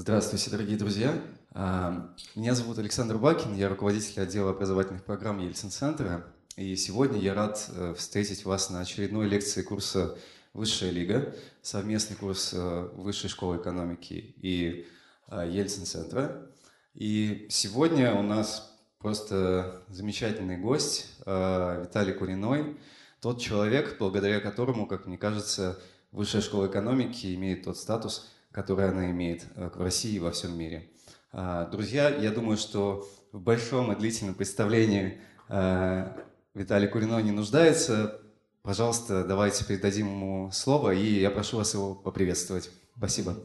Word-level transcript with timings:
Здравствуйте, 0.00 0.50
дорогие 0.50 0.78
друзья. 0.78 1.12
А, 1.50 2.14
меня 2.36 2.54
зовут 2.54 2.78
Александр 2.78 3.18
Бакин, 3.18 3.56
я 3.56 3.68
руководитель 3.68 4.22
отдела 4.22 4.52
образовательных 4.52 5.02
программ 5.02 5.40
Ельцин-центра. 5.40 6.24
И 6.54 6.76
сегодня 6.76 7.18
я 7.18 7.34
рад 7.34 7.68
э, 7.74 7.94
встретить 7.98 8.44
вас 8.44 8.70
на 8.70 8.78
очередной 8.78 9.26
лекции 9.26 9.62
курса 9.62 10.16
«Высшая 10.54 10.92
лига», 10.92 11.34
совместный 11.62 12.14
курс 12.14 12.52
э, 12.54 12.88
Высшей 12.94 13.28
школы 13.28 13.56
экономики 13.56 14.36
и 14.36 14.86
э, 15.26 15.50
Ельцин-центра. 15.50 16.46
И 16.94 17.48
сегодня 17.50 18.14
у 18.14 18.22
нас 18.22 18.78
просто 19.00 19.82
замечательный 19.88 20.58
гость 20.58 21.06
Виталий 21.26 22.12
Куриной, 22.12 22.78
тот 23.20 23.40
человек, 23.40 23.96
благодаря 23.98 24.38
которому, 24.38 24.86
как 24.86 25.06
мне 25.08 25.18
кажется, 25.18 25.76
Высшая 26.12 26.40
школа 26.40 26.68
экономики 26.68 27.34
имеет 27.34 27.64
тот 27.64 27.76
статус– 27.76 28.30
которое 28.52 28.90
она 28.90 29.10
имеет 29.10 29.46
э, 29.54 29.70
в 29.74 29.80
России 29.82 30.14
и 30.14 30.18
во 30.18 30.30
всем 30.30 30.56
мире. 30.56 30.90
А, 31.32 31.66
друзья, 31.66 32.08
я 32.08 32.30
думаю, 32.30 32.56
что 32.56 33.06
в 33.32 33.40
большом 33.40 33.92
и 33.92 33.96
длительном 33.96 34.34
представлении 34.34 35.20
э, 35.48 36.12
Виталий 36.54 36.88
Курино 36.88 37.20
не 37.20 37.32
нуждается. 37.32 38.20
Пожалуйста, 38.62 39.24
давайте 39.24 39.64
передадим 39.64 40.06
ему 40.06 40.50
слово, 40.52 40.92
и 40.92 41.20
я 41.20 41.30
прошу 41.30 41.58
вас 41.58 41.74
его 41.74 41.94
поприветствовать. 41.94 42.70
Спасибо. 42.96 43.36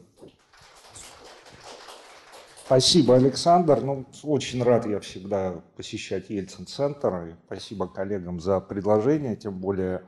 Спасибо, 2.66 3.16
Александр. 3.16 3.82
Ну, 3.82 4.06
очень 4.22 4.62
рад 4.62 4.86
я 4.86 4.98
всегда 5.00 5.62
посещать 5.76 6.30
Ельцин-центр. 6.30 7.28
И 7.28 7.34
спасибо 7.46 7.86
коллегам 7.86 8.40
за 8.40 8.58
предложение, 8.60 9.36
тем 9.36 9.60
более 9.60 10.02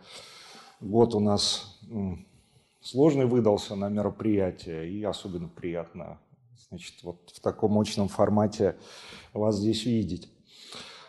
год 0.81 1.15
у 1.15 1.21
нас 1.21 1.79
сложный 2.87 3.27
выдался 3.27 3.75
на 3.75 3.89
мероприятие, 3.89 4.89
и 4.91 5.03
особенно 5.03 5.49
приятно 5.49 6.19
значит, 6.69 7.03
вот 7.03 7.31
в 7.35 7.41
таком 7.41 7.73
мощном 7.73 8.09
формате 8.09 8.77
вас 9.33 9.57
здесь 9.57 9.85
видеть. 9.85 10.31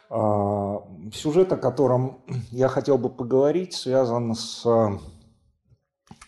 А, 0.10 0.88
сюжет, 1.14 1.52
о 1.52 1.58
котором 1.58 2.24
я 2.52 2.68
хотел 2.68 2.98
бы 2.98 3.10
поговорить, 3.10 3.74
связан 3.74 4.34
с, 4.36 4.66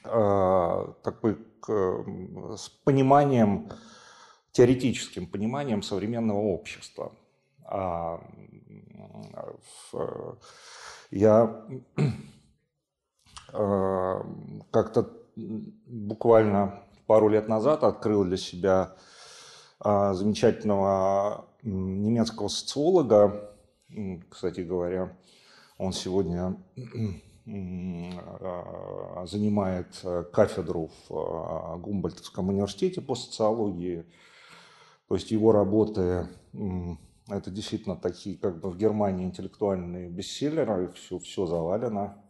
а, 0.03 0.93
такой, 1.03 1.37
с 1.67 2.69
пониманием, 2.83 3.69
теоретическим 4.51 5.27
пониманием 5.27 5.81
современного 5.81 6.39
общества. 6.39 7.13
А, 7.65 8.21
я 11.11 11.65
как-то 14.71 15.18
буквально 15.87 16.83
пару 17.07 17.29
лет 17.29 17.47
назад 17.47 17.83
открыл 17.83 18.23
для 18.23 18.37
себя 18.37 18.95
а, 19.79 20.13
замечательного 20.13 21.45
немецкого 21.63 22.47
социолога, 22.49 23.55
кстати 24.29 24.61
говоря, 24.61 25.17
он 25.77 25.93
сегодня 25.93 26.55
а, 27.47 29.25
занимает 29.25 30.05
кафедру 30.31 30.91
в 31.07 31.11
а, 31.11 31.77
Гумбольдтовском 31.77 32.49
университете 32.49 33.01
по 33.01 33.15
социологии. 33.15 34.05
То 35.07 35.15
есть 35.15 35.31
его 35.31 35.51
работы 35.51 36.27
это 37.27 37.51
действительно 37.51 37.95
такие, 37.95 38.37
как 38.37 38.59
бы 38.59 38.69
в 38.69 38.77
Германии 38.77 39.25
интеллектуальные 39.25 40.09
бестселлеры, 40.09 40.91
все, 40.91 41.19
все 41.19 41.45
завалено 41.45 42.23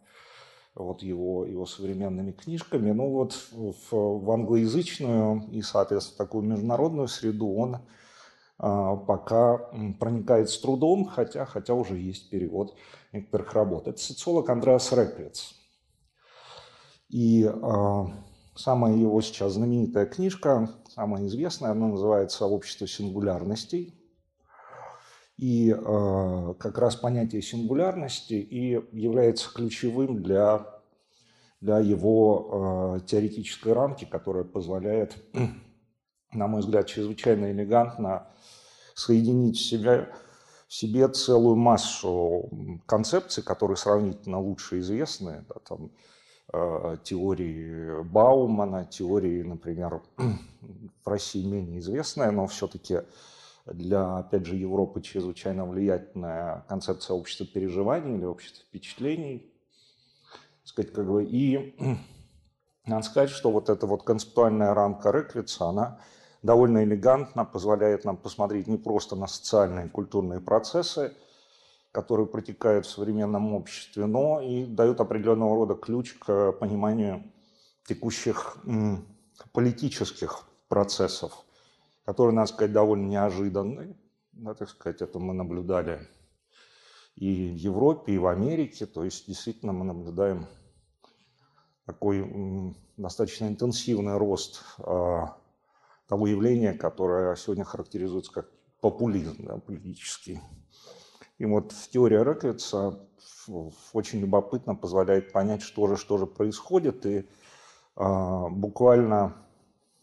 вот 0.74 1.02
его, 1.02 1.44
его 1.46 1.66
современными 1.66 2.32
книжками. 2.32 2.90
Но 2.92 3.08
вот 3.10 3.34
в, 3.52 3.92
в 3.92 4.30
англоязычную 4.30 5.48
и, 5.50 5.62
соответственно, 5.62 6.18
такую 6.18 6.44
международную 6.44 7.08
среду 7.08 7.52
он 7.54 7.78
а, 8.58 8.96
пока 8.96 9.58
проникает 9.98 10.50
с 10.50 10.58
трудом, 10.58 11.06
хотя, 11.06 11.44
хотя 11.46 11.74
уже 11.74 11.96
есть 11.96 12.30
перевод 12.30 12.76
некоторых 13.12 13.52
работ. 13.54 13.88
Это 13.88 13.98
социолог 13.98 14.48
Андреас 14.48 14.92
Реклиц. 14.92 15.54
И 17.08 17.44
а, 17.44 18.06
самая 18.54 18.94
его 18.94 19.20
сейчас 19.20 19.54
знаменитая 19.54 20.06
книжка, 20.06 20.70
самая 20.88 21.26
известная, 21.26 21.70
она 21.72 21.88
называется 21.88 22.46
«Общество 22.46 22.86
сингулярностей». 22.86 23.99
И 25.40 25.70
э, 25.74 26.54
как 26.58 26.76
раз 26.76 26.96
понятие 26.96 27.40
сингулярности 27.40 28.34
и 28.34 28.72
является 28.92 29.50
ключевым 29.50 30.22
для, 30.22 30.66
для 31.62 31.78
его 31.78 32.98
э, 33.00 33.06
теоретической 33.06 33.72
рамки, 33.72 34.04
которая 34.04 34.44
позволяет, 34.44 35.16
на 36.34 36.46
мой 36.46 36.60
взгляд, 36.60 36.88
чрезвычайно 36.88 37.52
элегантно 37.52 38.26
соединить 38.94 39.56
в 39.56 39.64
себе, 39.64 40.12
в 40.68 40.74
себе 40.74 41.08
целую 41.08 41.56
массу 41.56 42.50
концепций, 42.84 43.42
которые 43.42 43.78
сравнительно 43.78 44.38
лучше 44.38 44.80
известны, 44.80 45.46
да, 45.48 45.54
там, 45.66 45.90
э, 46.52 46.98
теории 47.02 48.02
Баумана, 48.02 48.84
теории, 48.84 49.40
например, 49.40 50.02
в 50.18 51.08
России 51.08 51.46
менее 51.46 51.78
известная, 51.78 52.30
но 52.30 52.46
все-таки 52.46 52.98
для, 53.66 54.18
опять 54.18 54.46
же, 54.46 54.56
Европы 54.56 55.00
чрезвычайно 55.00 55.66
влиятельная 55.66 56.64
концепция 56.68 57.14
общества 57.14 57.46
переживаний 57.46 58.16
или 58.16 58.24
общества 58.24 58.64
впечатлений. 58.66 59.52
Сказать, 60.64 60.92
как 60.92 61.10
бы, 61.10 61.24
и 61.24 61.76
надо 62.86 63.04
сказать, 63.04 63.30
что 63.30 63.50
вот 63.50 63.68
эта 63.68 63.86
вот 63.86 64.02
концептуальная 64.02 64.74
рамка 64.74 65.10
Реклица, 65.10 65.66
она 65.66 66.00
довольно 66.42 66.84
элегантно 66.84 67.44
позволяет 67.44 68.04
нам 68.04 68.16
посмотреть 68.16 68.66
не 68.66 68.78
просто 68.78 69.16
на 69.16 69.26
социальные 69.26 69.86
и 69.86 69.90
культурные 69.90 70.40
процессы, 70.40 71.14
которые 71.92 72.26
протекают 72.26 72.86
в 72.86 72.90
современном 72.90 73.54
обществе, 73.54 74.06
но 74.06 74.40
и 74.40 74.64
дают 74.64 75.00
определенного 75.00 75.54
рода 75.56 75.74
ключ 75.74 76.14
к 76.14 76.52
пониманию 76.52 77.24
текущих 77.86 78.56
политических 79.52 80.44
процессов– 80.68 81.44
который, 82.10 82.34
надо 82.34 82.48
сказать, 82.48 82.72
довольно 82.72 83.06
неожиданный. 83.06 83.96
Да, 84.32 84.54
так 84.54 84.68
сказать, 84.68 85.00
это 85.00 85.20
мы 85.20 85.32
наблюдали 85.32 86.08
и 87.14 87.52
в 87.52 87.54
Европе, 87.54 88.14
и 88.14 88.18
в 88.18 88.26
Америке. 88.26 88.86
То 88.86 89.04
есть, 89.04 89.28
действительно, 89.28 89.72
мы 89.72 89.84
наблюдаем 89.84 90.46
такой 91.86 92.74
достаточно 92.96 93.46
интенсивный 93.46 94.16
рост 94.16 94.64
э, 94.78 95.20
того 96.08 96.26
явления, 96.26 96.72
которое 96.72 97.36
сегодня 97.36 97.62
характеризуется 97.62 98.32
как 98.32 98.50
популизм 98.80 99.46
да, 99.46 99.58
политический. 99.58 100.40
И 101.38 101.44
вот 101.44 101.72
теория 101.92 102.24
Реклица 102.24 102.98
очень 103.92 104.18
любопытно 104.18 104.74
позволяет 104.74 105.30
понять, 105.30 105.62
что 105.62 105.86
же, 105.86 105.96
что 105.96 106.18
же 106.18 106.26
происходит, 106.26 107.06
и 107.06 107.18
э, 107.18 108.48
буквально 108.50 109.36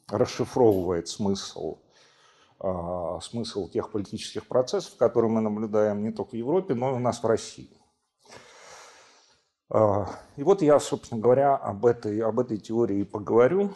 расшифровывает 0.07 1.09
смысл 1.09 1.79
а, 1.79 1.86
смысл 3.21 3.69
тех 3.69 3.91
политических 3.91 4.47
процессов, 4.47 4.97
которые 4.97 5.31
мы 5.31 5.41
наблюдаем 5.41 6.01
не 6.03 6.11
только 6.11 6.31
в 6.31 6.33
Европе, 6.33 6.73
но 6.73 6.91
и 6.91 6.93
у 6.93 6.99
нас 6.99 7.21
в 7.21 7.25
России. 7.25 7.77
А, 9.69 10.09
и 10.37 10.43
вот 10.43 10.61
я, 10.61 10.79
собственно 10.79 11.21
говоря, 11.21 11.55
об 11.55 11.85
этой, 11.85 12.19
об 12.21 12.39
этой 12.39 12.57
теории 12.57 13.03
поговорю. 13.03 13.71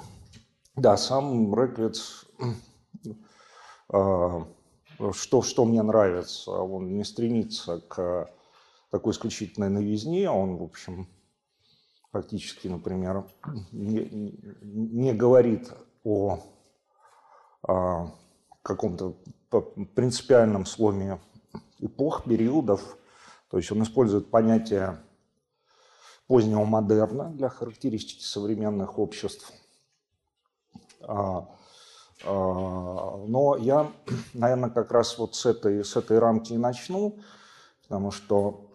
Да, 0.76 0.96
сам 0.96 1.54
Реклиц, 1.54 2.26
а, 3.90 4.48
что, 5.12 5.42
что 5.42 5.66
мне 5.66 5.82
нравится, 5.82 6.52
он 6.52 6.96
не 6.96 7.04
стремится 7.04 7.82
к 7.82 8.30
такой 8.90 9.14
исключительной 9.14 9.70
новизне, 9.70 10.30
он, 10.30 10.58
в 10.58 10.64
общем, 10.64 11.08
фактически, 12.12 12.68
например, 12.68 13.26
не, 13.72 14.38
не 14.62 15.14
говорит 15.14 15.72
о 16.04 16.40
каком-то 18.62 19.16
принципиальном 19.96 20.66
сломе 20.66 21.20
эпох, 21.80 22.24
периодов. 22.24 22.98
То 23.50 23.58
есть 23.58 23.72
он 23.72 23.84
использует 23.84 24.30
понятие 24.30 24.98
позднего 26.28 26.64
модерна 26.64 27.30
для 27.32 27.50
характеристики 27.50 28.24
современных 28.24 28.98
обществ. 28.98 29.52
А, 31.02 31.50
а, 32.24 33.26
но 33.28 33.58
я, 33.58 33.92
наверное, 34.34 34.70
как 34.70 34.92
раз 34.92 35.18
вот 35.18 35.36
с 35.36 35.46
этой, 35.46 35.84
с 35.84 35.96
этой 35.98 36.20
рамки 36.20 36.54
и 36.54 36.58
начну, 36.58 37.20
потому 37.84 38.12
что 38.12 38.72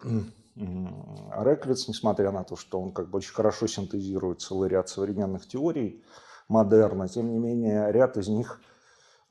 Реклиц, 0.55 1.87
несмотря 1.87 2.31
на 2.31 2.43
то, 2.43 2.55
что 2.55 2.81
он 2.81 2.91
как 2.91 3.09
бы 3.09 3.17
очень 3.17 3.33
хорошо 3.33 3.67
синтезирует 3.67 4.41
целый 4.41 4.69
ряд 4.69 4.89
современных 4.89 5.47
теорий 5.47 6.03
модерна, 6.47 7.07
тем 7.07 7.31
не 7.31 7.37
менее 7.37 7.91
ряд 7.91 8.17
из 8.17 8.27
них– 8.27 8.61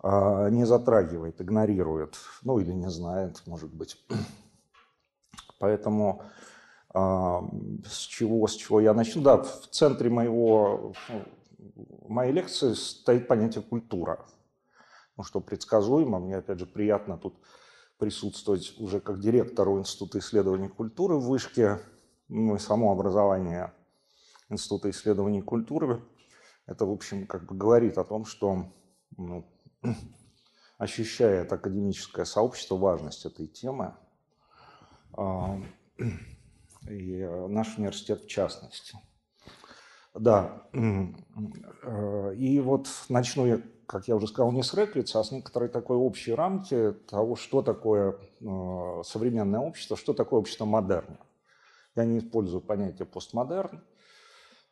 не 0.03 0.65
затрагивает, 0.65 1.41
игнорирует, 1.41 2.17
ну 2.43 2.59
или 2.59 2.73
не 2.73 2.91
знает, 2.91 3.43
может 3.47 3.73
быть. 3.73 3.97
Поэтому 5.59 6.23
а, 6.99 7.43
с 7.85 7.99
чего, 8.07 8.47
с 8.47 8.55
чего 8.55 8.81
я 8.81 8.95
начну? 8.95 9.21
Да, 9.21 9.43
в 9.43 9.67
центре 9.67 10.09
моего, 10.09 10.95
моей 12.09 12.33
лекции 12.33 12.73
стоит 12.73 13.29
понятие 13.29 13.63
культура. 13.63 14.25
ну, 15.19 15.23
что 15.23 15.41
предсказуемо. 15.41 16.19
Мне, 16.19 16.39
опять 16.39 16.59
же, 16.59 16.65
приятно 16.65 17.19
тут 17.19 17.35
присутствовать 17.99 18.75
уже 18.79 19.01
как 19.01 19.21
директору 19.21 19.79
Института 19.79 20.21
исследований 20.21 20.69
культуры 20.69 21.17
в 21.17 21.27
Вышке, 21.27 21.81
ну 22.29 22.57
и 22.57 22.59
само 22.59 22.93
образование 22.93 23.75
Института 24.49 24.89
исследований 24.89 25.43
культуры. 25.43 26.03
Это, 26.65 26.87
в 26.87 26.91
общем, 26.91 27.27
как 27.27 27.45
бы 27.45 27.55
говорит 27.55 27.99
о 27.99 28.05
том, 28.05 28.25
что 28.25 28.73
ну, 29.19 29.45
ощущает 30.79 31.53
академическое 31.53 32.25
сообщество 32.25 32.77
важность 32.77 33.25
этой 33.25 33.47
темы, 33.47 33.95
а, 35.13 35.59
и 36.89 37.21
э, 37.21 37.47
наш 37.49 37.79
университет 37.79 38.25
в 38.25 38.29
частности. 38.29 38.99
Да, 40.15 40.63
э, 40.73 42.35
и 42.37 42.61
вот 42.61 42.89
начну 43.09 43.47
я, 43.47 43.61
как 43.87 44.09
я 44.09 44.17
уже 44.17 44.29
сказал, 44.29 44.53
не 44.53 44.63
с 44.63 44.73
Реклица, 44.75 45.21
а 45.21 45.25
с 45.25 45.31
некоторой 45.31 45.69
такой 45.69 45.97
общей 45.97 46.35
рамки 46.35 46.93
того, 47.09 47.37
что 47.37 47.63
такое 47.63 48.19
э, 48.41 49.03
современное 49.05 49.61
общество, 49.61 49.97
что 49.97 50.13
такое 50.13 50.41
общество 50.41 50.65
модерна. 50.65 51.19
Я 51.95 52.05
не 52.05 52.19
использую 52.19 52.61
понятие 52.61 53.07
постмодерн. 53.07 53.83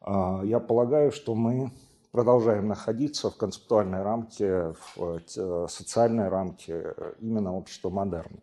А, 0.00 0.42
я 0.44 0.60
полагаю, 0.60 1.10
что 1.10 1.34
мы 1.34 1.72
продолжаем 2.14 2.68
находиться 2.68 3.28
в 3.28 3.36
концептуальной 3.36 4.02
рамке, 4.04 4.72
в 4.94 5.20
э, 5.36 5.66
социальной 5.68 6.28
рамке 6.28 6.94
именно 7.18 7.56
общества 7.56 7.90
модерна. 7.90 8.38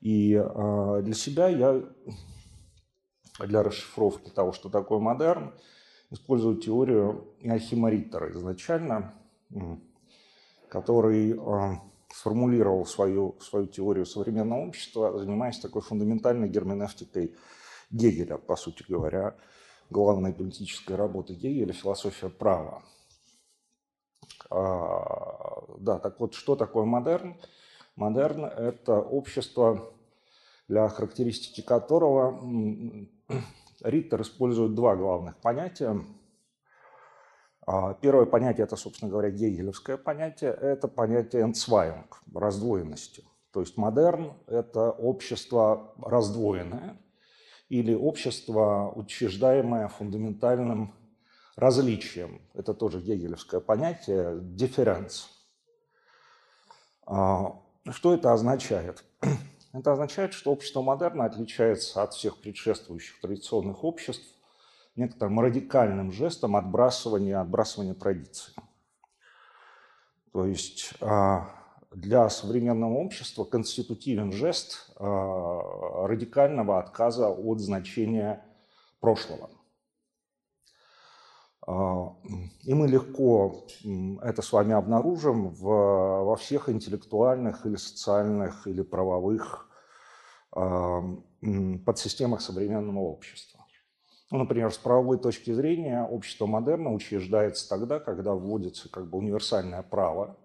И 0.00 0.34
для 0.34 1.14
себя 1.14 1.48
я, 1.48 1.84
для 3.38 3.62
расшифровки 3.62 4.28
того, 4.30 4.52
что 4.52 4.70
такое 4.70 4.98
модерн, 4.98 5.54
использую 6.10 6.56
теорию 6.56 7.36
Иохима 7.38 7.90
Риттера 7.90 8.32
изначально, 8.32 9.14
который 10.68 11.40
сформулировал 12.12 12.86
свою, 12.86 13.36
свою 13.40 13.66
теорию 13.68 14.04
современного 14.04 14.66
общества, 14.66 15.16
занимаясь 15.16 15.60
такой 15.60 15.80
фундаментальной 15.80 16.48
герменевтикой 16.48 17.36
Гегеля, 17.90 18.36
по 18.36 18.56
сути 18.56 18.84
говоря, 18.88 19.36
главной 19.90 20.32
политической 20.32 20.96
работы 20.96 21.34
Гегеля 21.34 21.72
«Философия 21.72 22.28
права». 22.28 22.82
А, 24.50 25.64
да, 25.78 25.98
так 25.98 26.20
вот, 26.20 26.34
что 26.34 26.56
такое 26.56 26.84
модерн? 26.84 27.36
Модерн– 27.96 28.44
это 28.44 29.00
общество, 29.00 29.92
для 30.68 30.88
характеристики 30.88 31.60
которого 31.60 32.40
Риттер 33.82 34.22
использует 34.22 34.74
два 34.74 34.96
главных 34.96 35.36
понятия. 35.38 36.04
А, 37.66 37.94
первое 37.94 38.26
понятие– 38.26 38.64
это, 38.66 38.76
собственно 38.76 39.10
говоря, 39.10 39.30
гегелевское 39.30 39.96
понятие. 39.96 40.52
Это 40.52 40.88
понятие 40.88 41.42
«энцвайнг»– 41.42 42.22
раздвоенности. 42.34 43.24
То 43.52 43.60
есть 43.60 43.76
модерн– 43.76 44.32
это 44.46 44.90
общество 44.90 45.94
раздвоенное 46.02 46.96
или 47.74 47.92
общество, 47.92 48.92
учреждаемое 48.94 49.88
фундаментальным 49.88 50.94
различием. 51.56 52.40
Это 52.54 52.72
тоже 52.72 53.00
гегелевское 53.00 53.58
понятие 53.58 54.38
«дифференц». 54.40 55.24
А, 57.04 57.60
что 57.90 58.14
это 58.14 58.32
означает? 58.32 59.04
Это 59.72 59.90
означает, 59.90 60.34
что 60.34 60.52
общество 60.52 60.82
модерна 60.82 61.24
отличается 61.24 62.04
от 62.04 62.14
всех 62.14 62.40
предшествующих 62.40 63.20
традиционных 63.20 63.82
обществ 63.82 64.24
некоторым 64.94 65.40
радикальным 65.40 66.12
жестом 66.12 66.54
отбрасывания, 66.54 67.40
отбрасывания 67.40 67.94
традиций. 67.94 68.54
То 70.32 70.46
есть 70.46 70.94
а, 71.00 71.50
для 71.94 72.28
современного 72.28 72.94
общества 72.94 73.44
конститутивен 73.44 74.32
жест 74.32 74.90
а, 74.96 76.06
радикального 76.06 76.78
отказа 76.78 77.28
от 77.28 77.60
значения 77.60 78.44
прошлого. 79.00 79.50
А, 81.66 82.14
и 82.62 82.74
мы 82.74 82.88
легко 82.88 83.66
это 84.22 84.42
с 84.42 84.52
вами 84.52 84.74
обнаружим 84.74 85.50
во 85.50 86.36
всех 86.36 86.68
интеллектуальных 86.68 87.64
или 87.66 87.76
социальных 87.76 88.66
или 88.66 88.82
правовых 88.82 89.68
э, 90.56 91.00
подсистемах 91.84 92.40
современного 92.40 93.00
общества. 93.00 93.64
Ну, 94.30 94.38
например, 94.38 94.72
с 94.72 94.78
правовой 94.78 95.18
точки 95.18 95.52
зрения 95.52 96.02
общество 96.02 96.46
модерна 96.46 96.92
учреждается 96.92 97.68
тогда, 97.68 98.00
когда 98.00 98.32
вводится 98.32 98.90
как 98.90 99.08
бы 99.08 99.18
универсальное 99.18 99.82
право, 99.82 100.36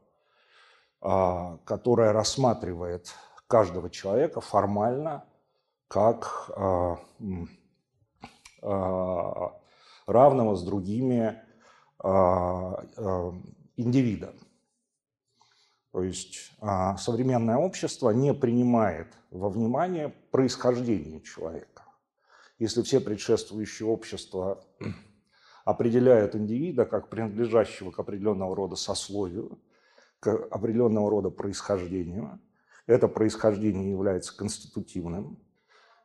э, 1.01 1.57
которое 1.65 2.11
рассматривает 2.11 3.13
каждого 3.47 3.89
человека 3.89 4.41
формально 4.41 5.25
как 5.87 6.51
э, 6.55 6.95
э, 8.61 9.49
равного 10.05 10.55
с 10.55 10.63
другими 10.63 11.41
а, 12.01 12.85
а, 12.97 13.33
индивида. 13.75 14.33
То 15.91 16.03
есть 16.03 16.51
а, 16.61 16.95
современное 16.97 17.57
общество 17.57 18.11
не 18.11 18.33
принимает 18.33 19.07
во 19.31 19.49
внимание 19.49 20.09
происхождение 20.31 21.21
человека. 21.21 21.83
Если 22.57 22.83
все 22.83 22.99
предшествующие 22.99 23.87
общества 23.87 24.63
определяют 25.65 26.35
индивида 26.35 26.85
как 26.85 27.09
принадлежащего 27.09 27.91
к 27.91 27.99
определенного 27.99 28.55
рода 28.55 28.75
сословию, 28.75 29.59
к 30.19 30.27
определенного 30.51 31.09
рода 31.09 31.29
происхождению, 31.29 32.39
это 32.87 33.07
происхождение 33.07 33.91
является 33.91 34.35
конститутивным 34.35 35.37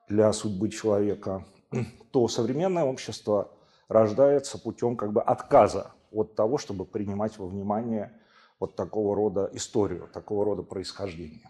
для 0.08 0.32
судьбы 0.32 0.68
человека, 0.68 1.46
то 2.10 2.28
современное 2.28 2.84
общество 2.84 3.50
рождается 3.88 4.58
путем 4.58 4.96
как 4.96 5.12
бы 5.12 5.22
отказа 5.22 5.92
от 6.10 6.34
того, 6.34 6.58
чтобы 6.58 6.84
принимать 6.84 7.38
во 7.38 7.46
внимание 7.46 8.12
вот 8.60 8.76
такого 8.76 9.16
рода 9.16 9.50
историю, 9.52 10.08
такого 10.12 10.44
рода 10.44 10.62
происхождение. 10.62 11.48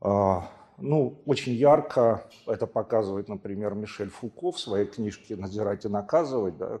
А, 0.00 0.50
ну, 0.78 1.22
очень 1.24 1.52
ярко 1.52 2.28
это 2.46 2.66
показывает, 2.66 3.28
например, 3.28 3.74
Мишель 3.74 4.10
Фуко 4.10 4.52
в 4.52 4.60
своей 4.60 4.86
книжке 4.86 5.36
«Надзирать 5.36 5.84
и 5.84 5.88
наказывать», 5.88 6.56
да, 6.56 6.80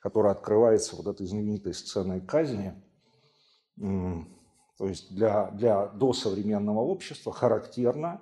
которая 0.00 0.32
открывается 0.32 0.96
вот 0.96 1.06
этой 1.06 1.26
знаменитой 1.26 1.74
сценой 1.74 2.20
казни. 2.20 2.74
То 3.76 4.88
есть 4.88 5.14
для, 5.14 5.50
для 5.52 5.86
досовременного 5.86 6.80
общества 6.80 7.32
характерно, 7.32 8.20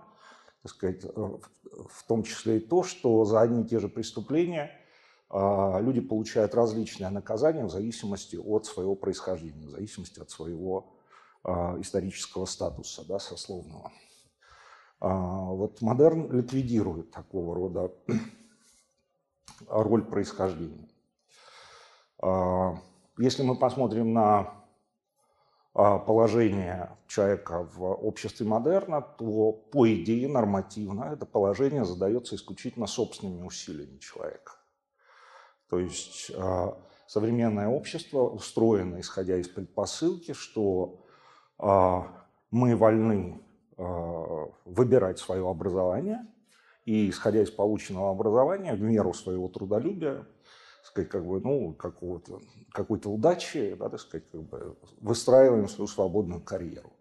так 0.63 0.73
сказать, 0.73 1.05
в 1.05 2.07
том 2.07 2.23
числе 2.23 2.59
и 2.59 2.61
то, 2.61 2.83
что 2.83 3.25
за 3.25 3.41
одни 3.41 3.63
и 3.63 3.67
те 3.67 3.79
же 3.79 3.89
преступления– 3.89 4.71
а, 5.33 5.81
люди 5.81 6.01
получают 6.01 6.55
различные 6.55 7.09
наказания 7.09 7.65
в 7.65 7.71
зависимости 7.71 8.37
от 8.37 8.67
своего 8.67 8.95
происхождения, 8.95 9.67
в 9.67 9.71
зависимости 9.71 10.21
от 10.21 10.31
своего 10.31 10.93
а, 11.43 11.81
исторического 11.81 12.45
статуса, 12.45 13.03
да, 13.09 13.19
сословного. 13.19 13.91
А, 15.01 15.09
вот 15.09 15.81
модерн 15.81 16.31
ликвидирует 16.31 17.13
такого 17.13 17.55
рода 17.55 17.91
роль 19.69 20.05
происхождения. 20.05 20.89
Если 23.19 23.43
мы 23.43 23.57
посмотрим 23.57 24.13
на 24.13 24.62
положение 25.73 26.97
человека 27.07 27.67
в 27.75 27.83
обществе 27.83 28.47
модерна, 28.47 29.01
то 29.01 29.53
по 29.53 29.91
идее 29.93 30.29
нормативно 30.29 31.05
это 31.05 31.25
положение 31.25 31.85
задается 31.85 32.37
исключительно 32.37 32.87
собственными 32.87 33.43
усилиями 33.43 33.99
человека. 33.99 34.53
То 35.69 35.79
есть 35.79 36.31
а, 36.37 36.79
современное 37.07 37.69
общество 37.69 38.29
устроено, 38.29 39.01
исходя 39.01 39.39
из 39.39 39.49
предпосылки, 39.49 40.33
что 40.35 41.03
а, 41.57 42.07
мы 42.51 42.77
вольны 42.77 43.41
а, 43.79 44.51
выбирать 44.67 45.19
свое 45.19 45.49
образование, 45.49 46.27
и, 46.85 47.09
исходя 47.09 47.43
из 47.43 47.51
полученного 47.51 48.11
образования, 48.11 48.75
в 48.75 48.81
меру 48.83 49.15
своего 49.15 49.49
трудолюбия, 49.49 50.27
сказать, 50.83 51.11
как 51.11 51.27
бы, 51.27 51.41
ну, 51.41 51.73
какого-то, 51.75 52.41
какой-то 52.73 53.11
удачи, 53.11 53.75
да, 53.79 53.89
так 53.89 54.01
сказать, 54.01 54.29
как 54.31 54.43
бы, 54.43 54.77
выстраиваем 55.01 55.69
свою 55.69 55.87
свободную 55.87 56.41
карьеру. 56.41 56.93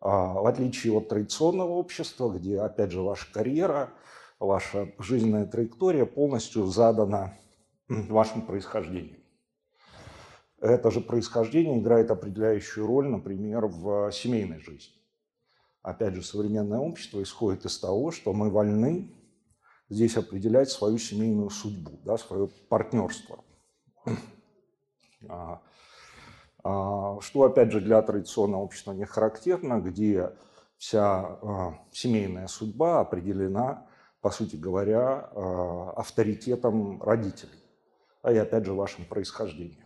А, 0.00 0.34
в 0.34 0.46
отличие 0.46 0.96
от 0.96 1.08
традиционного 1.08 1.70
общества, 1.70 2.30
где, 2.30 2.60
опять 2.60 2.92
же, 2.92 3.00
ваша 3.00 3.32
карьера, 3.32 3.90
ваша 4.38 4.92
жизненная 4.98 5.46
траектория 5.46 6.06
полностью 6.06 6.66
задана 6.66 7.34
вашим 7.88 8.42
происхождением. 8.42 9.18
Это 10.60 10.90
же 10.90 11.00
происхождение 11.00 11.78
играет 11.78 12.10
определяющую 12.10 12.86
роль, 12.86 13.08
например, 13.08 13.66
в 13.66 14.10
семейной 14.10 14.58
жизни. 14.58 14.94
Опять 15.82 16.14
же, 16.14 16.22
современное 16.22 16.80
общество 16.80 17.22
исходит 17.22 17.64
из 17.64 17.78
того, 17.78 18.10
что 18.10 18.32
мы 18.32 18.50
вольны 18.50 19.12
здесь 19.88 20.16
определять 20.16 20.70
свою 20.70 20.98
семейную 20.98 21.50
судьбу, 21.50 21.98
да, 22.04 22.18
свое 22.18 22.48
партнерство. 22.68 23.44
А, 25.28 25.60
а, 26.62 27.20
что, 27.20 27.42
опять 27.42 27.72
же, 27.72 27.80
для 27.80 28.00
традиционного 28.02 28.62
общества 28.62 28.92
не 28.92 29.04
характерно, 29.04 29.80
где 29.80 30.32
вся 30.76 31.40
семейная 31.90 32.46
судьба 32.46 33.00
определена, 33.00 33.88
по 34.20 34.30
сути 34.30 34.54
говоря, 34.54 35.28
авторитетом 35.96 37.02
родителей, 37.02 37.58
а 38.22 38.30
и, 38.30 38.36
опять 38.36 38.64
же, 38.64 38.74
вашим 38.74 39.04
происхождением. 39.06 39.84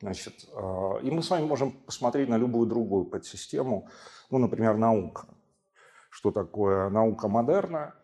Значит, 0.00 0.44
и 1.02 1.10
мы 1.10 1.22
с 1.22 1.28
вами 1.28 1.44
можем 1.44 1.72
посмотреть 1.72 2.30
на 2.30 2.38
любую 2.38 2.66
другую 2.66 3.04
подсистему, 3.04 3.90
ну, 4.30 4.38
например, 4.38 4.78
наука. 4.78 5.26
Что 6.16 6.30
такое 6.30 6.88
наука 6.88 7.28
модерна? 7.28 7.94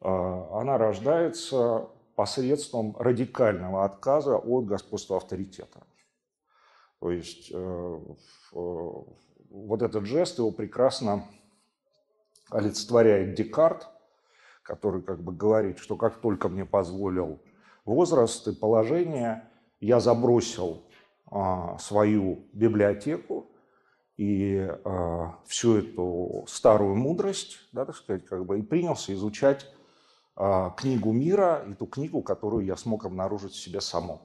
Она 0.00 0.76
рождается 0.76 1.86
посредством 2.16 2.96
радикального 2.98 3.84
отказа 3.84 4.36
от 4.36 4.66
господства 4.66 5.18
авторитета. 5.18 5.86
То 6.98 7.12
есть 7.12 7.52
э, 7.54 7.98
вот 8.50 9.82
этот 9.82 10.04
жест 10.04 10.38
его 10.38 10.50
прекрасно 10.50 11.28
олицетворяет 12.50 13.36
Декарт, 13.36 13.88
который 14.64 15.02
как 15.02 15.22
бы 15.22 15.32
говорит, 15.32 15.78
что 15.78 15.96
как 15.96 16.20
только 16.20 16.48
мне 16.48 16.64
позволил 16.64 17.40
возраст 17.84 18.48
и 18.48 18.52
положение, 18.52 19.48
я 19.78 20.00
забросил 20.00 20.82
а, 21.26 21.78
свою 21.78 22.48
библиотеку 22.52 23.53
и 24.16 24.68
а, 24.84 25.38
всю 25.46 25.78
эту 25.78 26.44
старую 26.48 26.94
мудрость, 26.94 27.58
да, 27.72 27.84
так 27.84 27.96
сказать, 27.96 28.24
как 28.24 28.44
бы, 28.46 28.58
и 28.58 28.62
принялся 28.62 29.12
изучать 29.12 29.66
а, 30.36 30.70
книгу 30.70 31.12
мира 31.12 31.64
и 31.68 31.74
ту 31.74 31.86
книгу, 31.86 32.22
которую 32.22 32.64
я 32.64 32.76
смог 32.76 33.04
обнаружить 33.04 33.52
в 33.52 33.60
себе 33.60 33.80
самом. 33.80 34.20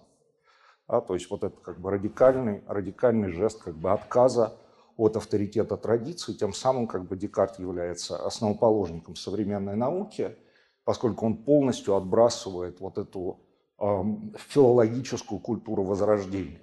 А, 0.88 1.02
то 1.02 1.14
есть 1.14 1.30
вот 1.30 1.44
это 1.44 1.56
как 1.62 1.80
бы 1.80 1.92
радикальный, 1.92 2.64
радикальный 2.68 3.32
жест 3.32 3.62
как 3.62 3.76
бы 3.76 3.92
отказа 3.92 4.58
от 4.98 5.16
авторитета 5.16 5.78
традиции, 5.78 6.34
тем 6.34 6.52
самым 6.52 6.88
как 6.88 7.08
бы 7.08 7.16
Декарт 7.16 7.58
является 7.60 8.18
основоположником 8.18 9.16
современной 9.16 9.76
науки, 9.76 10.36
поскольку 10.84 11.26
он 11.26 11.38
полностью 11.38 11.96
отбрасывает 11.96 12.80
вот 12.82 12.98
эту 12.98 13.40
э, 13.80 14.04
филологическую 14.50 15.40
культуру 15.40 15.84
возрождения, 15.84 16.62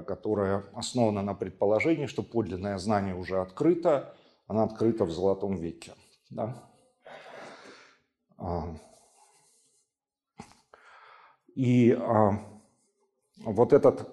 которая 0.00 0.64
основана 0.74 1.22
на 1.22 1.34
предположении, 1.34 2.06
что 2.06 2.22
подлинное 2.22 2.78
знание 2.78 3.14
уже 3.14 3.40
открыто, 3.40 4.14
она 4.46 4.64
открыта 4.64 5.04
в 5.04 5.10
Золотом 5.10 5.56
веке. 5.56 5.92
Да? 6.30 6.56
А, 8.38 8.74
и 11.54 11.92
а, 11.92 12.38
вот 13.44 13.72
этот 13.72 14.08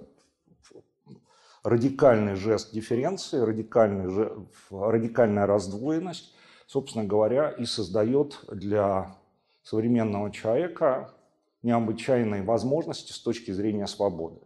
радикальный 1.63 2.35
жест 2.35 2.73
дифференции, 2.73 3.39
радикальная 3.39 5.45
раздвоенность, 5.45 6.35
собственно 6.67 7.05
говоря, 7.05 7.49
и 7.49 7.65
создает 7.65 8.39
для 8.49 9.15
современного 9.63 10.31
человека 10.31 11.13
необычайные 11.61 12.43
возможности 12.43 13.11
с 13.11 13.19
точки 13.19 13.51
зрения 13.51 13.87
свободы. 13.87 14.39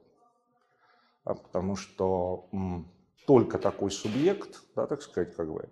Потому 1.23 1.75
что 1.75 2.49
только 3.25 3.57
такой 3.57 3.91
субъект, 3.91 4.61
да, 4.75 4.87
так 4.87 5.01
сказать, 5.01 5.35
как 5.35 5.51
бы, 5.51 5.69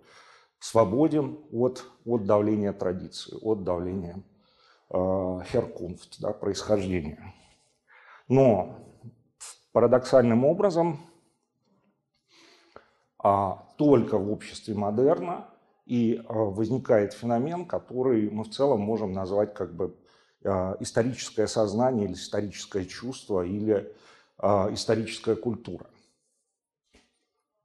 свободен 0.58 1.38
от, 1.52 1.84
от 2.06 2.24
давления 2.24 2.72
традиции, 2.72 3.36
от 3.42 3.64
давления 3.64 4.22
э, 4.90 5.40
да, 6.20 6.32
происхождения. 6.32 7.34
Но 8.28 8.78
парадоксальным 9.72 10.44
образом 10.44 11.00
а, 13.18 13.66
только 13.76 14.18
в 14.18 14.30
обществе 14.30 14.74
модерна 14.74 15.48
и 15.86 16.22
а, 16.28 16.32
возникает 16.32 17.12
феномен, 17.12 17.66
который 17.66 18.30
мы 18.30 18.44
в 18.44 18.50
целом 18.50 18.80
можем 18.80 19.12
назвать 19.12 19.54
как 19.54 19.74
бы 19.74 19.96
а, 20.44 20.76
историческое 20.80 21.46
сознание 21.46 22.06
или 22.06 22.14
историческое 22.14 22.84
чувство 22.84 23.42
или 23.44 23.72
а, 23.72 23.86
историческая 24.42 25.36
культура 25.36 25.86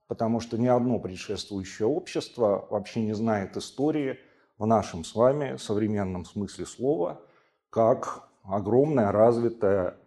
потому 0.07 0.39
что 0.39 0.57
ни 0.57 0.67
одно 0.67 0.99
предшествующее 0.99 1.87
общество 1.87 2.67
вообще 2.69 3.01
не 3.01 3.13
знает 3.13 3.57
истории 3.57 4.17
в 4.57 4.65
нашем 4.65 5.03
с 5.03 5.13
вами 5.13 5.57
современном 5.57 6.25
смысле 6.25 6.65
слова, 6.65 7.21
как 7.69 8.27
огромная 8.43 9.11
развитая 9.11 9.97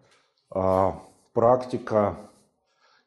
э, 0.54 0.90
практика 1.32 2.16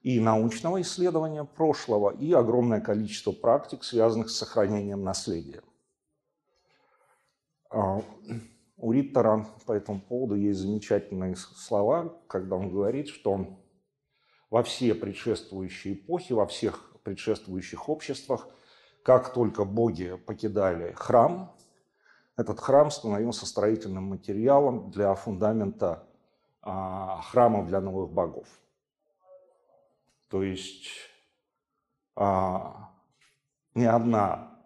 и 0.01 0.19
научного 0.19 0.81
исследования 0.81 1.43
прошлого, 1.43 2.11
и 2.11 2.31
огромное 2.33 2.81
количество 2.81 3.31
практик, 3.31 3.83
связанных 3.83 4.29
с 4.29 4.37
сохранением 4.37 5.03
наследия. 5.03 5.63
У 8.83 8.91
Риттера 8.91 9.47
по 9.65 9.71
этому 9.71 10.01
поводу 10.01 10.35
есть 10.35 10.59
замечательные 10.59 11.37
слова, 11.37 12.19
когда 12.27 12.57
он 12.57 12.69
говорит, 12.69 13.07
что 13.07 13.57
во 14.49 14.61
все 14.61 14.93
предшествующие 14.93 15.93
эпохи, 15.93 16.33
во 16.33 16.45
всех 16.45 16.91
предшествующих 17.01 17.87
обществах, 17.87 18.49
как 19.01 19.33
только 19.33 19.63
боги 19.63 20.17
покидали 20.25 20.91
храм, 20.97 21.55
этот 22.35 22.59
храм 22.59 22.91
становился 22.91 23.45
строительным 23.45 24.03
материалом 24.03 24.91
для 24.91 25.15
фундамента 25.15 26.05
а, 26.61 27.21
храмов 27.21 27.67
для 27.67 27.79
новых 27.79 28.11
богов. 28.11 28.49
То 30.27 30.43
есть 30.43 30.89
а, 32.17 32.91
ни 33.75 33.85
одна 33.85 34.59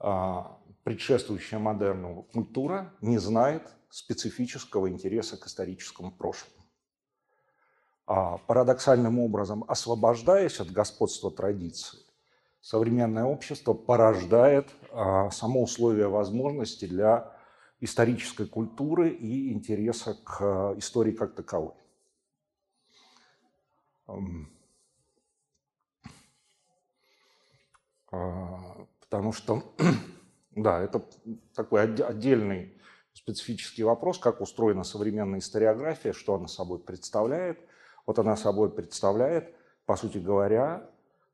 а, 0.00 0.58
предшествующая 0.84 1.58
модерну 1.58 2.22
культура 2.32 2.92
не 3.00 3.18
знает 3.18 3.62
специфического 3.90 4.88
интереса 4.88 5.36
к 5.36 5.46
историческому 5.46 6.10
прошлому. 6.10 6.64
А 8.06 8.38
парадоксальным 8.38 9.18
образом, 9.18 9.64
освобождаясь 9.68 10.60
от 10.60 10.70
господства 10.70 11.30
традиции, 11.30 12.00
современное 12.60 13.24
общество 13.24 13.74
порождает 13.74 14.70
а, 14.90 15.30
само 15.30 15.62
условие 15.62 16.08
возможности 16.08 16.86
для 16.86 17.36
исторической 17.80 18.46
культуры 18.46 19.10
и 19.10 19.52
интереса 19.52 20.14
к 20.14 20.38
а, 20.40 20.74
истории 20.78 21.12
как 21.12 21.34
таковой. 21.34 21.74
Потому 29.00 29.32
что, 29.32 29.62
да, 30.54 30.80
это 30.80 31.04
такой 31.54 31.82
отдельный 31.82 32.76
специфический 33.12 33.84
вопрос, 33.84 34.18
как 34.18 34.40
устроена 34.40 34.84
современная 34.84 35.40
историография, 35.40 36.12
что 36.12 36.34
она 36.34 36.48
собой 36.48 36.78
представляет– 36.78 37.58
вот 38.06 38.18
она 38.18 38.36
собой 38.36 38.70
представляет, 38.70 39.54
по 39.86 39.96
сути 39.96 40.18
говоря, 40.18 40.88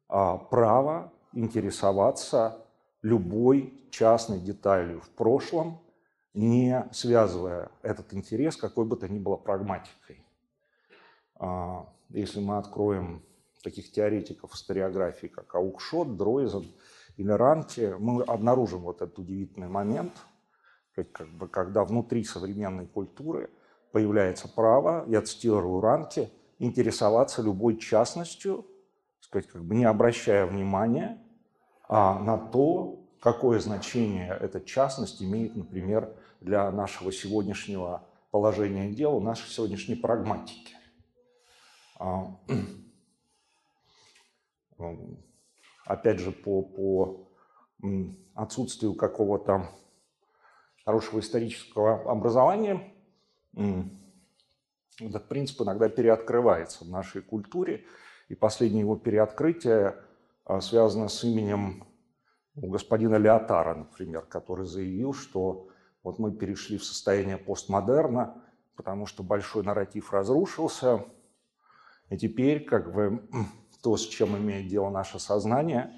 а, 0.09 0.37
право 0.37 1.13
интересоваться 1.33 2.65
любой 3.03 3.73
частной 3.91 4.41
деталью 4.41 5.01
в 5.01 5.09
прошлом, 5.11 5.81
не 6.35 6.87
связывая 6.93 7.71
этот 7.83 8.13
интерес 8.15 8.57
какой 8.57 8.85
бы 8.85 8.97
то 8.97 9.09
ни 9.09 9.19
было 9.19 9.37
прагматикой. 9.37 10.25
А, 11.37 11.89
если 12.11 12.41
мы 12.41 12.59
откроем 12.59 13.23
таких 13.63 13.91
теоретиков 13.91 14.55
историографии, 14.55 15.27
как 15.27 15.55
Аукшот, 15.55 16.17
Дройзен 16.17 16.71
или 17.19 17.31
Ранти, 17.31 17.95
мы 17.99 18.23
обнаружим 18.23 18.83
вот 18.83 19.03
этот 19.03 19.19
удивительный 19.19 19.69
момент, 19.69 20.13
как 21.13 21.29
бы, 21.29 21.49
когда 21.49 21.85
внутри 21.85 22.25
современной 22.25 22.87
культуры 22.87 23.51
появляется 23.93 24.49
право, 24.49 25.05
я 25.09 25.21
цитирую 25.21 25.81
Ранти, 25.81 26.31
интересоваться 26.59 27.43
любой 27.43 27.77
частностью, 27.77 28.67
сказать, 29.21 29.49
как 29.49 29.65
бы 29.65 29.75
не 29.75 29.85
обращая 29.85 30.47
внимания 30.47 31.19
а 31.89 32.19
на 32.19 32.39
то, 32.39 33.01
какое 33.21 33.61
значение 33.61 34.37
эта 34.41 34.61
частность 34.61 35.23
имеет, 35.23 35.57
например, 35.57 36.15
для 36.41 36.71
нашего 36.71 37.11
сегодняшнего 37.11 38.07
положения 38.31 38.93
дел, 38.93 39.21
нашей 39.21 39.49
сегодняшней 39.49 39.97
прагматики. 39.97 40.77
Опять 45.89 46.19
же, 46.19 46.33
по, 46.33 46.61
по 46.61 47.31
отсутствию 48.35 48.95
какого-то 48.95 49.71
хорошего 50.85 51.21
исторического 51.21 52.11
образования, 52.11 52.93
этот 55.01 55.29
принцип 55.31 55.63
иногда 55.63 55.89
переоткрывается 55.89 56.85
в 56.85 56.91
нашей 56.91 57.23
культуре, 57.23 57.87
и 58.29 58.35
последнее 58.35 58.81
его 58.81 58.97
переоткрытие 58.97 59.97
а, 60.45 60.61
связано 60.61 61.09
с 61.09 61.25
именем 61.25 61.87
у 62.55 62.69
господина 62.69 63.17
Леотара, 63.17 63.75
например, 63.75 64.27
который 64.27 64.67
заявил, 64.67 65.15
что 65.15 65.69
вот 66.03 66.19
мы 66.19 66.33
перешли 66.33 66.77
в 66.77 66.85
состояние 66.85 67.39
постмодерна, 67.39 68.45
потому 68.77 69.07
что 69.07 69.23
большой 69.23 69.65
нарратив 69.65 70.13
разрушился, 70.13 71.07
и 72.11 72.19
теперь 72.19 72.65
как 72.67 72.93
бы 72.93 73.27
то, 73.83 73.97
с 73.97 74.07
чем 74.07 74.37
имеет 74.37 74.69
дело 74.69 74.91
наше 74.91 75.19
сознание, 75.19 75.93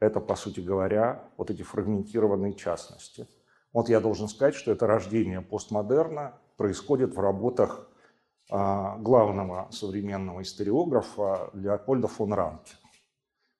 это, 0.00 0.20
по 0.20 0.36
сути 0.36 0.60
говоря, 0.60 1.28
вот 1.36 1.50
эти 1.50 1.62
фрагментированные 1.62 2.54
частности. 2.54 3.28
Вот 3.72 3.88
я 3.88 4.00
должен 4.00 4.28
сказать, 4.28 4.54
что 4.54 4.72
это 4.72 4.86
рождение 4.86 5.40
постмодерна 5.40 6.38
происходит 6.56 7.14
в 7.14 7.20
работах 7.20 7.88
а, 8.50 8.96
главного 8.98 9.68
современного 9.70 10.42
историографа 10.42 11.50
Леопольда 11.52 12.08
фон 12.08 12.32
Ранке, 12.32 12.76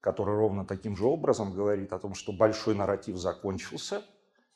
который 0.01 0.35
ровно 0.35 0.65
таким 0.65 0.97
же 0.97 1.05
образом 1.05 1.53
говорит 1.53 1.93
о 1.93 1.99
том, 1.99 2.15
что 2.15 2.33
большой 2.33 2.75
нарратив 2.75 3.17
закончился, 3.17 4.03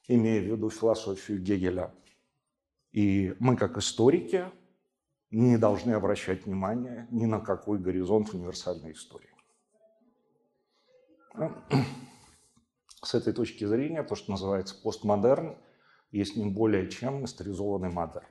имея 0.09 0.41
в 0.41 0.45
виду 0.45 0.71
философию 0.71 1.41
Гегеля. 1.41 1.93
И 2.93 3.35
мы, 3.41 3.57
как 3.57 3.77
историки, 3.77 4.47
не 5.33 5.57
должны 5.57 5.93
обращать 5.93 6.45
внимание 6.45 7.09
ни 7.11 7.25
на 7.25 7.41
какой 7.41 7.79
горизонт 7.79 8.33
универсальной 8.35 8.93
истории. 8.93 9.31
С 13.03 13.15
этой 13.15 13.33
точки 13.33 13.65
зрения 13.65 14.03
то, 14.03 14.15
что 14.15 14.31
называется 14.31 14.81
постмодерн, 14.81 15.57
есть 16.11 16.37
не 16.37 16.51
более 16.51 16.89
чем 16.91 17.25
историзованный 17.25 17.89
модерн. 17.89 18.27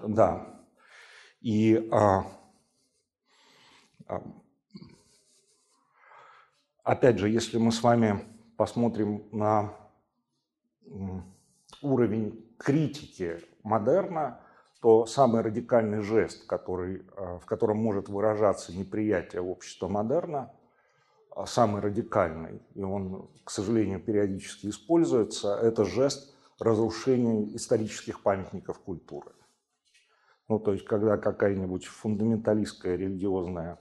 Да. 0.00 0.64
И 1.40 1.88
а, 1.90 2.24
а, 4.06 4.22
опять 6.84 7.18
же, 7.18 7.28
если 7.28 7.58
мы 7.58 7.72
с 7.72 7.82
вами 7.82 8.24
посмотрим 8.56 9.28
на 9.32 9.74
уровень 11.82 12.47
критики 12.58 13.40
модерна, 13.62 14.40
то 14.80 15.06
самый 15.06 15.42
радикальный 15.42 16.00
жест, 16.00 16.46
который, 16.46 17.02
а, 17.16 17.38
в 17.38 17.46
котором 17.46 17.78
может 17.78 18.08
выражаться 18.08 18.76
неприятие 18.76 19.42
общества 19.42 19.88
модерна, 19.88 20.52
а, 21.34 21.46
самый 21.46 21.80
радикальный, 21.80 22.62
и 22.74 22.82
он, 22.82 23.28
к 23.44 23.50
сожалению, 23.50 24.00
периодически 24.00 24.68
используется, 24.68 25.56
это 25.56 25.84
жест 25.84 26.34
разрушения 26.60 27.54
исторических 27.56 28.22
памятников 28.22 28.78
культуры. 28.80 29.32
Ну, 30.48 30.58
то 30.58 30.72
есть, 30.72 30.84
когда 30.84 31.16
какая-нибудь 31.16 31.86
фундаменталистская 31.86 32.96
религиозная 32.96 33.78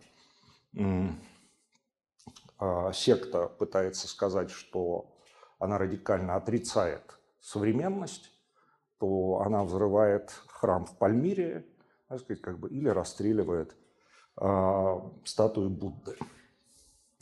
а, 2.60 2.92
секта 2.92 3.48
пытается 3.48 4.08
сказать, 4.08 4.52
что 4.52 5.16
она 5.60 5.78
радикально 5.78 6.36
отрицает 6.36 7.20
современность, 7.40 8.32
то 9.00 9.42
она 9.42 9.64
взрывает 9.64 10.32
храм 10.48 10.86
в 10.86 10.98
Пальмире, 10.98 11.66
так 12.08 12.20
сказать, 12.20 12.42
как 12.42 12.60
бы, 12.60 12.70
или 12.70 12.90
расстреливает 12.90 13.76
э, 14.40 15.00
статую 15.24 15.70
Будды. 15.70 16.16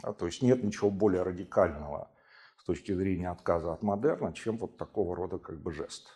А, 0.03 0.13
то 0.13 0.25
есть 0.25 0.41
нет 0.41 0.63
ничего 0.63 0.89
более 0.89 1.23
радикального 1.23 2.09
с 2.57 2.63
точки 2.63 2.93
зрения 2.93 3.29
отказа 3.29 3.73
от 3.73 3.81
модерна, 3.81 4.33
чем 4.33 4.57
вот 4.57 4.77
такого 4.77 5.15
рода 5.15 5.37
как 5.37 5.61
бы 5.61 5.71
жест. 5.71 6.07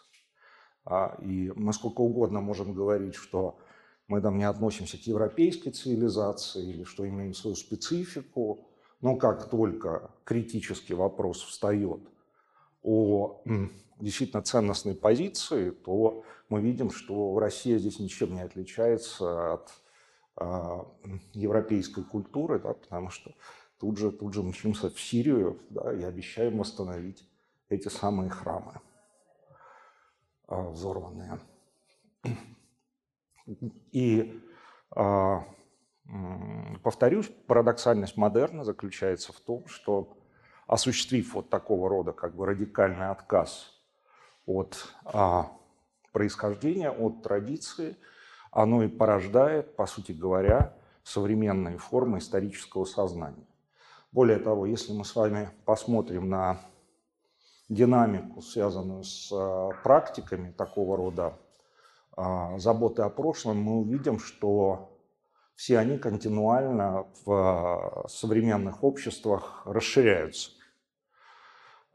А, 0.86 1.18
и 1.20 1.52
мы 1.56 1.74
сколько 1.74 2.02
угодно 2.02 2.42
можем 2.42 2.74
говорить, 2.74 3.16
что 3.16 3.60
мы 4.08 4.22
там 4.22 4.38
не 4.38 4.44
относимся 4.44 4.98
к 4.98 5.02
европейской 5.02 5.70
цивилизации 5.70 6.68
или 6.68 6.84
что 6.84 7.08
имеем 7.08 7.34
свою 7.34 7.56
специфику, 7.56 8.68
но 9.02 9.16
как 9.16 9.50
только 9.50 10.12
критический 10.24 10.94
вопрос 10.94 11.44
встает 11.44 12.02
о 12.84 13.42
действительно 14.00 14.42
ценностной 14.42 14.96
позиции, 14.96 15.72
то 15.72 16.24
мы 16.48 16.62
видим, 16.62 16.90
что 16.90 17.38
Россия 17.40 17.78
здесь 17.78 18.00
ничем 18.00 18.34
не 18.34 18.42
отличается 18.42 19.54
от 19.54 19.72
э, 20.38 20.84
европейской 21.34 22.04
культуры, 22.04 22.60
да, 22.60 22.74
потому 22.74 23.10
что 23.10 23.36
тут 23.80 23.98
же, 23.98 24.12
тут 24.12 24.34
же 24.34 24.42
мчимся 24.42 24.90
в 24.90 25.00
Сирию 25.00 25.60
да, 25.70 25.94
и 25.94 26.04
обещаем 26.04 26.58
восстановить 26.58 27.28
эти 27.68 27.88
самые 27.90 28.30
храмы 28.30 28.82
э, 30.48 30.70
взорванные. 30.70 31.40
И 33.92 34.42
э, 34.96 35.38
повторюсь, 36.84 37.32
парадоксальность 37.48 38.16
модерна 38.16 38.64
заключается 38.64 39.34
в 39.34 39.40
том, 39.40 39.68
что 39.68 40.19
осуществив 40.70 41.34
вот 41.34 41.50
такого 41.50 41.90
рода 41.90 42.12
как 42.12 42.36
бы 42.36 42.46
радикальный 42.46 43.10
отказ 43.10 43.74
от 44.46 44.94
а, 45.04 45.52
происхождения, 46.12 46.92
от 46.92 47.24
традиции, 47.24 47.98
оно 48.52 48.84
и 48.84 48.88
порождает, 48.88 49.76
по 49.76 49.88
сути 49.88 50.12
говоря, 50.12 50.76
современные 51.04 51.80
формы 51.80 52.20
исторического 52.20 52.86
сознания. 52.86 53.48
Более 54.12 54.38
того, 54.38 54.68
если 54.68 54.94
мы 54.94 55.06
с 55.06 55.16
вами 55.16 55.50
посмотрим 55.66 56.30
на 56.30 56.60
динамику, 57.68 58.44
связанную 58.44 59.04
с 59.04 59.32
а, 59.32 59.72
практиками 59.84 60.52
такого 60.52 60.96
рода 60.96 61.34
а, 62.16 62.60
заботы 62.60 63.02
о 63.02 63.10
прошлом, 63.10 63.58
мы 63.58 63.80
увидим, 63.80 64.20
что 64.20 64.96
все 65.56 65.80
они 65.80 65.98
континуально 65.98 67.08
в 67.26 67.32
а, 67.32 68.08
современных 68.08 68.84
обществах 68.84 69.64
расширяются. 69.66 70.59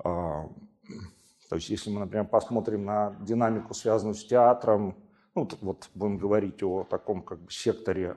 То 0.04 1.56
есть 1.56 1.70
если 1.70 1.90
мы, 1.90 2.00
например, 2.00 2.26
посмотрим 2.26 2.84
на 2.84 3.16
динамику, 3.20 3.74
связанную 3.74 4.14
с 4.14 4.24
театром, 4.24 4.96
ну, 5.34 5.48
вот 5.60 5.88
будем 5.94 6.18
говорить 6.18 6.62
о 6.62 6.84
таком 6.84 7.22
как 7.22 7.40
бы 7.40 7.50
секторе 7.50 8.16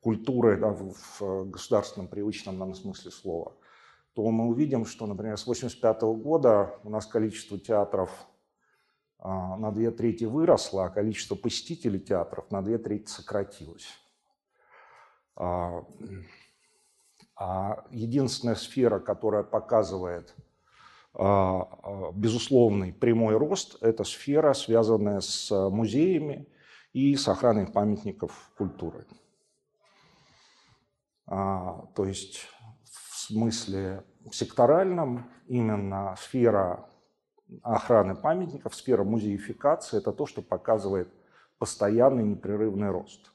культуры 0.00 0.58
да, 0.58 0.70
в, 0.70 0.94
в 1.20 1.50
государственном 1.50 2.08
привычном 2.08 2.58
нам 2.58 2.74
смысле 2.74 3.10
слова, 3.10 3.54
то 4.14 4.28
мы 4.30 4.46
увидим, 4.46 4.86
что, 4.86 5.06
например, 5.06 5.36
с 5.36 5.42
1985 5.42 6.22
года 6.22 6.78
у 6.84 6.90
нас 6.90 7.06
количество 7.06 7.58
театров 7.58 8.10
а, 9.18 9.56
на 9.58 9.70
две 9.70 9.90
трети 9.90 10.24
выросло, 10.24 10.86
а 10.86 10.90
количество 10.90 11.34
посетителей 11.34 12.00
театров 12.00 12.50
на 12.50 12.62
две 12.62 12.78
трети 12.78 13.08
сократилось. 13.08 13.88
А, 17.42 17.86
единственная 17.90 18.54
сфера, 18.54 18.98
которая 18.98 19.42
показывает 19.42 20.34
а, 21.14 21.62
а, 21.62 22.12
безусловный 22.12 22.92
прямой 22.92 23.34
рост– 23.38 23.78
это 23.80 24.04
сфера, 24.04 24.52
связанная 24.52 25.20
с 25.20 25.50
музеями 25.70 26.46
и 26.92 27.16
с 27.16 27.26
охраной 27.28 27.66
памятников 27.66 28.50
культуры. 28.58 29.06
То 31.26 32.04
есть 32.04 32.48
в 32.84 33.18
смысле 33.20 34.04
секторальном 34.32 35.30
именно 35.46 36.16
сфера 36.18 36.90
охраны 37.62 38.16
памятников, 38.16 38.74
сфера 38.74 39.04
музеификации– 39.04 39.98
это 39.98 40.12
то, 40.12 40.26
что 40.26 40.42
показывает 40.42 41.08
постоянный 41.58 42.24
непрерывный 42.24 42.90
рост. 42.90 43.30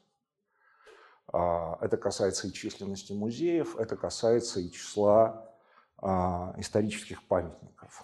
Это 1.81 1.97
касается 1.97 2.47
и 2.47 2.53
численности 2.53 3.11
музеев, 3.11 3.77
это 3.77 3.97
касается 3.97 4.59
и 4.59 4.71
числа 4.71 5.51
а, 5.97 6.53
исторических 6.57 7.27
памятников. 7.27 8.03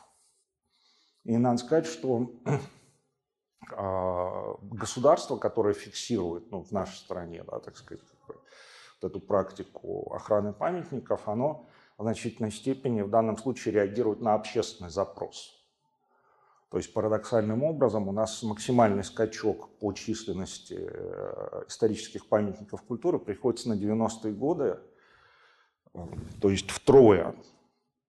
И 1.23 1.37
надо 1.37 1.57
сказать, 1.57 1.85
что 1.85 2.31
а, 3.71 4.55
государство, 4.61 5.37
которое 5.37 5.73
фиксирует 5.73 6.51
ну, 6.51 6.63
в 6.63 6.71
нашей 6.71 6.97
стране, 6.97 7.43
да, 7.43 7.59
так 7.59 7.77
сказать, 7.77 8.03
вот 8.27 9.11
эту 9.11 9.19
практику 9.19 10.13
охраны 10.13 10.51
памятников, 10.51 11.27
оно 11.27 11.69
в 11.97 12.03
значительной 12.03 12.51
степени 12.51 13.01
в 13.01 13.09
данном 13.09 13.37
случае 13.37 13.75
реагирует 13.75 14.21
на 14.21 14.33
общественный 14.33 14.89
запрос. 14.89 15.60
То 16.71 16.77
есть 16.77 16.93
парадоксальным 16.93 17.63
образом 17.63 18.07
у 18.07 18.13
нас 18.13 18.41
максимальный 18.43 19.03
скачок 19.03 19.77
по 19.79 19.91
численности 19.91 20.77
э, 20.79 21.63
исторических 21.67 22.29
памятников 22.29 22.81
культуры 22.83 23.19
приходится 23.19 23.67
на 23.67 23.73
90-е 23.73 24.31
годы, 24.31 24.79
то 26.39 26.49
есть 26.49 26.71
втрое 26.71 27.35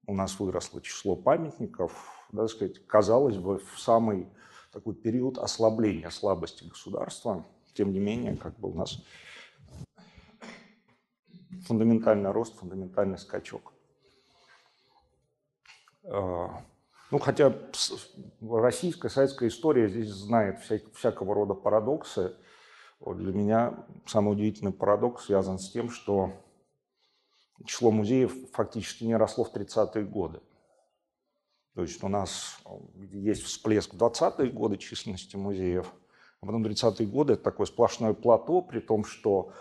у 0.07 0.14
нас 0.14 0.38
выросло 0.38 0.81
число 0.81 1.16
памятников, 1.16 1.92
да, 2.31 2.46
сказать, 2.46 2.87
казалось 2.87 3.37
бы, 3.37 3.59
в 3.59 3.81
самый 3.81 4.29
такой 4.70 4.94
период 4.94 5.38
ослабления 5.38 6.11
слабости 6.11 6.62
государства, 6.62 7.44
тем 7.75 7.92
не 7.92 7.98
менее, 7.98 8.37
как 8.37 8.57
бы 8.61 8.70
у 8.70 8.75
нас 8.75 9.03
фундаментальный 11.66 12.31
рост, 12.31 12.57
фундаментальный 12.57 13.18
скачок. 13.18 13.72
Ну, 17.12 17.18
хотя 17.18 17.55
российская, 18.40 19.11
советская 19.11 19.51
история 19.51 19.87
здесь 19.87 20.09
знает 20.09 20.61
всякого 20.94 21.35
рода 21.35 21.53
парадоксы. 21.53 22.35
Вот 23.01 23.18
для 23.18 23.35
меня 23.35 23.85
самый 24.07 24.33
удивительный 24.33 24.72
парадокс 24.72 25.27
связан 25.27 25.59
с 25.59 25.70
тем, 25.70 25.90
что 25.90 26.33
число 27.66 27.90
музеев 27.90 28.33
фактически 28.53 29.05
не 29.05 29.14
росло 29.14 29.44
в 29.44 29.55
30-е 29.55 30.07
годы. 30.07 30.40
То 31.75 31.83
есть 31.83 32.03
у 32.03 32.09
нас 32.09 32.59
есть 32.96 33.42
всплеск 33.42 33.92
в 33.92 33.98
20-е 33.98 34.51
годы 34.51 34.79
численности 34.79 35.37
музеев, 35.37 35.92
а 36.40 36.46
потом 36.46 36.64
30-е 36.64 37.07
годы 37.07 37.35
это 37.35 37.42
такое 37.42 37.66
сплошное 37.66 38.14
плато, 38.14 38.62
при 38.62 38.81
том, 38.81 39.05
что 39.05 39.53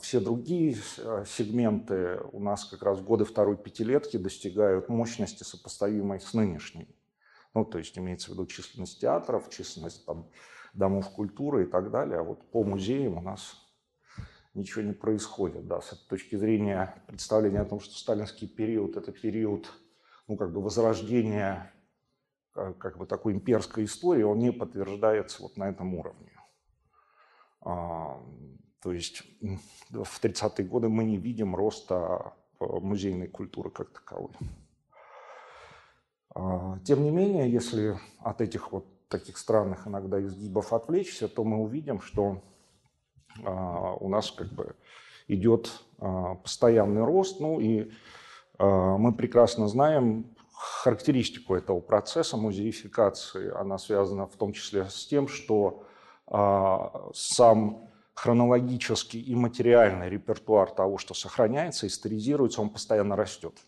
все 0.00 0.20
другие 0.20 0.74
э, 0.98 1.24
сегменты 1.26 2.18
у 2.32 2.40
нас 2.40 2.64
как 2.64 2.82
раз 2.82 2.98
в 2.98 3.04
годы 3.04 3.26
второй 3.26 3.58
пятилетки 3.58 4.16
достигают 4.16 4.88
мощности, 4.88 5.42
сопоставимой 5.42 6.20
с 6.20 6.32
нынешней. 6.32 6.88
Ну, 7.52 7.66
то 7.66 7.76
есть 7.76 7.98
имеется 7.98 8.30
в 8.30 8.34
виду 8.34 8.46
численность 8.46 9.00
театров, 9.00 9.50
численность 9.50 10.06
там, 10.06 10.30
домов 10.72 11.10
культуры 11.10 11.64
и 11.64 11.66
так 11.66 11.90
далее. 11.90 12.20
А 12.20 12.22
вот 12.22 12.50
по 12.50 12.64
музеям 12.64 13.18
у 13.18 13.20
нас 13.20 13.54
ничего 14.54 14.82
не 14.82 14.94
происходит. 14.94 15.66
Да. 15.66 15.82
С 15.82 15.90
точки 16.08 16.36
зрения 16.36 17.02
представления 17.06 17.60
о 17.60 17.66
том, 17.66 17.80
что 17.80 17.94
сталинский 17.94 18.48
период– 18.48 18.96
это 18.98 19.12
период 19.12 19.70
ну, 20.26 20.38
как 20.38 20.54
бы 20.54 20.62
возрождения 20.62 21.70
э, 22.56 22.72
как 22.78 22.96
бы 22.96 23.04
такой 23.04 23.34
имперской 23.34 23.84
истории, 23.84 24.22
он 24.22 24.38
не 24.38 24.52
подтверждается 24.52 25.42
вот 25.42 25.58
на 25.58 25.68
этом 25.68 25.94
уровне. 25.94 26.30
То 28.84 28.92
есть 28.92 29.22
в 29.40 30.22
30-е 30.22 30.66
годы 30.66 30.90
мы 30.90 31.04
не 31.04 31.16
видим 31.16 31.56
роста 31.56 32.34
э, 32.60 32.66
музейной 32.66 33.28
культуры 33.28 33.70
как 33.70 33.88
таковой. 33.88 34.32
А, 36.34 36.78
тем 36.84 37.02
не 37.02 37.10
менее, 37.10 37.50
если 37.50 37.98
от 38.18 38.42
этих 38.42 38.72
вот 38.72 38.84
таких 39.08 39.38
странных 39.38 39.88
иногда 39.88 40.22
изгибов 40.22 40.74
отвлечься, 40.74 41.28
то 41.28 41.44
мы 41.44 41.62
увидим, 41.62 42.02
что 42.02 42.42
а, 43.42 43.94
у 43.94 44.10
нас 44.10 44.30
как 44.30 44.48
бы 44.48 44.76
идет 45.28 45.72
а, 45.98 46.34
постоянный 46.34 47.04
рост. 47.04 47.40
Ну 47.40 47.60
и 47.60 47.90
мы 48.58 49.12
прекрасно 49.12 49.66
знаем 49.66 50.36
характеристику 50.52 51.56
этого 51.56 51.80
процесса 51.80 52.36
музеификации. 52.36 53.50
Она 53.50 53.78
связана 53.78 54.26
в 54.26 54.36
том 54.36 54.52
числе 54.52 54.88
с 54.88 55.06
тем, 55.06 55.26
что 55.26 55.82
сам 57.12 57.90
хронологический 58.14 59.20
и 59.20 59.34
материальный 59.34 60.08
репертуар 60.08 60.70
того, 60.70 60.98
что 60.98 61.14
сохраняется, 61.14 61.86
историзируется, 61.86 62.62
он 62.62 62.70
постоянно 62.70 63.16
растет. 63.16 63.58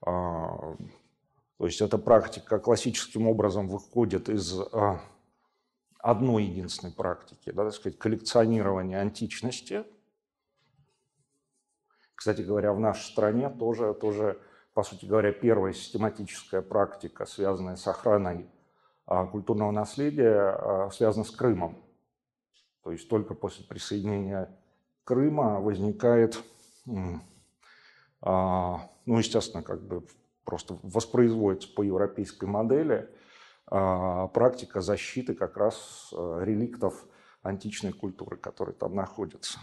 А, 0.00 0.76
то 1.58 1.66
есть 1.66 1.80
эта 1.80 1.98
практика 1.98 2.58
классическим 2.58 3.26
образом 3.26 3.68
выходит 3.68 4.28
из 4.28 4.58
а, 4.72 5.00
одной 5.98 6.44
единственной 6.44 6.92
практики, 6.92 7.50
да, 7.50 7.64
так 7.64 7.74
сказать, 7.74 7.98
коллекционирования 7.98 9.00
античности. 9.00 9.84
Кстати 12.14 12.42
говоря, 12.42 12.72
в 12.72 12.78
нашей 12.78 13.02
стране 13.02 13.50
тоже, 13.50 13.94
тоже 13.94 14.40
по 14.74 14.84
сути 14.84 15.06
говоря, 15.06 15.32
первая 15.32 15.72
систематическая 15.72 16.62
практика, 16.62 17.26
связанная 17.26 17.76
с 17.76 17.86
охраной 17.88 18.48
а, 19.06 19.26
культурного 19.26 19.72
наследия, 19.72 20.88
связана 20.90 21.24
с 21.24 21.30
Крымом. 21.32 21.85
То 22.86 22.92
есть 22.92 23.08
только 23.08 23.34
после 23.34 23.64
присоединения 23.64 24.48
Крыма 25.02 25.60
возникает, 25.60 26.40
а, 28.20 28.88
ну, 29.06 29.18
естественно, 29.18 29.64
как 29.64 29.82
бы 29.82 30.06
просто 30.44 30.78
воспроизводится 30.84 31.68
по 31.74 31.82
европейской 31.82 32.44
модели 32.44 33.10
а, 33.66 34.28
практика 34.28 34.80
защиты 34.82 35.34
как 35.34 35.56
раз 35.56 36.10
э, 36.12 36.42
реликтов 36.44 37.04
античной 37.42 37.92
культуры, 37.92 38.36
которые 38.36 38.76
там 38.76 38.94
находятся. 38.94 39.58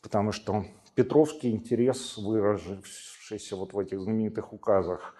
Потому 0.00 0.32
что 0.32 0.64
Петровский 0.94 1.50
интерес, 1.50 2.16
выражившийся 2.16 3.56
вот 3.56 3.74
в 3.74 3.78
этих 3.78 4.00
знаменитых 4.00 4.54
указах 4.54 5.14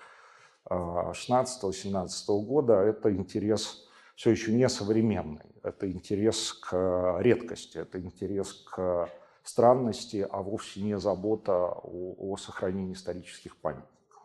16-17 0.71 2.09
а, 2.29 2.33
года, 2.47 2.81
это 2.81 3.15
интерес 3.15 3.87
все 4.15 4.31
еще 4.31 4.53
не 4.53 4.69
современный. 4.69 5.55
Это 5.63 5.91
интерес 5.91 6.53
к 6.53 7.19
редкости, 7.21 7.79
это 7.79 8.01
интерес 8.01 8.53
к 8.53 9.09
странности, 9.43 10.27
а 10.31 10.43
вовсе 10.43 10.83
не 10.83 10.99
забота 10.99 11.53
о, 11.55 12.15
о 12.19 12.37
сохранении 12.37 12.95
исторических 12.95 13.57
памятников. 13.57 14.23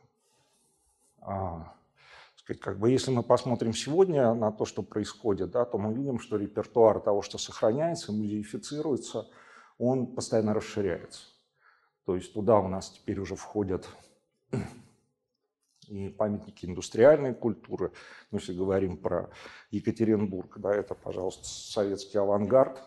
А, 1.22 1.74
сказать, 2.36 2.62
как 2.62 2.80
бы, 2.80 2.90
если 2.90 3.12
мы 3.12 3.24
посмотрим 3.24 3.74
сегодня 3.74 4.34
на 4.34 4.52
то, 4.52 4.66
что 4.66 4.84
происходит, 4.84 5.52
да, 5.52 5.66
то 5.66 5.78
мы 5.78 5.94
видим, 5.94 6.20
что 6.20 6.38
репертуар 6.38 7.00
того, 7.00 7.22
что 7.22 7.38
сохраняется, 7.38 8.12
музеифицируется, 8.12 9.28
он 9.78 10.08
постоянно 10.08 10.54
расширяется. 10.54 11.26
То 12.06 12.16
есть 12.16 12.34
туда 12.34 12.60
у 12.60 12.68
нас 12.68 12.90
теперь 12.90 13.20
уже 13.20 13.36
входят 13.36 13.88
и 15.88 16.10
памятники 16.10 16.66
индустриальной 16.66 17.34
культуры. 17.34 17.92
Ну, 18.32 18.40
если 18.40 18.54
говорим 18.54 18.98
про 18.98 19.30
Екатеринбург, 19.72 20.58
да, 20.60 20.74
это, 20.74 20.96
пожалуйста, 20.96 21.46
советский 21.46 22.18
авангард, 22.18 22.82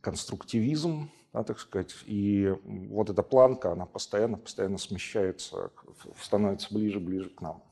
конструктивизм, 0.00 1.10
да, 1.32 1.44
так 1.44 1.58
сказать. 1.58 1.94
И 2.06 2.54
вот 2.64 3.10
эта 3.10 3.22
планка, 3.22 3.72
она 3.72 3.86
постоянно, 3.86 4.38
постоянно 4.38 4.78
смещается, 4.78 5.70
становится 6.20 6.72
ближе, 6.72 7.00
ближе 7.00 7.30
к 7.30 7.40
нам. 7.40 7.62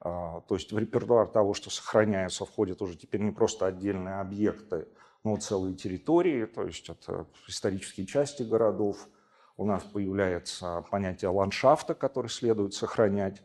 А, 0.00 0.40
то 0.42 0.54
есть 0.54 0.72
в 0.72 0.78
репертуар 0.78 1.26
того, 1.28 1.54
что 1.54 1.70
сохраняется, 1.70 2.44
входят 2.44 2.80
уже 2.82 2.96
теперь 2.96 3.20
не 3.20 3.32
просто 3.32 3.66
отдельные 3.66 4.20
объекты, 4.20 4.88
но 5.24 5.36
целые 5.36 5.74
территории, 5.74 6.46
то 6.46 6.64
есть 6.64 6.88
это 6.88 7.26
исторические 7.46 8.06
части 8.06 8.42
городов– 8.42 9.08
у 9.58 9.66
нас 9.66 9.82
появляется 9.82 10.84
понятие 10.88 11.30
ландшафта, 11.30 11.94
который 11.94 12.28
следует 12.28 12.74
сохранять 12.74 13.42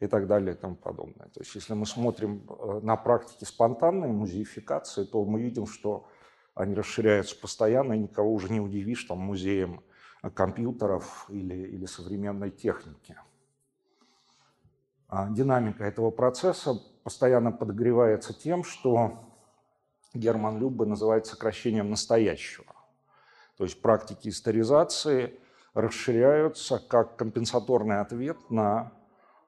и 0.00 0.06
так 0.06 0.26
далее 0.26 0.54
и 0.54 0.58
тому 0.58 0.74
подобное. 0.74 1.28
То 1.28 1.40
есть 1.40 1.54
если 1.54 1.74
мы 1.74 1.84
смотрим 1.84 2.46
э, 2.48 2.80
на 2.82 2.96
практике 2.96 3.44
спонтанной 3.44 4.08
музеификации, 4.08 5.04
то 5.04 5.22
мы 5.26 5.42
видим, 5.42 5.66
что 5.66 6.08
они 6.54 6.74
расширяются 6.74 7.38
постоянно, 7.38 7.92
и 7.92 7.98
никого 7.98 8.32
уже 8.32 8.50
не 8.50 8.58
удивишь 8.58 9.04
там, 9.04 9.18
музеем 9.18 9.82
компьютеров 10.34 11.26
или, 11.28 11.54
или 11.54 11.84
современной 11.84 12.50
техники. 12.50 13.16
А 15.08 15.28
динамика 15.28 15.84
этого 15.84 16.10
процесса 16.10 16.80
постоянно 17.04 17.52
подогревается 17.52 18.32
тем, 18.32 18.64
что 18.64 19.28
Герман 20.14 20.58
Любbe 20.58 20.86
называет 20.86 21.26
сокращением 21.26 21.90
настоящего. 21.90 22.74
То 23.58 23.64
есть 23.64 23.82
практики 23.82 24.30
историзации– 24.30 25.38
расширяются 25.74 26.78
как 26.78 27.16
компенсаторный 27.16 28.00
ответ 28.00 28.50
на 28.50 28.92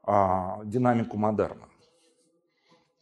а, 0.02 0.60
динамику 0.64 1.16
модерна. 1.16 1.68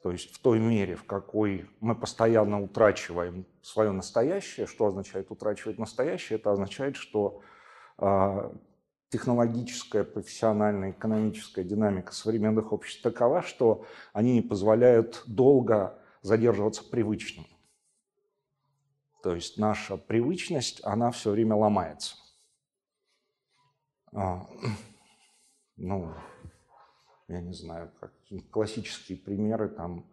То 0.03 0.13
есть 0.13 0.35
в 0.35 0.39
той 0.41 0.59
мере, 0.59 0.97
в 0.97 1.05
какой 1.05 1.69
мы 1.81 1.95
постоянно 1.95 2.63
утрачиваем 2.63 3.45
свое 3.61 3.91
настоящее, 3.91 4.67
что 4.67 4.87
означает 4.87 5.31
утрачивать 5.31 5.79
настоящее? 5.79 6.39
Это 6.39 6.53
означает, 6.53 6.97
что 6.97 7.43
а, 7.99 8.53
технологическая, 9.11 10.05
профессиональная, 10.05 10.93
экономическая 10.93 11.65
динамика 11.65 12.13
современных 12.15 12.73
обществ 12.73 13.03
такова, 13.03 13.43
что 13.43 13.85
они 14.13 14.35
не 14.35 14.43
позволяют 14.43 15.23
долго 15.27 15.99
задерживаться 16.23 16.83
привычным. 16.89 17.47
То 19.23 19.35
есть 19.35 19.59
наша 19.59 19.99
привычность, 19.99 20.81
она 20.85 21.11
все 21.11 21.31
время 21.31 21.57
ломается. 21.57 22.17
А, 24.13 24.47
ну, 25.77 26.15
я 27.29 27.41
не 27.41 27.53
знаю, 27.53 27.93
как 28.01 28.13
классические 28.51 29.19
примеры, 29.19 29.69
там 29.69 30.07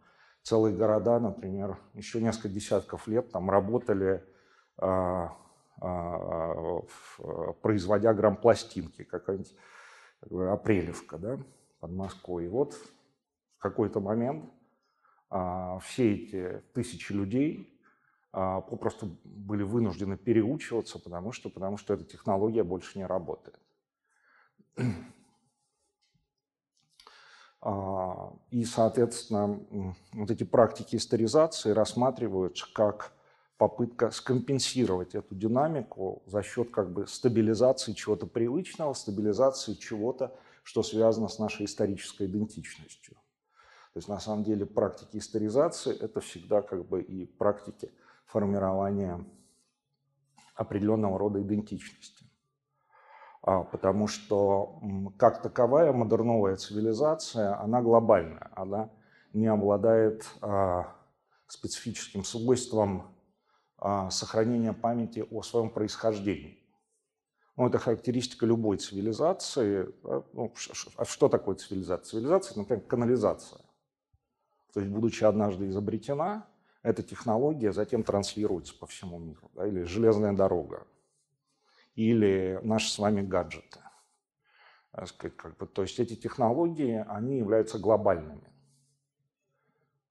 целые 0.43 0.75
города, 0.75 1.19
например, 1.19 1.77
еще 1.93 2.21
несколько 2.21 2.49
десятков 2.49 3.07
лет 3.07 3.31
там 3.31 3.49
работали, 3.49 4.23
а, 4.77 5.35
а, 5.81 6.81
производя 7.61 8.13
грампластинки, 8.13 9.03
какая-нибудь 9.03 9.55
Апрелевка, 10.31 11.17
да, 11.17 11.39
под 11.79 11.91
Москвой. 11.91 12.45
И 12.45 12.49
вот 12.49 12.73
в 12.73 13.59
какой-то 13.59 13.99
момент 13.99 14.45
а, 15.29 15.79
все 15.79 16.13
эти 16.13 16.63
тысячи 16.73 17.11
людей 17.11 17.79
а, 18.31 18.61
попросту 18.61 19.17
были 19.23 19.63
вынуждены 19.63 20.17
переучиваться, 20.17 20.99
потому 20.99 21.31
что, 21.31 21.49
потому 21.49 21.77
что 21.77 21.93
эта 21.93 22.03
технология 22.03 22.63
больше 22.63 22.97
не 22.97 23.05
работает. 23.05 23.59
А, 27.59 28.33
и, 28.51 28.63
соответственно, 28.63 29.59
вот 30.13 30.31
эти 30.31 30.43
практики 30.43 30.95
историзации 30.95 31.71
рассматриваются 31.71 32.65
как 32.73 33.11
попытка 33.57 34.11
скомпенсировать 34.11 35.15
эту 35.15 35.35
динамику 35.35 36.21
за 36.27 36.43
счет 36.43 36.69
как 36.71 36.91
бы 36.91 37.07
стабилизации 37.07 37.93
чего-то 37.93 38.27
привычного, 38.27 38.93
стабилизации 38.93 39.73
чего-то, 39.73 40.33
что 40.63 40.83
связано 40.83 41.27
с 41.27 41.39
нашей 41.39 41.65
исторической 41.65 42.27
идентичностью. 42.27 43.15
То 43.93 43.99
есть 43.99 44.07
на 44.07 44.19
самом 44.19 44.43
деле 44.43 44.65
практики 44.65 45.17
историзации– 45.17 45.97
это 45.99 46.21
всегда 46.21 46.61
как 46.61 46.87
бы 46.87 47.01
и 47.01 47.25
практики 47.25 47.91
формирования 48.27 49.25
определенного 50.53 51.17
рода 51.17 51.41
идентичности. 51.41 52.16
А, 53.47 53.63
потому 53.63 54.07
что 54.07 54.77
как 55.17 55.41
таковая 55.41 55.93
модерновая 55.93 56.57
цивилизация, 56.57 57.57
она 57.61 57.81
глобальная, 57.81 58.51
она 58.53 58.89
не 59.31 59.47
обладает 59.47 60.25
а, 60.41 60.93
специфическим 61.47 62.25
свойством 62.25 63.15
а, 63.77 64.09
сохранения 64.09 64.73
памяти 64.73 65.25
о 65.31 65.43
своем 65.43 65.69
происхождении. 65.69 66.61
Ну, 67.55 67.67
это 67.67 67.77
характеристика 67.77 68.45
любой 68.45 68.79
цивилизации. 68.79 69.95
Ну, 70.33 70.53
что 70.57 71.29
такое 71.29 71.55
цивилизация? 71.55 72.03
Цивилизация, 72.03 72.57
например, 72.57 72.83
канализация. 72.83 73.61
То 74.73 74.81
есть, 74.81 74.91
будучи 74.91 75.23
однажды 75.23 75.69
изобретена, 75.69 76.45
эта 76.83 77.01
технология 77.01 77.71
затем 77.71 78.03
транслируется 78.03 78.77
по 78.77 78.87
всему 78.87 79.19
миру. 79.19 79.49
Да, 79.55 79.65
или 79.65 79.83
железная 79.83 80.33
дорога 80.33 80.85
или 81.97 82.59
наши 82.61 82.91
с 82.91 82.99
вами 82.99 83.21
гаджеты. 83.21 83.79
Сказать, 85.05 85.35
как 85.35 85.57
бы, 85.57 85.65
то 85.65 85.81
есть 85.81 85.99
эти 85.99 86.15
технологии, 86.15 87.03
они 87.09 87.37
являются 87.37 87.79
глобальными. 87.79 88.53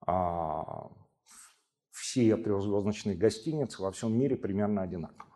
А 0.04 0.90
все 1.90 2.36
трехзвездочные 2.36 3.16
гостиницы 3.16 3.82
во 3.82 3.92
всем 3.92 4.16
мире 4.18 4.36
примерно 4.36 4.82
одинаковы. 4.82 5.30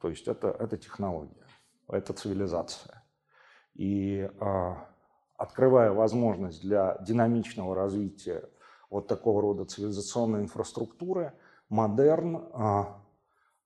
То 0.00 0.08
есть 0.08 0.26
это, 0.28 0.48
это 0.48 0.78
технология, 0.78 1.46
это 1.88 2.14
цивилизация. 2.14 3.04
И 3.74 4.30
а, 4.40 4.88
открывая 5.36 5.92
возможность 5.92 6.62
для 6.62 6.96
динамичного 7.02 7.74
развития 7.74 8.48
вот 8.88 9.08
такого 9.08 9.42
рода 9.42 9.64
цивилизационной 9.64 10.40
инфраструктуры, 10.40 11.34
модерн 11.68 12.48
а, 12.52 13.01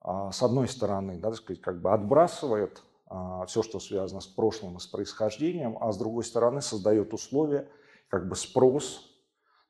с 0.06 0.42
одной 0.42 0.68
стороны, 0.68 1.18
да, 1.18 1.30
так 1.30 1.38
сказать, 1.38 1.60
как 1.60 1.80
бы 1.80 1.92
отбрасывает 1.92 2.82
а, 3.08 3.46
все, 3.46 3.62
что 3.62 3.78
связано 3.78 4.20
с 4.20 4.26
прошлым 4.26 4.76
и 4.76 4.80
с 4.80 4.86
происхождением, 4.86 5.78
а 5.80 5.92
с 5.92 5.98
другой 5.98 6.24
стороны 6.24 6.60
создает 6.60 7.12
условия, 7.12 7.68
как 8.08 8.28
бы 8.28 8.36
спрос 8.36 9.10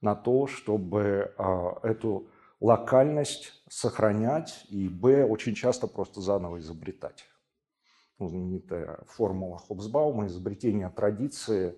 на 0.01 0.15
то, 0.15 0.47
чтобы 0.47 1.35
а, 1.39 1.79
эту 1.83 2.29
локальность 2.61 3.53
сохранять 3.69 4.67
и, 4.69 4.89
б, 4.89 5.25
очень 5.25 5.55
часто 5.55 5.87
просто 5.87 6.21
заново 6.21 6.59
изобретать. 6.59 7.25
Ну, 8.19 8.29
знаменитая 8.29 9.01
формула 9.09 9.59
Хобсбаума 9.59 10.27
изобретение 10.27 10.89
традиции 10.89 11.77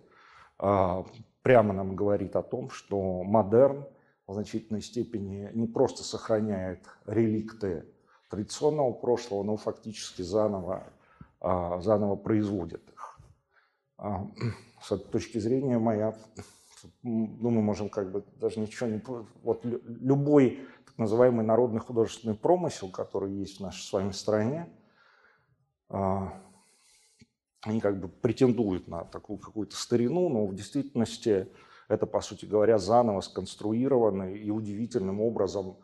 прямо 0.57 1.73
нам 1.73 1.97
говорит 1.97 2.37
о 2.37 2.43
том, 2.43 2.71
что 2.71 3.25
модерн 3.25 3.87
в 4.27 4.35
значительной 4.35 4.83
степени 4.83 5.51
не 5.55 5.67
просто 5.67 6.05
сохраняет 6.05 6.85
реликты 7.07 7.87
традиционного 8.29 8.93
прошлого, 8.93 9.43
но 9.43 9.57
фактически 9.57 10.23
заново, 10.23 10.85
а, 11.41 11.81
заново 11.81 12.17
производит 12.17 12.83
их. 12.91 13.19
А, 13.97 14.27
с 14.83 14.93
этой 14.93 15.09
точки 15.11 15.39
зрения 15.39 15.79
моя, 15.79 16.15
ну, 17.03 17.51
мы 17.51 17.63
можем 17.63 17.89
как 17.89 18.11
бы 18.11 18.25
даже 18.37 18.61
ничего 18.61 18.89
не... 18.89 19.03
Вот 19.43 19.65
любой 19.65 20.61
так 20.85 20.99
называемый 20.99 21.45
народный 21.45 21.81
художественный 21.81 22.37
промысел, 22.37 22.91
который 22.91 23.33
есть 23.33 23.59
в 23.59 23.63
нашей 23.63 23.83
с 23.83 23.93
вами 23.93 24.13
стране, 24.13 24.69
а, 25.89 26.41
они 27.63 27.81
как 27.81 27.99
бы 27.99 28.09
претендуют 28.09 28.89
на 28.89 29.05
такую 29.05 29.39
какую-то 29.39 29.75
старину, 29.75 30.29
но 30.29 30.47
в 30.47 30.55
действительности 30.55 31.49
это, 31.89 32.07
по 32.07 32.21
сути 32.21 32.45
говоря, 32.45 32.79
заново 32.79 33.21
сконструированный 33.21 34.39
и 34.39 34.51
удивительным 34.51 35.21
образом 35.21 35.77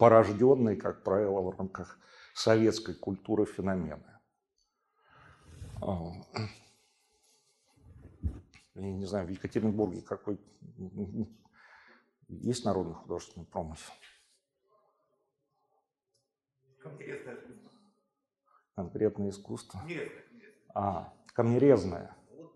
порожденные, 0.00 0.76
как 0.76 1.04
правило, 1.04 1.42
в 1.42 1.58
рамках 1.58 1.98
советской 2.32 2.94
культуры 2.94 3.44
феномены. 3.44 4.18
А, 5.82 6.12
я 8.76 8.92
не 8.92 9.04
знаю, 9.04 9.26
в 9.26 9.30
Екатеринбурге 9.30 10.00
какой 10.00 10.40
есть 12.28 12.64
народный 12.64 12.94
художественный 12.94 13.44
промысел? 13.44 13.92
Конкретное 16.82 17.34
искусство. 17.34 17.70
Конкретное 18.76 19.28
искусство? 19.28 19.82
Нет. 19.86 20.12
А, 20.74 21.12
камнерезное. 21.34 22.16
Вот 22.30 22.54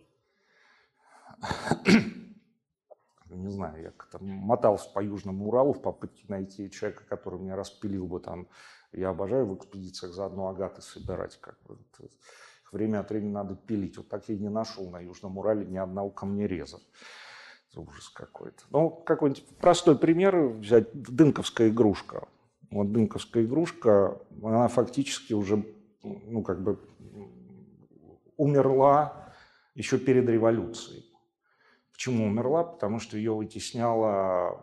не 3.37 3.49
знаю, 3.49 3.83
я 3.83 3.91
как-то 3.91 4.19
мотался 4.23 4.91
по 4.93 5.03
Южному 5.03 5.49
Уралу 5.49 5.73
в 5.73 5.83
попытке 5.83 6.25
найти 6.29 6.71
человека, 6.71 7.05
который 7.09 7.41
меня 7.41 7.57
распилил 7.57 8.07
бы 8.07 8.21
там. 8.21 8.49
Я 8.93 9.11
обожаю 9.11 9.47
в 9.47 9.57
экспедициях 9.57 10.13
заодно 10.13 10.49
агаты 10.49 10.83
собирать. 10.83 11.39
Как 11.41 11.59
бы. 11.67 11.77
Время 12.73 13.01
от 13.01 13.11
времени 13.11 13.33
надо 13.33 13.55
пилить. 13.55 13.97
Вот 13.97 14.09
так 14.09 14.29
я 14.29 14.35
и 14.35 14.39
не 14.39 14.49
нашел 14.49 14.91
на 14.91 15.01
Южном 15.01 15.39
Урале 15.39 15.65
ни 15.65 15.77
одного 15.77 16.11
камнереза. 16.11 16.79
Ужас 17.77 18.09
какой-то. 18.09 18.63
Ну, 18.71 18.91
какой-нибудь 18.91 19.45
простой 19.59 19.99
пример 19.99 20.37
взять. 20.49 20.93
Дынковская 20.93 21.69
игрушка. 21.69 22.29
Вот 22.71 22.93
дынковская 22.93 23.45
игрушка, 23.45 24.21
она 24.43 24.69
фактически 24.69 25.33
уже, 25.33 25.65
ну, 26.03 26.43
как 26.43 26.63
бы 26.63 26.81
умерла 28.37 29.33
еще 29.75 29.99
перед 29.99 30.29
революцией. 30.29 31.05
Почему 31.95 32.27
умерла? 32.27 32.65
Потому 32.65 32.99
что 32.99 33.17
ее 33.17 33.33
вытесняло 33.33 34.61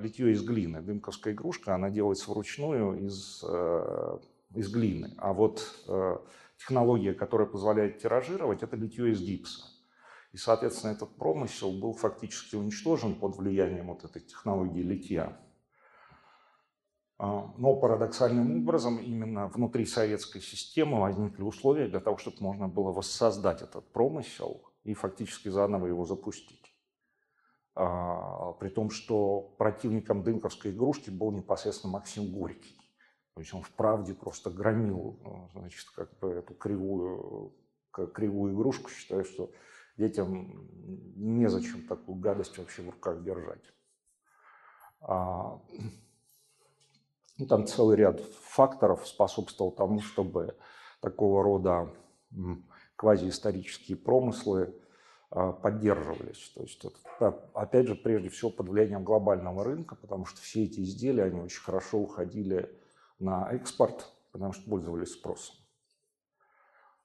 литье 0.00 0.30
из 0.30 0.44
глины. 0.44 0.80
Дымковская 0.80 1.34
игрушка, 1.34 1.74
она 1.74 1.90
делается 1.90 2.30
вручную 2.30 3.04
из, 3.04 3.44
э, 3.46 4.18
из 4.54 4.70
глины. 4.70 5.12
А 5.18 5.32
вот 5.32 5.74
э, 5.88 6.16
технология, 6.56 7.14
которая 7.14 7.48
позволяет 7.48 7.98
тиражировать, 7.98 8.62
это 8.62 8.76
литье 8.76 9.10
из 9.10 9.20
гипса. 9.20 9.64
И, 10.32 10.36
соответственно, 10.36 10.92
этот 10.92 11.16
промысел 11.16 11.72
был 11.72 11.94
фактически 11.94 12.54
уничтожен 12.54 13.16
под 13.16 13.36
влиянием 13.36 13.88
вот 13.88 14.04
этой 14.04 14.22
технологии 14.22 14.82
литья. 14.82 15.36
А, 17.18 17.52
но 17.58 17.74
парадоксальным 17.74 18.58
образом 18.58 18.98
именно 18.98 19.48
внутри 19.48 19.84
советской 19.84 20.40
системы 20.40 21.00
возникли 21.00 21.42
условия 21.42 21.88
для 21.88 21.98
того, 21.98 22.18
чтобы 22.18 22.36
можно 22.40 22.68
было 22.68 22.92
воссоздать 22.92 23.62
этот 23.62 23.90
промысел 23.92 24.62
и 24.86 24.94
фактически 24.94 25.48
заново 25.48 25.86
его 25.86 26.04
запустить. 26.04 26.72
А, 27.74 28.52
при 28.52 28.68
том, 28.68 28.90
что 28.90 29.40
противником 29.58 30.22
дынковской 30.22 30.70
игрушки 30.70 31.10
был 31.10 31.32
непосредственно 31.32 31.94
Максим 31.94 32.32
Горький. 32.32 32.76
То 33.34 33.40
есть 33.40 33.52
он 33.52 33.62
в 33.62 33.70
правде 33.70 34.14
просто 34.14 34.48
громил 34.50 35.50
значит, 35.52 35.90
как 35.90 36.16
бы 36.20 36.30
эту 36.30 36.54
кривую, 36.54 37.52
кривую 37.90 38.54
игрушку, 38.54 38.88
считая, 38.88 39.24
что 39.24 39.50
детям 39.96 40.68
незачем 41.16 41.86
такую 41.86 42.18
гадость 42.18 42.56
вообще 42.56 42.82
в 42.82 42.90
руках 42.90 43.22
держать. 43.24 43.64
А, 45.00 45.60
ну, 47.38 47.46
там 47.46 47.66
целый 47.66 47.96
ряд 47.96 48.20
факторов 48.20 49.06
способствовал 49.06 49.72
тому, 49.72 50.00
чтобы 50.00 50.56
такого 51.00 51.42
рода 51.42 51.92
квазиисторические 52.96 53.96
промыслы 53.96 54.74
а, 55.30 55.52
поддерживались. 55.52 56.50
То 56.54 56.62
есть, 56.62 56.84
это, 56.84 57.48
опять 57.54 57.86
же, 57.86 57.94
прежде 57.94 58.28
всего 58.28 58.50
под 58.50 58.68
влиянием 58.68 59.04
глобального 59.04 59.64
рынка, 59.64 59.94
потому 59.94 60.24
что 60.24 60.40
все 60.40 60.64
эти 60.64 60.80
изделия, 60.80 61.24
они 61.24 61.40
очень 61.40 61.62
хорошо 61.62 61.98
уходили 61.98 62.70
на 63.18 63.50
экспорт, 63.52 64.06
потому 64.32 64.52
что 64.52 64.68
пользовались 64.68 65.12
спросом. 65.12 65.56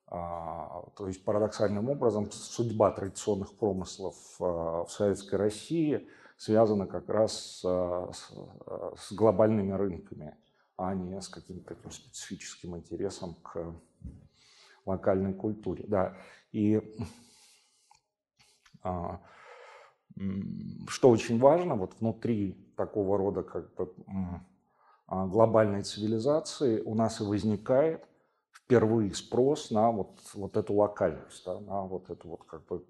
А, 0.08 0.84
то 0.96 1.08
есть 1.08 1.24
парадоксальным 1.24 1.90
образом 1.90 2.30
судьба 2.32 2.92
традиционных 2.92 3.56
промыслов 3.58 4.16
а, 4.40 4.84
в 4.86 4.92
Советской 4.92 5.36
России 5.36 6.08
связана 6.38 6.88
как 6.88 7.08
раз 7.08 7.60
с, 7.62 9.12
глобальными 9.12 9.74
рынками, 9.74 10.36
а 10.76 10.96
не 10.96 11.22
с 11.22 11.30
каким-то 11.30 11.76
специфическим 11.92 12.76
интересом 12.76 13.36
к 13.44 13.76
локальной 14.86 15.34
культуре. 15.34 15.86
Да. 15.88 16.17
И 16.52 16.82
а, 18.84 19.20
что 20.88 21.10
очень 21.10 21.39
важно, 21.39 21.76
вот 21.76 21.96
внутри 22.00 22.74
такого 22.76 23.17
рода 23.17 23.44
как 23.44 23.74
бы 23.76 23.94
а, 25.08 25.28
глобальной 25.28 25.84
цивилизации 25.84 26.82
у 26.82 26.96
нас 26.96 27.22
и 27.22 27.24
возникает 27.24 28.04
впервые 28.52 29.13
спрос 29.13 29.72
на 29.72 29.91
вот, 29.91 30.20
вот 30.34 30.58
эту 30.58 30.74
локальность, 30.74 31.44
да, 31.46 31.60
на 31.60 31.84
вот 31.84 32.10
эту 32.10 32.30
вот 32.30 32.44
как 32.46 32.65
бы 32.65 32.86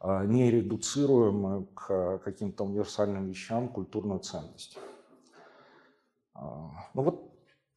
а, 0.00 0.24
нередуцируемую 0.26 1.66
к 1.66 2.18
каким-то 2.18 2.64
универсальным 2.64 3.28
вещам 3.28 3.68
культурную 3.68 4.20
ценность. 4.20 4.78
Ну 6.34 6.72
вот 6.94 7.29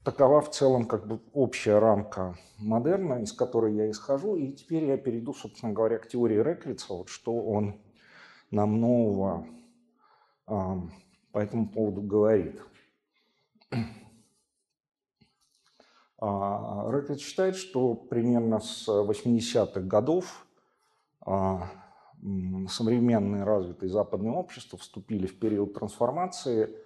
Такова 0.03 0.41
в 0.41 0.51
целом 0.51 0.85
как 0.85 1.07
бы 1.07 1.21
общая 1.33 1.79
рамка 1.79 2.35
модерна, 2.57 3.21
из 3.21 3.31
которой 3.31 3.73
я 3.73 3.89
исхожу. 3.89 4.35
И 4.35 4.51
теперь 4.51 4.83
я 4.83 4.97
перейду, 4.97 5.33
собственно 5.33 5.71
говоря, 5.71 5.97
к 5.97 6.07
теории 6.07 6.43
Реклица, 6.43 6.93
вот 6.93 7.09
что 7.09 7.33
он 7.33 7.81
нам 8.51 8.81
нового 8.81 9.47
э, 10.47 10.53
по 11.31 11.39
этому 11.39 11.69
поводу 11.69 12.01
говорит. 12.01 12.61
Рэкет 16.19 17.19
считает, 17.19 17.55
что 17.57 17.95
примерно 17.95 18.59
с 18.59 18.87
80-х 18.87 19.81
годов 19.81 20.47
современные 22.69 23.43
развитые 23.43 23.89
западные 23.89 24.31
общества 24.31 24.79
вступили 24.79 25.27
в 25.27 25.37
период 25.37 25.73
трансформации. 25.73 26.77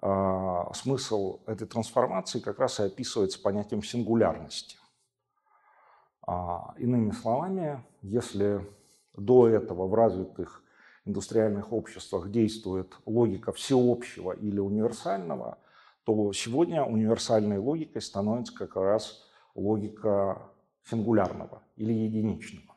Смысл 0.00 1.40
этой 1.46 1.66
трансформации 1.66 2.40
как 2.40 2.58
раз 2.58 2.80
и 2.80 2.84
описывается 2.84 3.40
понятием 3.40 3.82
сингулярности. 3.82 4.76
Иными 6.76 7.12
словами, 7.12 7.82
если 8.02 8.60
до 9.16 9.48
этого 9.48 9.86
в 9.86 9.94
развитых 9.94 10.62
индустриальных 11.06 11.72
обществах 11.72 12.30
действует 12.30 12.96
логика 13.06 13.52
всеобщего 13.52 14.32
или 14.32 14.58
универсального, 14.58 15.58
то 16.04 16.32
сегодня 16.32 16.84
универсальной 16.84 17.58
логикой 17.58 18.02
становится 18.02 18.54
как 18.54 18.76
раз 18.76 19.24
логика 19.54 20.50
сингулярного 20.84 21.62
или 21.76 21.92
единичного. 21.92 22.74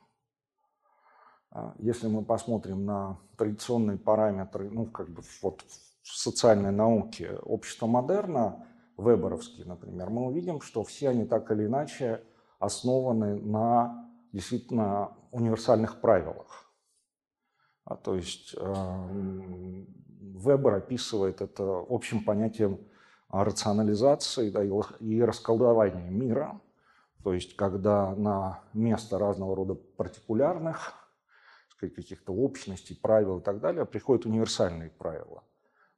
А, 1.51 1.75
если 1.79 2.07
мы 2.07 2.23
посмотрим 2.23 2.85
на 2.85 3.19
традиционные 3.37 3.97
параметры, 3.97 4.69
ну, 4.69 4.85
как 4.85 5.09
бы 5.09 5.21
вот 5.41 5.63
социальной 6.03 6.71
науке 6.71 7.37
общества 7.43 7.87
модерна, 7.87 8.65
веберовские, 8.97 9.65
например, 9.65 10.09
мы 10.09 10.27
увидим, 10.27 10.61
что 10.61 10.83
все 10.83 11.09
они 11.09 11.25
так 11.25 11.51
или 11.51 11.65
иначе 11.65 12.23
основаны 12.59 13.35
на 13.35 14.09
действительно 14.33 15.15
универсальных 15.31 16.01
правилах. 16.01 16.71
А, 17.85 17.95
то 17.95 18.15
есть 18.15 18.53
э, 18.57 19.85
Вебер 20.19 20.75
описывает 20.75 21.41
это 21.41 21.83
общим 21.89 22.23
понятием 22.23 22.79
рационализации 23.29 24.49
да, 24.49 24.63
и 24.99 25.21
расколдования 25.21 26.09
мира, 26.09 26.59
то 27.23 27.33
есть 27.33 27.55
когда 27.55 28.15
на 28.15 28.61
место 28.73 29.17
разного 29.19 29.55
рода 29.55 29.75
партикулярных 29.75 30.93
каких-то 31.79 32.33
общностей, 32.33 32.95
правил 32.95 33.39
и 33.39 33.41
так 33.41 33.59
далее 33.59 33.85
приходят 33.85 34.25
универсальные 34.25 34.89
правила. 34.89 35.43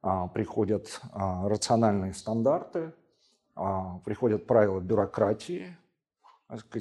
А, 0.02 0.26
приходят 0.26 1.00
а, 1.12 1.48
рациональные 1.48 2.12
стандарты, 2.12 2.92
а, 3.54 3.98
приходят 4.04 4.48
правила 4.48 4.80
бюрократии, 4.80 5.76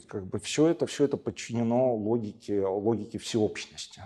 как 0.07 0.25
бы 0.25 0.39
все 0.39 0.67
это, 0.67 0.88
все 0.88 1.05
это 1.05 1.17
подчинено 1.17 1.93
логике, 1.93 2.65
логике 2.65 3.19
всеобщности. 3.19 4.01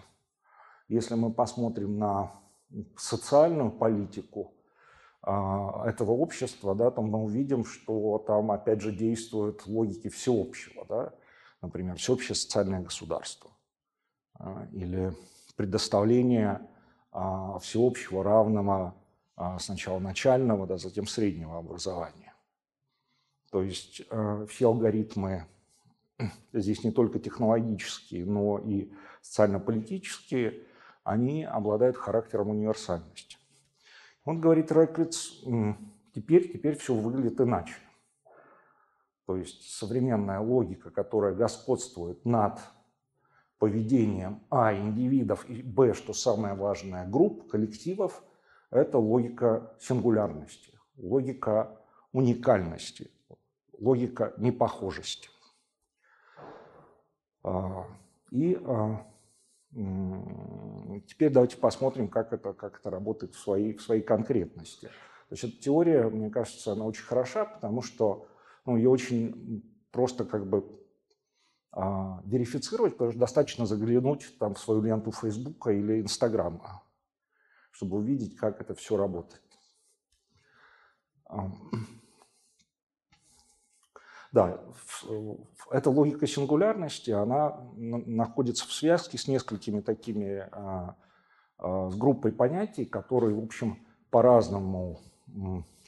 Если 0.90 1.16
мы 1.16 1.32
посмотрим 1.32 1.98
на 1.98 2.34
социальную 2.98 3.72
политику 3.72 4.54
этого 5.24 6.12
общества, 6.12 6.76
да, 6.76 6.92
то 6.92 7.02
мы 7.02 7.24
увидим, 7.24 7.66
что 7.66 8.20
там 8.28 8.52
опять 8.52 8.82
же 8.82 8.92
действуют 8.92 9.66
логики 9.66 10.08
всеобщего, 10.10 10.86
да, 10.88 11.14
например, 11.64 11.96
всеобщее 11.96 12.36
социальное 12.36 12.82
государство 12.82 13.50
или 14.72 15.16
предоставление 15.56 16.62
всеобщего 17.60 18.24
равного 18.24 18.94
сначала 19.60 20.00
начального, 20.00 20.66
да, 20.66 20.78
затем 20.78 21.08
среднего 21.08 21.58
образования. 21.58 22.34
То 23.52 23.64
есть 23.64 24.02
все 24.50 24.68
алгоритмы 24.68 25.46
здесь 26.54 26.84
не 26.84 26.92
только 26.92 27.20
технологические, 27.20 28.26
но 28.26 28.60
и 28.60 28.92
социально-политические, 29.22 30.62
они 31.04 31.44
обладают 31.44 31.98
характером 31.98 32.50
универсальности. 32.50 33.38
Он 34.24 34.42
говорит, 34.42 34.72
Реклиц, 34.72 35.44
теперь, 36.14 36.52
теперь 36.52 36.78
все 36.78 36.96
выглядит 36.96 37.40
иначе. 37.40 37.76
То 39.26 39.38
есть 39.38 39.72
современная 39.72 40.40
логика, 40.40 40.90
которая 40.92 41.34
господствует 41.34 42.26
над 42.26 42.60
поведением 43.58 44.42
А 44.50 44.74
индивидов 44.74 45.50
и 45.50 45.62
Б, 45.62 45.94
что 45.94 46.14
самое 46.14 46.54
важное, 46.54 47.08
групп, 47.08 47.48
коллективов, 47.50 48.24
это 48.72 48.98
логика 48.98 49.76
сингулярности, 49.80 50.74
логика 50.98 51.80
уникальности, 52.12 53.12
логика 53.80 54.34
непохожести. 54.38 55.30
А, 57.44 57.86
и 58.32 58.60
а, 58.66 59.06
теперь 61.08 61.32
давайте 61.32 61.58
посмотрим, 61.58 62.08
как 62.08 62.34
это, 62.34 62.54
как 62.54 62.80
это 62.80 62.90
работает 62.90 63.36
в 63.36 63.40
своей, 63.40 63.76
в 63.76 63.82
своей 63.82 64.02
конкретности. 64.02 64.86
То 65.30 65.34
есть 65.34 65.44
эта 65.44 65.62
теория, 65.62 66.08
мне 66.08 66.30
кажется, 66.30 66.72
она 66.72 66.86
очень 66.86 67.04
хороша, 67.04 67.46
потому 67.46 67.82
что 67.82 68.28
ну, 68.66 68.78
ее 68.78 68.90
очень 68.90 69.64
просто 69.92 70.26
как 70.26 70.48
бы 70.48 70.66
а, 71.72 72.22
верифицировать, 72.26 72.94
потому 72.94 73.12
что 73.12 73.20
достаточно 73.20 73.66
заглянуть 73.66 74.38
там, 74.40 74.56
в 74.56 74.60
свою 74.60 74.82
ленту 74.82 75.12
Фейсбука 75.12 75.72
или 75.72 76.02
Инстаграма, 76.02 76.82
чтобы 77.76 77.98
увидеть, 77.98 78.38
как 78.38 78.62
это 78.62 78.74
все 78.74 78.96
работает. 78.96 79.42
Да, 84.32 84.62
эта 85.72 85.90
логика 85.90 86.28
сингулярности, 86.28 87.12
она 87.12 87.58
находится 87.76 88.68
в 88.68 88.72
связке 88.72 89.18
с 89.18 89.28
несколькими 89.28 89.82
такими, 89.82 90.48
а, 90.52 90.96
а, 91.58 91.90
с 91.90 91.96
группой 91.96 92.32
понятий, 92.32 92.86
которые, 92.86 93.34
в 93.36 93.44
общем, 93.44 93.86
по-разному 94.10 95.00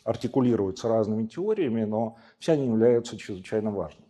артикулируются 0.03 0.87
разными 0.87 1.25
теориями, 1.25 1.83
но 1.83 2.17
все 2.39 2.53
они 2.53 2.67
являются 2.67 3.17
чрезвычайно 3.17 3.71
важными. 3.71 4.07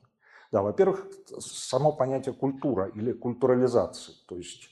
Да, 0.52 0.62
во-первых, 0.62 1.08
само 1.40 1.92
понятие 1.92 2.34
культура 2.34 2.88
или 2.88 3.12
культурализация. 3.12 4.16
То 4.28 4.38
есть 4.38 4.70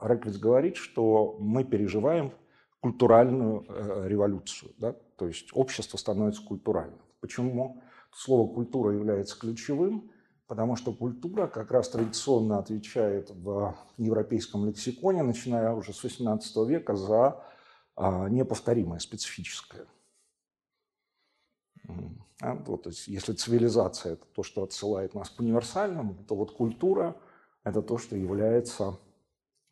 Реклиц 0.00 0.36
говорит, 0.36 0.76
что 0.76 1.36
мы 1.40 1.64
переживаем 1.64 2.32
культуральную 2.80 3.64
э, 3.68 4.08
революцию. 4.08 4.72
Да? 4.78 4.94
То 5.16 5.26
есть 5.26 5.48
общество 5.52 5.96
становится 5.96 6.44
культуральным. 6.44 6.98
Почему? 7.20 7.82
слово 8.14 8.52
«культура» 8.52 8.92
является 8.92 9.38
ключевым, 9.38 10.10
потому 10.46 10.76
что 10.76 10.92
культура 10.92 11.46
как 11.46 11.70
раз 11.70 11.88
традиционно 11.88 12.58
отвечает 12.58 13.30
в 13.30 13.76
европейском 13.96 14.66
лексиконе, 14.66 15.22
начиная 15.22 15.72
уже 15.72 15.92
с 15.92 16.04
XVIII 16.04 16.66
века, 16.66 16.94
за 16.94 17.42
а, 17.96 18.28
неповторимое, 18.28 18.98
специфическое. 18.98 19.86
А, 22.40 22.54
вот, 22.54 22.84
то 22.84 22.90
есть, 22.90 23.08
если 23.08 23.32
цивилизация– 23.32 24.12
это 24.14 24.26
то, 24.34 24.42
что 24.42 24.62
отсылает 24.62 25.14
нас 25.14 25.30
к 25.30 25.40
универсальному, 25.40 26.14
то 26.28 26.34
вот 26.34 26.52
культура– 26.52 27.16
это 27.64 27.82
то, 27.82 27.98
что 27.98 28.16
является 28.16 28.98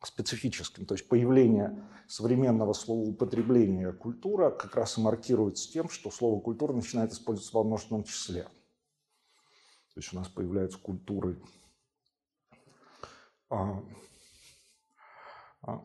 специфическим. 0.07 0.85
То 0.85 0.95
есть 0.95 1.07
появление 1.07 1.83
современного 2.07 2.73
слова 2.73 3.07
употребления 3.07 3.91
«культура» 3.91 4.49
как 4.49 4.75
раз 4.75 4.97
и 4.97 5.01
маркируется 5.01 5.71
тем, 5.71 5.89
что 5.89 6.11
слово 6.11 6.39
«культура» 6.39 6.73
начинает 6.73 7.11
использоваться 7.11 7.55
во 7.55 7.63
множественном 7.63 8.03
числе. 8.03 8.43
То 8.43 9.97
есть 9.97 10.13
у 10.13 10.15
нас 10.15 10.27
появляются 10.27 10.79
культуры 10.79 11.41
а, 13.49 13.83
а, 15.61 15.83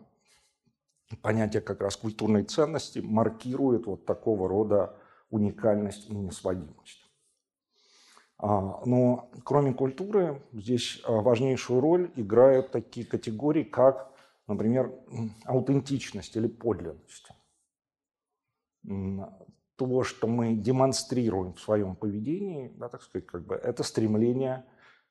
понятие 1.23 1.61
как 1.61 1.81
раз 1.81 1.97
культурной 1.97 2.45
ценности 2.45 3.01
маркирует 3.01 3.87
вот 3.87 4.07
такого 4.07 4.49
рода 4.49 4.97
уникальность 5.31 6.09
и 6.09 6.15
несводимость. 6.15 7.06
А, 8.39 8.85
но 8.85 9.31
кроме 9.45 9.73
культуры 9.73 10.43
здесь 10.53 11.01
а, 11.05 11.13
важнейшую 11.13 11.81
роль 11.81 12.11
играют 12.17 12.71
такие 12.71 13.07
категории, 13.07 13.63
как, 13.63 14.13
например, 14.47 14.93
аутентичность 15.45 16.37
или 16.37 16.47
подлинность. 16.47 17.29
То, 19.77 20.03
что 20.05 20.27
мы 20.27 20.55
демонстрируем 20.55 21.55
в 21.55 21.61
своем 21.61 21.97
поведении, 21.97 22.73
да, 22.77 22.89
так 22.89 23.03
сказать, 23.03 23.27
как 23.27 23.45
бы, 23.45 23.55
это 23.57 23.83
стремление 23.83 24.65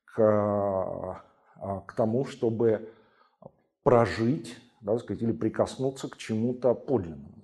к, 0.05 0.21
а, 0.21 1.81
к 1.81 1.93
тому, 1.93 2.25
чтобы 2.25 2.89
прожить 3.83 4.57
да, 4.85 4.93
так 4.93 5.01
сказать, 5.01 5.23
или 5.23 5.31
прикоснуться 5.31 6.07
к 6.09 6.17
чему-то 6.17 6.75
подлинному. 6.75 7.34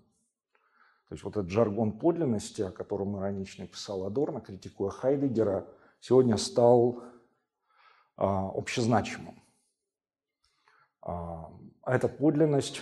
То 1.12 1.16
есть 1.16 1.26
вот 1.26 1.36
этот 1.36 1.50
жаргон 1.50 1.92
подлинности, 2.00 2.62
о 2.62 2.72
котором 2.72 3.18
иронично 3.18 3.68
писал 3.68 4.06
Адорно, 4.06 4.40
критикуя 4.40 4.92
Хайдегера, 4.92 5.68
сегодня 6.00 6.38
стал 6.38 7.04
а, 8.16 8.48
общезначимым. 8.48 9.44
А, 11.02 11.52
эта 11.86 12.08
подлинность 12.08 12.82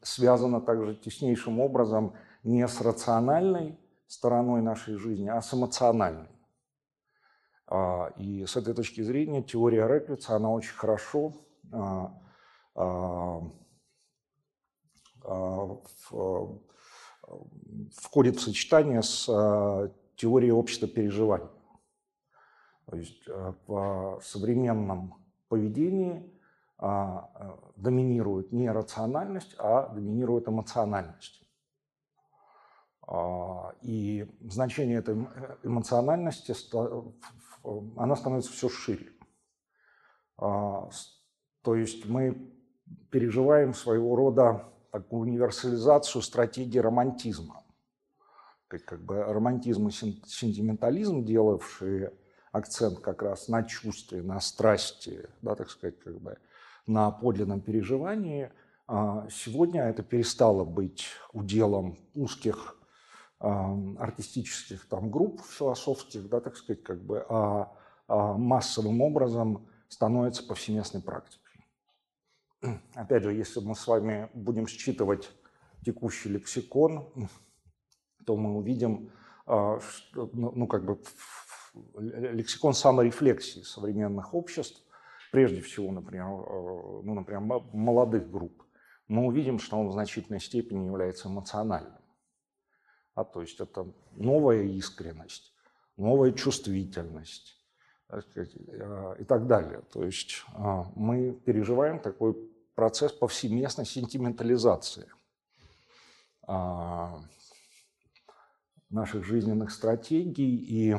связана 0.00 0.60
также 0.60 0.94
теснейшим 0.94 1.58
образом 1.58 2.14
не 2.44 2.68
с 2.68 2.80
рациональной 2.80 3.76
стороной 4.06 4.62
нашей 4.62 4.94
жизни, 4.94 5.26
а 5.26 5.42
с 5.42 5.52
эмоциональной. 5.52 6.30
А, 7.66 8.12
и 8.16 8.46
с 8.46 8.54
этой 8.54 8.74
точки 8.74 9.00
зрения 9.00 9.42
теория 9.42 9.88
Реклица, 9.88 10.36
она 10.36 10.52
очень 10.52 10.76
хорошо 10.76 11.32
а, 11.72 12.16
а, 12.76 13.40
в, 15.24 16.62
входит 17.94 18.36
в 18.36 18.40
сочетание 18.40 19.02
с 19.02 19.28
а, 19.28 19.90
теории 20.16 20.50
общества 20.50 20.88
переживания. 20.88 21.50
То 22.86 22.96
есть 22.96 23.22
э, 23.26 23.52
в 23.66 24.20
современном 24.22 25.14
поведении 25.48 26.32
э, 26.80 27.16
доминирует 27.76 28.52
не 28.52 28.70
рациональность, 28.70 29.56
а 29.58 29.88
доминирует 29.88 30.48
эмоциональность. 30.48 31.42
И 33.82 34.28
значение 34.40 34.98
этой 34.98 35.14
эмоциональности, 35.62 36.52
она 37.96 38.16
становится 38.16 38.50
все 38.50 38.68
шире. 38.68 39.12
То 40.36 40.90
есть 41.64 42.06
мы 42.06 42.52
переживаем 43.12 43.74
своего 43.74 44.16
рода 44.16 44.72
универсализацию 45.10 46.22
стратегии 46.22 46.78
романтизма. 46.78 47.62
Как, 48.68 48.84
как 48.84 49.04
бы 49.04 49.22
романтизм 49.22 49.88
и 49.88 49.92
сентиментализм, 49.92 51.24
делавшие 51.24 52.12
акцент 52.52 53.00
как 53.00 53.22
раз 53.22 53.48
на 53.48 53.62
чувстве, 53.62 54.22
на 54.22 54.40
страсти, 54.40 55.28
да, 55.42 55.54
так 55.54 55.70
сказать, 55.70 55.98
как 55.98 56.18
бы 56.20 56.38
на 56.86 57.10
подлинном 57.10 57.60
переживании, 57.60 58.50
а, 58.88 59.28
сегодня 59.30 59.82
это 59.82 60.02
перестало 60.02 60.64
быть 60.64 61.06
уделом 61.32 61.98
узких 62.14 62.76
артистических 63.38 64.88
там, 64.88 65.10
групп 65.10 65.42
философских, 65.42 66.26
да, 66.28 66.40
так 66.40 66.56
сказать, 66.56 66.82
как 66.82 67.02
бы, 67.02 67.24
а, 67.28 67.70
а 68.08 68.32
массовым 68.32 69.02
образом 69.02 69.68
становится 69.88 70.42
повсеместной 70.42 71.02
практикой. 71.02 71.45
Опять 72.94 73.22
же, 73.22 73.32
если 73.32 73.60
мы 73.60 73.74
с 73.74 73.86
вами 73.86 74.28
будем 74.34 74.66
считывать 74.66 75.30
текущий 75.84 76.28
лексикон, 76.28 77.08
то 78.26 78.36
мы 78.36 78.56
увидим, 78.56 79.10
а, 79.46 79.78
ну, 80.14 80.52
ну, 80.54 80.66
как 80.66 80.84
бы 80.84 81.00
лексикон 81.98 82.74
саморефлексии 82.74 83.60
современных 83.60 84.34
обществ, 84.34 84.82
прежде 85.30 85.60
всего, 85.60 85.92
например, 85.92 86.26
э, 86.26 87.00
ну, 87.04 87.14
например, 87.14 87.40
молодых 87.72 88.30
групп, 88.30 88.62
мы 89.08 89.26
увидим, 89.26 89.58
что 89.58 89.78
он 89.78 89.88
в 89.88 89.92
значительной 89.92 90.40
степени 90.40 90.86
является 90.86 91.28
эмоциональным. 91.28 92.00
А, 93.14 93.24
то 93.24 93.40
есть 93.40 93.60
это 93.60 93.86
новая 94.12 94.62
искренность, 94.62 95.54
новая 95.96 96.32
чувствительность 96.32 97.56
э, 98.08 98.20
и 99.20 99.24
так 99.24 99.46
далее. 99.46 99.82
То 99.92 100.04
есть 100.04 100.44
мы 100.96 101.32
переживаем 101.32 102.00
такой 102.00 102.34
процесс 102.76 103.10
повсеместной 103.10 103.86
сентиментализации 103.86 105.10
наших 108.88 109.24
жизненных 109.24 109.72
стратегий 109.72 110.56
и 110.56 110.96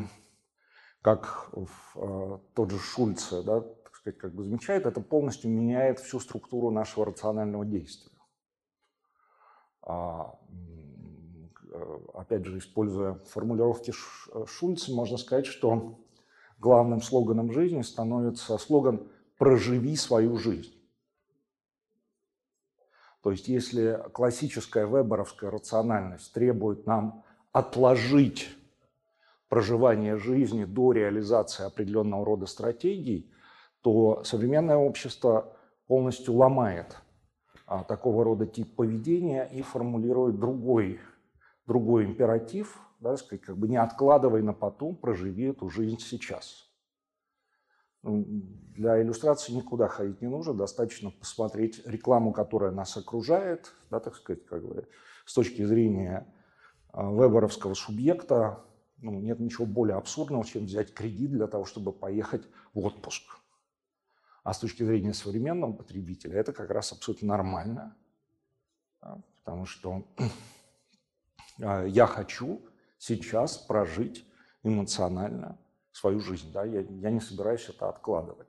как 1.01 1.49
э, 1.95 2.38
тот 2.53 2.71
же 2.71 2.80
Шульце, 2.80 3.43
да, 3.43 3.61
так 3.61 3.95
сказать, 3.95 4.17
как 4.19 4.36
бы 4.36 4.43
замечает, 4.43 4.86
это 4.86 4.99
полностью 4.99 5.49
меняет 5.49 5.99
всю 5.99 6.19
структуру 6.19 6.69
нашего 6.69 7.05
рационального 7.05 7.65
действия. 7.65 8.11
А, 9.84 10.38
опять 12.13 12.43
же, 12.43 12.57
используя 12.57 13.13
формулировки 13.30 13.93
Шульца, 14.45 14.93
можно 14.93 15.15
сказать, 15.17 15.45
что 15.45 15.97
главным 16.59 17.01
слоганом 17.01 17.53
жизни 17.53 17.84
становится 17.84 18.57
слоган 18.57 19.09
«проживи 19.38 19.95
свою 19.95 20.38
жизнь». 20.38 20.76
То 23.28 23.32
есть 23.32 23.49
если 23.49 24.01
классическая 24.13 24.86
веберовская 24.86 25.51
рациональность 25.51 26.32
требует 26.32 26.86
нам 26.86 27.25
отложить 27.51 28.47
проживания 29.49 30.15
жизни 30.15 30.63
до 30.63 30.93
реализации 30.93 31.65
определенного 31.65 32.25
рода 32.25 32.45
стратегий, 32.45 33.30
то 33.82 34.23
современное 34.23 34.78
общество 34.78 35.57
полностью 35.88 36.36
ломает 36.36 36.95
а, 37.65 37.84
такого 37.84 38.23
рода 38.23 38.45
тип 38.45 38.73
поведения 38.78 39.43
и 39.43 39.61
формулирует 39.61 40.39
другой, 40.39 41.01
другой 41.65 42.05
императив, 42.05 42.80
да, 43.01 43.17
сказать, 43.17 43.41
как 43.41 43.57
бы 43.57 43.67
не 43.67 43.75
откладывай 43.75 44.41
на 44.41 44.53
потом, 44.53 44.95
проживи 44.95 45.47
эту 45.47 45.69
жизнь 45.69 45.99
сейчас. 45.99 46.66
Для 48.04 49.02
иллюстрации 49.02 49.54
никуда 49.54 49.88
ходить 49.88 50.22
не 50.22 50.28
нужно, 50.28 50.54
достаточно 50.54 51.10
посмотреть 51.10 51.86
рекламу, 51.86 52.32
которая 52.32 52.72
нас 52.72 52.95
окружает, 52.95 53.74
да, 53.89 54.00
так 54.00 54.16
сказать, 54.16 54.45
как 54.45 54.66
бы, 54.66 54.88
с 55.26 55.34
точки 55.34 55.64
зрения 55.66 56.32
а, 56.93 57.12
веберовского 57.12 57.74
субъекта, 57.74 58.64
ну, 59.00 59.20
нет 59.20 59.39
ничего 59.39 59.66
более 59.66 59.98
абсурдного, 59.98 60.45
чем 60.45 60.66
взять 60.66 60.93
кредит 60.93 61.32
для 61.32 61.48
того, 61.48 61.66
чтобы 61.66 61.91
поехать 61.91 62.48
в 62.74 62.80
отпуск. 62.80 63.24
А 64.43 64.54
с 64.54 64.60
точки 64.60 64.84
зрения 64.84 65.14
современного 65.14 65.74
потребителя 65.74 66.39
это 66.39 66.54
как 66.54 66.70
раз 66.70 66.93
абсолютно 66.93 67.28
нормально. 67.28 67.98
Да, 69.02 69.22
потому 69.43 69.66
что 69.66 70.08
э, 71.60 71.88
я 71.89 72.08
хочу 72.08 72.62
сейчас 72.98 73.58
прожить 73.58 74.26
эмоционально 74.64 75.58
свою 75.98 76.20
жизнь. 76.20 76.52
Да? 76.52 76.64
Я, 76.64 76.82
я 76.82 77.10
не 77.10 77.20
собираюсь 77.20 77.68
это 77.70 77.89
откладывать. 77.89 78.48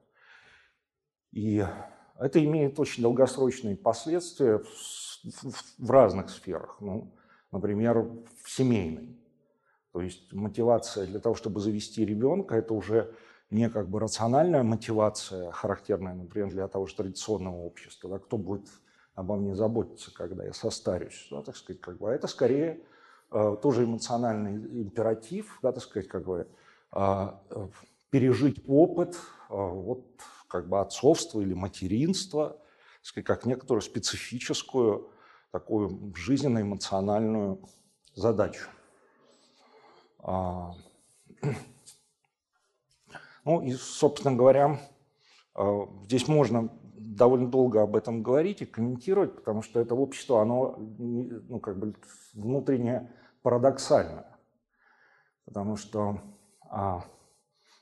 И 1.32 1.64
это 2.18 2.44
имеет 2.44 2.78
очень 2.78 3.02
долгосрочные 3.02 3.76
последствия 3.76 4.58
в, 4.58 4.64
в, 5.24 5.78
в 5.78 5.90
разных 5.90 6.30
сферах. 6.30 6.78
Ну, 6.80 7.14
например, 7.52 7.98
в 8.42 8.50
семейной. 8.50 9.16
То 9.92 10.00
есть 10.00 10.32
мотивация 10.32 11.06
для 11.06 11.20
того, 11.20 11.34
чтобы 11.34 11.60
завести 11.60 12.04
ребенка, 12.04 12.56
это 12.56 12.74
уже 12.74 13.14
не 13.50 13.70
как 13.70 13.88
бы 13.88 14.00
рациональная 14.00 14.62
мотивация, 14.62 15.50
характерная, 15.50 16.14
например, 16.14 16.50
для 16.50 16.68
того 16.68 16.86
же 16.86 16.94
традиционного 16.94 17.56
общества. 17.56 18.10
Да, 18.10 18.18
кто 18.18 18.36
будет 18.36 18.68
обо 19.14 19.36
мне 19.36 19.54
заботиться, 19.54 20.14
когда 20.14 20.44
я 20.44 20.52
состарюсь, 20.52 21.26
да, 21.30 21.42
так 21.42 21.56
сказать, 21.56 21.80
как 21.80 21.98
бы. 21.98 22.10
А 22.10 22.14
это 22.14 22.26
скорее 22.26 22.80
э, 23.32 23.56
тоже 23.62 23.84
эмоциональный 23.84 24.82
императив, 24.82 25.58
да, 25.62 25.72
так 25.72 25.82
сказать, 25.82 26.08
как 26.08 26.24
бы 26.24 26.46
пережить 28.10 28.62
опыт 28.66 29.14
э, 29.14 29.18
вот, 29.50 30.04
как 30.48 30.68
бы 30.68 30.80
отцовства 30.80 31.40
или 31.40 31.54
материнства, 31.54 32.58
как 33.24 33.46
некоторую 33.46 33.82
специфическую 33.82 35.10
такую 35.50 36.12
жизненно-эмоциональную 36.14 37.60
задачу. 38.14 38.68
А, 40.18 40.74
ну 43.44 43.62
и, 43.62 43.72
собственно 43.72 44.36
говоря, 44.36 44.78
а, 45.54 45.88
здесь 46.04 46.28
можно 46.28 46.70
довольно 46.94 47.48
долго 47.48 47.82
об 47.82 47.96
этом 47.96 48.22
говорить 48.22 48.62
и 48.62 48.66
комментировать, 48.66 49.36
потому 49.36 49.62
что 49.62 49.80
это 49.80 49.94
общество, 49.94 50.42
оно 50.42 50.76
ну, 50.78 51.60
как 51.60 51.78
бы 51.78 51.94
внутренне 52.34 53.10
парадоксальное. 53.42 54.26
Потому 55.44 55.76
что 55.76 56.10
а, 56.10 56.22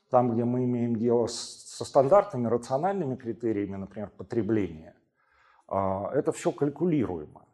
там, 0.09 0.33
где 0.33 0.45
мы 0.45 0.63
имеем 0.63 0.95
дело 0.95 1.27
со 1.27 1.85
стандартными 1.85 2.47
рациональными 2.47 3.15
критериями, 3.15 3.75
например, 3.75 4.09
потребления, 4.09 4.95
а, 5.67 6.09
это 6.13 6.31
все 6.31 6.51
калькулируемо. 6.51 7.45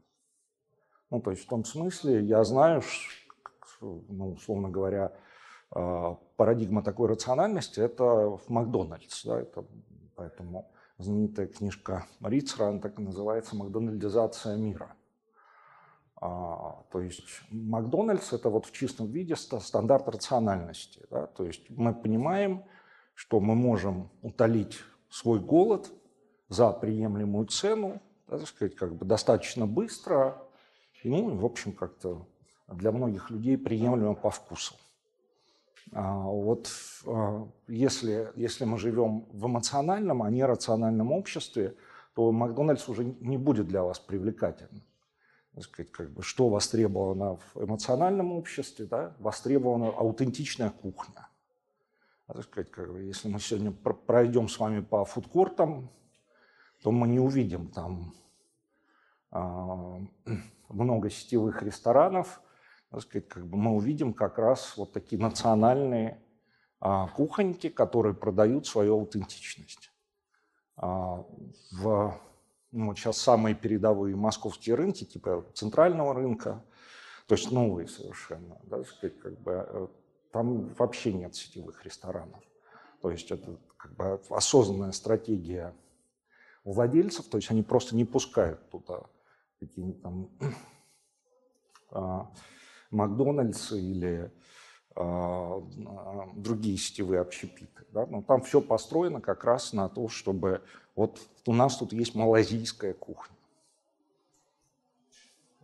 Ну, 1.09 1.21
то 1.21 1.31
есть 1.31 1.43
в 1.43 1.47
том 1.47 1.65
смысле 1.65 2.23
я 2.23 2.43
знаю, 2.43 2.81
ну, 3.81 4.33
условно 4.33 4.69
говоря, 4.69 5.13
а, 5.71 6.15
парадигма 6.37 6.83
такой 6.83 7.07
рациональности– 7.09 7.79
это 7.81 8.03
в 8.03 8.49
Макдональдс. 8.49 9.25
Да, 9.25 9.41
это, 9.41 9.65
поэтому 10.15 10.71
знаменитая 10.97 11.47
книжка 11.47 12.05
Рицера, 12.21 12.67
она 12.67 12.79
так 12.79 12.99
и 12.99 13.03
называется 13.03 13.55
«Макдональдизация 13.55 14.55
мира». 14.55 14.95
А, 16.15 16.83
то 16.91 17.01
есть 17.01 17.41
Макдональдс– 17.49 18.31
это 18.33 18.49
вот 18.49 18.65
в 18.65 18.71
чистом 18.71 19.07
виде 19.07 19.35
стандарт 19.35 20.07
рациональности. 20.07 21.01
Да? 21.09 21.27
То 21.27 21.45
есть 21.45 21.69
мы 21.69 21.93
понимаем, 21.93 22.63
что 23.13 23.39
мы 23.39 23.55
можем 23.55 24.09
утолить 24.21 24.79
свой 25.09 25.39
голод 25.39 25.91
за 26.49 26.71
приемлемую 26.71 27.47
цену, 27.47 28.01
да, 28.27 28.37
так 28.37 28.47
сказать, 28.47 28.75
как 28.75 28.95
бы 28.95 29.05
достаточно 29.05 29.67
быстро, 29.67 30.41
ну, 31.03 31.35
в 31.35 31.45
общем, 31.45 31.73
как-то 31.73 32.25
для 32.67 32.91
многих 32.91 33.29
людей 33.29 33.57
приемлемо 33.57 34.15
по 34.15 34.29
вкусу. 34.29 34.75
А 35.91 36.23
вот 36.23 36.69
а, 37.05 37.47
если, 37.67 38.31
если 38.35 38.65
мы 38.65 38.77
живем 38.77 39.25
в 39.31 39.45
эмоциональном, 39.45 40.23
а 40.23 40.29
не 40.29 40.45
рациональном 40.45 41.11
обществе, 41.11 41.75
то 42.15 42.31
Макдональдс 42.31 42.87
уже 42.87 43.03
не 43.03 43.37
будет 43.37 43.67
для 43.67 43.83
вас 43.83 43.99
привлекательным. 43.99 44.83
Сказать, 45.61 45.91
как 45.91 46.09
бы, 46.11 46.23
что 46.23 46.49
востребовано 46.49 47.37
в 47.37 47.63
эмоциональном 47.63 48.31
обществе, 48.31 48.85
да? 48.85 49.15
востребована 49.19 49.89
аутентичная 49.89 50.71
кухня. 50.71 51.27
А, 52.25 52.33
так 52.33 52.43
сказать, 52.43 52.71
как 52.71 52.91
бы, 52.91 53.03
если 53.03 53.27
мы 53.27 53.39
сегодня 53.39 53.71
пройдем 53.71 54.49
с 54.49 54.57
вами 54.57 54.81
по 54.81 55.05
фудкортам, 55.05 55.91
то 56.81 56.91
мы 56.91 57.07
не 57.07 57.19
увидим 57.19 57.67
там 57.67 58.15
а, 59.29 59.99
много 60.69 61.09
сетевых 61.09 61.61
ресторанов, 61.61 62.41
так 62.89 63.01
сказать, 63.01 63.27
как 63.27 63.45
бы 63.45 63.57
мы 63.57 63.71
увидим 63.71 64.13
как 64.13 64.37
раз 64.37 64.75
вот 64.75 64.91
такие 64.91 65.21
национальные 65.21 66.19
а, 66.79 67.07
кухоньки, 67.07 67.69
которые 67.69 68.13
продают 68.13 68.67
свою 68.67 68.95
аутентичность. 68.95 69.91
А, 70.75 71.23
в, 71.71 72.19
ну, 72.73 72.95
сейчас 72.95 73.17
самые 73.17 73.55
передовые 73.55 74.15
московские 74.15 74.75
рынки, 74.75 75.03
типа 75.05 75.45
центрального 75.53 76.13
рынка, 76.13 76.63
то 77.27 77.35
есть 77.35 77.51
новые 77.51 77.87
совершенно, 77.87 78.59
да, 78.63 78.83
сказать, 78.83 79.17
как 79.19 79.39
бы, 79.39 79.65
э, 79.67 79.87
там 80.31 80.67
вообще 80.73 81.13
нет 81.13 81.35
сетевых 81.35 81.85
ресторанов. 81.85 82.43
То 83.01 83.11
есть 83.11 83.31
это 83.31 83.57
как 83.77 83.95
бы 83.95 84.19
осознанная 84.29 84.91
стратегия 84.91 85.73
владельцев, 86.63 87.27
то 87.27 87.37
есть 87.37 87.51
они 87.51 87.61
просто 87.61 87.95
не 87.95 88.05
пускают 88.05 88.69
туда 88.69 89.03
какие-нибудь 89.59 90.01
там 90.01 90.29
а, 91.91 92.31
Макдональдсы 92.91 93.79
или 93.79 94.31
а, 94.95 95.61
другие 96.35 96.77
сетевые 96.77 97.21
общепиты. 97.21 97.85
Да? 97.91 98.05
Но 98.05 98.21
там 98.21 98.41
все 98.41 98.61
построено 98.61 99.21
как 99.21 99.43
раз 99.43 99.73
на 99.73 99.89
то, 99.89 100.07
чтобы 100.07 100.61
вот 100.95 101.19
у 101.45 101.53
нас 101.53 101.77
тут 101.77 101.93
есть 101.93 102.15
малазийская 102.15 102.93
кухня. 102.93 103.35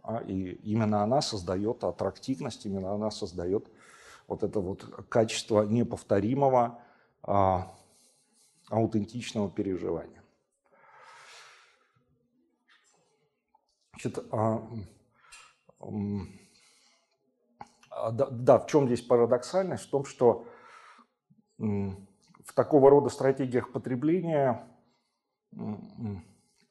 А, 0.01 0.17
и 0.17 0.53
именно 0.63 1.03
она 1.03 1.21
создает 1.21 1.83
аттрактивность, 1.83 2.65
именно 2.65 2.93
она 2.93 3.11
создает 3.11 3.69
вот 4.27 4.43
это 4.43 4.59
вот 4.59 4.83
качество 5.07 5.63
неповторимого, 5.63 6.81
а, 7.21 7.71
аутентичного 8.69 9.49
переживания. 9.49 10.23
Значит, 13.93 14.19
а, 14.31 14.67
а, 17.89 18.11
да, 18.11 18.27
да, 18.31 18.59
в 18.59 18.67
чем 18.67 18.87
здесь 18.87 19.01
парадоксальность? 19.01 19.85
В 19.85 19.89
том, 19.89 20.05
что 20.05 20.47
в 21.57 22.53
такого 22.55 22.89
рода 22.89 23.09
стратегиях 23.09 23.71
потребления 23.71 24.65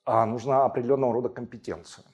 а, 0.05 0.27
нужна 0.27 0.65
определенного 0.65 1.13
рода 1.13 1.29
компетенция. 1.29 2.05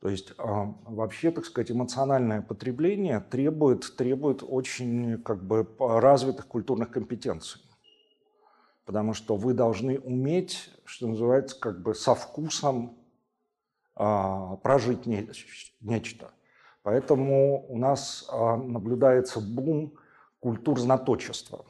То 0.00 0.08
есть 0.08 0.32
а, 0.38 0.74
вообще, 0.84 1.30
так 1.30 1.44
сказать, 1.44 1.70
эмоциональное 1.70 2.40
потребление 2.40 3.20
требует, 3.20 3.96
требует 3.96 4.42
очень 4.42 5.22
как 5.22 5.44
бы, 5.44 5.66
развитых 5.78 6.46
культурных 6.46 6.90
компетенций. 6.90 7.60
Потому 8.84 9.12
что 9.12 9.36
вы 9.36 9.54
должны 9.54 9.98
уметь, 10.00 10.70
что 10.84 11.06
называется, 11.06 11.58
как 11.60 11.82
бы 11.82 11.94
со 11.94 12.14
вкусом 12.14 12.98
а, 13.94 14.56
прожить 14.56 15.04
не, 15.06 15.28
нечто. 15.80 16.30
Поэтому 16.82 17.66
у 17.68 17.76
нас 17.76 18.26
а, 18.32 18.56
наблюдается 18.56 19.40
бум 19.40 19.92
культур 20.40 20.80
знаточества. 20.80 21.66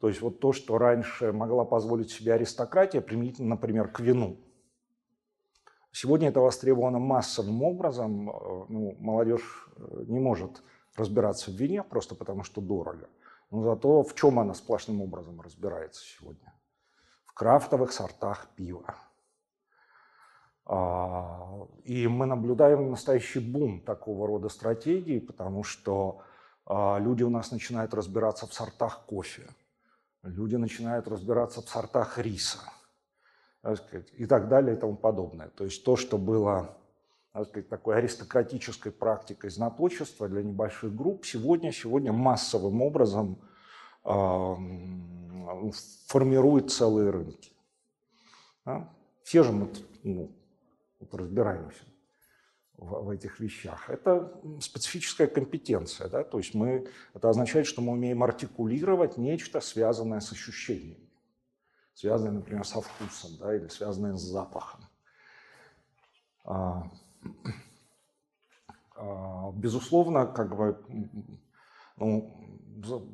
То 0.00 0.08
есть 0.08 0.20
вот 0.20 0.40
то, 0.40 0.52
что 0.52 0.78
раньше 0.78 1.32
могла 1.32 1.64
позволить 1.64 2.10
себе 2.10 2.34
аристократия, 2.34 3.00
применительно, 3.00 3.50
например, 3.50 3.88
к 3.88 4.00
вину. 4.00 4.38
Сегодня 5.92 6.28
это 6.28 6.40
востребовано 6.40 6.98
массовым 6.98 7.62
образом. 7.62 8.28
Э, 8.28 8.64
ну, 8.68 8.96
молодежь 8.98 9.68
э, 9.76 10.04
не 10.06 10.20
может 10.20 10.62
разбираться 10.96 11.50
в 11.50 11.54
вине 11.54 11.82
просто 11.82 12.14
потому, 12.14 12.42
что 12.42 12.60
дорого. 12.60 13.08
Но 13.50 13.62
зато 13.62 14.02
в 14.02 14.14
чем 14.14 14.38
она 14.38 14.54
сплошным 14.54 15.00
образом 15.00 15.40
разбирается 15.40 16.04
сегодня? 16.04 16.52
В 17.24 17.32
крафтовых 17.32 17.92
сортах 17.92 18.48
пива 18.56 18.96
а, 20.68 21.68
и 21.84 22.08
мы 22.08 22.26
наблюдаем 22.26 22.90
настоящий 22.90 23.38
бум 23.38 23.80
такого 23.80 24.26
рода 24.26 24.48
стратегий, 24.48 25.20
потому 25.20 25.62
что 25.62 26.22
а, 26.64 26.98
люди 26.98 27.22
у 27.22 27.30
нас 27.30 27.52
начинают 27.52 27.94
разбираться 27.94 28.46
в 28.48 28.52
сортах 28.52 29.04
кофе, 29.06 29.46
люди 30.22 30.56
начинают 30.56 31.08
разбираться 31.08 31.62
в 31.62 31.68
сортах 31.68 32.18
риса 32.18 32.58
и 34.12 34.26
так 34.26 34.48
далее 34.48 34.76
и 34.76 34.78
тому 34.78 34.96
подобное. 34.96 35.48
То 35.48 35.64
есть 35.64 35.84
то, 35.84 35.96
что 35.96 36.18
было 36.18 36.76
сказать, 37.44 37.68
такой 37.68 37.96
аристократической 37.96 38.92
практикой 38.92 39.50
знаточества 39.50 40.28
для 40.28 40.42
небольших 40.42 40.94
групп, 40.94 41.26
сегодня, 41.26 41.72
сегодня 41.72 42.12
массовым 42.12 42.80
образом 42.80 43.38
э, 44.04 44.54
формирует 46.06 46.70
целые 46.70 47.10
рынки. 47.10 47.52
Да? 48.64 48.88
Все 49.22 49.42
же 49.42 49.52
мы 49.52 49.68
ну, 50.02 50.30
разбираемся 51.12 51.84
в, 52.76 53.04
в 53.04 53.10
этих 53.10 53.40
вещах. 53.40 53.88
Это 53.90 54.32
специфическая 54.60 55.26
компетенция, 55.26 56.08
да, 56.08 56.24
то 56.24 56.38
есть 56.38 56.54
мы, 56.54 56.88
это 57.14 57.28
означает, 57.28 57.66
что 57.66 57.82
мы 57.82 57.92
умеем 57.92 58.22
артикулировать 58.22 59.16
нечто, 59.16 59.60
связанное 59.60 60.20
с 60.20 60.32
ощущениями, 60.32 61.08
связанное, 61.94 62.32
например, 62.32 62.66
со 62.66 62.80
вкусом, 62.80 63.32
да, 63.40 63.54
или 63.54 63.68
связанное 63.68 64.14
с 64.14 64.22
запахом. 64.22 64.80
А, 66.44 66.90
а, 68.96 69.52
безусловно, 69.52 70.26
как 70.26 70.56
бы, 70.56 70.78
ну, 71.96 72.32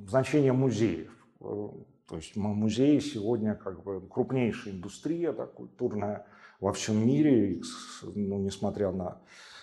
значение 0.08 0.52
музеев. 0.52 1.12
То 1.38 2.16
есть 2.16 2.36
музеи 2.36 2.98
сегодня 2.98 3.54
как 3.54 3.82
бы 3.82 4.06
крупнейшая 4.06 4.74
индустрия 4.74 5.32
да, 5.32 5.46
культурная– 5.46 6.26
во 6.62 6.72
всем 6.72 7.04
мире, 7.04 7.60
ну, 8.02 8.38
несмотря 8.38 8.92
на 8.92 9.20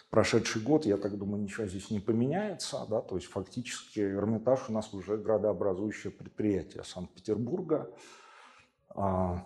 прошедший 0.09 0.61
год, 0.61 0.85
я 0.85 0.97
так 0.97 1.17
думаю, 1.17 1.43
ничего 1.43 1.67
здесь 1.67 1.91
не 1.91 1.99
поменяется. 1.99 2.85
Да? 2.89 3.01
То 3.01 3.15
есть 3.15 3.27
фактически 3.27 3.99
Эрмитаж 3.99 4.69
у 4.69 4.73
нас 4.73 4.93
уже 4.93 5.17
градообразующее 5.17 6.11
предприятие 6.11 6.83
Санкт-Петербурга. 6.83 7.89
А, 8.89 9.45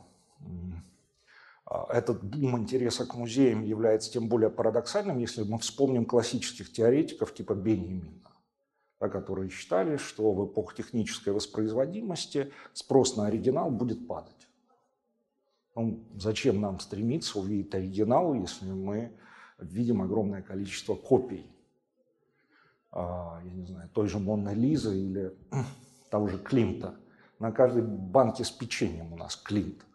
а, 1.66 1.88
этот 1.89 2.24
бум 2.24 2.57
интереса 2.57 3.05
к 3.05 3.16
музеям 3.16 3.64
является 3.64 4.11
тем 4.11 4.28
более 4.30 4.49
парадоксальным, 4.49 5.18
если 5.18 5.43
мы 5.43 5.59
вспомним 5.59 6.05
классических 6.05 6.72
теоретиков 6.72 7.34
типа 7.34 7.53
Беньямина, 7.53 8.32
да, 8.99 9.09
которые 9.09 9.49
считали, 9.49 9.97
что 9.97 10.32
в 10.34 10.45
эпоху 10.47 10.74
технической 10.76 11.34
воспроизводимости 11.34 12.53
спрос 12.74 13.18
на 13.18 13.28
оригинал 13.28 13.70
будет 13.70 14.07
падать. 14.07 14.32
Ну, 15.76 16.03
зачем 16.16 16.61
нам 16.61 16.80
стремиться 16.80 17.39
увидеть 17.39 17.74
оригинал, 17.74 18.34
если 18.36 18.72
мы 18.72 19.11
видим 19.60 20.01
огромное 20.01 20.41
количество 20.41 20.95
копий, 20.95 21.45
а, 22.91 23.41
я 23.43 23.51
не 23.51 23.66
знаю, 23.66 23.89
той 23.89 24.08
же 24.08 24.20
Монны 24.20 24.54
Лизы 24.54 24.97
или 24.97 25.36
того 26.10 26.28
же 26.28 26.38
Климта. 26.38 26.95
На 27.39 27.51
каждой 27.51 27.84
банке 27.84 28.43
с 28.43 28.51
печеньем 28.51 29.14
у 29.14 29.18
нас 29.18 29.36
Климт. 29.36 29.86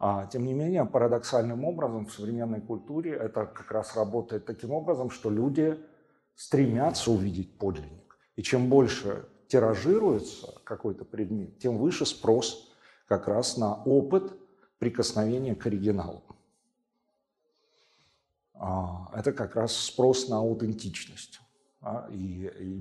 А, 0.00 0.26
тем 0.26 0.44
не 0.44 0.52
менее, 0.52 0.84
парадоксальным 0.84 1.64
образом 1.64 2.06
в 2.06 2.12
современной 2.12 2.60
культуре 2.60 3.12
это 3.12 3.46
как 3.46 3.70
раз 3.70 3.96
работает 3.96 4.46
таким 4.46 4.72
образом, 4.72 5.10
что 5.10 5.30
люди 5.30 5.78
стремятся 6.34 7.10
увидеть 7.10 7.58
подлинник. 7.58 8.16
И 8.36 8.42
чем 8.42 8.68
больше 8.68 9.26
тиражируется 9.48 10.54
какой-то 10.64 11.04
предмет, 11.04 11.58
тем 11.58 11.78
выше 11.78 12.06
спрос 12.06 12.72
как 13.06 13.26
раз 13.28 13.56
на 13.56 13.74
опыт– 13.74 14.32
прикосновение 14.78 15.54
к 15.54 15.66
оригиналу. 15.66 16.22
А, 18.58 19.08
это 19.14 19.32
как 19.32 19.54
раз 19.56 19.76
спрос 19.76 20.28
на 20.28 20.38
аутентичность. 20.38 21.40
А, 21.80 22.08
и, 22.10 22.50
и 22.58 22.74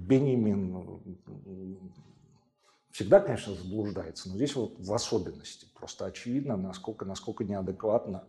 всегда, 2.92 3.20
конечно, 3.20 3.54
заблуждается, 3.54 4.30
но 4.30 4.36
здесь 4.36 4.56
вот 4.56 4.80
в 4.80 4.92
особенности. 4.92 5.68
Просто 5.76 6.06
очевидно, 6.06 6.58
насколько, 6.58 7.06
насколько 7.06 7.44
неадекватно 7.44 8.24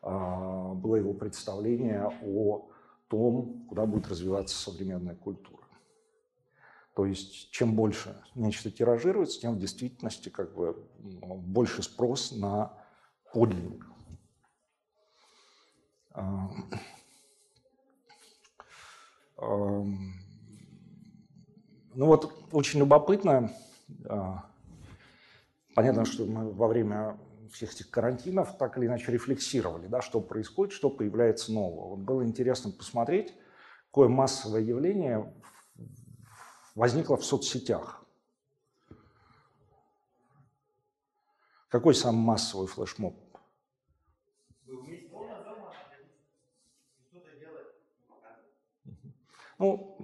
а, 0.00 0.72
было 0.74 0.96
его 0.96 1.12
представление 1.12 2.10
о 2.22 2.70
том, 3.08 3.66
куда 3.68 3.84
будет 3.84 4.08
развиваться 4.08 4.56
современная 4.56 5.14
культура. 5.14 5.64
То 6.94 7.04
есть 7.06 7.50
чем 7.50 7.76
больше 7.76 8.20
нечто 8.34 8.70
тиражируется, 8.70 9.40
тем 9.40 9.54
в 9.54 9.58
действительности 9.58 10.30
как 10.30 10.54
бы 10.54 10.84
больше 10.98 11.82
спрос 11.82 12.32
на 12.32 12.72
подлинник. 13.32 13.87
А, 16.18 16.50
ну 21.94 22.06
вот 22.06 22.32
очень 22.52 22.80
любопытно, 22.80 23.52
а, 24.06 24.44
понятно, 25.74 26.04
что 26.04 26.26
мы 26.26 26.52
во 26.52 26.66
время 26.66 27.18
всех 27.52 27.72
этих 27.72 27.90
карантинов 27.90 28.58
так 28.58 28.76
или 28.78 28.86
иначе 28.86 29.12
рефлексировали, 29.12 29.86
да, 29.86 30.02
что 30.02 30.20
происходит, 30.20 30.74
что 30.74 30.90
появляется 30.90 31.52
нового. 31.52 31.90
Вот 31.90 32.00
было 32.00 32.24
интересно 32.24 32.72
посмотреть, 32.72 33.32
какое 33.86 34.08
массовое 34.08 34.60
явление 34.60 35.32
возникло 36.74 37.16
в 37.16 37.24
соцсетях. 37.24 38.04
Какой 41.68 41.94
самый 41.94 42.24
массовый 42.24 42.66
флешмоб? 42.66 43.27
Ну, 49.58 49.98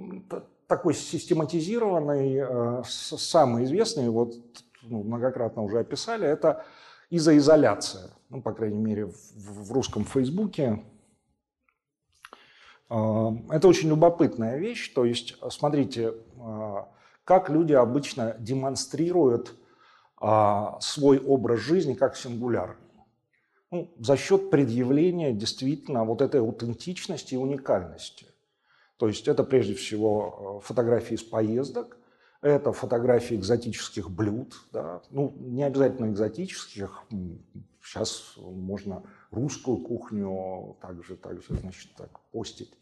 такой 0.67 0.95
систематизированный, 0.95 2.37
э, 2.37 2.83
самый 2.87 3.65
известный, 3.65 4.09
вот 4.09 4.35
ну, 4.83 5.03
многократно 5.03 5.63
уже 5.63 5.79
описали, 5.79 6.27
это 6.27 6.65
изоизоляция. 7.11 8.11
Ну, 8.31 8.43
по 8.43 8.53
крайней 8.53 8.81
мере, 8.81 9.07
в, 9.07 9.15
в 9.37 9.73
русском 9.73 10.05
Фейсбуке. 10.05 10.83
Э, 12.91 13.29
это 13.51 13.69
очень 13.69 13.89
любопытная 13.91 14.59
вещь. 14.59 14.93
То 14.93 15.05
есть, 15.05 15.37
смотрите, 15.51 16.15
э, 16.37 16.75
как 17.25 17.49
люди 17.49 17.73
обычно 17.73 18.37
демонстрируют 18.39 19.55
свой 20.81 21.19
образ 21.19 21.59
жизни 21.59 21.93
как 21.93 22.17
сингулярный. 22.17 22.77
Ну, 23.71 23.93
за 23.99 24.17
счет 24.17 24.49
предъявления 24.49 25.33
действительно 25.33 26.05
вот 26.05 26.23
этой 26.23 26.41
аутентичности 26.41 27.35
и 27.35 27.37
уникальности. 27.37 28.27
То 28.97 29.09
есть 29.09 29.26
это 29.26 29.42
прежде 29.45 29.74
всего 29.74 30.61
э, 30.62 30.66
фотографии 30.66 31.14
из 31.14 31.22
поездок, 31.22 31.97
это 32.40 32.72
фотографии 32.72 33.34
экзотических 33.34 34.11
блюд, 34.11 34.55
да, 34.70 35.03
ну, 35.11 35.34
не 35.40 35.64
обязательно 35.64 36.11
экзотических, 36.11 37.05
сейчас 37.82 38.34
можно 38.36 39.03
русскую 39.30 39.78
кухню 39.78 40.76
также, 40.80 41.16
также 41.16 41.55
значит, 41.55 41.90
так, 41.97 42.20
постить. 42.32 42.78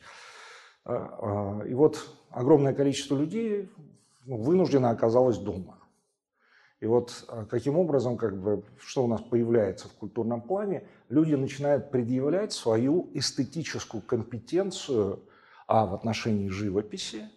А, 0.84 1.60
а, 1.62 1.66
и 1.66 1.74
вот 1.74 2.10
огромное 2.30 2.74
количество 2.74 3.16
людей 3.16 3.70
ну, 4.26 4.36
вынуждено 4.36 4.90
оказалось 4.90 5.38
дома. 5.38 5.78
И 6.80 6.86
вот 6.86 7.24
а, 7.28 7.46
каким 7.46 7.78
образом, 7.78 8.16
как 8.16 8.36
бы, 8.36 8.64
что 8.78 9.04
у 9.04 9.06
нас 9.06 9.22
появляется 9.22 9.88
в 9.88 9.92
культурном 9.92 10.42
плане, 10.42 10.88
люди 11.08 11.34
начинают 11.34 11.90
предъявлять 11.92 12.52
свою 12.52 13.08
эстетическую 13.14 14.02
компетенцию– 14.02 15.22
а 15.66 15.86
в 15.86 15.94
отношении 15.94 16.48
живописи, 16.48 17.28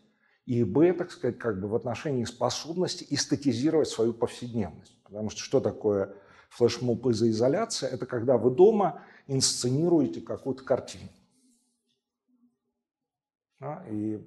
и 0.45 0.63
б, 0.63 0.93
так 0.93 1.11
сказать, 1.11 1.39
как 1.39 1.59
бы 1.59 1.67
в 1.67 1.75
отношении 1.75 2.23
способности 2.23 3.05
эстетизировать 3.09 3.87
свою 3.87 4.13
повседневность. 4.13 5.01
Потому 5.03 5.29
что 5.29 5.41
что 5.41 5.59
такое 5.59 6.13
флешмоб 6.49 7.05
из 7.07 7.23
изоляции? 7.23 7.87
Это 7.87 8.05
когда 8.05 8.37
вы 8.37 8.51
дома 8.51 9.01
инсценируете 9.27 10.21
какую-то 10.21 10.63
картину. 10.63 11.09
Да? 13.59 13.83
И 13.89 14.19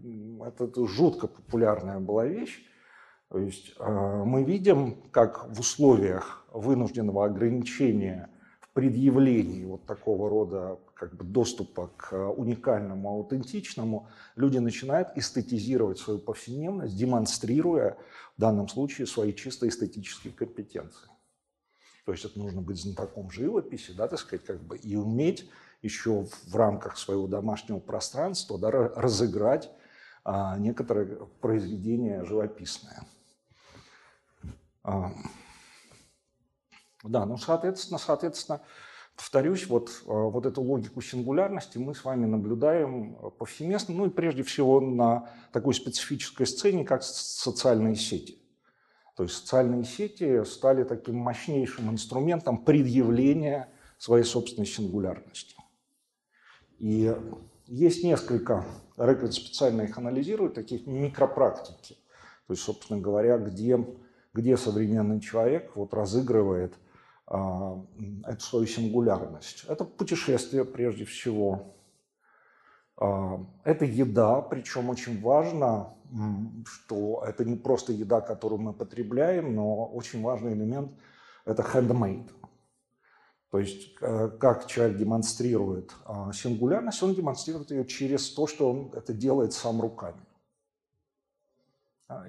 это, 0.45 0.65
это 0.65 0.87
жутко 0.87 1.29
популярная 1.29 2.01
была 2.01 2.27
вещь. 2.27 2.65
То 3.29 3.39
есть 3.39 3.75
э, 3.79 4.23
мы 4.25 4.43
видим, 4.43 5.03
как 5.11 5.49
в 5.55 5.61
условиях 5.61 6.47
вынужденного 6.53 7.27
ограничения 7.27 8.31
предъявлении 8.79 9.65
вот 9.65 9.87
такого 9.87 10.31
рода 10.31 10.79
как 10.95 11.13
бы 11.17 11.25
доступа 11.25 11.91
к 11.97 12.17
уникальному, 12.31 13.09
аутентичному, 13.09 14.09
люди 14.37 14.59
начинают 14.59 15.09
эстетизировать 15.17 15.99
свою 15.99 16.21
повседневность, 16.21 16.97
демонстрируя 16.97 17.97
в 18.37 18.41
данном 18.41 18.69
случае 18.69 19.09
свои 19.09 19.35
чисто 19.35 19.67
эстетические 19.67 20.33
компетенции. 20.33 21.09
То 22.07 22.13
есть 22.13 22.25
это 22.25 22.39
нужно 22.39 22.61
быть 22.63 22.81
знатоком 22.81 23.33
живописи, 23.33 23.91
да, 23.91 24.07
так 24.07 24.21
сказать, 24.21 24.47
как 24.47 24.63
бы, 24.63 24.79
и 24.79 24.95
уметь 24.95 25.51
еще 25.83 26.29
в 26.47 26.55
рамках 26.55 26.99
своего 26.99 27.27
домашнего 27.27 27.81
пространства 27.81 28.61
да, 28.61 28.71
разыграть 28.71 29.73
а, 30.23 30.57
некоторое 30.57 31.17
произведение 31.41 32.25
живописное. 32.25 33.03
Да, 37.05 37.25
ну, 37.25 37.37
соответственно, 37.37 37.99
соответственно, 37.99 38.61
повторюсь, 39.17 39.67
вот, 39.69 39.89
э, 39.89 40.03
вот 40.07 40.47
эту 40.47 40.63
логику 40.63 41.01
сингулярности 41.01 41.79
мы 41.79 41.95
с 41.95 42.05
вами 42.05 42.27
наблюдаем 42.27 43.17
э, 43.17 43.31
повсеместно, 43.39 43.95
ну 43.95 44.07
и 44.07 44.11
прежде 44.11 44.43
всего 44.43 44.81
на 44.81 45.31
такой 45.53 45.75
специфической 45.75 46.47
сцене, 46.47 46.85
как 46.85 47.03
социальные 47.03 47.95
сети. 47.95 48.39
То 49.17 49.25
есть 49.25 49.37
социальные 49.37 49.85
сети 49.85 50.45
стали 50.45 50.85
таким 50.85 51.17
мощнейшим 51.17 51.91
инструментом 51.91 52.59
предъявления 52.65 53.69
своей 53.97 54.25
собственной 54.25 54.67
сингулярности. 54.67 55.57
И 56.79 57.13
есть 57.67 58.05
несколько, 58.05 58.65
Реквид 58.97 59.35
специально 59.35 59.83
их 59.83 59.99
анализирует, 59.99 60.55
таких 60.55 60.87
микропрактики. 60.87 61.97
То 62.47 62.53
есть, 62.55 62.63
собственно 62.63 63.01
говоря, 63.01 63.39
где, 63.39 63.85
где 64.33 64.57
современный 64.57 65.21
человек 65.21 65.73
вот 65.77 65.95
разыгрывает– 65.95 66.75
эту 67.29 68.41
свою 68.41 68.67
сингулярность. 68.67 69.65
Это 69.69 69.85
путешествие 69.85 70.65
прежде 70.65 71.05
всего. 71.05 71.75
А, 72.97 73.45
это 73.65 73.85
еда, 73.85 74.41
причем 74.41 74.89
очень 74.89 75.21
важно, 75.21 75.95
что 76.65 77.23
это 77.27 77.45
не 77.45 77.57
просто 77.57 77.93
еда, 77.93 78.21
которую 78.21 78.61
мы 78.61 78.73
потребляем, 78.73 79.55
но 79.55 79.87
очень 79.87 80.23
важный 80.23 80.55
элемент– 80.55 80.93
это 81.45 81.63
handmade. 81.63 82.31
То 83.51 83.59
есть 83.59 83.95
э, 84.01 84.29
как 84.41 84.67
человек 84.67 84.99
демонстрирует 84.99 85.95
а, 86.05 86.33
сингулярность, 86.33 87.03
он 87.03 87.15
демонстрирует 87.15 87.71
ее 87.71 87.87
через 87.87 88.31
то, 88.31 88.47
что 88.47 88.71
он 88.71 88.93
это 88.95 89.15
делает 89.15 89.55
сам 89.55 89.81
руками. 89.81 90.21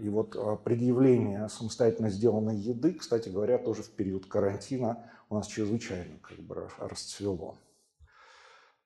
И 0.01 0.09
вот 0.09 0.35
а, 0.35 0.57
предъявление 0.57 1.47
самостоятельно 1.47 2.09
сделанной 2.09 2.57
еды, 2.57 2.93
кстати 2.93 3.29
говоря, 3.29 3.57
тоже 3.57 3.81
в 3.83 3.89
период 3.91 4.25
карантина 4.25 5.05
у 5.29 5.35
нас 5.35 5.47
чрезвычайно 5.47 6.17
как 6.21 6.37
бы 6.39 6.67
расцвело. 6.79 7.55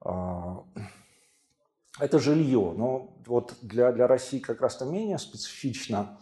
А, 0.02 0.64
это 2.00 2.20
жилье, 2.20 2.74
но 2.78 3.18
вот 3.26 3.56
для, 3.64 3.92
для 3.92 4.06
России 4.06 4.38
как 4.38 4.62
раз-то 4.62 4.86
менее 4.86 5.18
специфично, 5.18 6.20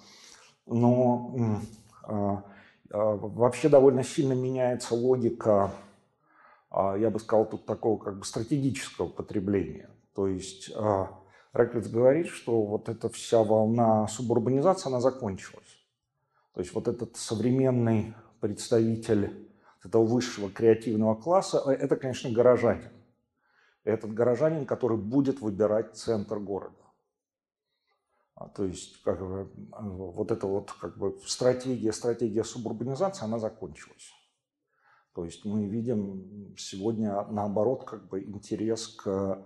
но 0.66 1.60
а, 2.04 2.44
вообще 2.92 3.68
довольно 3.68 4.04
сильно 4.04 4.34
меняется 4.34 4.96
логика, 4.96 5.72
я 6.74 7.10
бы 7.10 7.20
сказал, 7.20 7.46
тут 7.46 7.66
такого 7.66 8.02
как 8.02 8.20
бы 8.20 8.26
стратегического 8.26 9.08
потребления. 9.08 9.90
То 10.14 10.28
есть 10.28 10.72
Реклиц 11.54 11.88
говорит, 11.88 12.28
что 12.28 12.62
вот 12.62 12.88
эта 12.88 13.10
вся 13.10 13.44
волна 13.44 14.08
субурбанизации, 14.08 14.88
она 14.88 15.02
закончилась. 15.02 15.78
То 16.54 16.62
есть 16.62 16.74
вот 16.74 16.88
этот 16.88 17.18
современный 17.18 18.14
представитель 18.40 19.50
этого 19.84 20.06
высшего 20.06 20.50
креативного 20.50 21.16
класса, 21.16 21.62
э, 21.66 21.72
это, 21.72 21.96
конечно, 21.96 22.30
горожанин. 22.32 22.92
Этот 23.84 24.14
горожанин, 24.14 24.66
который 24.66 24.98
будет 24.98 25.42
выбирать 25.42 25.98
центр 25.98 26.40
города. 26.40 26.76
А, 28.36 28.48
то 28.48 28.64
есть 28.66 29.02
как 29.04 29.20
бы, 29.20 29.42
э, 29.42 29.76
вот 29.82 30.32
эта 30.32 30.48
вот 30.48 30.72
как 30.72 30.98
бы 30.98 31.20
стратегия, 31.26 31.92
стратегия 31.92 32.44
субурбанизации, 32.44 33.26
она 33.26 33.40
закончилась. 33.40 34.12
То 35.14 35.26
есть 35.26 35.44
мы 35.44 35.68
видим 35.68 36.56
сегодня 36.58 37.26
наоборот 37.30 37.84
как 37.84 38.08
бы 38.08 38.24
интерес 38.24 38.88
к 38.88 39.46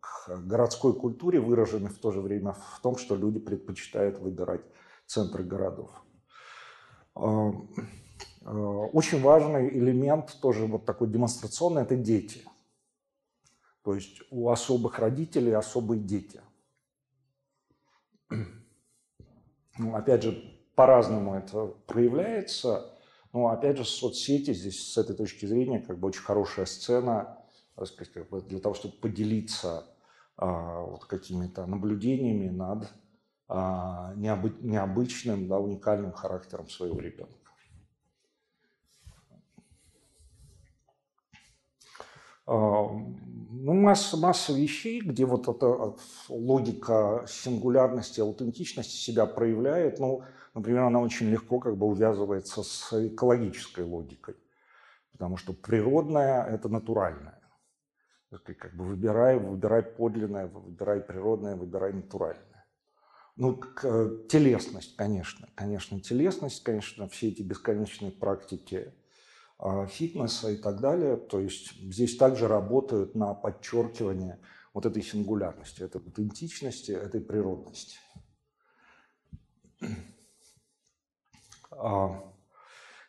к 0.00 0.28
городской 0.28 0.94
культуре, 0.94 1.40
выраженной 1.40 1.90
в 1.90 1.98
то 1.98 2.10
же 2.10 2.20
время 2.20 2.52
в 2.52 2.80
том, 2.82 2.96
что 2.96 3.14
люди 3.14 3.38
предпочитают 3.38 4.18
выбирать 4.18 4.62
центры 5.06 5.44
городов. 5.44 5.90
А, 7.14 7.52
а, 8.42 8.52
очень 8.92 9.20
важный 9.20 9.68
элемент, 9.68 10.36
тоже 10.40 10.66
вот 10.66 10.84
такой 10.84 11.08
демонстрационный, 11.08 11.82
это 11.82 11.96
дети. 11.96 12.44
То 13.82 13.94
есть 13.94 14.22
у 14.30 14.48
особых 14.48 14.98
родителей 14.98 15.52
особые 15.52 16.00
дети. 16.00 16.40
Ну, 19.76 19.94
опять 19.94 20.22
же, 20.22 20.42
по-разному 20.74 21.34
это 21.34 21.66
проявляется. 21.86 22.90
Но 23.32 23.48
опять 23.48 23.76
же, 23.76 23.84
соцсети 23.84 24.54
здесь 24.54 24.92
с 24.92 24.96
этой 24.96 25.16
точки 25.16 25.44
зрения 25.46 25.80
как 25.80 25.98
бы 25.98 26.08
очень 26.08 26.22
хорошая 26.22 26.66
сцена 26.66 27.43
бы 27.76 28.40
для 28.42 28.60
того, 28.60 28.74
чтобы 28.74 28.94
поделиться 28.94 29.84
а, 30.36 30.80
вот 30.80 31.04
какими-то 31.04 31.66
наблюдениями 31.66 32.48
над 32.48 32.92
а, 33.48 34.12
необы, 34.16 34.54
необычным, 34.60 35.48
да, 35.48 35.58
уникальным 35.58 36.12
характером 36.12 36.68
своего 36.68 36.98
ребенка. 37.00 37.34
А, 42.46 42.86
ну, 42.86 43.72
масса, 43.74 44.16
масса 44.16 44.52
вещей, 44.52 45.00
где 45.00 45.24
вот 45.24 45.48
эта 45.48 45.94
логика 46.28 47.24
сингулярности, 47.28 48.20
аутентичности 48.20 48.96
себя 48.96 49.26
проявляет. 49.26 49.98
Ну, 49.98 50.22
например, 50.54 50.82
она 50.82 51.00
очень 51.00 51.28
легко 51.28 51.60
как 51.60 51.76
бы 51.76 51.86
увязывается 51.86 52.62
с 52.62 53.08
экологической 53.08 53.84
логикой, 53.84 54.36
потому 55.12 55.36
что 55.36 55.52
природное– 55.52 56.44
это 56.46 56.68
натуральное 56.68 57.43
как 58.38 58.74
бы 58.74 58.84
выбирай, 58.84 59.38
выбирай 59.38 59.82
подлинное, 59.82 60.46
выбирай 60.46 61.00
природное, 61.00 61.56
выбирай 61.56 61.92
натуральное. 61.92 62.66
Ну, 63.36 63.60
э, 63.82 64.18
телесность, 64.28 64.96
конечно, 64.96 65.48
конечно, 65.56 66.00
телесность, 66.00 66.62
конечно, 66.62 67.08
все 67.08 67.28
эти 67.28 67.42
бесконечные 67.42 68.12
практики 68.12 68.94
а, 69.58 69.86
фитнеса 69.86 70.50
и 70.50 70.56
так 70.56 70.80
далее. 70.80 71.16
То 71.16 71.40
есть 71.40 71.72
здесь 71.72 72.16
также 72.16 72.48
работают 72.48 73.14
на 73.14 73.34
подчеркивание 73.34 74.38
вот 74.72 74.86
этой 74.86 75.02
сингулярности, 75.02 75.82
этой 75.82 76.00
аутентичности, 76.00 76.92
этой 76.92 77.20
природности. 77.20 77.98
А, 81.70 82.32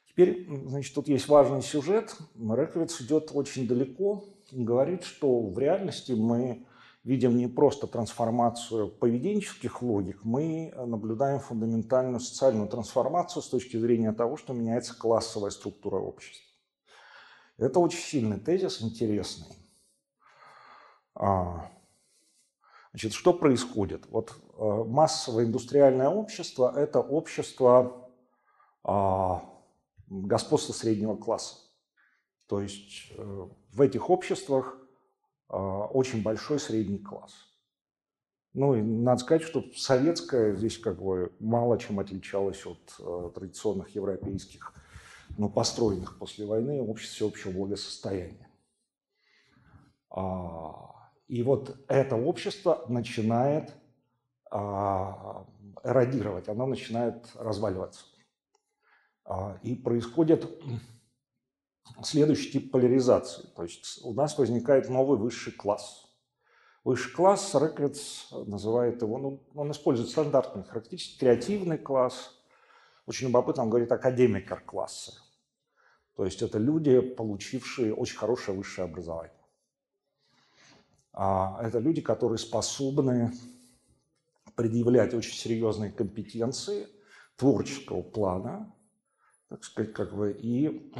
теперь, 0.07 0.47
значит, 0.67 0.95
тут 0.95 1.07
есть 1.07 1.27
важный 1.27 1.61
сюжет. 1.61 2.15
Рековиц 2.35 3.01
идет 3.01 3.29
очень 3.33 3.67
далеко 3.67 4.34
говорит, 4.63 5.03
что 5.03 5.41
в 5.41 5.57
реальности 5.59 6.13
мы 6.13 6.65
видим 7.03 7.37
не 7.37 7.47
просто 7.47 7.87
трансформацию 7.87 8.89
поведенческих 8.89 9.81
логик, 9.81 10.23
мы 10.23 10.73
наблюдаем 10.75 11.39
фундаментальную 11.39 12.19
социальную 12.19 12.67
трансформацию 12.67 13.43
с 13.43 13.49
точки 13.49 13.77
зрения 13.77 14.11
того, 14.11 14.37
что 14.37 14.53
меняется 14.53 14.97
классовая 14.97 15.51
структура 15.51 15.97
общества. 15.97 16.43
Это 17.57 17.79
очень 17.79 17.99
сильный 17.99 18.39
тезис, 18.39 18.81
интересный. 18.81 19.55
А, 21.13 21.69
значит, 22.91 23.13
что 23.13 23.33
происходит? 23.33 24.07
Вот 24.09 24.33
а, 24.57 24.83
массовое 24.83 25.45
индустриальное 25.45 26.09
общество– 26.09 26.73
это 26.75 26.99
общество 26.99 28.11
а, 28.83 29.45
господства 30.07 30.73
среднего 30.73 31.15
класса. 31.15 31.55
То 32.47 32.61
есть 32.61 33.11
э, 33.17 33.47
в 33.75 33.81
этих 33.81 34.09
обществах 34.09 34.77
очень 35.47 36.23
большой 36.23 36.59
средний 36.59 36.97
класс. 36.97 37.33
Ну 38.55 38.73
и 38.73 38.81
надо 38.81 39.19
сказать, 39.19 39.43
что 39.43 39.63
советское 39.75 40.55
здесь 40.55 40.77
как 40.77 41.01
бы 41.01 41.33
мало 41.39 41.77
чем 41.77 41.99
отличалось 41.99 42.65
от 42.65 42.95
э, 42.99 43.31
традиционных 43.35 43.89
европейских 43.89 44.73
ну, 45.37 45.49
построенных 45.49 46.17
после 46.17 46.45
войны 46.45 46.81
обществ 46.81 47.15
всеобщего 47.15 47.51
благосостояния. 47.51 48.47
А, 50.09 51.11
и 51.27 51.43
вот 51.43 51.75
это 51.89 52.15
общество 52.15 52.85
начинает 52.87 53.73
а, 54.49 55.45
эродировать, 55.83 56.47
оно 56.47 56.65
начинает 56.65 57.29
разваливаться. 57.35 58.05
А, 59.25 59.59
и 59.63 59.75
происходит 59.75 60.49
следующий 62.03 62.51
тип 62.51 62.71
поляризации. 62.71 63.47
То 63.55 63.63
есть 63.63 63.99
у 64.03 64.13
нас 64.13 64.37
возникает 64.37 64.89
новый 64.89 65.17
высший 65.17 65.53
класс. 65.53 66.05
Высший 66.83 67.13
класс, 67.13 67.55
Реквиц 67.55 68.27
называет 68.31 69.01
его, 69.01 69.17
ну, 69.17 69.43
он 69.55 69.71
использует 69.71 70.09
стандартные 70.09 70.65
характеристики, 70.65 71.19
креативный 71.19 71.77
класс. 71.77 72.31
Очень 73.07 73.27
любопытно, 73.27 73.63
он 73.63 73.69
говорит 73.69 73.91
академикер 73.91 74.61
классы. 74.61 75.13
То 76.15 76.25
есть 76.25 76.41
это 76.41 76.57
люди, 76.57 76.99
получившие 77.01 77.93
очень 77.93 78.17
хорошее 78.17 78.57
высшее 78.57 78.85
образование. 78.85 79.33
А 81.11 81.59
это 81.63 81.79
люди, 81.79 82.01
которые 82.01 82.37
способны 82.37 83.33
предъявлять 84.55 85.13
очень 85.13 85.33
серьезные 85.33 85.91
компетенции 85.91 86.87
творческого 87.35 88.01
плана, 88.01 88.73
так 89.49 89.63
сказать, 89.63 89.93
как 89.93 90.15
бы, 90.15 90.31
и, 90.31 90.93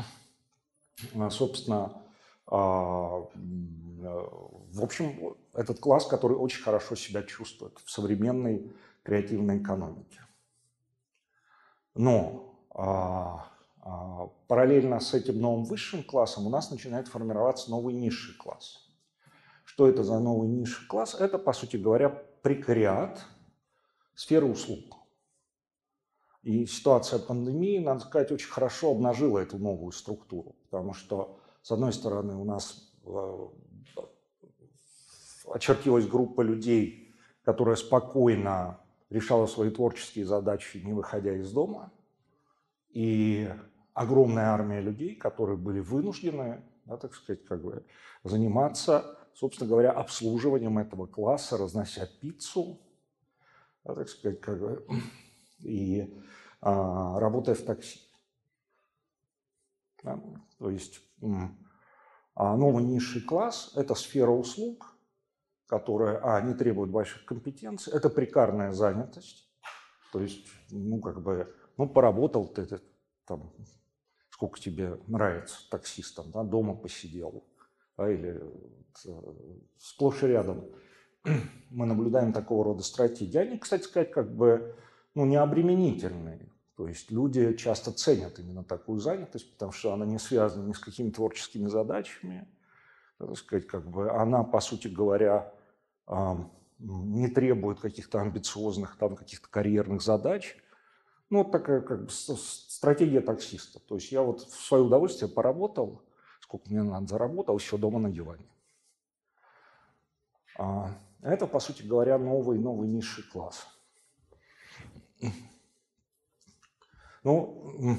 собственно, 1.30 2.02
а, 2.48 3.28
в 4.06 4.84
общем, 4.84 5.36
этот 5.54 5.80
класс, 5.80 6.06
который 6.06 6.38
очень 6.38 6.62
хорошо 6.62 6.96
себя 6.96 7.24
чувствует 7.24 7.80
в 7.84 7.90
современной 7.90 8.72
креативной 9.04 9.60
экономике. 9.60 10.20
Но 11.96 12.60
а, 12.72 13.52
а, 13.82 14.28
параллельно 14.48 15.00
с 15.00 15.14
этим 15.14 15.40
новым 15.40 15.64
высшим 15.64 16.04
классом 16.04 16.46
у 16.46 16.50
нас 16.50 16.72
начинает 16.72 17.08
формироваться 17.08 17.70
новый 17.72 17.94
низший 17.94 18.36
класс. 18.36 18.90
Что 19.64 19.88
это 19.88 20.04
за 20.04 20.20
новый 20.20 20.50
низший 20.50 20.86
класс? 20.88 21.16
Это, 21.16 21.38
по 21.38 21.54
сути 21.54 21.78
говоря, 21.78 22.10
прекариат 22.10 23.26
сферы 24.14 24.46
услуг. 24.46 24.98
И 26.46 26.68
ситуация 26.68 27.18
пандемии, 27.18 27.80
надо 27.80 28.02
сказать, 28.02 28.32
очень 28.32 28.52
хорошо 28.52 28.92
обнажила 28.92 29.40
эту 29.40 29.58
новую 29.58 29.92
структуру, 29.92 30.56
потому 30.70 30.94
что, 30.94 31.40
с 31.64 31.72
одной 31.72 31.92
стороны, 31.92 32.36
у 32.36 32.46
нас 32.46 32.94
э, 33.04 33.48
очертилась 35.48 36.08
группа 36.08 36.42
людей, 36.42 37.16
которая 37.44 37.76
спокойно 37.76 38.80
решала 39.10 39.48
свои 39.48 39.72
творческие 39.72 40.26
задачи, 40.26 40.78
не 40.78 40.94
выходя 40.94 41.36
из 41.36 41.52
дома, 41.52 41.92
и 42.90 43.52
огромная 43.96 44.50
армия 44.50 44.82
людей, 44.82 45.16
которые 45.16 45.58
были 45.58 45.80
вынуждены, 45.80 46.64
да, 46.86 46.98
так 46.98 47.16
сказать, 47.16 47.44
как 47.46 47.64
бы 47.64 47.84
заниматься, 48.24 49.18
собственно 49.34 49.68
говоря, 49.68 49.94
обслуживанием 49.94 50.78
этого 50.78 51.08
класса, 51.08 51.58
разнося 51.58 52.08
пиццу, 52.22 52.80
да, 53.84 53.96
так 53.96 54.10
сказать, 54.10 54.40
как 54.42 54.60
бы, 54.60 54.86
и 55.60 56.14
а, 56.62 57.20
работая 57.20 57.56
в 57.56 57.64
такси. 57.64 58.00
Да, 60.04 60.22
то 60.60 60.70
есть 60.70 61.02
а 62.36 62.58
новый 62.58 62.84
низший 62.84 63.22
класс– 63.22 63.72
это 63.76 63.96
сфера 63.96 64.32
услуг, 64.32 64.94
которая, 65.68 66.20
а, 66.22 66.42
не 66.42 66.54
требует 66.54 66.92
больших 66.92 67.26
компетенций, 67.26 67.94
это 67.94 68.10
прикарная 68.10 68.74
занятость, 68.74 69.50
то 70.12 70.20
есть, 70.20 70.46
ну, 70.70 71.00
как 71.00 71.22
бы, 71.22 71.54
ну, 71.78 71.88
поработал 71.88 72.48
ты, 72.48 72.66
ты 72.66 72.82
там, 73.26 73.54
сколько 74.30 74.60
тебе 74.60 75.00
нравится 75.08 75.58
таксистом, 75.70 76.30
да, 76.32 76.44
дома 76.44 76.76
посидел, 76.76 77.46
да, 77.98 78.12
или 78.12 78.42
э, 79.06 79.58
сплошь 79.80 80.24
и 80.24 80.28
рядом 80.28 80.66
мы 81.70 81.86
наблюдаем 81.86 82.34
такого 82.34 82.66
рода 82.66 82.84
стратегии. 82.84 83.38
Они, 83.38 83.58
кстати 83.58 83.84
сказать, 83.84 84.12
как 84.12 84.36
бы 84.36 84.76
ну, 85.16 85.26
не 85.26 85.38
обременительные. 85.38 86.52
То 86.76 86.88
есть 86.88 87.10
люди 87.10 87.54
часто 87.54 87.92
ценят 87.92 88.38
именно 88.38 88.64
такую 88.64 89.00
занятость, 89.00 89.54
потому 89.54 89.72
что 89.72 89.94
она 89.94 90.06
не 90.06 90.20
связана 90.20 90.68
ни 90.68 90.74
с 90.74 90.80
какими 90.80 91.10
творческими 91.10 91.68
задачами. 91.68 92.48
Так 93.18 93.38
сказать, 93.38 93.66
как 93.66 93.90
бы 93.90 94.12
она, 94.12 94.44
по 94.44 94.60
сути 94.60 94.90
говоря, 94.90 95.54
не 96.80 97.30
требует 97.30 97.80
каких-то 97.80 98.20
амбициозных 98.20 98.98
там 98.98 99.16
каких-то 99.16 99.48
карьерных 99.50 100.02
задач. 100.02 100.58
Ну, 101.30 101.40
вот 101.44 101.52
такая 101.52 101.80
как 101.80 102.04
бы 102.04 102.10
стратегия 102.12 103.22
таксиста. 103.22 103.80
То 103.80 103.96
есть 103.96 104.12
я 104.12 104.22
вот 104.22 104.42
в 104.42 104.62
свое 104.62 104.84
удовольствие 104.84 105.32
поработал, 105.32 106.02
сколько 106.42 106.70
мне 106.70 106.84
надо 106.84 107.08
заработал, 107.08 107.58
еще 107.58 107.78
дома 107.78 108.00
на 108.00 108.12
диване. 108.12 108.46
А 110.58 110.92
это, 111.22 111.48
по 111.48 111.60
сути 111.60 111.84
говоря, 111.84 112.18
новый, 112.18 112.60
новый 112.60 112.90
низший 112.90 113.24
класс. 113.24 113.66
Ну, 117.24 117.98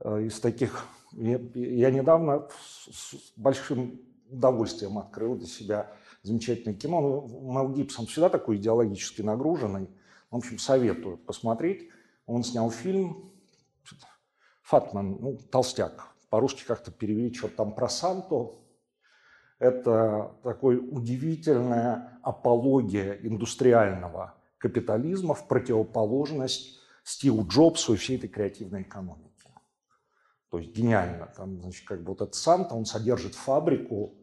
э, 0.00 0.24
из 0.24 0.38
таких... 0.40 0.86
Я, 1.12 1.90
недавно 1.90 2.48
с 2.90 3.14
большим 3.36 4.00
удовольствием 4.28 4.98
открыл 4.98 5.36
для 5.36 5.46
себя 5.46 5.92
замечательное 6.22 6.76
кино. 6.76 7.00
Ну, 7.00 7.52
Мел 7.52 7.72
Гибсон 7.72 8.06
всегда 8.06 8.28
такой 8.28 8.56
идеологически 8.56 9.22
нагруженный. 9.22 9.88
В 10.30 10.36
общем, 10.36 10.58
советую 10.58 11.16
посмотреть. 11.16 11.88
Он 12.26 12.44
снял 12.44 12.70
фильм 12.70 13.32
Фатман, 14.62 15.16
ну, 15.20 15.38
толстяк. 15.50 16.06
По-русски 16.28 16.64
как-то 16.64 16.92
перевели 16.92 17.34
что-то 17.34 17.56
там 17.56 17.74
про 17.74 17.88
Санту. 17.88 18.60
Это 19.58 20.36
такой 20.42 20.76
удивительная 20.76 22.20
апология 22.22 23.14
индустриального 23.14 24.34
капитализма 24.60 25.34
в 25.34 25.48
противоположность 25.48 26.78
Стиву 27.02 27.46
Джобсу 27.46 27.94
и 27.94 27.96
всей 27.96 28.18
этой 28.18 28.28
креативной 28.28 28.82
экономике. 28.82 29.50
То 30.50 30.58
есть 30.58 30.72
гениально. 30.72 31.32
Там, 31.36 31.60
значит, 31.60 31.86
как 31.86 32.02
бы 32.02 32.10
вот 32.10 32.22
этот 32.22 32.34
Санта, 32.36 32.74
он 32.74 32.84
содержит 32.84 33.34
фабрику, 33.34 34.14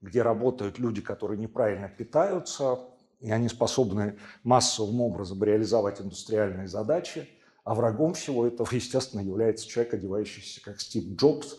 где 0.00 0.22
работают 0.22 0.78
люди, 0.78 1.00
которые 1.00 1.38
неправильно 1.38 1.88
питаются, 1.88 2.78
и 3.18 3.30
они 3.30 3.48
способны 3.48 4.18
массовым 4.44 5.00
образом 5.00 5.42
реализовать 5.42 6.00
индустриальные 6.00 6.68
задачи– 6.68 7.28
а 7.64 7.74
врагом 7.74 8.14
всего 8.14 8.46
этого, 8.46 8.68
естественно, 8.72 9.20
является 9.20 9.68
человек, 9.68 9.94
одевающийся 9.94 10.62
как 10.62 10.80
Стив 10.80 11.04
Джобс 11.16 11.56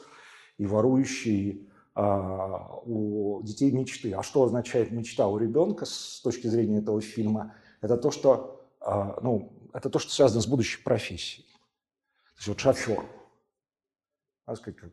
и 0.57 0.65
ворующий 0.65 1.69
а, 1.95 2.79
у 2.83 3.41
детей 3.43 3.71
мечты. 3.71 4.13
А 4.13 4.23
что 4.23 4.43
означает 4.43 4.91
мечта 4.91 5.27
у 5.27 5.37
ребенка 5.37 5.85
с 5.85 6.21
точки 6.21 6.47
зрения 6.47 6.79
этого 6.79 7.01
фильма? 7.01 7.55
Это 7.81 7.97
то, 7.97 8.11
что, 8.11 8.69
а, 8.79 9.19
ну, 9.21 9.69
это 9.73 9.89
то, 9.89 9.99
что 9.99 10.11
связано 10.11 10.41
с 10.41 10.47
будущей 10.47 10.81
профессией. 10.81 11.45
То 11.45 12.37
есть 12.37 12.47
вот 12.47 12.59
шофер. 12.59 13.03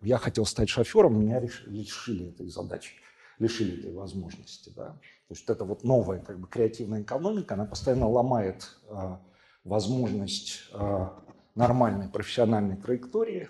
Я 0.02 0.18
хотел 0.18 0.46
стать 0.46 0.68
шофером, 0.68 1.20
меня 1.20 1.40
лишили 1.40 2.30
этой 2.30 2.48
задачи, 2.48 2.94
лишили 3.38 3.78
этой 3.78 3.92
возможности. 3.92 4.72
Да? 4.74 4.90
То 5.28 5.34
есть 5.34 5.48
это 5.48 5.64
вот 5.64 5.84
новая 5.84 6.20
как 6.20 6.38
бы, 6.38 6.46
креативная 6.48 7.02
экономика, 7.02 7.54
она 7.54 7.64
постоянно 7.64 8.08
ломает 8.08 8.78
а, 8.88 9.20
возможность 9.64 10.68
а, 10.72 11.22
нормальной 11.54 12.08
профессиональной 12.08 12.76
траектории. 12.76 13.48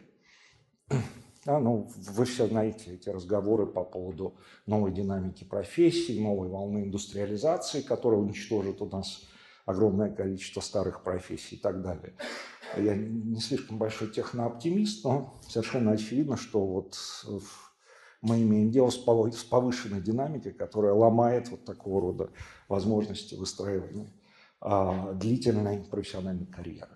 Да, 1.49 1.59
ну, 1.61 1.91
вы 1.97 2.27
все 2.27 2.47
знаете 2.47 2.93
эти 2.93 3.09
разговоры 3.09 3.65
по 3.65 3.83
поводу 3.83 4.37
новой 4.67 4.93
динамики 4.93 5.45
профессий, 5.45 6.21
новой 6.21 6.51
волны 6.51 6.81
индустриализации, 6.81 7.81
которая 7.81 8.21
уничтожит 8.21 8.83
у 8.83 8.87
нас 8.87 9.23
огромное 9.65 10.15
количество 10.15 10.61
старых 10.61 11.03
профессий 11.03 11.57
и 11.57 11.59
так 11.59 11.81
далее. 11.81 12.13
Я 12.77 12.95
не 12.95 13.41
слишком 13.41 13.79
большой 13.79 14.11
технооптимист, 14.11 15.03
но 15.07 15.41
совершенно 15.49 15.93
очевидно, 15.93 16.37
что 16.37 16.67
вот 16.67 16.99
мы 18.21 18.43
имеем 18.43 18.71
дело 18.71 18.91
с 18.91 18.99
повышенной 18.99 20.03
динамикой, 20.03 20.53
которая 20.53 20.93
ломает 20.93 21.49
вот 21.49 21.65
такого 21.65 22.03
рода 22.03 22.31
возможности 22.69 23.37
выстраивания 23.37 24.13
а, 24.61 25.15
длительной 25.15 25.79
профессиональной 25.79 26.45
карьеры. 26.45 26.93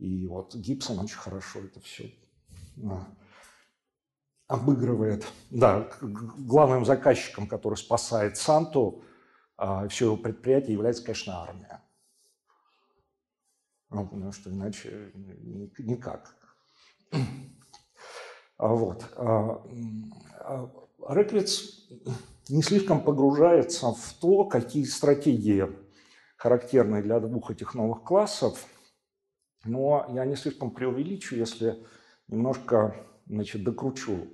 И 0.00 0.26
вот 0.26 0.56
Гибсон 0.56 0.98
очень 0.98 1.18
хорошо 1.18 1.60
это 1.60 1.78
все 1.78 2.12
обыгрывает. 4.46 5.26
Да, 5.50 5.88
главным 6.00 6.84
заказчиком, 6.84 7.46
который 7.46 7.76
спасает 7.76 8.36
Санту, 8.36 9.04
а, 9.56 9.88
все 9.88 10.06
его 10.06 10.16
предприятие 10.16 10.74
является, 10.74 11.04
конечно, 11.04 11.42
армия. 11.42 11.82
Ну, 13.90 14.06
потому 14.06 14.32
что 14.32 14.50
иначе 14.50 15.12
никак. 15.78 16.36
А 18.56 18.68
вот. 18.68 19.04
Реклиц 21.08 21.88
не 22.48 22.62
слишком 22.62 23.02
погружается 23.02 23.92
в 23.92 24.12
то, 24.20 24.44
какие 24.44 24.84
стратегии 24.84 25.68
характерны 26.36 27.02
для 27.02 27.20
двух 27.20 27.50
этих 27.50 27.74
новых 27.74 28.02
классов, 28.02 28.66
но 29.64 30.06
я 30.10 30.24
не 30.24 30.36
слишком 30.36 30.70
преувеличу, 30.70 31.36
если 31.36 31.84
немножко 32.28 32.94
значит, 33.26 33.64
докручу 33.64 34.28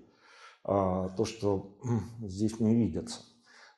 а, 0.64 1.08
то, 1.10 1.24
что 1.24 1.76
здесь 2.22 2.60
не 2.60 2.74
видится. 2.74 3.20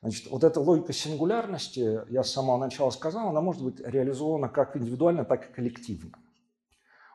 Значит, 0.01 0.29
вот 0.29 0.43
эта 0.43 0.59
логика 0.59 0.91
сингулярности, 0.91 2.01
я 2.11 2.23
с 2.23 2.31
самого 2.31 2.57
начала 2.57 2.89
сказал, 2.89 3.29
она 3.29 3.39
может 3.39 3.63
быть 3.63 3.79
реализована 3.79 4.49
как 4.49 4.75
индивидуально, 4.75 5.23
так 5.23 5.49
и 5.49 5.53
коллективно. 5.53 6.11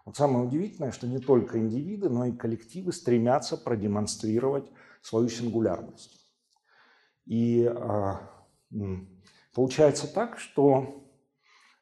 Вот 0.07 0.17
самое 0.17 0.47
удивительное, 0.47 0.91
что 0.91 1.07
не 1.07 1.19
только 1.19 1.59
индивиды, 1.59 2.09
но 2.09 2.25
и 2.25 2.33
коллективы 2.33 2.93
стремятся 2.95 3.59
продемонстрировать 3.59 4.65
свою 5.03 5.29
сингулярность. 5.29 6.27
И 7.27 7.67
а, 7.67 8.23
получается 9.53 10.09
так, 10.09 10.39
что 10.39 11.08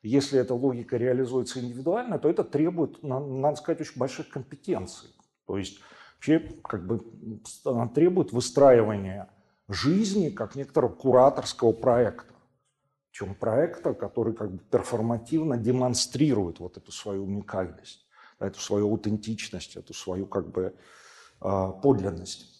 если 0.03 0.39
эта 0.39 0.55
логика 0.55 0.97
реализуется 0.97 1.61
индивидуально, 1.61 2.19
то 2.19 2.29
это 2.29 2.45
требует, 2.45 3.03
надо 3.03 3.57
сказать, 3.57 3.81
очень 3.81 3.99
больших 3.99 4.29
компетенций. 4.29 5.11
То 5.47 5.59
есть 5.59 5.81
вообще 6.17 6.41
как 6.63 6.87
бы 6.87 7.03
требует 7.95 8.33
выстраивания 8.33 9.31
жизни 9.69 10.31
как 10.31 10.55
некоторого 10.55 10.93
кураторского 10.93 11.73
проекта. 11.73 12.33
Причем 13.11 13.35
проекта, 13.35 13.95
который 13.95 14.35
как 14.35 14.53
бы 14.53 14.59
перформативно 14.59 15.57
демонстрирует 15.57 16.61
вот 16.61 16.77
эту 16.77 16.93
свою 16.93 17.25
уникальность, 17.25 18.07
эту 18.39 18.61
свою 18.61 18.91
аутентичность, 18.91 19.77
эту 19.77 19.95
свою 19.95 20.27
как 20.27 20.51
бы 20.51 20.75
а, 21.41 21.73
подлинность. 21.73 22.56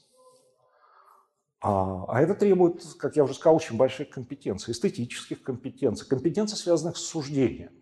А, 1.61 2.05
а 2.09 2.21
это 2.21 2.35
требует, 2.35 2.85
как 2.99 3.17
я 3.17 3.25
уже 3.25 3.35
сказал, 3.35 3.57
очень 3.57 3.77
больших 3.77 4.11
компетенций, 4.11 4.73
эстетических 4.73 5.43
компетенций, 5.43 6.07
компетенций, 6.07 6.57
связанных 6.59 6.97
с 6.97 7.07
суждением. 7.07 7.73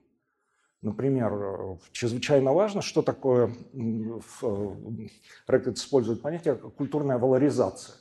Например, 0.80 1.78
чрезвычайно 1.92 2.52
важно, 2.52 2.82
что 2.82 3.02
такое, 3.02 3.54
Рэкет 5.46 5.78
использует 5.78 6.22
понятие 6.22 6.56
культурная 6.56 7.18
валоризация. 7.18 7.96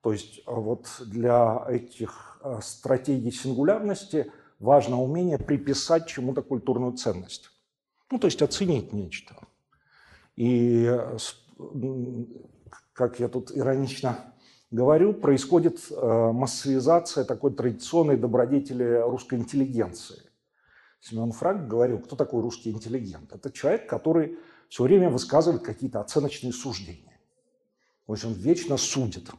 То 0.00 0.12
есть 0.12 0.42
а, 0.46 0.54
вот 0.54 0.88
для 1.06 1.64
этих 1.68 2.40
стратегий 2.60 3.30
сингулярности 3.30 4.32
важно 4.58 5.00
умение 5.00 5.38
приписать 5.38 6.06
чему-то 6.06 6.42
культурную 6.42 6.94
ценность. 6.94 7.50
Ну, 8.10 8.18
то 8.18 8.26
есть 8.26 8.42
оценить 8.42 8.92
нечто. 8.92 9.36
И, 10.36 10.90
как 12.92 13.20
я 13.20 13.28
тут 13.28 13.56
иронично 13.56 14.31
говорю, 14.72 15.12
происходит 15.12 15.78
а, 15.90 16.32
массовизация 16.32 17.24
такой 17.24 17.52
традиционной 17.52 18.16
добродетели 18.16 19.00
русской 19.02 19.38
интеллигенции. 19.38 20.22
Семен 21.00 21.32
Франк 21.32 21.68
говорил, 21.68 21.98
кто 21.98 22.16
такой 22.16 22.42
русский 22.42 22.70
интеллигент? 22.70 23.32
Это 23.32 23.50
человек, 23.50 23.88
который 23.88 24.38
все 24.68 24.84
время 24.84 25.10
высказывает 25.10 25.62
какие-то 25.62 26.00
оценочные 26.00 26.52
суждения. 26.52 27.20
То 28.06 28.14
есть 28.14 28.24
он 28.24 28.32
вечно 28.32 28.76
судит. 28.76 29.30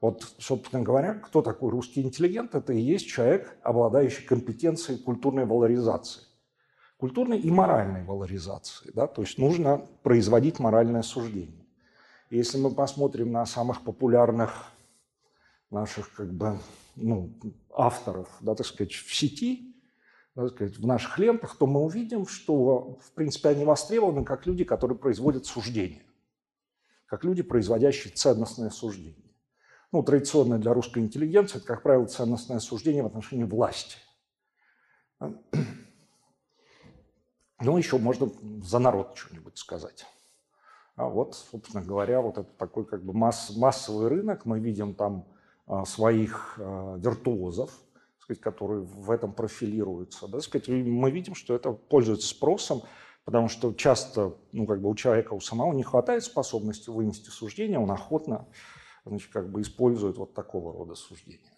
Вот, 0.00 0.34
собственно 0.38 0.82
говоря, 0.82 1.14
кто 1.14 1.42
такой 1.42 1.70
русский 1.70 2.02
интеллигент? 2.02 2.54
Это 2.54 2.72
и 2.72 2.80
есть 2.80 3.06
человек, 3.06 3.56
обладающий 3.62 4.24
компетенцией 4.24 4.98
культурной 4.98 5.46
валоризации. 5.46 6.22
Культурной 6.96 7.38
и 7.38 7.50
моральной 7.50 8.04
валоризации. 8.04 8.90
Да? 8.94 9.06
То 9.06 9.22
есть 9.22 9.38
нужно 9.38 9.86
производить 10.02 10.58
моральное 10.58 11.02
суждение. 11.02 11.61
Если 12.32 12.56
мы 12.56 12.70
посмотрим 12.70 13.30
на 13.30 13.44
самых 13.44 13.82
популярных 13.82 14.72
наших 15.70 16.10
как 16.14 16.32
бы, 16.32 16.58
ну, 16.96 17.30
авторов, 17.74 18.30
да, 18.40 18.54
так 18.54 18.66
сказать, 18.66 18.92
в 18.92 19.14
сети, 19.14 19.76
да, 20.34 20.44
так 20.44 20.54
сказать, 20.54 20.78
в 20.78 20.86
наших 20.86 21.18
лентах, 21.18 21.56
то 21.56 21.66
мы 21.66 21.80
увидим, 21.80 22.26
что, 22.26 22.98
в 23.02 23.12
принципе, 23.12 23.50
они 23.50 23.66
востребованы 23.66 24.24
как 24.24 24.46
люди, 24.46 24.64
которые 24.64 24.96
производят 24.96 25.44
суждения, 25.44 26.04
как 27.04 27.22
люди, 27.22 27.42
производящие 27.42 28.14
ценностное 28.14 28.70
суждение 28.70 29.22
ну, 29.92 30.02
традиционное 30.02 30.58
для 30.58 30.72
русской 30.72 31.00
интеллигенции, 31.00 31.58
это, 31.58 31.66
как 31.66 31.82
правило, 31.82 32.06
ценностное 32.06 32.60
суждение 32.60 33.02
в 33.02 33.06
отношении 33.06 33.44
власти. 33.44 33.98
Ну, 35.20 35.36
еще 37.76 37.98
можно 37.98 38.30
за 38.62 38.78
народ 38.78 39.12
что-нибудь 39.16 39.58
сказать. 39.58 40.06
А 40.96 41.08
вот, 41.08 41.34
собственно 41.34 41.82
говоря, 41.82 42.20
вот 42.20 42.38
это 42.38 42.50
такой 42.58 42.84
как 42.84 43.02
бы 43.02 43.12
масс, 43.12 43.54
массовый 43.56 44.08
рынок. 44.08 44.44
Мы 44.44 44.60
видим 44.60 44.94
там 44.94 45.26
а, 45.66 45.84
своих 45.84 46.58
а, 46.58 46.96
виртуозов, 46.98 47.72
сказать, 48.18 48.40
которые 48.40 48.82
в 48.82 49.10
этом 49.10 49.32
профилируются. 49.32 50.28
Да, 50.28 50.40
сказать, 50.40 50.68
мы 50.68 51.10
видим, 51.10 51.34
что 51.34 51.54
это 51.54 51.72
пользуется 51.72 52.28
спросом, 52.28 52.82
потому 53.24 53.48
что 53.48 53.72
часто 53.72 54.36
ну, 54.52 54.66
как 54.66 54.82
бы 54.82 54.90
у 54.90 54.94
человека 54.94 55.32
у 55.32 55.40
самого 55.40 55.72
не 55.72 55.82
хватает 55.82 56.24
способности 56.24 56.90
вынести 56.90 57.30
суждение, 57.30 57.78
он 57.78 57.90
охотно 57.90 58.46
значит, 59.04 59.32
как 59.32 59.50
бы 59.50 59.62
используют 59.62 60.18
вот 60.18 60.34
такого 60.34 60.72
рода 60.72 60.94
суждения. 60.94 61.50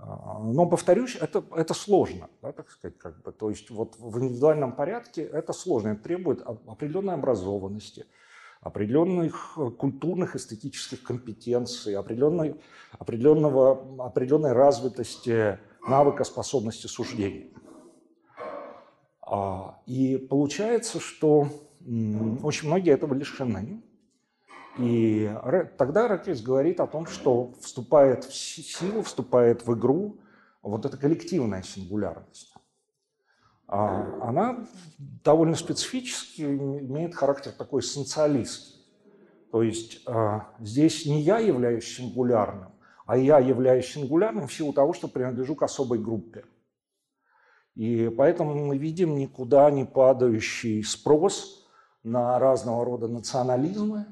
А, 0.00 0.38
но, 0.38 0.66
повторюсь, 0.66 1.16
это, 1.16 1.44
это 1.56 1.74
сложно, 1.74 2.28
да, 2.42 2.52
так 2.52 2.70
сказать, 2.70 2.98
как 2.98 3.22
бы. 3.22 3.32
То 3.32 3.50
есть 3.50 3.70
вот 3.70 3.96
в 3.98 4.18
индивидуальном 4.22 4.72
порядке 4.72 5.22
это 5.22 5.52
сложно, 5.52 5.88
это 5.88 6.02
требует 6.02 6.42
определенной 6.42 7.14
образованности, 7.14 8.06
определенных 8.60 9.58
культурных, 9.78 10.36
эстетических 10.36 11.02
компетенций, 11.02 11.96
определенной, 11.96 12.60
определенного, 12.98 14.04
определенной 14.04 14.52
развитости 14.52 15.58
навыка 15.86 16.24
способности 16.24 16.86
суждения. 16.86 17.48
А, 19.22 19.80
и 19.86 20.16
получается, 20.16 21.00
что 21.00 21.48
очень 22.42 22.68
многие 22.68 22.92
этого 22.92 23.14
лишены. 23.14 23.82
И 24.78 25.32
тогда 25.76 26.06
Ракис 26.06 26.40
говорит 26.40 26.80
о 26.80 26.86
том, 26.86 27.06
что 27.06 27.52
вступает 27.60 28.24
в 28.24 28.34
силу, 28.34 29.02
вступает 29.02 29.66
в 29.66 29.74
игру 29.74 30.18
вот 30.62 30.86
эта 30.86 30.96
коллективная 30.96 31.62
сингулярность. 31.62 32.54
А 33.66 34.26
она 34.26 34.66
довольно 35.24 35.56
специфически 35.56 36.42
имеет 36.42 37.14
характер 37.14 37.52
такой 37.52 37.80
эссенциалистский. 37.80 38.78
То 39.50 39.62
есть 39.62 40.02
а, 40.06 40.48
здесь 40.60 41.06
не 41.06 41.22
я 41.22 41.38
являюсь 41.38 41.96
сингулярным, 41.96 42.70
а 43.04 43.16
я 43.16 43.38
являюсь 43.38 43.92
сингулярным 43.92 44.46
в 44.46 44.52
силу 44.52 44.72
того, 44.72 44.92
что 44.92 45.08
принадлежу 45.08 45.54
к 45.54 45.62
особой 45.62 45.98
группе. 45.98 46.44
И 47.74 48.12
поэтому 48.16 48.54
мы 48.54 48.78
видим 48.78 49.16
никуда 49.16 49.70
не 49.70 49.84
падающий 49.84 50.82
спрос 50.82 51.66
на 52.02 52.38
разного 52.38 52.84
рода 52.84 53.08
национализмы, 53.08 54.06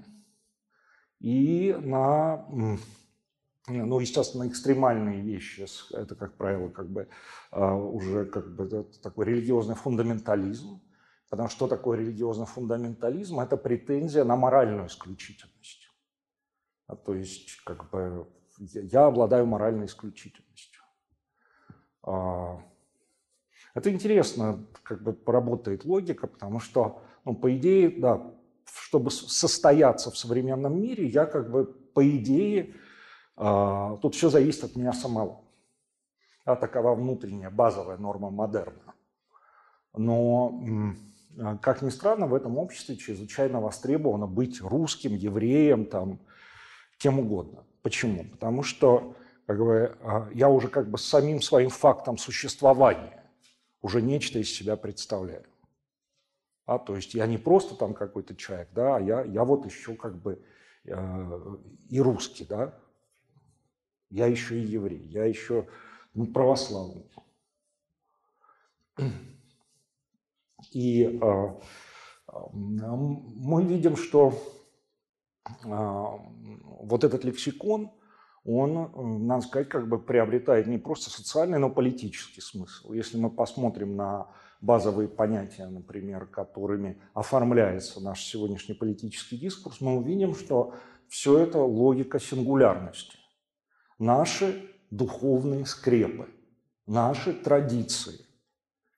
и 1.20 1.76
на, 1.78 2.46
ну, 3.68 4.00
естественно, 4.00 4.46
экстремальные 4.46 5.22
вещи. 5.22 5.66
Это, 5.94 6.14
как 6.14 6.36
правило, 6.36 6.68
как 6.68 6.88
бы 6.88 7.08
а, 7.50 7.74
уже 7.74 8.26
как 8.26 8.54
бы 8.54 8.84
такой 9.02 9.26
религиозный 9.26 9.74
фундаментализм. 9.74 10.80
Потому 11.28 11.48
что 11.48 11.66
такое 11.66 11.98
религиозный 11.98 12.46
фундаментализм? 12.46 13.40
Это 13.40 13.56
претензия 13.56 14.24
на 14.24 14.36
моральную 14.36 14.86
исключительность. 14.86 15.88
А, 16.86 16.94
то 16.94 17.14
есть, 17.14 17.56
как 17.64 17.90
бы, 17.90 18.28
я 18.58 19.06
обладаю 19.06 19.46
моральной 19.46 19.86
исключительностью. 19.86 20.82
А, 22.02 22.62
Это 23.74 23.90
интересно, 23.90 24.64
как 24.84 25.02
бы 25.02 25.12
поработает 25.12 25.84
логика, 25.84 26.26
потому 26.28 26.60
что, 26.60 27.02
ну, 27.24 27.34
по 27.34 27.54
идее, 27.56 27.90
да, 27.90 28.34
чтобы 28.72 29.10
состояться 29.10 30.10
в 30.10 30.16
современном 30.16 30.80
мире, 30.80 31.06
я 31.06 31.26
как 31.26 31.50
бы, 31.50 31.64
по 31.64 32.08
идее, 32.08 32.74
э, 33.36 33.98
тут 34.02 34.14
все 34.14 34.30
зависит 34.30 34.64
от 34.64 34.76
меня 34.76 34.92
самого. 34.92 35.42
А 36.44 36.56
такова 36.56 36.94
внутренняя 36.94 37.50
базовая 37.50 37.96
норма 37.96 38.30
модерна. 38.30 38.94
Но, 39.94 40.94
как 41.60 41.82
ни 41.82 41.88
странно, 41.88 42.26
в 42.26 42.34
этом 42.34 42.58
обществе 42.58 42.96
чрезвычайно 42.96 43.60
востребовано 43.60 44.26
быть 44.26 44.60
русским, 44.60 45.14
евреем, 45.14 45.86
там, 45.86 46.20
кем 46.98 47.18
угодно. 47.18 47.64
Почему? 47.82 48.24
Потому 48.24 48.62
что 48.62 49.16
как 49.46 49.58
бы, 49.58 49.96
а, 50.02 50.28
я 50.34 50.48
уже 50.48 50.68
как 50.68 50.90
бы 50.90 50.98
самим 50.98 51.40
своим 51.40 51.70
фактом 51.70 52.18
существования 52.18 53.22
уже 53.80 54.02
нечто 54.02 54.38
из 54.38 54.52
себя 54.52 54.76
представляю. 54.76 55.44
А, 56.66 56.78
то 56.78 56.96
есть 56.96 57.14
я 57.14 57.26
не 57.26 57.38
просто 57.38 57.76
там 57.76 57.94
какой-то 57.94 58.34
человек, 58.34 58.68
да, 58.72 58.96
а 58.96 59.00
я, 59.00 59.22
я 59.22 59.44
вот 59.44 59.64
еще 59.64 59.94
как 59.94 60.20
бы 60.20 60.44
э, 60.84 61.56
и 61.88 62.00
русский, 62.00 62.44
да, 62.44 62.76
я 64.10 64.26
еще 64.26 64.58
и 64.58 64.64
еврей, 64.66 65.06
я 65.06 65.24
еще 65.24 65.68
ну, 66.14 66.26
православный. 66.26 67.08
И 70.72 71.04
э, 71.04 71.60
мы 72.52 73.64
видим, 73.64 73.96
что 73.96 74.34
а, 75.64 76.18
вот 76.80 77.04
этот 77.04 77.22
лексикон, 77.22 77.92
он, 78.44 79.26
надо 79.26 79.46
сказать, 79.46 79.68
как 79.68 79.88
бы 79.88 79.98
приобретает 80.00 80.66
не 80.66 80.78
просто 80.78 81.10
социальный, 81.10 81.58
но 81.58 81.70
политический 81.70 82.40
смысл. 82.40 82.92
Если 82.92 83.18
мы 83.18 83.30
посмотрим 83.30 83.96
на 83.96 84.28
базовые 84.66 85.08
понятия, 85.08 85.66
например, 85.68 86.26
которыми 86.26 87.00
оформляется 87.14 88.00
наш 88.00 88.24
сегодняшний 88.24 88.74
политический 88.74 89.38
дискурс, 89.38 89.80
мы 89.80 89.96
увидим, 89.96 90.34
что 90.34 90.74
все 91.08 91.38
это 91.38 91.58
логика 91.58 92.18
сингулярности. 92.18 93.16
Наши 93.98 94.68
духовные 94.90 95.64
скрепы, 95.66 96.28
наши 96.86 97.32
традиции, 97.32 98.26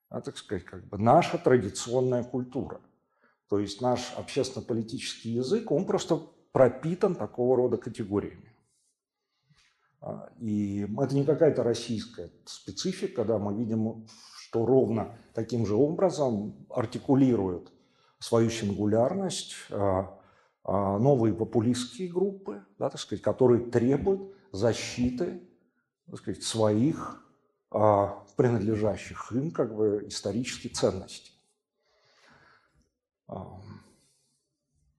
а, 0.09 0.23
так 0.23 0.39
сказать, 0.39 0.65
как 0.65 0.89
бы 0.89 0.99
наша 0.99 1.39
традиционная 1.39 2.25
культура. 2.25 2.81
То 3.49 3.59
есть 3.59 3.81
наш 3.81 4.13
общественно-политический 4.17 5.31
язык, 5.31 5.71
он 5.71 5.87
просто 5.87 6.21
пропитан 6.53 7.15
такого 7.15 7.57
рода 7.57 7.77
категориями. 7.77 8.55
А, 10.01 10.31
и 10.39 10.87
это 10.99 11.15
не 11.15 11.25
какая-то 11.25 11.63
российская 11.63 12.31
специфика, 12.47 13.25
да, 13.25 13.39
мы 13.39 13.55
видим, 13.55 14.07
что 14.49 14.65
ровно 14.65 15.15
таким 15.35 15.67
же 15.67 15.75
образом 15.75 16.55
артикулируют 16.71 17.71
свою 18.19 18.49
сингулярность 18.49 19.55
а, 19.71 20.19
а, 20.65 20.99
новые 20.99 21.35
популистские 21.35 22.09
группы, 22.09 22.65
да, 22.79 22.89
так 22.89 22.99
сказать, 22.99 23.23
которые 23.23 23.67
требуют 23.67 24.33
защиты 24.53 25.43
так 26.11 26.21
сказать, 26.21 26.43
своих 26.43 27.23
принадлежащих 27.71 29.31
им 29.33 29.51
как 29.51 29.77
бы 29.77 30.05
исторических 30.07 30.73
ценностей. 30.73 31.33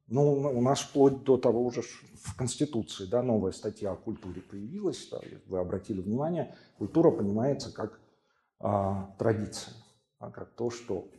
Ну, 0.08 0.34
у 0.34 0.62
нас 0.62 0.82
вплоть 0.82 1.24
до 1.24 1.38
того 1.38 1.66
уже 1.66 1.82
в 1.82 2.36
Конституции, 2.38 3.08
да, 3.08 3.24
новая 3.24 3.54
статья 3.54 3.93
о 3.93 3.95
культуре 3.95 4.41
появилась, 4.41 5.08
да, 5.10 5.20
вы 5.47 5.58
обратили 5.58 6.00
внимание, 6.00 6.56
культура 6.78 7.10
понимается 7.10 7.74
как 7.74 8.00
а, 8.60 9.16
традиция, 9.18 9.74
да, 10.20 10.30
как 10.30 10.53
то, 10.55 10.70
что 10.70 11.10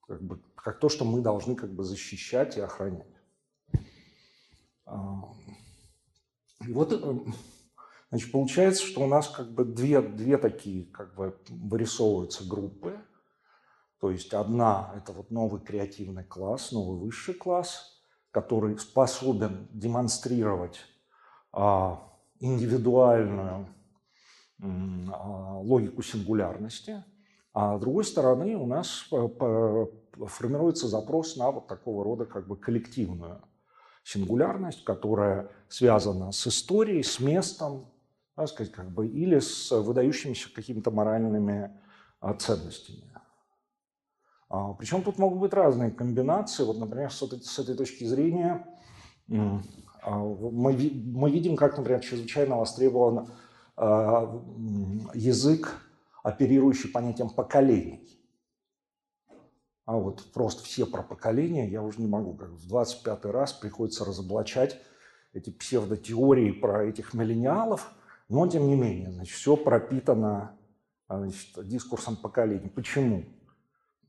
как 0.00 0.22
бы, 0.22 0.40
как 0.54 0.78
то, 0.78 0.88
что 0.88 1.04
мы 1.04 1.20
должны 1.20 1.54
как 1.54 1.72
бы 1.72 1.84
защищать 1.84 2.56
и 2.56 2.60
охранять. 2.60 3.06
А, 4.84 5.22
и 6.66 6.72
вот 6.72 6.92
э, 6.92 7.32
значит, 8.10 8.32
получается, 8.32 8.84
что 8.84 9.02
у 9.02 9.06
нас 9.06 9.28
как 9.28 9.52
бы 9.52 9.64
две, 9.64 10.00
две 10.00 10.38
такие 10.38 10.86
как 10.86 11.14
бы 11.14 11.38
вырисовываются 11.48 12.44
группы. 12.46 13.00
То 13.98 14.10
есть 14.10 14.32
одна– 14.34 14.92
это 14.96 15.12
вот 15.12 15.30
новый 15.30 15.60
креативный 15.60 16.24
класс, 16.24 16.70
новый 16.72 16.98
высший 16.98 17.34
класс– 17.34 17.92
который 18.36 18.78
способен 18.78 19.66
демонстрировать 19.72 20.80
а, 21.52 22.06
индивидуальную 22.38 23.50
а, 23.50 23.68
логику 24.58 26.02
сингулярности, 26.02 27.04
а 27.52 27.76
с 27.76 27.80
другой 27.80 28.04
стороны 28.04 28.56
у 28.56 28.66
нас 28.66 29.08
формируется 30.26 30.88
запрос 30.88 31.36
на 31.36 31.50
вот 31.50 31.66
такого 31.66 32.04
рода 32.04 32.24
как 32.24 32.46
бы 32.46 32.56
коллективную 32.56 33.42
сингулярность, 34.06 34.84
которая 34.84 35.50
связана 35.68 36.30
с 36.30 36.46
историей, 36.46 37.02
с 37.02 37.18
местом, 37.18 37.86
так 38.36 38.48
сказать, 38.48 38.72
как 38.72 38.90
бы, 38.90 39.08
или 39.08 39.40
с 39.40 39.72
выдающимися 39.72 40.54
какими-то 40.54 40.92
моральными 40.92 41.72
а, 42.20 42.34
ценностями. 42.34 43.10
А, 44.48 44.74
Причем 44.74 45.02
тут 45.02 45.18
могут 45.18 45.40
быть 45.40 45.52
разные 45.52 45.90
комбинации. 45.90 46.62
Вот, 46.62 46.78
например, 46.78 47.12
с 47.12 47.20
этой, 47.20 47.40
с 47.40 47.58
этой 47.58 47.74
точки 47.74 48.04
зрения 48.04 48.64
а, 49.28 50.18
мы, 50.18 50.72
мы 50.72 51.30
видим, 51.30 51.56
как, 51.56 51.76
например, 51.76 52.00
чрезвычайно 52.00 52.58
востребован 52.58 53.18
а, 53.18 53.26
язык, 53.76 55.80
оперирующий 56.22 56.90
понятием 56.90 57.30
поколений. 57.30 58.20
А 59.84 59.96
вот 59.96 60.32
просто 60.32 60.64
все 60.64 60.84
про 60.84 61.02
поколения 61.02 61.68
я 61.68 61.82
уже 61.82 62.00
не 62.00 62.08
могу. 62.08 62.34
Как 62.34 62.50
в 62.50 62.66
25 62.66 63.24
раз 63.26 63.52
приходится 63.52 64.04
разоблачать 64.04 64.80
эти 65.32 65.50
псевдотеории 65.50 66.50
про 66.50 66.84
этих 66.84 67.14
миллениалов, 67.14 67.92
но 68.28 68.46
тем 68.48 68.66
не 68.66 68.74
менее, 68.74 69.12
значит, 69.12 69.36
все 69.36 69.56
пропитано 69.56 70.58
значит, 71.08 71.68
дискурсом 71.68 72.16
поколений. 72.16 72.68
Почему? 72.68 73.24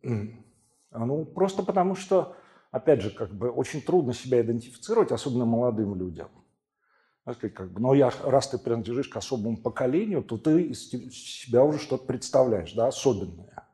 А, 0.04 1.06
ну, 1.06 1.26
просто 1.26 1.64
потому 1.64 1.96
что, 1.96 2.36
опять 2.72 3.02
же, 3.02 3.12
как 3.12 3.36
бы 3.36 3.52
очень 3.52 3.82
трудно 3.82 4.14
себя 4.14 4.42
идентифицировать, 4.42 5.12
особенно 5.12 5.46
молодым 5.46 5.96
людям. 5.96 6.30
Как 7.36 7.74
бы, 7.74 7.82
но 7.82 7.94
я, 7.94 8.10
раз 8.24 8.48
ты 8.48 8.58
принадлежишь 8.58 9.10
к 9.10 9.18
особому 9.18 9.58
поколению, 9.58 10.24
то 10.24 10.38
ты 10.38 10.62
из 10.62 10.90
себя 10.90 11.62
уже 11.66 11.78
что-то 11.78 12.06
представляешь, 12.06 12.72
да, 12.72 12.88
особенное. 12.88 13.68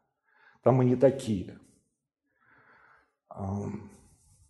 Там 0.63 0.75
мы 0.75 0.85
не 0.85 0.95
такие. 0.95 1.59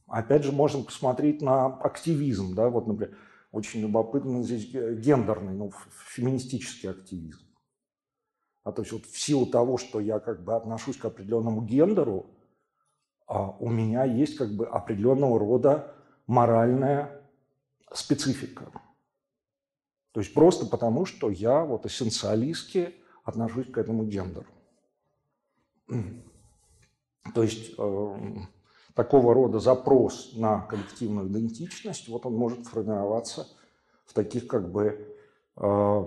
Опять 0.08 0.46
же, 0.46 0.54
можно 0.54 0.84
посмотреть 0.84 1.42
на 1.42 1.66
активизм, 1.66 2.56
да, 2.56 2.70
вот, 2.70 2.88
например, 2.88 3.18
очень 3.52 3.82
любопытно 3.82 4.42
здесь 4.42 4.72
гендерный, 4.72 5.54
ну, 5.54 5.74
феминистический 6.08 6.90
активизм. 6.90 7.44
А 8.64 8.72
то 8.72 8.84
есть 8.84 8.94
вот 8.94 9.06
в 9.06 9.20
силу 9.20 9.46
того, 9.46 9.78
что 9.78 10.00
я 10.00 10.20
как 10.20 10.46
бы 10.46 10.56
отношусь 10.56 10.96
к 10.96 11.04
определенному 11.04 11.62
гендеру, 11.62 12.28
а 13.28 13.50
у 13.50 13.70
меня 13.70 14.06
есть 14.06 14.38
как 14.38 14.56
бы 14.56 14.66
определенного 14.66 15.38
рода 15.38 15.94
моральная 16.26 17.22
специфика. 17.92 18.72
То 20.14 20.20
есть 20.20 20.34
просто 20.34 20.66
потому, 20.68 21.06
что 21.06 21.30
я 21.30 21.66
вот 21.66 21.86
эссенциалистски 21.86 22.94
отношусь 23.24 23.70
к 23.70 23.78
этому 23.78 24.06
гендеру. 24.06 24.46
То 27.34 27.42
есть 27.42 27.74
э, 27.78 28.16
такого 28.94 29.34
рода 29.34 29.60
запрос 29.60 30.34
на 30.36 30.62
коллективную 30.62 31.28
идентичность, 31.28 32.08
вот 32.10 32.26
он 32.26 32.36
может 32.36 32.68
формироваться 32.68 33.48
в 34.06 34.14
таких 34.14 34.48
как 34.48 34.72
бы 34.72 35.16
э, 35.56 36.06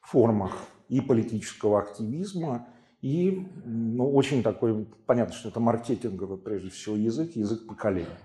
формах 0.00 0.52
и 0.88 1.00
политического 1.00 1.78
активизма, 1.78 2.66
и 3.00 3.46
ну, 3.64 4.12
очень 4.12 4.42
такой, 4.42 4.86
понятно, 5.06 5.34
что 5.34 5.50
это 5.50 5.60
маркетинговый, 5.60 6.38
прежде 6.38 6.70
всего, 6.70 6.96
язык, 6.96 7.36
язык 7.36 7.66
поколения. 7.68 8.18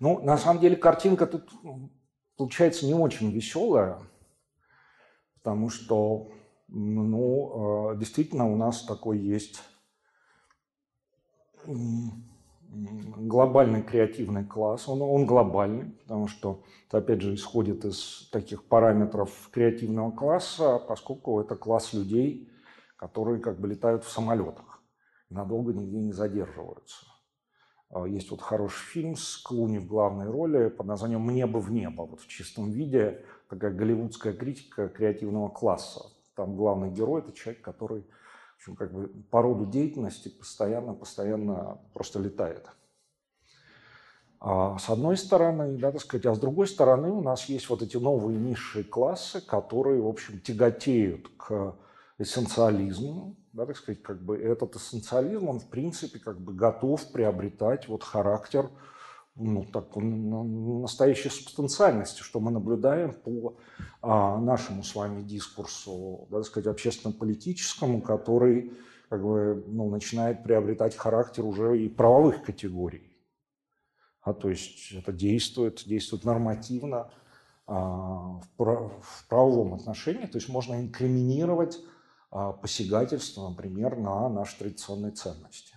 Ну, 0.00 0.20
на 0.20 0.36
самом 0.36 0.60
деле, 0.60 0.76
картинка 0.76 1.26
тут 1.26 1.50
получается 2.36 2.86
не 2.86 2.94
очень 2.94 3.30
веселая, 3.30 3.98
потому 5.36 5.70
что, 5.70 6.30
ну, 6.68 7.90
а, 7.90 7.96
действительно, 7.96 8.50
у 8.50 8.56
нас 8.56 8.82
такой 8.82 9.18
есть 9.18 9.62
глобальный 13.16 13.82
креативный 13.82 14.44
класс, 14.44 14.88
он, 14.88 15.00
он 15.02 15.26
глобальный, 15.26 15.90
потому 16.02 16.28
что 16.28 16.62
это, 16.88 16.98
опять 16.98 17.22
же, 17.22 17.34
исходит 17.34 17.84
из 17.84 18.28
таких 18.30 18.64
параметров 18.64 19.48
креативного 19.52 20.10
класса, 20.10 20.78
поскольку 20.78 21.40
это 21.40 21.56
класс 21.56 21.92
людей, 21.92 22.50
которые 22.96 23.40
как 23.40 23.58
бы 23.60 23.68
летают 23.68 24.04
в 24.04 24.10
самолетах, 24.10 24.82
надолго 25.30 25.72
нигде 25.72 25.98
не 25.98 26.12
задерживаются. 26.12 27.06
А, 27.90 28.04
есть 28.04 28.30
вот 28.30 28.40
хороший 28.40 28.84
фильм 28.86 29.16
с 29.16 29.36
Клуни 29.36 29.78
в 29.78 29.86
главной 29.86 30.30
роли 30.30 30.68
под 30.68 30.86
названием 30.86 31.22
«Мне 31.22 31.46
бы 31.46 31.60
в 31.60 31.70
небо», 31.70 32.02
вот 32.02 32.20
в 32.20 32.28
чистом 32.28 32.70
виде, 32.70 33.24
такая 33.48 33.72
голливудская 33.72 34.32
критика 34.32 34.88
креативного 34.88 35.48
класса. 35.48 36.06
Там 36.34 36.56
главный 36.56 36.90
герой– 36.90 37.20
это 37.22 37.32
человек, 37.32 37.62
который 37.62 38.02
в 38.02 38.58
общем, 38.58 38.76
как 38.76 38.92
бы 38.92 39.08
по 39.30 39.42
роду 39.42 39.66
деятельности 39.66 40.28
постоянно, 40.28 40.94
постоянно 40.94 41.78
просто 41.92 42.18
летает. 42.18 42.66
А 44.40 44.78
с 44.78 44.88
одной 44.90 45.16
стороны, 45.16 45.76
да, 45.78 45.92
так 45.92 46.00
сказать, 46.00 46.26
а 46.26 46.34
с 46.34 46.38
другой 46.38 46.66
стороны 46.66 47.10
у 47.10 47.20
нас 47.20 47.46
есть 47.46 47.68
вот 47.68 47.82
эти 47.82 47.96
новые 47.96 48.38
низшие 48.38 48.84
классы, 48.84 49.40
которые, 49.40 50.00
в 50.00 50.06
общем, 50.06 50.40
тяготеют 50.40 51.28
к 51.36 51.76
эссенциализму, 52.18 53.36
да, 53.56 53.66
так 53.66 53.76
сказать, 53.76 54.02
как 54.02 54.22
бы 54.22 54.36
этот 54.36 54.76
эссенциализм, 54.76 55.48
он 55.48 55.60
в 55.60 55.68
принципе 55.68 56.18
как 56.18 56.38
бы 56.38 56.52
готов 56.52 57.10
приобретать 57.10 57.88
вот 57.88 58.02
характер 58.02 58.68
ну, 59.34 59.64
так, 59.64 59.94
настоящей 59.96 61.30
субстанциальности, 61.30 62.22
что 62.22 62.40
мы 62.40 62.50
наблюдаем 62.50 63.12
по 63.12 63.56
а, 64.00 64.38
нашему 64.38 64.82
с 64.82 64.94
вами 64.94 65.22
дискурсу, 65.22 66.26
да, 66.30 66.38
так 66.38 66.46
сказать, 66.46 66.66
общественно-политическому, 66.68 68.00
который 68.00 68.72
как 69.08 69.22
бы, 69.22 69.62
ну, 69.66 69.90
начинает 69.90 70.42
приобретать 70.42 70.96
характер 70.96 71.44
уже 71.44 71.82
и 71.82 71.88
правовых 71.88 72.42
категорий. 72.42 73.16
А, 74.22 74.32
то 74.32 74.48
есть 74.50 74.92
это 74.92 75.12
действует, 75.12 75.82
действует 75.86 76.24
нормативно 76.24 77.10
а, 77.66 78.40
в, 78.56 78.58
в 78.58 79.28
правовом 79.28 79.74
отношении, 79.74 80.26
то 80.26 80.38
есть 80.38 80.48
можно 80.48 80.80
инкриминировать 80.80 81.78
посягательство, 82.30 83.48
например, 83.48 83.96
на 83.96 84.28
наши 84.28 84.58
традиционные 84.58 85.12
ценности. 85.12 85.74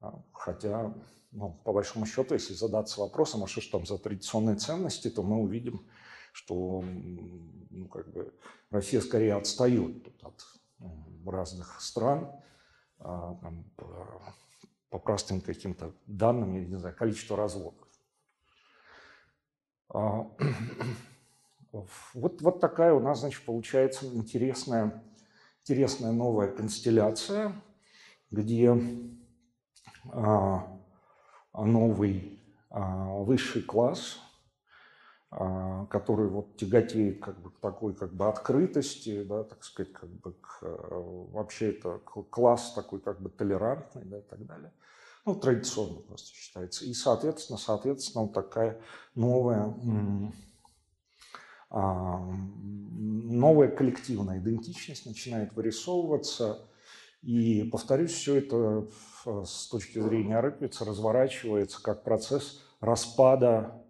А, 0.00 0.22
хотя 0.32 0.94
ну, 1.32 1.52
по 1.64 1.72
большому 1.72 2.06
счету, 2.06 2.34
если 2.34 2.54
задаться 2.54 3.00
вопросом, 3.00 3.44
а 3.44 3.46
что 3.46 3.60
ж 3.60 3.66
там 3.68 3.86
за 3.86 3.98
традиционные 3.98 4.56
ценности, 4.56 5.10
то 5.10 5.22
мы 5.22 5.36
увидим, 5.36 5.86
что 6.32 6.82
ну, 6.82 7.88
как 7.88 8.12
бы 8.12 8.34
Россия 8.70 9.00
скорее 9.00 9.34
отстает 9.34 10.04
тут 10.04 10.24
от 10.24 10.44
разных 11.26 11.80
стран 11.80 12.32
а, 12.98 13.36
там, 13.36 13.64
по 14.90 14.98
простым 14.98 15.40
каким-то 15.40 15.94
данным, 16.06 16.54
я 16.54 16.66
не 16.66 16.76
знаю, 16.76 16.96
количество 16.96 17.36
разводов. 17.36 17.86
А, 21.72 21.84
вот, 22.14 22.42
вот 22.42 22.60
такая 22.60 22.92
у 22.92 23.00
нас, 23.00 23.20
значит, 23.20 23.44
получается 23.44 24.06
интересная, 24.06 25.02
интересная 25.62 26.12
новая 26.12 26.48
констелляция, 26.48 27.52
где 28.30 28.76
а, 30.12 30.66
новый 31.54 32.40
а, 32.70 33.22
высший 33.22 33.62
класс, 33.62 34.18
а, 35.30 35.86
который 35.86 36.28
вот 36.28 36.56
тяготеет 36.56 37.22
как 37.22 37.40
бы 37.40 37.50
к 37.50 37.60
такой 37.60 37.94
как 37.94 38.12
бы 38.12 38.28
открытости, 38.28 39.22
да, 39.22 39.44
так 39.44 39.62
сказать, 39.64 39.92
как 39.92 40.10
бы 40.10 40.32
к, 40.32 40.62
вообще 40.62 41.70
это 41.70 41.98
класс 41.98 42.72
такой 42.74 43.00
как 43.00 43.20
бы 43.20 43.30
толерантный, 43.30 44.04
да, 44.04 44.18
и 44.18 44.22
так 44.22 44.44
далее. 44.46 44.72
Ну, 45.26 45.34
традиционно 45.34 46.00
просто 46.00 46.34
считается. 46.34 46.84
И, 46.84 46.94
соответственно, 46.94 47.58
соответственно, 47.58 48.24
вот 48.24 48.32
такая 48.32 48.80
новая, 49.14 49.66
а, 49.66 50.32
новая 51.70 53.68
коллективная 53.68 54.38
идентичность 54.38 55.06
начинает 55.06 55.54
вырисовываться. 55.54 56.66
И, 57.22 57.64
повторюсь, 57.64 58.12
все 58.12 58.36
это 58.36 58.88
с 59.44 59.68
точки 59.68 60.00
зрения 60.00 60.40
Рыквица 60.40 60.84
разворачивается 60.84 61.82
как 61.82 62.02
процесс 62.02 62.62
распада 62.80 63.84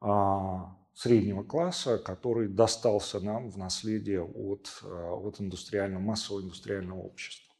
а, 0.00 0.76
среднего 0.94 1.42
класса, 1.42 1.98
который 1.98 2.48
достался 2.48 3.20
нам 3.20 3.50
в 3.50 3.58
наследие 3.58 4.22
от, 4.22 4.80
а, 4.82 5.12
от 5.14 5.40
индустриального, 5.40 6.00
массового 6.00 6.42
индустриального 6.42 7.00
общества. 7.00 7.54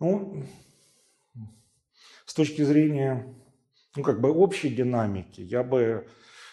Ну, 0.00 0.44
с 2.26 2.34
точки 2.34 2.62
зрения 2.62 3.34
ну, 3.96 4.02
как 4.02 4.20
бы 4.20 4.30
общей 4.30 4.68
динамики, 4.68 5.40
я 5.40 5.62
бы, 5.62 6.06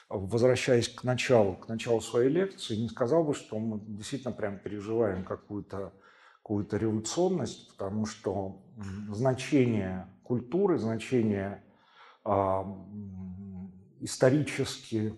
возвращаясь 0.10 0.90
к 0.90 1.04
началу, 1.04 1.56
к 1.56 1.68
началу 1.68 2.02
своей 2.02 2.30
лекции, 2.30 2.76
не 2.76 2.90
сказал 2.90 3.24
бы, 3.24 3.34
что 3.34 3.58
мы 3.58 3.80
действительно 3.80 4.34
прям 4.34 4.60
переживаем 4.60 5.24
какую-то 5.24 5.94
какую-то 6.42 6.78
революционность, 6.78 7.70
потому 7.70 8.06
что 8.06 8.64
значение 9.10 10.08
культуры, 10.24 10.80
значение 10.80 11.64
э, 12.26 12.64
исторически, 14.00 15.16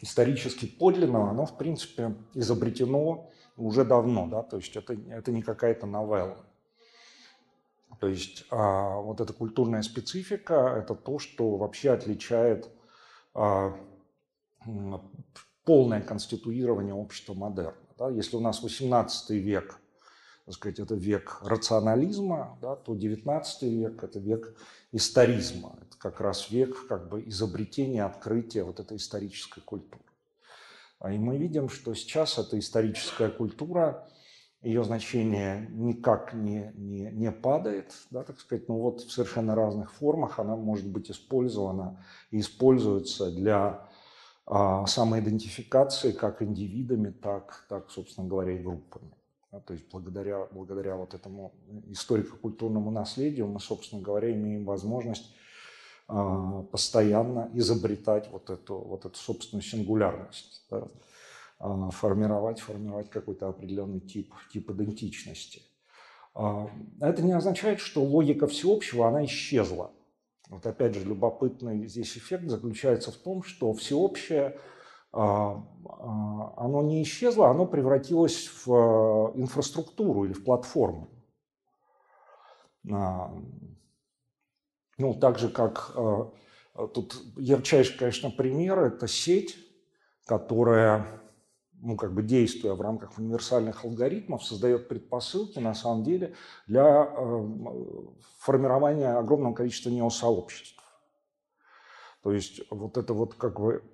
исторически 0.00 0.66
подлинного, 0.66 1.30
оно, 1.30 1.46
в 1.46 1.58
принципе, 1.58 2.14
изобретено 2.34 3.30
уже 3.56 3.84
давно, 3.84 4.28
да, 4.28 4.42
то 4.42 4.56
есть 4.58 4.76
это, 4.76 4.94
это 5.10 5.32
не 5.32 5.42
какая-то 5.42 5.86
новелла. 5.86 6.46
То 8.00 8.08
есть 8.08 8.44
а, 8.50 9.00
вот 9.00 9.20
эта 9.20 9.32
культурная 9.32 9.82
специфика– 9.82 10.74
это 10.78 10.94
то, 10.94 11.18
что 11.18 11.56
вообще 11.56 11.90
отличает 11.90 12.68
а, 13.34 13.74
полное 15.64 16.00
конституирование 16.00 16.94
общества 16.94 17.34
модерна. 17.34 17.74
Да? 17.98 18.10
Если 18.10 18.36
у 18.36 18.40
нас 18.40 18.62
18 18.62 19.30
век, 19.30 19.80
так 20.44 20.54
сказать, 20.54 20.78
это 20.78 20.94
век 20.94 21.40
рационализма, 21.42 22.58
да, 22.62 22.76
то 22.76 22.94
19 22.94 23.62
век– 23.62 24.02
это 24.04 24.18
век 24.18 24.56
историзма. 24.92 25.76
Это 25.80 25.98
как 25.98 26.20
раз 26.20 26.50
век 26.50 26.86
как 26.86 27.08
бы 27.08 27.22
изобретения, 27.26 28.04
открытия 28.04 28.62
вот 28.62 28.78
этой 28.78 28.98
исторической 28.98 29.60
культуры. 29.60 30.04
А 30.98 31.12
И 31.12 31.18
мы 31.18 31.36
видим, 31.36 31.68
что 31.68 31.94
сейчас 31.94 32.38
эта 32.38 32.58
историческая 32.58 33.28
культура, 33.28 34.08
ее 34.62 34.84
значение 34.84 35.68
никак 35.70 36.32
не, 36.34 36.72
не, 36.74 37.10
не 37.12 37.30
падает, 37.30 37.92
да, 38.10 38.24
так 38.24 38.40
сказать, 38.40 38.68
но 38.68 38.78
вот 38.78 39.00
в 39.00 39.12
совершенно 39.12 39.54
разных 39.54 39.92
формах 39.92 40.38
она 40.38 40.56
может 40.56 40.88
быть 40.88 41.10
использована 41.10 42.04
и 42.30 42.40
используется 42.40 43.30
для 43.30 43.88
а, 44.46 44.86
самоидентификации 44.86 46.12
как 46.12 46.42
индивидами, 46.42 47.10
так, 47.10 47.66
так 47.68 47.90
собственно 47.90 48.28
говоря, 48.28 48.52
и 48.52 48.62
группами. 48.62 49.12
Да, 49.52 49.60
то 49.60 49.74
есть 49.74 49.88
благодаря, 49.90 50.46
благодаря 50.50 50.96
вот 50.96 51.14
этому 51.14 51.54
историко-культурному 51.88 52.90
наследию 52.90 53.46
мы, 53.46 53.60
собственно 53.60 54.02
говоря, 54.02 54.32
имеем 54.32 54.64
возможность 54.64 55.34
а, 56.08 56.62
постоянно 56.62 57.50
изобретать 57.54 58.30
вот 58.30 58.50
эту, 58.50 58.78
вот 58.78 59.04
эту 59.04 59.16
собственную 59.16 59.62
сингулярность, 59.62 60.64
да, 60.70 60.88
формировать, 61.58 62.60
формировать 62.60 63.10
какой-то 63.10 63.48
определенный 63.48 64.00
тип, 64.00 64.34
тип 64.52 64.70
идентичности. 64.70 65.62
А, 66.34 66.68
это 67.00 67.22
не 67.22 67.32
означает, 67.32 67.80
что 67.80 68.04
логика 68.04 68.46
всеобщего, 68.46 69.08
она 69.08 69.24
исчезла. 69.24 69.90
Вот 70.48 70.66
опять 70.66 70.94
же, 70.94 71.04
любопытный 71.04 71.86
здесь 71.88 72.16
эффект 72.16 72.48
заключается 72.48 73.10
в 73.10 73.16
том, 73.16 73.42
что 73.42 73.72
всеобщее, 73.72 74.60
а, 75.12 75.64
а, 75.84 76.54
оно 76.56 76.82
не 76.82 77.02
исчезло, 77.02 77.48
оно 77.48 77.66
превратилось 77.66 78.48
в 78.48 78.72
а, 78.72 79.32
инфраструктуру 79.34 80.24
или 80.24 80.32
в 80.32 80.44
платформу. 80.44 81.08
Ну, 84.98 85.14
так 85.20 85.40
же, 85.40 85.48
как 85.48 85.92
тут 86.94 87.16
ярчайший, 87.36 87.98
конечно, 87.98 88.30
пример– 88.30 88.78
это 88.84 89.08
сеть, 89.08 89.56
которая 90.24 91.20
ну, 91.86 91.96
как 91.96 92.12
бы 92.12 92.22
действуя 92.24 92.74
в 92.74 92.80
рамках 92.80 93.16
универсальных 93.16 93.84
алгоритмов, 93.84 94.42
создает 94.42 94.88
предпосылки, 94.88 95.60
на 95.60 95.72
самом 95.72 96.02
деле, 96.02 96.34
для 96.66 97.08
э, 97.08 97.48
формирования 98.40 99.12
огромного 99.16 99.54
количества 99.54 99.90
неосообществ. 99.90 100.82
То 102.24 102.32
есть 102.32 102.60
вот 102.70 102.98
эта 102.98 103.14
вот 103.14 103.34
как 103.34 103.60
бы 103.60 103.84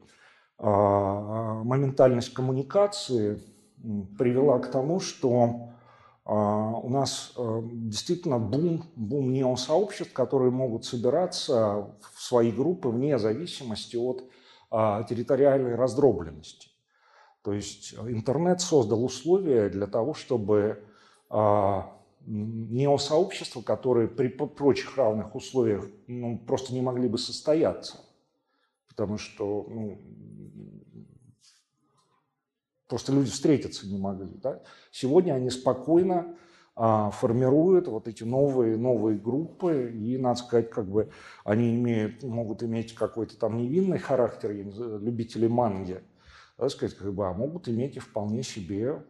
э, 0.59 0.65
моментальность 0.65 2.33
коммуникации 2.33 3.43
привела 4.19 4.59
к 4.61 4.71
тому, 4.71 4.99
что 4.99 5.75
э, 6.25 6.33
у 6.33 6.89
нас 6.89 7.35
э, 7.37 7.61
действительно 7.63 8.39
бум, 8.39 8.85
бум 8.97 9.35
неосообществ, 9.35 10.15
которые 10.15 10.51
могут 10.51 10.87
собираться 10.87 11.95
в 12.01 12.23
свои 12.23 12.51
группы 12.53 12.89
вне 12.89 13.19
зависимости 13.19 13.97
от 13.97 14.25
э, 14.71 15.05
территориальной 15.11 15.75
раздробленности. 15.75 16.72
То 17.43 17.53
есть 17.53 17.95
интернет 17.95 18.61
создал 18.61 19.05
условия 19.05 19.69
для 19.69 19.87
того, 19.87 20.15
чтобы 20.15 20.85
а, 21.29 21.93
неосообщества, 22.27 23.63
которые 23.63 24.09
при 24.09 24.29
прочих 24.29 24.97
равных 24.97 25.35
условиях 25.35 25.87
ну, 26.07 26.39
просто 26.39 26.73
не 26.73 26.81
могли 26.81 27.09
бы 27.09 27.19
состояться, 27.19 28.01
потому 28.89 29.19
что 29.19 29.67
ну, 29.69 30.01
просто 32.87 33.13
люди 33.13 33.31
встретиться 33.31 33.89
не 33.89 33.99
могли. 33.99 34.35
Да? 34.37 34.63
Сегодня 34.93 35.33
они 35.33 35.51
спокойно 35.51 36.37
а, 36.77 37.11
формирует 37.11 37.89
вот 37.89 38.07
эти 38.07 38.23
новые, 38.23 38.77
новые 38.77 39.19
группы, 39.19 39.93
и, 39.93 40.17
надо 40.17 40.39
сказать, 40.39 40.71
как 40.71 40.89
бы 40.89 41.11
они 41.45 41.75
имеют, 41.75 42.23
могут 42.23 42.63
иметь 42.63 42.95
какой-то 42.95 43.37
там 43.37 43.57
невинный 43.57 43.99
характер, 43.99 44.53
любители 44.53 45.49
манги, 45.49 46.03
так 46.57 46.71
сказать, 46.71 46.97
как 46.97 47.13
бы, 47.13 47.27
а 47.27 47.33
могут 47.33 47.69
иметь 47.69 47.97
и 47.97 48.01
вполне 48.01 48.43
себе 48.43 49.05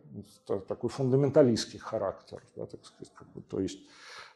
такой 0.46 0.90
фундаменталистский 0.90 1.78
характер, 1.78 2.42
да, 2.56 2.66
так 2.66 2.84
сказать, 2.84 3.12
как 3.14 3.30
бы, 3.32 3.42
то 3.42 3.60
есть 3.60 3.80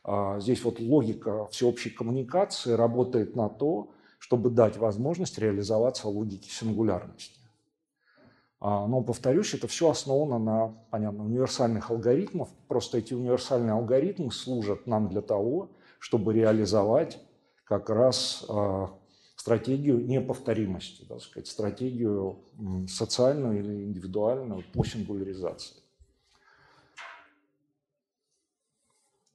а, 0.04 0.38
здесь 0.38 0.62
вот 0.64 0.78
логика 0.80 1.46
всеобщей 1.46 1.90
коммуникации 1.90 2.72
работает 2.72 3.34
на 3.34 3.48
то, 3.48 3.90
чтобы 4.18 4.50
дать 4.50 4.76
возможность 4.76 5.38
реализоваться 5.38 6.08
логике 6.08 6.50
сингулярности. 6.50 7.40
А, 8.60 8.86
но, 8.86 9.02
повторюсь, 9.02 9.54
это 9.54 9.66
все 9.68 9.90
основано 9.90 10.38
на, 10.38 10.68
понятно, 10.90 11.24
универсальных 11.24 11.90
алгоритмах. 11.90 12.48
Просто 12.68 12.98
эти 12.98 13.14
универсальные 13.14 13.72
алгоритмы 13.72 14.32
служат 14.32 14.86
нам 14.86 15.08
для 15.08 15.20
того, 15.20 15.70
чтобы 15.98 16.32
реализовать 16.32 17.18
как 17.64 17.90
раз 17.90 18.44
а, 18.48 18.90
стратегию 19.46 20.04
неповторимости, 20.04 21.04
так 21.04 21.20
сказать, 21.20 21.46
стратегию 21.46 22.40
социальную 22.88 23.60
или 23.60 23.84
индивидуальную 23.84 24.64
по 24.72 24.84
сингуляризации. 24.84 25.76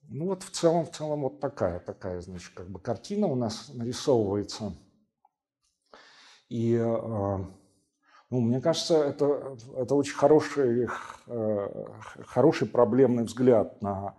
Ну 0.09 0.25
вот 0.25 0.43
в 0.43 0.49
целом, 0.49 0.85
в 0.85 0.91
целом 0.91 1.21
вот 1.21 1.39
такая, 1.39 1.79
такая, 1.79 2.19
значит, 2.19 2.51
как 2.53 2.69
бы 2.69 2.81
картина 2.81 3.27
у 3.27 3.35
нас 3.35 3.71
нарисовывается. 3.73 4.73
И 6.49 6.73
э, 6.73 6.83
ну, 6.83 8.41
мне 8.41 8.59
кажется, 8.59 8.95
это, 8.95 9.57
это 9.77 9.95
очень 9.95 10.15
хороший, 10.15 10.89
э, 11.27 11.85
хороший 12.25 12.67
проблемный 12.67 13.23
взгляд 13.23 13.81
на 13.81 14.15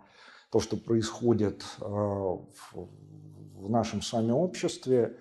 то, 0.49 0.59
что 0.59 0.75
происходит 0.75 1.63
э, 1.81 1.85
в, 1.85 2.89
нашем 3.69 4.01
с 4.01 4.11
вами 4.11 4.31
обществе, 4.31 5.19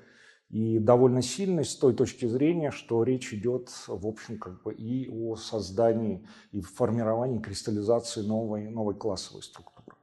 и 0.53 0.79
довольно 0.79 1.23
сильный 1.23 1.65
с 1.65 1.75
той 1.75 1.95
точки 1.95 2.27
зрения, 2.27 2.71
что 2.71 3.03
речь 3.05 3.33
идет, 3.33 3.71
в 3.89 4.07
общем, 4.07 4.39
как 4.39 4.63
бы 4.63 4.75
и 4.75 5.09
о 5.09 5.35
создании, 5.35 6.29
и 6.51 6.61
формировании, 6.61 7.41
кристаллизации 7.41 8.21
новой, 8.21 8.69
новой 8.69 8.95
классовой 8.95 9.43
структуры. 9.43 9.97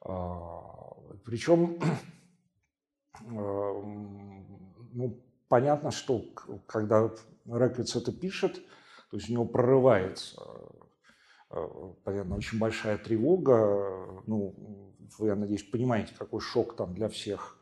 А, 0.00 0.96
Причем 1.22 1.78
ну, 3.28 5.22
понятно, 5.48 5.90
что 5.90 6.24
когда 6.66 7.10
Реквиц 7.44 7.96
это 7.96 8.10
пишет, 8.10 8.54
то 9.10 9.18
есть 9.18 9.28
у 9.28 9.34
него 9.34 9.44
прорывается, 9.44 10.40
а, 11.50 11.94
понятно, 12.04 12.36
очень 12.36 12.58
большая 12.58 12.96
тревога. 12.96 14.22
Ну, 14.26 14.94
вы, 15.18 15.26
я 15.26 15.36
надеюсь, 15.36 15.62
понимаете, 15.62 16.14
какой 16.18 16.40
шок 16.40 16.74
там 16.74 16.94
для 16.94 17.10
всех 17.10 17.60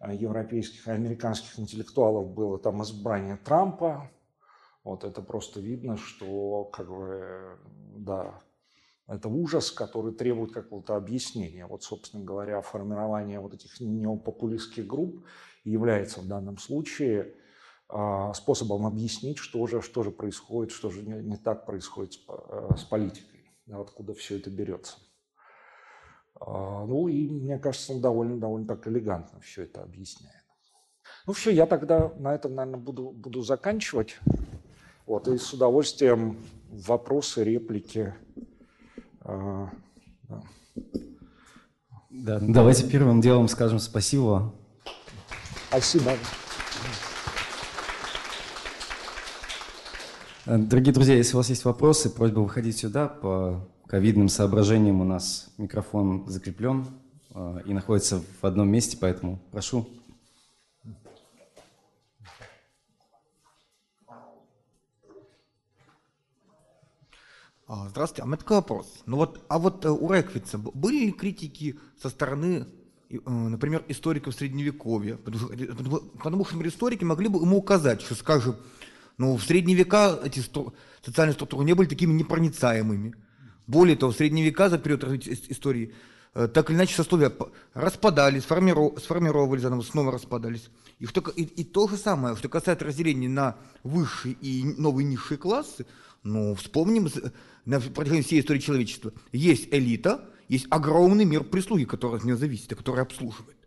европейских 0.00 0.86
и 0.86 0.90
американских 0.90 1.58
интеллектуалов 1.58 2.30
было 2.30 2.58
там 2.58 2.82
избрание 2.82 3.36
Трампа. 3.36 4.10
Вот 4.84 5.04
это 5.04 5.22
просто 5.22 5.60
видно, 5.60 5.96
что 5.96 6.64
как 6.64 6.88
бы, 6.88 7.58
да, 7.96 8.40
это 9.06 9.28
ужас, 9.28 9.70
который 9.70 10.14
требует 10.14 10.52
какого-то 10.52 10.94
объяснения. 10.96 11.66
Вот, 11.66 11.82
собственно 11.82 12.24
говоря, 12.24 12.60
формирование 12.60 13.40
вот 13.40 13.54
этих 13.54 13.80
неопопулистских 13.80 14.86
групп 14.86 15.24
является 15.64 16.20
в 16.20 16.28
данном 16.28 16.58
случае 16.58 17.34
а, 17.88 18.34
способом 18.34 18.86
объяснить, 18.86 19.38
что 19.38 19.66
же, 19.66 19.80
что 19.80 20.02
же 20.02 20.10
происходит, 20.10 20.72
что 20.72 20.90
же 20.90 21.02
не, 21.02 21.36
так 21.38 21.64
происходит 21.64 22.12
с, 22.12 22.20
э, 22.28 22.88
политикой, 22.90 23.50
да, 23.64 23.80
откуда 23.80 24.12
все 24.12 24.36
это 24.36 24.50
берется. 24.50 24.98
А, 26.40 26.84
ну 26.86 27.08
и 27.08 27.28
мне 27.28 27.58
кажется, 27.58 27.92
он 27.92 28.00
довольно, 28.00 28.38
довольно 28.38 28.66
так 28.66 28.86
элегантно 28.86 29.40
все 29.40 29.62
это 29.62 29.82
объясняет. 29.82 30.34
Ну 31.26 31.32
все, 31.32 31.50
я 31.50 31.66
тогда 31.66 32.12
на 32.18 32.34
этом, 32.34 32.54
наверное, 32.54 32.80
буду, 32.80 33.10
буду 33.10 33.42
заканчивать. 33.42 34.18
Вот, 35.06 35.26
и 35.28 35.38
с 35.38 35.52
удовольствием 35.52 36.36
вопросы, 36.70 37.44
реплики. 37.44 38.14
А, 39.22 39.70
да. 40.22 40.42
Да, 42.10 42.40
давайте 42.40 42.88
первым 42.88 43.20
делом 43.20 43.48
скажем 43.48 43.78
спасибо. 43.78 44.54
Спасибо. 45.68 46.12
Дорогие 50.46 50.94
друзья, 50.94 51.14
если 51.14 51.34
у 51.34 51.36
вас 51.36 51.50
есть 51.50 51.66
вопросы, 51.66 52.08
просьба 52.08 52.40
выходить 52.40 52.78
сюда. 52.78 53.08
По 53.08 53.68
ковидным 53.88 54.28
соображениям 54.28 55.00
у 55.00 55.04
нас 55.04 55.48
микрофон 55.56 56.28
закреплен 56.28 56.86
а, 57.34 57.58
и 57.64 57.72
находится 57.72 58.22
в 58.40 58.44
одном 58.44 58.68
месте, 58.68 58.98
поэтому 59.00 59.40
прошу. 59.50 59.88
А, 67.66 67.88
здравствуйте, 67.88 68.22
а 68.22 68.24
у 68.24 68.28
меня 68.28 68.38
такой 68.38 68.58
вопрос. 68.58 69.02
Ну 69.04 69.16
вот, 69.16 69.44
а 69.48 69.58
вот 69.58 69.84
э, 69.84 69.90
у 69.90 70.10
Реквица 70.10 70.56
были 70.56 71.06
ли 71.06 71.12
критики 71.12 71.78
со 72.00 72.08
стороны, 72.08 72.66
э, 73.10 73.16
например, 73.26 73.84
историков 73.88 74.34
Средневековья? 74.34 75.16
Потому, 75.16 75.38
что, 75.38 76.30
например, 76.30 76.68
историки 76.68 77.04
могли 77.04 77.28
бы 77.28 77.40
ему 77.40 77.58
указать, 77.58 78.00
что, 78.00 78.14
скажем, 78.14 78.56
ну, 79.18 79.36
в 79.36 79.42
средние 79.42 79.76
века 79.76 80.18
эти 80.24 80.40
социальные 81.04 81.34
структуры 81.34 81.64
не 81.64 81.74
были 81.74 81.88
такими 81.88 82.14
непроницаемыми. 82.14 83.14
Более 83.68 83.96
того, 83.96 84.12
в 84.12 84.16
средние 84.16 84.46
века 84.46 84.70
за 84.70 84.78
период 84.78 85.04
развития 85.04 85.38
истории 85.50 85.92
э, 86.34 86.48
так 86.48 86.70
или 86.70 86.76
иначе 86.76 86.94
сословия 86.94 87.30
распадались, 87.74 88.44
сформиров, 88.44 88.98
сформировались, 88.98 89.62
заново 89.62 89.82
снова 89.82 90.10
распадались. 90.10 90.70
И, 90.98 91.04
и, 91.04 91.42
и 91.42 91.64
то 91.64 91.86
же 91.86 91.98
самое, 91.98 92.34
что 92.34 92.48
касается 92.48 92.86
разделения 92.86 93.28
на 93.28 93.58
высшие 93.84 94.34
и 94.40 94.64
новые 94.64 95.04
низшие 95.04 95.36
классы, 95.36 95.84
ну, 96.22 96.54
вспомним 96.54 97.10
на 97.66 97.78
протяжении 97.78 98.22
всей 98.22 98.40
истории 98.40 98.58
человечества. 98.58 99.12
Есть 99.32 99.68
элита, 99.70 100.30
есть 100.48 100.66
огромный 100.70 101.26
мир 101.26 101.44
прислуги, 101.44 101.84
который 101.84 102.16
от 102.16 102.24
нее 102.24 102.38
зависит, 102.38 102.72
и 102.72 102.74
который 102.74 103.02
обслуживает. 103.02 103.58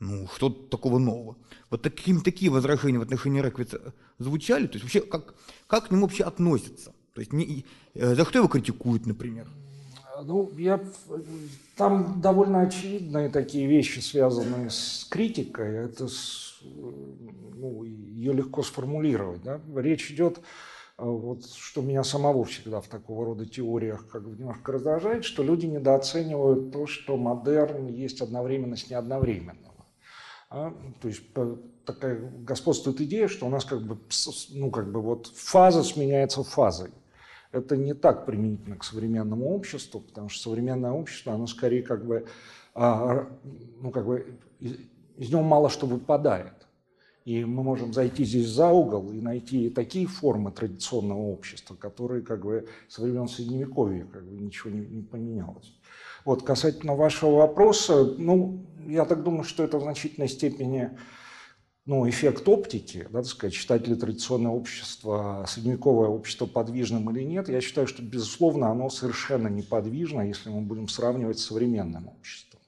Ну, 0.00 0.28
что 0.34 0.50
такого 0.50 0.98
нового? 0.98 1.38
Вот 1.70 1.80
таким, 1.80 2.20
такие 2.20 2.50
возражения 2.50 2.98
в 2.98 3.02
отношении 3.02 3.40
Реквица 3.40 3.94
звучали? 4.18 4.66
То 4.66 4.74
есть 4.74 4.84
вообще, 4.84 5.00
как, 5.00 5.34
как 5.66 5.88
к 5.88 5.90
нему 5.90 6.02
вообще 6.02 6.24
относятся? 6.24 6.94
То 7.14 7.20
есть 7.20 7.32
не, 7.32 7.64
э, 7.94 8.14
за 8.14 8.24
что 8.24 8.38
его 8.38 8.48
критикуют, 8.48 9.06
например? 9.06 9.46
Ну, 10.22 10.50
я, 10.58 10.80
там 11.76 12.20
довольно 12.20 12.60
очевидные 12.60 13.30
такие 13.30 13.66
вещи, 13.66 14.00
связанные 14.00 14.68
с 14.68 15.06
критикой. 15.08 15.86
Это 15.86 16.08
с, 16.08 16.60
ну, 16.62 17.84
ее 17.84 18.34
легко 18.34 18.62
сформулировать. 18.62 19.42
Да? 19.42 19.60
Речь 19.76 20.10
идет 20.10 20.40
а 21.00 21.06
вот 21.06 21.46
что 21.46 21.80
меня 21.80 22.04
самого 22.04 22.44
всегда 22.44 22.82
в 22.82 22.88
такого 22.88 23.24
рода 23.24 23.46
теориях 23.46 24.06
как 24.08 24.28
бы 24.28 24.36
немножко 24.36 24.72
раздражает, 24.72 25.24
что 25.24 25.42
люди 25.42 25.64
недооценивают 25.64 26.72
то, 26.72 26.86
что 26.86 27.16
модерн 27.16 27.86
есть 27.86 28.20
одновременность 28.20 28.90
неодновременного. 28.90 29.86
А? 30.50 30.74
То 31.00 31.08
есть 31.08 31.22
такая 31.86 32.30
господствует 32.40 33.00
идея, 33.00 33.28
что 33.28 33.46
у 33.46 33.48
нас 33.48 33.64
как 33.64 33.80
бы, 33.80 33.96
ну, 34.50 34.70
как 34.70 34.92
бы 34.92 35.00
вот 35.00 35.28
фаза 35.28 35.82
сменяется 35.82 36.44
фазой. 36.44 36.90
Это 37.52 37.76
не 37.76 37.94
так 37.94 38.26
применительно 38.26 38.76
к 38.76 38.84
современному 38.84 39.50
обществу, 39.50 40.00
потому 40.00 40.28
что 40.28 40.50
современное 40.50 40.92
общество, 40.92 41.32
оно 41.32 41.46
скорее 41.46 41.82
как 41.82 42.06
бы, 42.06 42.26
а, 42.74 43.28
ну, 43.80 43.90
как 43.90 44.06
бы 44.06 44.38
из, 44.60 44.76
из 45.16 45.30
него 45.30 45.42
мало 45.42 45.68
что 45.68 45.86
выпадает. 45.86 46.54
И 47.24 47.44
мы 47.44 47.62
можем 47.62 47.92
зайти 47.92 48.24
здесь 48.24 48.48
за 48.48 48.68
угол 48.68 49.10
и 49.12 49.20
найти 49.20 49.68
такие 49.68 50.06
формы 50.06 50.52
традиционного 50.52 51.20
общества, 51.20 51.74
которые 51.74 52.22
как 52.22 52.44
бы 52.44 52.66
со 52.88 53.02
времен 53.02 53.28
Средневековья 53.28 54.06
как 54.06 54.24
бы 54.24 54.40
ничего 54.40 54.70
не, 54.70 54.86
не 54.86 55.02
поменялось. 55.02 55.74
Вот, 56.24 56.42
касательно 56.42 56.94
вашего 56.94 57.36
вопроса, 57.36 58.14
ну, 58.16 58.64
я 58.86 59.04
так 59.04 59.22
думаю, 59.22 59.44
что 59.44 59.64
это 59.64 59.78
в 59.78 59.82
значительной 59.82 60.28
степени 60.28 60.90
ну, 61.90 62.08
эффект 62.08 62.48
оптики, 62.48 63.08
да, 63.10 63.18
так 63.18 63.26
сказать, 63.26 63.52
считать 63.52 63.88
ли 63.88 63.96
традиционное 63.96 64.52
общество, 64.52 65.44
средневековое 65.48 66.06
общество 66.06 66.46
подвижным 66.46 67.10
или 67.10 67.24
нет, 67.24 67.48
я 67.48 67.60
считаю, 67.60 67.88
что, 67.88 68.00
безусловно, 68.00 68.70
оно 68.70 68.90
совершенно 68.90 69.48
неподвижно, 69.48 70.20
если 70.20 70.50
мы 70.50 70.60
будем 70.60 70.86
сравнивать 70.86 71.40
с 71.40 71.46
современным 71.46 72.06
обществом. 72.06 72.60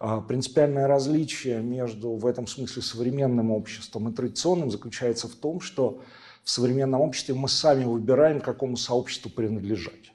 А, 0.00 0.22
принципиальное 0.22 0.86
различие 0.86 1.60
между 1.60 2.12
в 2.12 2.24
этом 2.24 2.46
смысле 2.46 2.80
современным 2.80 3.50
обществом 3.50 4.08
и 4.08 4.14
традиционным 4.14 4.70
заключается 4.70 5.28
в 5.28 5.34
том, 5.34 5.60
что 5.60 6.00
в 6.42 6.48
современном 6.48 7.02
обществе 7.02 7.34
мы 7.34 7.50
сами 7.50 7.84
выбираем, 7.84 8.40
какому 8.40 8.78
сообществу 8.78 9.30
принадлежать. 9.30 10.14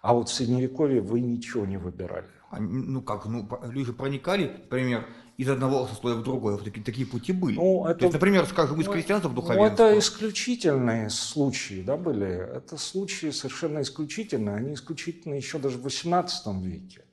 А 0.00 0.14
вот 0.14 0.30
в 0.30 0.32
Средневековье 0.32 1.02
вы 1.02 1.20
ничего 1.20 1.66
не 1.66 1.76
выбирали. 1.76 2.30
Ну 2.58 3.02
как, 3.02 3.26
ну 3.26 3.46
люди 3.64 3.92
проникали, 3.92 4.44
например, 4.46 5.06
из 5.40 5.48
одного 5.48 5.86
сословия 5.86 6.18
в 6.18 6.22
другое. 6.22 6.56
Вот 6.56 6.64
такие, 6.64 6.84
такие 6.84 7.06
пути 7.06 7.32
были. 7.32 7.56
Ну, 7.56 7.86
это, 7.86 8.00
То 8.00 8.04
есть, 8.04 8.12
например, 8.12 8.44
скажем, 8.44 8.78
из 8.78 8.86
ну, 8.86 8.92
крестьянства 8.92 9.28
в 9.30 9.32
ну, 9.32 9.40
духовенство. 9.40 9.84
это 9.84 9.98
исключительные 9.98 11.08
случаи, 11.08 11.82
да, 11.82 11.96
были. 11.96 12.28
Это 12.28 12.76
случаи 12.76 13.30
совершенно 13.30 13.80
исключительные. 13.80 14.56
Они 14.56 14.74
исключительны 14.74 15.34
еще 15.34 15.58
даже 15.58 15.78
в 15.78 15.86
XVIII 15.86 16.62
веке. 16.62 17.04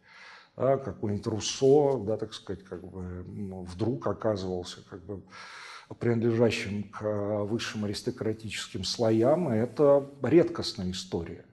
Да, 0.58 0.76
какой-нибудь 0.76 1.26
Руссо, 1.28 1.98
да, 2.06 2.18
так 2.18 2.34
сказать, 2.34 2.66
как 2.66 2.84
бы 2.84 3.24
ну, 3.28 3.64
вдруг 3.64 4.08
оказывался 4.08 4.82
как 4.90 5.06
бы 5.06 5.22
принадлежащим 5.98 6.84
к 6.84 7.46
высшим 7.46 7.86
аристократическим 7.86 8.84
слоям, 8.84 9.54
и 9.54 9.58
это 9.58 10.06
редкостная 10.22 10.92
история. 10.92 11.46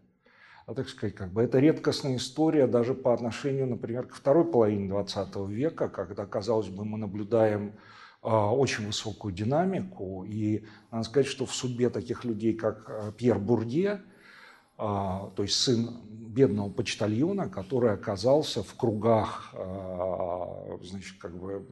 А, 0.67 0.75
так 0.75 0.89
сказать, 0.89 1.15
как 1.15 1.33
бы 1.33 1.43
это 1.43 1.59
редкостная 1.59 2.17
история 2.17 2.67
даже 2.67 2.95
по 2.95 3.13
отношению, 3.13 3.67
например, 3.67 4.07
к 4.07 4.15
второй 4.15 4.51
половине 4.51 4.89
XX 4.89 5.51
века, 5.51 5.89
когда, 5.89 6.25
казалось 6.25 6.69
бы, 6.69 6.87
мы 6.87 6.97
наблюдаем 6.97 7.75
э, 8.23 8.29
очень 8.29 8.87
высокую 8.87 9.35
динамику. 9.35 10.25
И 10.25 10.65
надо 10.91 11.05
сказать, 11.05 11.27
что 11.27 11.45
в 11.45 11.55
судьбе 11.55 11.91
таких 11.91 12.25
людей, 12.25 12.55
как 12.55 12.89
э, 12.89 13.13
Пьер 13.17 13.39
Бурдье, 13.39 13.91
э, 13.91 14.01
то 14.79 15.35
есть 15.39 15.57
сын 15.57 16.01
бедного 16.09 16.71
почтальона, 16.71 17.51
который 17.51 17.93
оказался 17.93 18.63
в 18.63 18.75
кругах 18.75 19.55
значит, 20.83 21.17
как 21.21 21.37
бы, 21.39 21.65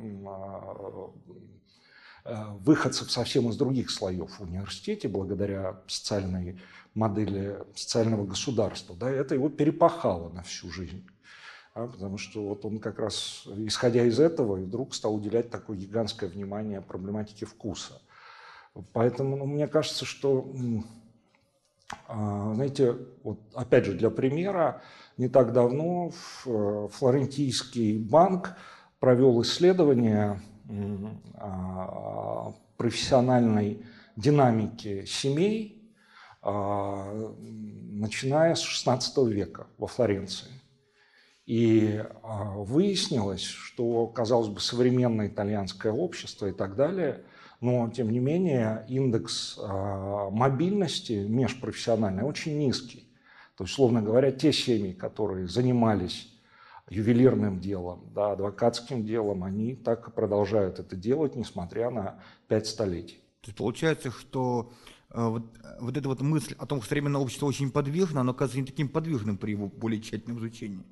выходцев 2.61 3.11
совсем 3.11 3.49
из 3.49 3.57
других 3.57 3.91
слоев 3.91 4.31
в 4.39 4.43
университете, 4.43 5.09
благодаря 5.09 5.81
социальной 5.89 6.61
модели 6.95 7.59
социального 7.75 8.27
государства, 8.27 8.95
да, 8.95 9.11
это 9.11 9.35
его 9.35 9.49
перепахало 9.49 10.29
на 10.31 10.43
всю 10.43 10.71
жизнь. 10.71 11.07
А, 11.75 11.87
потому 11.87 12.19
что 12.19 12.47
вот 12.49 12.65
он 12.65 12.79
как 12.79 12.99
раз, 12.99 13.45
исходя 13.57 14.05
из 14.05 14.21
этого, 14.21 14.57
вдруг 14.57 14.95
стал 14.95 15.15
уделять 15.15 15.51
такое 15.51 15.77
гигантское 15.77 16.29
внимание 16.29 16.83
проблематике 16.83 17.47
вкуса. 17.47 18.01
Поэтому 18.93 19.37
ну, 19.37 19.47
мне 19.47 19.67
кажется, 19.69 20.05
что, 20.05 20.53
а, 22.09 22.55
знаете, 22.55 22.97
вот 23.23 23.41
опять 23.55 23.87
же 23.87 23.95
для 23.95 24.11
примера, 24.11 24.83
не 25.17 25.29
так 25.29 25.53
давно 25.53 26.13
э, 26.47 26.89
Флорентийский 26.91 27.99
банк 27.99 28.57
провел 28.99 29.43
исследование 29.43 30.41
а, 31.35 32.55
профессиональной 32.77 33.85
динамики 34.17 35.05
семей 35.05 35.82
начиная 36.43 38.55
с 38.55 38.65
XVI 38.65 39.31
века 39.31 39.67
во 39.79 39.87
Флоренции. 39.87 40.51
И 41.47 42.03
а, 42.23 42.55
выяснилось, 42.57 43.43
что, 43.43 44.07
казалось 44.07 44.49
бы, 44.49 44.61
современное 44.61 45.29
итальянское 45.29 45.93
общество 45.93 46.47
и 46.47 46.53
так 46.53 46.77
далее, 46.77 47.25
но, 47.61 47.89
тем 47.91 48.11
не 48.11 48.21
менее, 48.21 48.85
индекс 48.89 49.59
а, 49.61 50.31
мобильности 50.31 51.25
межпрофессиональный 51.29 52.23
очень 52.23 52.59
низкий. 52.59 53.09
То 53.57 53.65
есть, 53.65 53.75
словно 53.75 54.03
говоря, 54.03 54.31
те 54.31 54.53
семьи, 54.53 54.93
которые 54.93 55.49
занимались 55.49 56.29
ювелирным 56.89 57.61
делом, 57.61 58.11
да, 58.15 58.33
адвокатским 58.33 59.05
делом, 59.05 59.45
они 59.45 59.75
так 59.75 60.09
и 60.09 60.11
продолжают 60.11 60.79
это 60.79 60.97
делать, 60.97 61.37
несмотря 61.37 61.91
на 61.91 62.21
пять 62.49 62.67
столетий. 62.67 63.19
То 63.41 63.49
есть 63.49 63.59
получается, 63.59 64.11
что 64.11 64.73
вот, 65.15 65.45
вот 65.81 65.97
эта 65.97 66.09
вот 66.09 66.21
мысль 66.21 66.55
о 66.59 66.67
том, 66.67 66.81
что 66.81 66.89
современное 66.89 67.21
общество 67.21 67.47
очень 67.47 67.71
подвижно, 67.71 68.21
оно 68.21 68.33
оказывается 68.33 68.61
не 68.61 68.67
таким 68.67 68.89
подвижным 68.89 69.37
при 69.37 69.53
его 69.53 69.69
более 69.69 70.01
тщательном 70.01 70.39
изучении. 70.39 70.83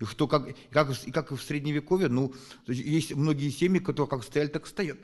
И 0.00 0.04
что 0.04 0.26
как, 0.26 0.48
как, 0.70 0.90
и 1.06 1.10
как 1.10 1.32
и 1.32 1.36
в 1.36 1.42
Средневековье, 1.42 2.08
ну, 2.08 2.32
есть 2.66 3.14
многие 3.14 3.50
семьи, 3.50 3.80
которые 3.80 4.08
как 4.08 4.22
стояли, 4.24 4.48
так 4.48 4.66
стоят. 4.66 4.98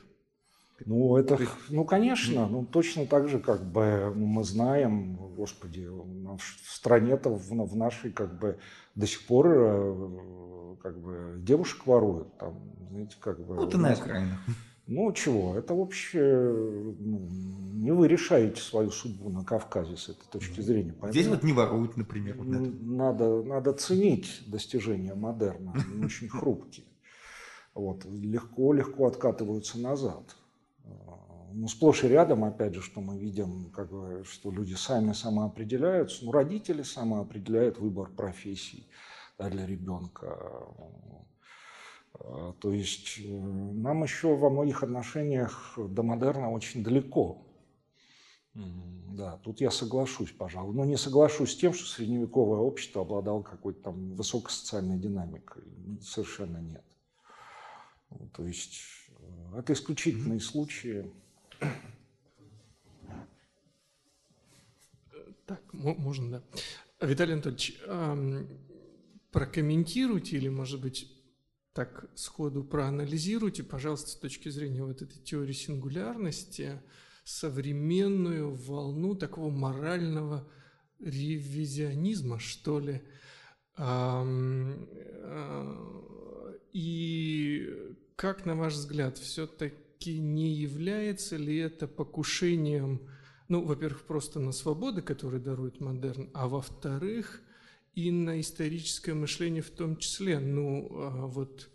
Ну, 0.86 1.16
это, 1.16 1.38
ну, 1.68 1.84
конечно, 1.84 2.48
ну, 2.48 2.64
точно 2.64 3.06
так 3.06 3.28
же, 3.28 3.38
как 3.38 3.64
бы 3.64 4.12
мы 4.14 4.42
знаем, 4.42 5.16
господи, 5.36 5.86
в 5.86 6.40
стране-то, 6.64 7.30
в, 7.30 7.50
в 7.50 7.76
нашей, 7.76 8.10
как 8.10 8.38
бы, 8.38 8.58
до 8.94 9.06
сих 9.06 9.24
пор, 9.26 9.46
э, 9.48 10.76
как 10.82 10.98
бы, 10.98 11.36
девушек 11.38 11.86
воруют, 11.86 12.36
там, 12.38 12.60
знаете, 12.90 13.16
как 13.20 13.44
бы... 13.44 13.54
Вот 13.54 13.74
и 13.74 13.76
на 13.76 13.92
окраинах. 13.92 14.38
Ну, 14.86 15.12
чего, 15.12 15.56
это 15.56 15.74
вообще, 15.74 16.52
ну, 16.98 17.28
не 17.74 17.92
вы 17.92 18.08
решаете 18.08 18.60
свою 18.60 18.90
судьбу 18.90 19.30
на 19.30 19.44
Кавказе 19.44 19.96
с 19.96 20.08
этой 20.08 20.26
точки 20.30 20.60
зрения. 20.60 20.92
Поэтому 20.92 21.12
Здесь 21.12 21.26
вот 21.28 21.42
не 21.44 21.52
воруют, 21.52 21.96
например. 21.96 22.36
Вот 22.36 22.46
надо, 22.46 23.42
надо 23.42 23.72
ценить 23.74 24.42
достижения 24.46 25.14
модерна, 25.14 25.72
они 25.74 26.04
очень 26.04 26.28
хрупкие. 26.28 26.86
Вот, 27.74 28.04
легко, 28.04 28.72
легко 28.72 29.06
откатываются 29.06 29.78
назад. 29.78 30.36
Ну, 31.54 31.68
сплошь 31.68 32.04
и 32.04 32.08
рядом, 32.08 32.44
опять 32.44 32.74
же, 32.74 32.80
что 32.80 33.00
мы 33.00 33.18
видим, 33.18 33.70
как 33.70 33.90
бы, 33.90 34.24
что 34.24 34.50
люди 34.50 34.74
сами 34.74 35.12
самоопределяются. 35.12 36.24
Ну, 36.24 36.32
родители 36.32 36.82
самоопределяют 36.82 37.78
выбор 37.78 38.08
профессий 38.10 38.88
да, 39.38 39.50
для 39.50 39.66
ребенка. 39.66 40.38
А, 42.24 42.52
то 42.60 42.72
есть 42.72 43.18
э, 43.18 43.28
нам 43.28 44.02
еще 44.02 44.36
во 44.36 44.50
многих 44.50 44.82
отношениях 44.82 45.74
до 45.76 46.02
модерна 46.02 46.50
очень 46.50 46.82
далеко. 46.84 47.46
Да, 48.54 49.38
тут 49.38 49.62
я 49.62 49.70
соглашусь, 49.70 50.30
пожалуй. 50.30 50.74
Но 50.74 50.84
не 50.84 50.96
соглашусь 50.96 51.52
с 51.52 51.56
тем, 51.56 51.72
что 51.72 51.86
средневековое 51.86 52.60
общество 52.60 53.02
обладало 53.02 53.42
какой-то 53.42 53.84
там 53.84 54.14
высокой 54.14 54.50
социальной 54.50 54.98
динамикой. 54.98 55.64
Совершенно 56.02 56.58
нет. 56.58 56.84
То 58.34 58.46
есть 58.46 58.80
э, 59.08 59.58
это 59.58 59.72
исключительные 59.72 60.40
случаи. 60.40 61.10
Так, 65.46 65.60
можно, 65.72 66.30
да. 66.30 67.06
Виталий 67.06 67.34
Анатольевич, 67.34 67.80
прокомментируйте 69.32 70.36
или, 70.36 70.48
может 70.48 70.80
быть, 70.80 71.11
так 71.72 72.10
сходу 72.14 72.64
проанализируйте, 72.64 73.62
пожалуйста, 73.62 74.10
с 74.10 74.16
точки 74.16 74.48
зрения 74.50 74.84
вот 74.84 75.00
этой 75.00 75.18
теории 75.20 75.52
сингулярности, 75.52 76.82
современную 77.24 78.54
волну 78.54 79.14
такого 79.14 79.50
морального 79.50 80.48
ревизионизма, 80.98 82.38
что 82.38 82.78
ли. 82.78 83.02
А, 83.76 84.26
и 86.72 87.96
как, 88.16 88.46
на 88.46 88.54
ваш 88.54 88.74
взгляд, 88.74 89.18
все-таки 89.18 90.18
не 90.18 90.52
является 90.52 91.36
ли 91.36 91.56
это 91.56 91.86
покушением, 91.86 93.08
ну, 93.48 93.64
во-первых, 93.64 94.04
просто 94.04 94.40
на 94.40 94.52
свободы, 94.52 95.02
которые 95.02 95.40
дарует 95.40 95.80
модерн, 95.80 96.30
а 96.34 96.48
во-вторых, 96.48 97.41
и 97.94 98.10
на 98.10 98.40
историческое 98.40 99.14
мышление 99.14 99.62
в 99.62 99.70
том 99.70 99.96
числе. 99.96 100.38
Ну, 100.38 100.88
а 100.92 101.26
вот 101.26 101.70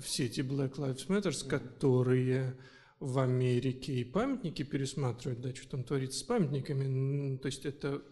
все 0.00 0.26
эти 0.26 0.40
Black 0.40 0.76
Lives 0.76 1.08
Matter, 1.08 1.48
которые 1.48 2.56
в 3.00 3.18
Америке 3.18 3.94
и 3.94 4.04
памятники 4.04 4.62
пересматривают, 4.62 5.40
да, 5.40 5.54
что 5.54 5.70
там 5.70 5.84
творится 5.84 6.20
с 6.20 6.22
памятниками, 6.22 7.36
то 7.38 7.46
есть 7.46 7.64
это, 7.64 8.02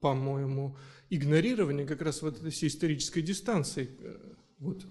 по-моему, 0.00 0.76
игнорирование 1.08 1.86
как 1.86 2.02
раз 2.02 2.22
вот 2.22 2.38
этой 2.38 2.50
всей 2.50 2.68
исторической 2.68 3.22
дистанции. 3.22 3.90
Э, 4.00 4.34
вот. 4.58 4.86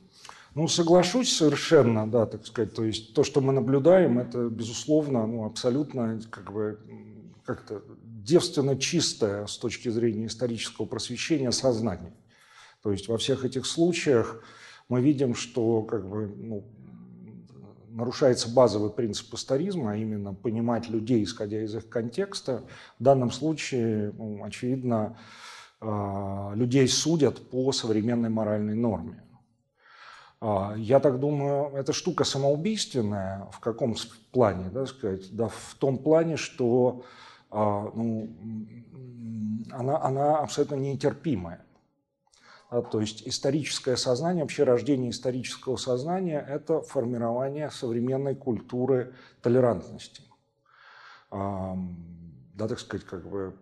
Ну, 0.56 0.68
соглашусь 0.68 1.32
совершенно, 1.32 2.10
да, 2.10 2.26
так 2.26 2.46
сказать. 2.46 2.74
То 2.74 2.84
есть 2.84 3.14
то, 3.14 3.24
что 3.24 3.42
мы 3.42 3.54
наблюдаем, 3.54 4.20
это, 4.20 4.50
безусловно, 4.50 5.26
ну, 5.26 5.46
абсолютно 5.46 6.20
как 6.30 6.52
бы 6.52 6.80
как-то 7.46 7.84
девственно 8.24 8.78
чистое 8.78 9.46
с 9.46 9.58
точки 9.58 9.90
зрения 9.90 10.28
исторического 10.28 10.86
просвещения 10.86 11.52
сознание. 11.52 12.14
То 12.84 12.92
есть 12.92 13.08
во 13.08 13.18
всех 13.18 13.46
этих 13.46 13.66
случаях 13.66 14.44
мы 14.90 15.02
видим, 15.02 15.36
что 15.36 15.84
как 15.84 16.08
бы, 16.08 16.28
ну, 16.28 16.64
нарушается 17.90 18.50
базовый 18.50 18.92
принцип 18.92 19.34
историзма, 19.34 19.92
а 19.92 19.96
именно 19.96 20.34
понимать 20.34 20.90
людей, 20.90 21.24
исходя 21.24 21.62
из 21.62 21.76
их 21.76 21.90
контекста. 21.90 22.64
В 23.00 23.04
данном 23.04 23.32
случае, 23.32 24.14
ну, 24.18 24.44
очевидно, 24.44 25.18
а, 25.80 26.54
людей 26.56 26.88
судят 26.88 27.50
по 27.50 27.72
современной 27.72 28.30
моральной 28.30 28.76
норме. 28.76 29.24
А, 30.40 30.74
я 30.78 31.00
так 31.00 31.20
думаю, 31.20 31.76
эта 31.76 31.94
штука 31.94 32.24
самоубийственная 32.24 33.48
в 33.52 33.60
каком 33.60 33.96
плане, 34.32 34.70
да, 34.70 34.86
сказать, 34.86 35.36
да, 35.36 35.50
в 35.50 35.76
том 35.78 35.98
плане, 35.98 36.38
что 36.38 37.04
ну, 37.52 38.30
она, 39.72 40.02
она 40.02 40.40
абсолютно 40.40 40.76
нетерпимая. 40.76 41.66
А, 42.70 42.82
то 42.82 43.02
есть 43.02 43.28
историческое 43.28 43.98
сознание, 43.98 44.44
вообще 44.44 44.64
рождение 44.64 45.12
исторического 45.12 45.76
сознания– 45.76 46.40
это 46.50 46.82
формирование 46.82 47.70
современной 47.70 48.34
культуры 48.34 49.14
толерантности. 49.42 50.24
А, 51.30 51.78
да, 52.54 52.68
так 52.70 52.80
сказать, 52.80 53.06
как 53.06 53.28
бы 53.28 53.56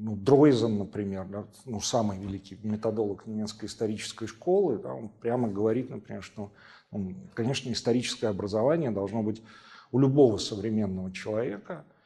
ну, 0.00 0.14
Дройзен, 0.14 0.78
например, 0.78 1.26
да, 1.26 1.44
ну, 1.64 1.80
самый 1.80 2.18
великий 2.18 2.58
методолог 2.62 3.26
немецкой 3.26 3.66
исторической 3.66 4.26
школы, 4.26 4.78
да, 4.78 4.94
он 4.94 5.08
прямо 5.08 5.48
говорит, 5.48 5.90
например, 5.90 6.22
что, 6.22 6.52
ну, 6.92 7.14
конечно, 7.34 7.72
историческое 7.72 8.28
образование 8.28 8.92
должно 8.92 9.24
быть 9.24 9.42
у 9.90 9.98
любого 9.98 10.38
современного 10.38 11.10
человека, 11.12 11.84
а, 11.84 11.97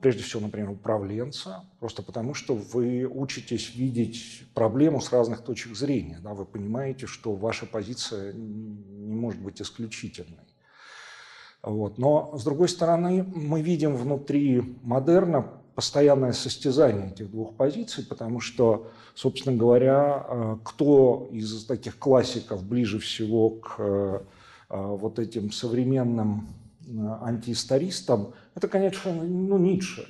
прежде 0.00 0.22
всего, 0.22 0.42
например, 0.42 0.70
управленца, 0.70 1.64
просто 1.80 2.02
потому 2.02 2.34
что 2.34 2.54
вы 2.54 3.06
учитесь 3.06 3.74
видеть 3.74 4.44
проблему 4.54 5.00
с 5.00 5.12
разных 5.12 5.42
точек 5.42 5.74
зрения. 5.74 6.20
Да, 6.22 6.34
вы 6.34 6.44
понимаете, 6.44 7.06
что 7.06 7.34
ваша 7.34 7.66
позиция 7.66 8.32
не 8.32 9.14
может 9.14 9.40
быть 9.40 9.60
исключительной. 9.60 10.46
Вот. 11.62 11.98
Но, 11.98 12.36
с 12.36 12.44
другой 12.44 12.68
стороны, 12.68 13.24
мы 13.24 13.62
видим 13.62 13.96
внутри 13.96 14.76
модерна 14.82 15.44
постоянное 15.74 16.32
состязание 16.32 17.10
этих 17.10 17.30
двух 17.30 17.54
позиций, 17.54 18.04
потому 18.04 18.40
что, 18.40 18.90
собственно 19.14 19.56
говоря, 19.56 20.26
э, 20.28 20.56
кто 20.64 21.28
из 21.32 21.64
таких 21.66 21.98
классиков 21.98 22.64
ближе 22.64 22.98
всего 22.98 23.50
к 23.50 23.76
э, 23.78 24.20
вот 24.68 25.18
этим 25.18 25.50
современным 25.50 26.48
э, 26.88 27.18
антиистористам, 27.22 28.34
это, 28.54 28.68
конечно, 28.68 29.12
ну, 29.12 29.58
Ницше. 29.58 30.08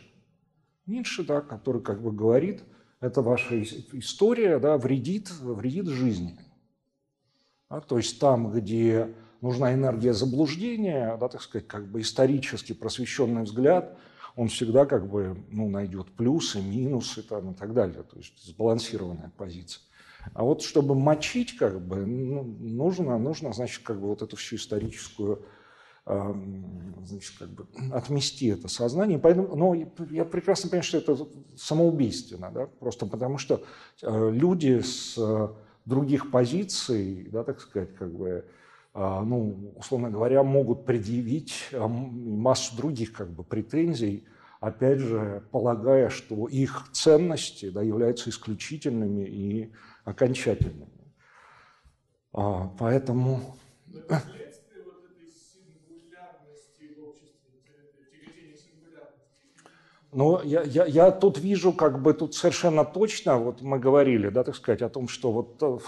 Ницше, 0.86 1.24
да, 1.24 1.40
который 1.40 1.82
как 1.82 2.02
бы 2.02 2.12
говорит, 2.12 2.62
это 3.00 3.22
ваша 3.22 3.62
история 3.62 4.58
да, 4.58 4.78
вредит, 4.78 5.30
вредит 5.40 5.88
жизни. 5.88 6.38
Да, 7.68 7.80
то 7.80 7.98
есть 7.98 8.18
там, 8.18 8.50
где 8.50 9.14
нужна 9.40 9.74
энергия 9.74 10.14
заблуждения, 10.14 11.16
да, 11.20 11.28
так 11.28 11.42
сказать, 11.42 11.66
как 11.66 11.90
бы 11.90 12.00
исторически 12.00 12.72
просвещенный 12.72 13.42
взгляд– 13.42 13.98
он 14.38 14.46
всегда 14.46 14.86
как 14.86 15.10
бы 15.10 15.36
ну, 15.50 15.68
найдет 15.68 16.12
плюсы, 16.12 16.62
минусы 16.62 17.24
там, 17.24 17.50
и 17.50 17.54
так 17.54 17.74
далее. 17.74 18.04
То 18.04 18.18
есть 18.18 18.46
сбалансированная 18.46 19.32
позиция. 19.36 19.82
А 20.32 20.44
вот 20.44 20.62
чтобы 20.62 20.94
мочить, 20.94 21.56
как 21.56 21.84
бы, 21.84 22.06
ну, 22.06 22.44
нужно, 22.44 23.18
нужно, 23.18 23.52
значит, 23.52 23.82
как 23.82 24.00
бы 24.00 24.06
вот 24.06 24.22
эту 24.22 24.36
всю 24.36 24.54
историческую, 24.54 25.44
значит, 26.08 27.34
как 27.38 27.48
бы 27.50 27.66
отмести 27.92 28.46
это 28.46 28.68
сознание. 28.68 29.18
Поэтому, 29.18 29.56
но 29.56 29.74
я 30.10 30.24
прекрасно 30.24 30.70
понимаю, 30.70 30.84
что 30.84 30.98
это 30.98 31.28
самоубийственно, 31.56 32.50
да, 32.52 32.66
просто 32.66 33.06
потому 33.06 33.38
что 33.38 33.62
э, 34.02 34.30
люди 34.32 34.80
с 34.80 35.16
э, 35.18 35.48
других 35.84 36.30
позиций, 36.30 37.28
да, 37.32 37.44
так 37.44 37.60
сказать, 37.60 37.94
как 37.94 38.12
бы, 38.12 38.44
а, 38.92 39.22
ну, 39.22 39.72
условно 39.76 40.10
говоря, 40.10 40.42
могут 40.42 40.84
предъявить 40.84 41.70
массу 41.72 42.76
других 42.76 43.12
как 43.12 43.30
бы, 43.30 43.42
претензий, 43.42 44.24
опять 44.60 44.98
же, 44.98 45.42
полагая, 45.50 46.10
что 46.10 46.46
их 46.46 46.88
ценности 46.92 47.70
да, 47.70 47.82
являются 47.82 48.28
исключительными 48.28 49.26
и 49.26 49.72
окончательными. 50.04 51.12
А, 52.32 52.70
поэтому... 52.78 53.56
Но 60.12 60.40
я, 60.42 60.62
я, 60.62 60.86
я 60.86 61.10
тут 61.10 61.38
вижу, 61.38 61.72
как 61.72 62.00
бы 62.00 62.14
тут 62.14 62.34
совершенно 62.34 62.84
точно, 62.84 63.38
вот 63.38 63.60
мы 63.60 63.78
говорили, 63.78 64.30
да, 64.30 64.42
так 64.42 64.56
сказать, 64.56 64.80
о 64.80 64.88
том, 64.88 65.06
что 65.06 65.32
вот 65.32 65.56
э, 65.60 65.78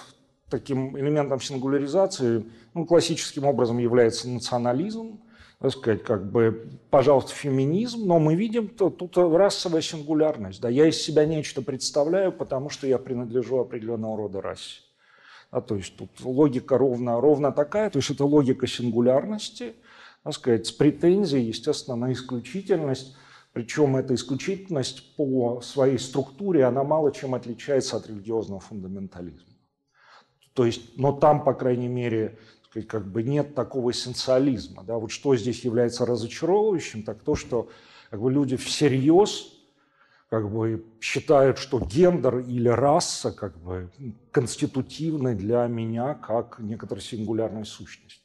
таким 0.51 0.97
элементом 0.99 1.41
сингуляризации 1.41 2.45
ну, 2.75 2.85
классическим 2.85 3.47
образом 3.47 3.79
является 3.79 4.29
национализм, 4.29 5.21
так 5.59 5.73
сказать, 5.73 6.03
как 6.05 6.31
бы, 6.31 6.69
пожалуйста, 6.91 7.33
феминизм, 7.33 8.07
но 8.07 8.19
мы 8.19 8.35
видим 8.35 8.69
то, 8.69 8.91
тут 8.91 9.17
расовая 9.17 9.83
сингулярность. 9.83 10.61
Да, 10.61 10.69
я 10.69 10.87
из 10.87 11.01
себя 11.01 11.25
нечто 11.25 11.63
представляю, 11.63 12.33
потому 12.33 12.71
что 12.71 12.87
я 12.87 12.99
принадлежу 12.99 13.59
определенного 13.59 14.17
рода 14.17 14.41
расе. 14.41 14.81
Да, 15.53 15.61
то 15.61 15.77
есть 15.77 15.97
тут 15.97 16.11
логика 16.23 16.79
ровно, 16.79 17.21
ровно 17.21 17.53
такая, 17.53 17.91
то 17.91 17.99
есть 17.99 18.11
это 18.11 18.25
логика 18.25 18.67
сингулярности, 18.67 19.75
так 20.23 20.35
сказать, 20.35 20.67
с 20.67 20.73
претензией, 20.73 21.45
естественно, 21.45 21.97
на 21.97 22.13
исключительность, 22.13 23.17
причем 23.53 23.97
эта 23.97 24.15
исключительность 24.15 25.17
по 25.17 25.61
своей 25.61 25.99
структуре, 25.99 26.65
она 26.65 26.85
мало 26.85 27.13
чем 27.13 27.35
отличается 27.35 27.97
от 27.97 28.07
религиозного 28.07 28.61
фундаментализма. 28.61 29.55
То 30.53 30.65
есть, 30.65 30.97
но 30.97 31.13
там, 31.13 31.43
по 31.43 31.55
крайней 31.55 31.89
мере, 31.89 32.39
как 32.89 33.11
бы 33.11 33.23
нет 33.23 33.55
такого 33.55 33.91
эссенциализма. 33.91 34.85
Да? 34.85 34.99
Вот 34.99 35.11
что 35.11 35.35
здесь 35.37 35.65
является 35.65 36.07
разочаровывающим, 36.07 37.03
так 37.03 37.23
то, 37.23 37.35
что 37.35 37.69
как 38.11 38.21
бы, 38.21 38.31
люди 38.31 38.57
всерьез 38.57 39.57
как 40.29 40.49
бы, 40.49 40.85
считают, 41.01 41.59
что 41.59 41.81
гендер 41.81 42.39
или 42.39 42.69
раса 42.69 43.33
как 43.33 43.59
бы, 43.59 43.91
конститутивны 44.31 45.35
для 45.35 45.67
меня 45.67 46.15
как 46.15 46.61
некоторой 46.61 47.03
сингулярной 47.03 47.65
сущности. 47.65 48.20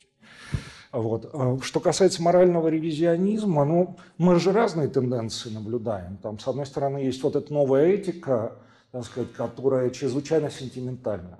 Вот. 0.96 1.30
А 1.34 1.58
что 1.62 1.82
касается 1.82 2.24
морального 2.24 2.70
ревизионизма, 2.70 3.66
ну, 3.66 3.98
мы 4.18 4.40
же 4.40 4.54
разные 4.54 4.88
тенденции 4.88 5.50
наблюдаем. 5.50 6.18
Там, 6.18 6.40
с 6.40 6.48
одной 6.48 6.66
стороны, 6.66 7.00
есть 7.00 7.22
вот 7.22 7.36
эта 7.36 7.52
новая 7.52 7.88
этика, 7.88 8.54
так 8.92 9.04
сказать, 9.04 9.34
которая 9.34 9.90
чрезвычайно 9.90 10.50
сентиментальна 10.50 11.40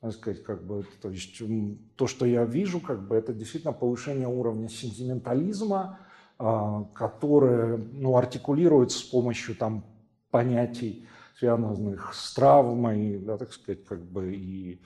так 0.00 0.12
сказать, 0.12 0.44
как 0.44 0.64
бы, 0.64 0.84
то 1.02 1.10
есть 1.10 1.42
то, 1.96 2.06
что 2.06 2.26
я 2.26 2.44
вижу, 2.44 2.80
как 2.80 3.08
бы, 3.08 3.16
это 3.16 3.32
действительно 3.32 3.72
повышение 3.72 4.28
уровня 4.28 4.68
сентиментализма, 4.68 5.98
а, 6.38 6.84
которое 6.94 7.76
ну, 7.76 8.16
артикулируется 8.16 8.98
с 8.98 9.02
помощью 9.02 9.56
там, 9.56 9.84
понятий, 10.30 11.08
связанных 11.38 12.14
с 12.14 12.34
травмой, 12.34 13.18
да, 13.18 13.36
так 13.36 13.52
сказать, 13.52 13.84
как 13.84 14.04
бы, 14.04 14.32
и, 14.32 14.80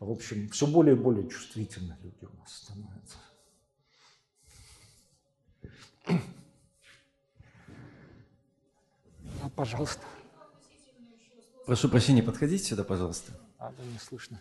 в 0.00 0.10
общем, 0.10 0.48
все 0.48 0.66
более 0.66 0.96
и 0.96 0.98
более 0.98 1.28
чувствительны 1.28 1.96
люди 2.02 2.24
у 2.24 2.36
нас 2.38 2.54
становятся. 2.54 3.18
А, 9.42 9.50
пожалуйста. 9.54 10.02
Прошу 11.66 11.88
прощения, 11.90 12.22
подходите 12.22 12.64
сюда, 12.64 12.82
пожалуйста. 12.82 13.32
А, 13.58 13.72
да, 13.72 13.84
не 13.84 13.98
слышно. 13.98 14.40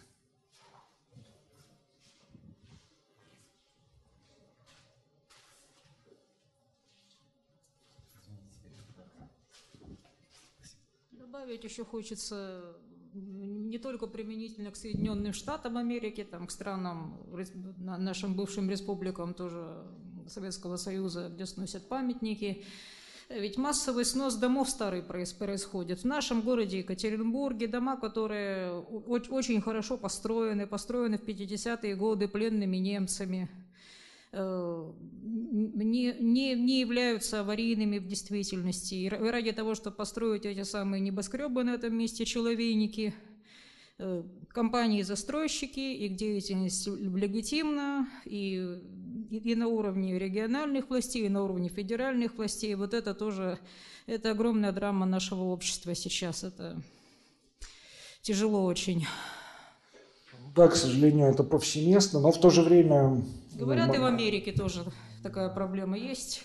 Добавить 11.11 11.64
еще 11.65 11.84
хочется 11.84 12.77
не 13.14 13.77
только 13.77 14.07
применительно 14.07 14.72
к 14.72 14.76
Соединенным 14.76 15.34
Штатам 15.34 15.77
Америки, 15.77 16.23
там, 16.23 16.48
к 16.48 16.52
странам, 16.52 17.18
нашим 17.77 18.36
бывшим 18.36 18.69
республикам 18.69 19.34
тоже 19.34 19.84
Советского 20.27 20.77
Союза, 20.77 21.30
где 21.34 21.45
сносят 21.45 21.88
памятники. 21.88 22.64
Ведь 23.30 23.57
массовый 23.57 24.06
снос 24.06 24.36
домов 24.36 24.69
старый 24.69 25.03
происходит. 25.03 25.99
В 25.99 26.06
нашем 26.06 26.41
городе 26.41 26.80
Екатеринбурге 26.80 27.68
дома, 27.68 27.95
которые 27.95 28.73
очень 28.80 29.61
хорошо 29.61 29.98
построены, 29.98 30.65
построены 30.65 31.19
в 31.19 31.23
50-е 31.23 31.95
годы 31.95 32.27
пленными 32.27 32.77
немцами, 32.77 33.48
не, 34.31 36.14
не, 36.19 36.53
не 36.56 36.80
являются 36.81 37.39
аварийными 37.39 37.97
в 37.97 38.07
действительности. 38.07 38.93
И 38.93 39.10
ради 39.10 39.51
того, 39.51 39.76
чтобы 39.76 39.95
построить 39.95 40.45
эти 40.45 40.64
самые 40.64 41.01
небоскребы 41.01 41.64
на 41.64 41.72
этом 41.72 41.95
месте, 41.95 42.26
человейники, 42.26 43.14
э, 43.97 44.23
компании-застройщики, 44.49 45.80
их 45.80 46.15
деятельность 46.15 46.88
легитимна, 46.88 48.07
и, 48.26 48.77
и 49.31 49.56
на 49.56 49.68
уровне 49.68 50.19
региональных 50.19 50.89
властей, 50.89 51.26
и 51.26 51.30
на 51.30 51.43
уровне 51.43 51.69
федеральных 51.69 52.35
властей. 52.35 52.76
Вот 52.76 52.93
это 52.93 53.15
тоже, 53.15 53.60
это 54.06 54.31
огромная 54.31 54.72
драма 54.72 55.07
нашего 55.07 55.45
общества 55.45 55.95
сейчас. 55.95 56.43
Это 56.43 56.81
тяжело 58.22 58.64
очень. 58.65 59.07
Да, 60.55 60.67
к 60.67 60.76
сожалению, 60.76 61.27
это 61.27 61.43
повсеместно, 61.43 62.19
но 62.19 62.31
в 62.31 62.39
то 62.39 62.49
же 62.49 62.61
время 62.61 63.23
Говорят, 63.53 63.93
и 63.93 63.97
в 63.97 64.05
Америке 64.05 64.51
тоже 64.51 64.84
такая 65.21 65.49
проблема 65.49 65.97
есть. 65.97 66.43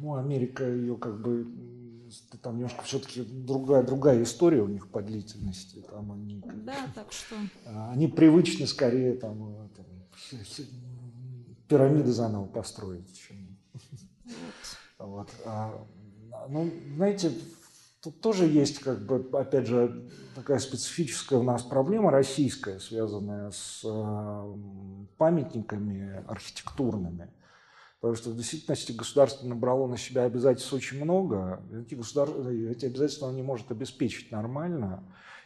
Ну, 0.00 0.16
Америка 0.16 0.68
ее 0.68 0.96
как 0.96 1.20
бы 1.22 1.46
там 2.42 2.56
немножко 2.56 2.82
все-таки 2.82 3.22
другая, 3.22 3.82
другая 3.82 4.22
история 4.22 4.60
у 4.60 4.68
них 4.68 4.88
по 4.90 5.00
длительности. 5.00 5.82
Там 5.90 6.12
они, 6.12 6.42
да, 6.64 6.74
так 6.94 7.12
что. 7.12 7.36
А, 7.66 7.92
они 7.92 8.08
привычны 8.08 8.66
скорее 8.66 9.14
там, 9.14 9.70
там 9.74 9.86
пирамиды 11.68 12.12
заново 12.12 12.46
построить, 12.46 13.16
чем. 13.16 13.56
Вот. 14.98 15.08
Вот. 15.08 15.30
А, 15.46 15.86
ну, 16.48 16.70
знаете, 16.96 17.32
тут 18.02 18.20
тоже 18.20 18.46
есть, 18.46 18.80
как 18.80 19.00
бы, 19.06 19.28
опять 19.38 19.66
же, 19.66 20.08
такая 20.34 20.58
специфическая 20.58 21.38
у 21.38 21.42
нас 21.42 21.62
проблема 21.62 22.10
российская, 22.10 22.80
связанная 22.80 23.50
с 23.50 23.82
э, 23.84 24.54
памятниками 25.16 26.24
архитектурными. 26.26 27.30
Потому 28.00 28.16
что 28.16 28.30
в 28.30 28.36
действительности 28.36 28.90
государство 28.90 29.46
набрало 29.46 29.86
на 29.86 29.96
себя 29.96 30.24
обязательств 30.24 30.72
очень 30.72 31.02
много. 31.02 31.62
Эти, 31.72 31.94
государ... 31.94 32.28
эти 32.28 32.86
обязательства 32.86 33.28
оно 33.28 33.36
не 33.36 33.44
может 33.44 33.70
обеспечить 33.70 34.32
нормально. 34.32 35.04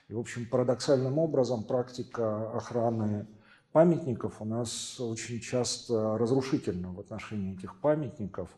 И, 0.08 0.14
в 0.14 0.18
общем, 0.18 0.46
парадоксальным 0.46 1.18
образом 1.18 1.64
практика 1.64 2.50
охраны 2.52 3.26
памятников 3.72 4.40
у 4.40 4.46
нас 4.46 4.98
очень 4.98 5.40
часто 5.40 6.16
разрушительна 6.16 6.94
в 6.94 7.00
отношении 7.00 7.54
этих 7.54 7.78
памятников. 7.80 8.48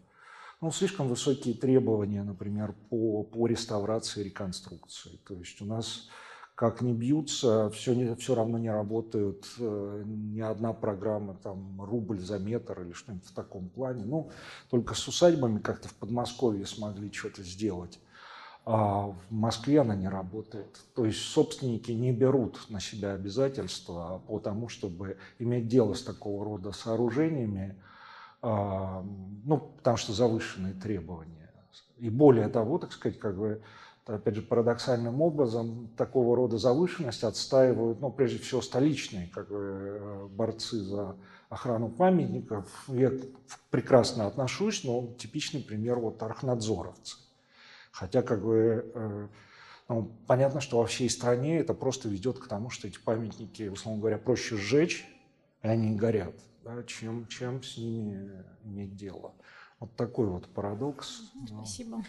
Ну, 0.60 0.72
слишком 0.72 1.08
высокие 1.08 1.54
требования, 1.54 2.22
например, 2.24 2.74
по, 2.90 3.22
по 3.22 3.46
реставрации 3.46 4.22
и 4.22 4.24
реконструкции. 4.24 5.20
То 5.26 5.34
есть 5.34 5.60
у 5.62 5.64
нас 5.64 6.08
как 6.56 6.80
не 6.80 6.92
бьются, 6.92 7.70
все, 7.70 7.94
не, 7.94 8.16
все 8.16 8.34
равно 8.34 8.58
не 8.58 8.68
работают 8.68 9.46
э, 9.60 10.02
ни 10.04 10.40
одна 10.40 10.72
программа, 10.72 11.34
там, 11.34 11.80
рубль 11.80 12.18
за 12.18 12.40
метр 12.40 12.80
или 12.80 12.92
что-нибудь 12.92 13.28
в 13.28 13.32
таком 13.32 13.68
плане. 13.68 14.04
Ну, 14.04 14.32
только 14.68 14.94
с 14.94 15.06
усадьбами 15.06 15.60
как-то 15.60 15.86
в 15.88 15.94
Подмосковье 15.94 16.66
смогли 16.66 17.12
что-то 17.12 17.44
сделать 17.44 18.00
а 18.70 19.06
в 19.06 19.16
Москве 19.30 19.80
она 19.80 19.96
не 19.96 20.08
работает. 20.08 20.78
То 20.94 21.06
есть 21.06 21.20
собственники 21.20 21.90
не 21.90 22.12
берут 22.12 22.66
на 22.68 22.80
себя 22.80 23.14
обязательства 23.14 24.20
по 24.26 24.40
тому, 24.40 24.68
чтобы 24.68 25.16
иметь 25.38 25.68
дело 25.68 25.94
с 25.94 26.02
такого 26.02 26.44
рода 26.44 26.72
сооружениями, 26.72 27.76
ну, 28.42 29.72
потому 29.76 29.96
что 29.96 30.12
завышенные 30.12 30.74
требования. 30.74 31.50
И 31.96 32.10
более 32.10 32.48
того, 32.48 32.78
так 32.78 32.92
сказать, 32.92 33.18
как 33.18 33.36
бы, 33.36 33.62
опять 34.06 34.36
же, 34.36 34.42
парадоксальным 34.42 35.20
образом 35.20 35.88
такого 35.96 36.36
рода 36.36 36.58
завышенность 36.58 37.24
отстаивают, 37.24 38.00
ну, 38.00 38.10
прежде 38.10 38.38
всего, 38.38 38.62
столичные 38.62 39.28
как 39.28 39.48
бы, 39.48 40.28
борцы 40.30 40.78
за 40.80 41.16
охрану 41.48 41.88
памятников. 41.88 42.68
Я 42.88 43.12
прекрасно 43.70 44.26
отношусь, 44.26 44.84
но 44.84 45.14
типичный 45.18 45.60
пример 45.60 45.98
вот 45.98 46.22
архнадзоровцы 46.22 47.16
Хотя, 47.90 48.22
как 48.22 48.44
бы, 48.44 48.90
э, 48.94 49.28
ну, 49.88 50.12
понятно, 50.26 50.60
что 50.60 50.78
во 50.78 50.86
всей 50.86 51.10
стране 51.10 51.58
это 51.58 51.74
просто 51.74 52.08
ведет 52.08 52.38
к 52.38 52.46
тому, 52.46 52.70
что 52.70 52.86
эти 52.86 52.98
памятники, 52.98 53.68
условно 53.68 54.00
говоря, 54.00 54.18
проще 54.18 54.56
сжечь, 54.56 55.06
и 55.62 55.66
они 55.66 55.96
горят, 55.96 56.34
да, 56.74 56.82
чем, 56.84 57.26
чем 57.28 57.62
с 57.62 57.76
ними 57.78 58.44
иметь 58.64 58.94
дело. 58.94 59.34
Вот 59.80 59.96
такой 59.96 60.26
вот 60.26 60.52
парадокс. 60.52 61.22
Спасибо. 61.46 62.02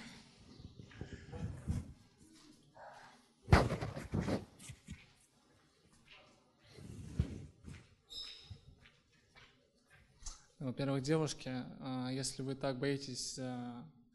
Во-первых, 10.60 11.04
девушки, 11.04 11.50
а, 11.80 12.10
если 12.12 12.42
вы 12.44 12.54
так 12.54 12.80
боитесь 12.80 13.40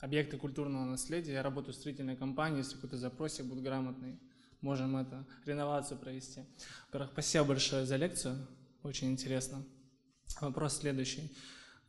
объекты 0.05 0.37
культурного 0.37 0.85
наследия. 0.85 1.33
Я 1.33 1.43
работаю 1.43 1.73
в 1.73 1.77
строительной 1.77 2.17
компании, 2.17 2.59
если 2.59 2.75
какой-то 2.75 2.99
запросик 2.99 3.47
будет 3.47 3.65
грамотный, 3.65 4.19
можем 4.61 4.97
это, 4.97 5.27
реновацию 5.47 5.99
провести. 5.99 6.43
Во-первых, 6.89 7.13
спасибо 7.13 7.45
большое 7.47 7.87
за 7.87 7.97
лекцию, 7.97 8.47
очень 8.83 9.11
интересно. 9.11 9.65
Вопрос 10.41 10.79
следующий. 10.79 11.33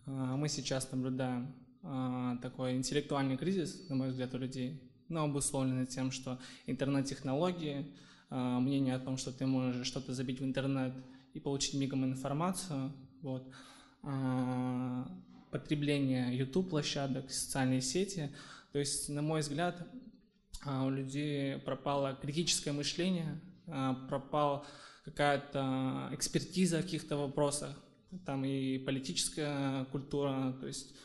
А, 0.06 0.36
мы 0.36 0.50
сейчас 0.50 0.92
наблюдаем 0.92 1.54
а, 1.82 2.38
такой 2.38 2.76
интеллектуальный 2.76 3.38
кризис, 3.38 3.90
на 3.90 3.96
мой 3.96 4.10
взгляд, 4.10 4.34
у 4.34 4.38
людей, 4.38 4.82
но 5.10 5.24
обусловленный 5.24 5.88
тем, 5.88 6.12
что 6.12 6.40
интернет-технологии, 6.68 7.92
а, 8.30 8.60
мнение 8.60 8.96
о 8.96 9.00
том, 9.00 9.18
что 9.18 9.32
ты 9.32 9.46
можешь 9.46 9.88
что-то 9.88 10.14
забить 10.14 10.40
в 10.40 10.44
интернет 10.46 10.94
и 11.34 11.40
получить 11.40 11.74
мигом 11.74 12.06
информацию, 12.06 12.94
вот, 13.22 13.52
потребление 15.52 16.38
YouTube-площадок, 16.38 17.32
социальные 17.32 17.82
сети. 17.82 18.30
То 18.72 18.80
есть, 18.80 19.10
на 19.10 19.24
мой 19.24 19.40
взгляд, 19.40 19.88
у 20.64 20.90
людей 20.90 21.58
пропало 21.58 22.16
критическое 22.22 22.72
мышление, 22.72 23.42
пропала 23.66 24.66
какая-то 25.06 26.10
экспертиза 26.12 26.80
в 26.80 26.84
каких-то 26.84 27.18
вопросах, 27.18 27.76
там 28.26 28.46
и 28.46 28.78
политическая 28.78 29.86
культура, 29.86 30.56
то 30.60 30.68
есть 30.68 30.96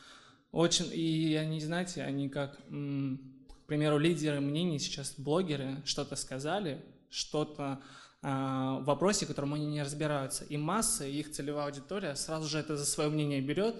очень, 0.53 0.91
и 0.93 1.35
они, 1.37 1.61
знаете, 1.61 2.03
они 2.03 2.29
как, 2.29 2.57
к 2.57 3.67
примеру, 3.67 3.99
лидеры 3.99 4.41
мнений 4.41 4.79
сейчас, 4.79 5.15
блогеры, 5.17 5.83
что-то 5.85 6.17
сказали, 6.17 6.85
что-то 7.09 7.81
а, 8.23 8.81
в 8.81 8.85
вопросе, 8.85 9.25
в 9.25 9.29
котором 9.29 9.55
они 9.55 9.67
не 9.67 9.83
разбираются, 9.83 10.45
и 10.45 10.57
масса, 10.57 11.07
и 11.07 11.19
их 11.21 11.31
целевая 11.31 11.67
аудитория 11.67 12.15
сразу 12.17 12.49
же 12.49 12.59
это 12.59 12.77
за 12.77 12.85
свое 12.85 13.09
мнение 13.09 13.41
берет, 13.41 13.77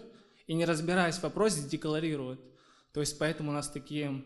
и 0.47 0.55
не 0.55 0.65
разбираясь 0.65 1.17
в 1.17 1.23
вопросе, 1.23 1.69
декларируют. 1.69 2.41
То 2.93 3.01
есть 3.01 3.19
поэтому 3.19 3.51
у 3.51 3.55
нас 3.55 3.69
такие 3.71 4.25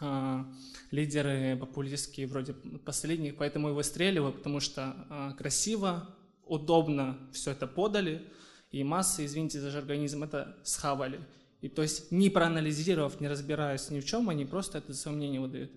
э, 0.00 0.44
лидеры 0.90 1.56
популистские 1.56 2.26
вроде 2.26 2.52
последних, 2.52 3.36
поэтому 3.36 3.70
и 3.70 3.72
выстреливают, 3.72 4.38
потому 4.38 4.60
что 4.60 5.06
э, 5.08 5.32
красиво, 5.38 6.15
удобно 6.46 7.18
все 7.32 7.50
это 7.52 7.66
подали, 7.66 8.26
и 8.70 8.82
массы, 8.84 9.24
извините 9.24 9.60
за 9.60 9.70
жаргонизм, 9.70 10.24
это 10.24 10.56
схавали. 10.64 11.20
И 11.60 11.68
то 11.68 11.82
есть 11.82 12.12
не 12.12 12.30
проанализировав, 12.30 13.20
не 13.20 13.28
разбираясь 13.28 13.90
ни 13.90 14.00
в 14.00 14.04
чем, 14.04 14.28
они 14.28 14.44
просто 14.44 14.78
это 14.78 14.94
сомнение 14.94 15.40
выдают. 15.40 15.72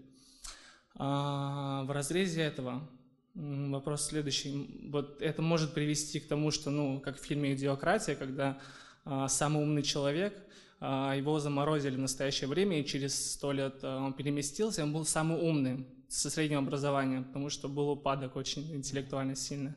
А, 0.95 1.83
в 1.83 1.91
разрезе 1.91 2.41
этого 2.41 2.87
вопрос 3.35 4.07
следующий. 4.07 4.89
Вот 4.89 5.21
это 5.21 5.41
может 5.41 5.73
привести 5.73 6.19
к 6.19 6.27
тому, 6.27 6.51
что, 6.51 6.71
ну, 6.71 6.99
как 6.99 7.17
в 7.17 7.23
фильме 7.23 7.53
«Идиократия», 7.53 8.15
когда 8.15 8.59
а, 9.05 9.27
самый 9.27 9.63
умный 9.63 9.83
человек, 9.83 10.33
а, 10.79 11.13
его 11.15 11.39
заморозили 11.39 11.95
в 11.95 11.99
настоящее 11.99 12.47
время, 12.47 12.79
и 12.79 12.85
через 12.85 13.33
сто 13.33 13.51
лет 13.51 13.79
а, 13.83 14.03
он 14.03 14.13
переместился, 14.13 14.83
он 14.83 14.93
был 14.93 15.05
самый 15.05 15.39
умный 15.39 15.87
со 16.07 16.29
средним 16.29 16.59
образованием, 16.59 17.23
потому 17.23 17.49
что 17.49 17.69
был 17.69 17.89
упадок 17.89 18.35
очень 18.35 18.75
интеллектуально 18.75 19.35
сильный. 19.35 19.73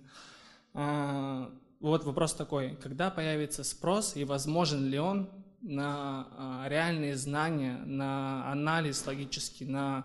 Вот 0.75 2.05
вопрос 2.05 2.35
такой, 2.35 2.77
когда 2.83 3.11
появится 3.11 3.65
спрос 3.65 4.17
и 4.17 4.25
возможен 4.25 4.89
ли 4.89 4.99
он 4.99 5.29
на 5.61 6.65
реальные 6.69 7.17
знания, 7.17 7.79
на 7.85 8.51
анализ 8.51 9.07
логический, 9.07 9.65
на, 9.65 10.05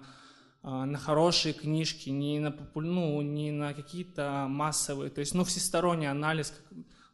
на 0.64 0.98
хорошие 0.98 1.54
книжки, 1.54 2.10
не 2.10 2.40
на, 2.40 2.56
ну, 2.76 3.22
не 3.22 3.52
на 3.52 3.74
какие-то 3.74 4.48
массовые, 4.50 5.10
то 5.10 5.20
есть 5.20 5.34
ну, 5.36 5.44
всесторонний 5.44 6.10
анализ, 6.10 6.54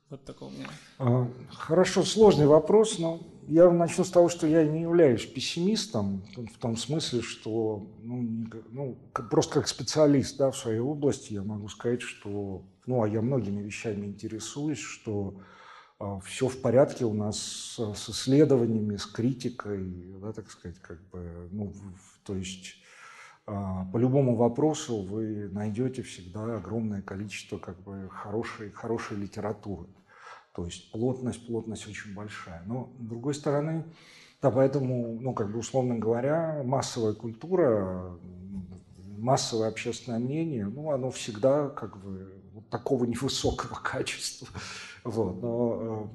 вот 0.10 0.26
такого 0.26 0.50
у 0.50 0.52
меня. 0.52 0.68
А, 1.00 1.28
хорошо, 1.52 2.04
сложный 2.04 2.46
вопрос, 2.46 3.00
но 3.00 3.22
я 3.48 3.70
начну 3.72 4.03
с 4.03 4.11
того, 4.11 4.30
что 4.30 4.48
я 4.48 4.65
не 4.65 4.82
являюсь 4.82 5.26
пессимистом, 5.26 6.24
в 6.36 6.57
том 6.60 6.78
смысле, 6.78 7.22
что 7.22 7.88
ну, 8.02 8.48
ну, 8.72 8.98
просто 9.30 9.56
как 9.56 9.68
специалист 9.68 10.38
да, 10.38 10.52
в 10.52 10.57
своей 10.57 10.80
области 10.80 11.34
я 11.34 11.44
могу 11.44 11.68
сказать, 11.68 12.02
что, 12.02 12.64
ну, 12.86 13.03
а 13.03 13.07
я 13.07 13.22
многими 13.22 13.61
вещами 13.61 14.06
интересуюсь, 14.06 14.80
что 14.80 15.41
а, 15.99 16.20
все 16.20 16.48
в 16.48 16.61
порядке 16.61 17.06
у 17.06 17.14
нас 17.14 17.38
с, 17.40 17.94
с 17.95 18.10
исследованиями, 18.10 18.98
с 18.98 19.06
критикой, 19.06 20.15
да, 20.22 20.34
так 20.34 20.49
сказать, 20.52 20.80
как 20.80 21.02
бы, 21.10 21.49
ну, 21.52 21.74
то 22.24 22.36
есть 22.36 22.76
а, 23.45 23.86
по 23.91 23.98
любому 23.98 24.36
вопросу 24.36 25.02
вы 25.02 25.49
найдете 25.52 26.02
всегда 26.02 26.57
огромное 26.57 27.02
количество 27.02 27.57
как 27.57 27.82
бы 27.84 28.10
хорошей, 28.10 28.72
хорошей 28.72 29.18
литературы. 29.18 29.90
То 30.54 30.66
есть 30.66 30.92
плотность, 30.92 31.46
плотность 31.48 31.88
очень 31.88 32.14
большая. 32.14 32.62
Но 32.66 32.92
с 33.00 33.04
другой 33.04 33.34
стороны, 33.34 33.84
да, 34.42 34.52
поэтому, 34.52 35.18
ну, 35.20 35.34
как 35.34 35.52
бы 35.52 35.60
условно 35.60 35.98
говоря, 35.98 36.62
массовая 36.64 37.14
культура, 37.14 38.18
массовое 39.18 39.70
общественное 39.70 40.20
мнение, 40.20 40.66
ну, 40.66 40.92
оно 40.92 41.10
всегда 41.10 41.70
как 41.70 41.98
бы 41.98 42.32
вот 42.54 42.70
такого 42.70 43.06
невысокого 43.06 43.80
качества. 43.84 44.48
Вот. 45.04 45.42
Но 45.42 46.10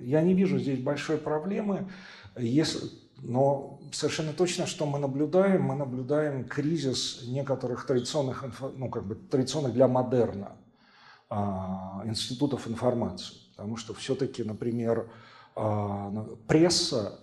э, 0.00 0.04
я 0.04 0.20
не 0.22 0.34
вижу 0.34 0.58
здесь 0.58 0.80
большой 0.80 1.16
проблемы, 1.16 1.88
если, 2.36 2.90
но 3.22 3.80
совершенно 3.92 4.32
точно, 4.32 4.66
что 4.66 4.84
мы 4.86 4.98
наблюдаем, 4.98 5.62
мы 5.62 5.74
наблюдаем 5.74 6.44
кризис 6.44 7.24
некоторых 7.26 7.86
традиционных, 7.86 8.44
ну, 8.76 8.90
как 8.90 9.06
бы 9.06 9.14
традиционных 9.14 9.72
для 9.72 9.88
модерна 9.88 10.52
а, 11.30 12.02
институтов 12.04 12.68
информации. 12.68 13.47
Потому 13.58 13.76
что 13.76 13.92
все-таки, 13.92 14.44
например, 14.44 15.10
а, 15.56 16.12
пресса, 16.46 17.18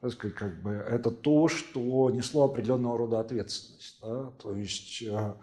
так 0.00 0.12
сказать, 0.12 0.36
как 0.36 0.62
бы, 0.62 0.70
это 0.70 1.10
то, 1.10 1.48
что 1.48 2.10
несло 2.10 2.44
определенного 2.44 2.96
рода 2.96 3.18
ответственность. 3.18 3.98
Да? 4.00 4.30
То 4.40 4.54
есть 4.54 5.02
а, 5.10 5.36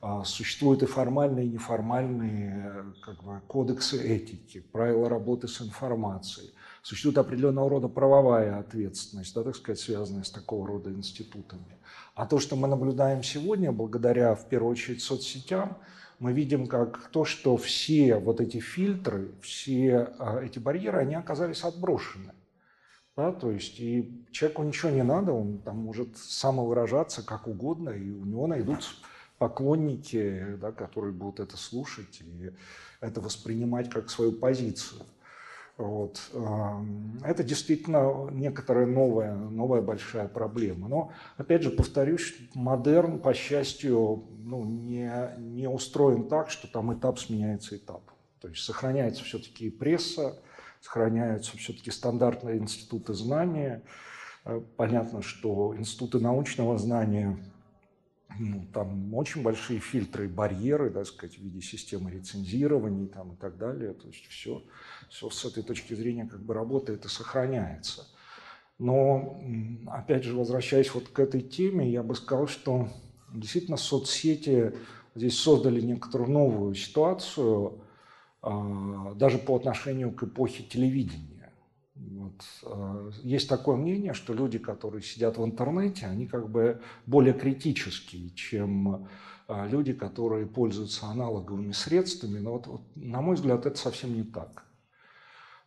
а, 0.00 0.24
существуют 0.24 0.82
и 0.82 0.86
формальные, 0.86 1.46
и 1.46 1.50
неформальные 1.50 2.94
как 3.00 3.22
бы, 3.22 3.40
кодексы 3.46 4.02
этики, 4.02 4.58
правила 4.58 5.08
работы 5.08 5.46
с 5.46 5.62
информацией. 5.62 6.50
Существует 6.82 7.18
определенного 7.18 7.70
рода 7.70 7.86
правовая 7.86 8.58
ответственность, 8.58 9.36
да, 9.36 9.44
так 9.44 9.54
сказать, 9.54 9.78
связанная 9.78 10.24
с 10.24 10.32
такого 10.32 10.66
рода 10.66 10.90
институтами. 10.90 11.78
А 12.16 12.26
то, 12.26 12.40
что 12.40 12.56
мы 12.56 12.66
наблюдаем 12.66 13.22
сегодня, 13.22 13.70
благодаря, 13.70 14.34
в 14.34 14.48
первую 14.48 14.72
очередь, 14.72 15.00
соцсетям, 15.00 15.78
мы 16.18 16.32
видим 16.32 16.66
как 16.66 17.08
то, 17.08 17.24
что 17.24 17.56
все 17.56 18.16
вот 18.16 18.40
эти 18.40 18.58
фильтры, 18.58 19.32
все 19.42 20.14
а, 20.18 20.40
эти 20.40 20.58
барьеры, 20.58 20.98
они 20.98 21.14
оказались 21.14 21.64
отброшены. 21.64 22.32
Да, 23.16 23.32
то 23.32 23.50
есть 23.50 23.80
и 23.80 24.26
человеку 24.30 24.62
ничего 24.62 24.90
не 24.90 25.02
надо, 25.02 25.32
он 25.32 25.58
там 25.58 25.78
может 25.78 26.18
самовыражаться 26.18 27.24
как 27.24 27.48
угодно, 27.48 27.90
и 27.90 28.10
у 28.10 28.24
него 28.26 28.46
найдутся 28.46 28.90
поклонники, 29.38 30.56
да, 30.60 30.70
которые 30.72 31.12
будут 31.12 31.40
это 31.40 31.56
слушать 31.56 32.20
и 32.20 32.52
это 33.00 33.20
воспринимать 33.20 33.90
как 33.90 34.10
свою 34.10 34.32
позицию. 34.32 35.02
Вот. 35.76 36.30
Это 37.22 37.44
действительно 37.44 38.30
некоторая 38.30 38.86
новая, 38.86 39.34
новая 39.34 39.82
большая 39.82 40.26
проблема. 40.26 40.88
Но, 40.88 41.12
опять 41.36 41.62
же, 41.62 41.70
повторюсь, 41.70 42.34
модерн, 42.54 43.18
по 43.18 43.34
счастью, 43.34 44.24
ну, 44.38 44.64
не, 44.64 45.10
не 45.38 45.68
устроен 45.68 46.28
так, 46.28 46.50
что 46.50 46.66
там 46.66 46.94
этап 46.94 47.18
сменяется 47.18 47.76
этапом. 47.76 48.14
То 48.40 48.48
есть 48.48 48.62
сохраняется 48.62 49.24
все-таки 49.24 49.68
пресса, 49.68 50.38
сохраняются 50.80 51.56
все-таки 51.58 51.90
стандартные 51.90 52.58
институты 52.58 53.12
знания. 53.12 53.82
Э, 54.44 54.62
понятно, 54.76 55.20
что 55.20 55.76
институты 55.76 56.20
научного 56.20 56.78
знания 56.78 57.36
ну, 58.38 58.66
там 58.72 59.14
очень 59.14 59.42
большие 59.42 59.78
фильтры 59.78 60.26
и 60.26 60.28
барьеры, 60.28 60.90
так 60.90 61.06
сказать, 61.06 61.36
в 61.36 61.42
виде 61.42 61.60
системы 61.60 62.10
рецензирования 62.10 63.06
там, 63.06 63.32
и 63.32 63.36
так 63.36 63.56
далее. 63.56 63.94
То 63.94 64.08
есть 64.08 64.26
все, 64.26 64.62
все 65.08 65.30
с 65.30 65.44
этой 65.44 65.62
точки 65.62 65.94
зрения 65.94 66.26
как 66.26 66.42
бы 66.42 66.54
работает 66.54 67.04
и 67.04 67.08
сохраняется. 67.08 68.06
Но, 68.78 69.40
опять 69.86 70.24
же, 70.24 70.34
возвращаясь 70.34 70.92
вот 70.92 71.08
к 71.08 71.18
этой 71.18 71.40
теме, 71.40 71.90
я 71.90 72.02
бы 72.02 72.14
сказал, 72.14 72.46
что 72.46 72.88
действительно 73.32 73.78
соцсети 73.78 74.74
здесь 75.14 75.38
создали 75.38 75.80
некоторую 75.80 76.30
новую 76.30 76.74
ситуацию, 76.74 77.80
а, 78.42 79.14
даже 79.14 79.38
по 79.38 79.56
отношению 79.56 80.12
к 80.12 80.24
эпохе 80.24 80.62
телевидения. 80.62 81.35
Вот. 81.96 82.44
Э, 82.64 83.10
есть 83.22 83.48
такое 83.48 83.76
мнение, 83.76 84.12
что 84.12 84.34
люди, 84.34 84.58
которые 84.58 85.02
сидят 85.02 85.38
в 85.38 85.44
интернете, 85.44 86.06
они 86.06 86.26
как 86.26 86.50
бы 86.50 86.80
более 87.06 87.32
критические, 87.32 88.30
чем 88.30 89.08
э, 89.48 89.68
люди, 89.68 89.92
которые 89.92 90.46
пользуются 90.46 91.06
аналоговыми 91.06 91.72
средствами. 91.72 92.38
Но 92.38 92.52
вот, 92.52 92.66
вот, 92.66 92.82
на 92.96 93.22
мой 93.22 93.36
взгляд, 93.36 93.64
это 93.64 93.76
совсем 93.78 94.14
не 94.14 94.24
так. 94.24 94.64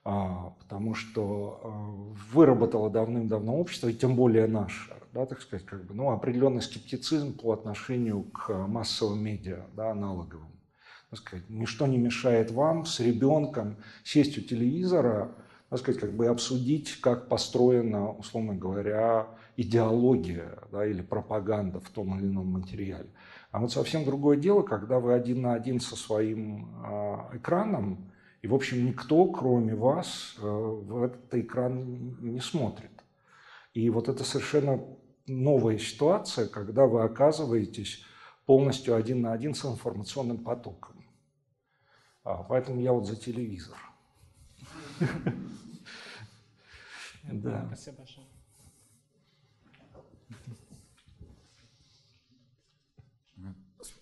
А, 0.06 0.56
потому 0.60 0.95
что 0.95 2.15
выработало 2.31 2.89
давным-давно 2.89 3.57
общество, 3.57 3.89
и 3.89 3.93
тем 3.93 4.15
более 4.15 4.47
наше, 4.47 4.95
да, 5.14 5.26
так 5.26 5.41
сказать, 5.41 5.65
как 5.65 5.85
бы, 5.85 5.93
ну, 5.93 6.11
определенный 6.11 6.61
скептицизм 6.61 7.38
по 7.38 7.51
отношению 7.51 8.23
к 8.23 8.53
массовым 8.68 9.22
медиа, 9.22 9.65
да, 9.76 9.91
аналоговым. 9.91 10.51
Так 11.10 11.19
сказать, 11.19 11.49
ничто 11.49 11.85
не 11.85 11.97
мешает 11.97 12.49
вам 12.49 12.85
с 12.85 12.99
ребенком 13.01 13.77
сесть 14.03 14.38
у 14.38 14.41
телевизора– 14.41 15.35
так 15.70 15.80
сказать, 15.80 16.02
как 16.02 16.14
бы 16.14 16.28
обсудить, 16.28 17.00
как 17.00 17.30
построена, 17.30 18.12
условно 18.12 18.56
говоря, 18.56 19.28
идеология 19.56 20.58
да, 20.72 20.86
или 20.86 21.02
пропаганда 21.02 21.80
в 21.80 21.90
том 21.90 22.18
или 22.20 22.28
ином 22.28 22.48
материале. 22.48 23.10
А 23.52 23.60
вот 23.60 23.72
совсем 23.72 24.06
другое 24.06 24.38
дело, 24.38 24.64
когда 24.64 25.00
вы 25.00 25.14
один 25.14 25.41
на 25.41 25.54
один 25.54 25.80
со 25.80 25.96
своим 25.96 26.70
э, 26.84 27.38
экраном, 27.38 28.12
и, 28.41 28.48
в 28.48 28.56
общем, 28.56 28.86
никто, 28.86 29.28
кроме 29.28 29.76
вас, 29.76 30.36
э, 30.38 30.41
в 30.41 31.04
этот 31.04 31.36
экран 31.36 32.18
не 32.22 32.40
смотрит. 32.40 32.91
И 33.74 33.90
вот 33.90 34.10
это 34.10 34.24
совершенно 34.24 34.82
новая 35.28 35.78
ситуация, 35.78 36.48
когда 36.48 36.86
вы 36.86 37.04
оказываетесь 37.04 38.04
полностью 38.46 38.96
один 38.96 39.22
на 39.22 39.34
один 39.34 39.54
с 39.54 39.64
информационным 39.66 40.40
потоком. 40.40 41.06
А, 42.24 42.44
поэтому 42.44 42.82
я 42.82 42.94
вот 42.94 43.06
за 43.06 43.16
телевизор. 43.16 43.78
Да. 47.32 47.68
Спасибо 47.68 47.98
большое. 47.98 48.26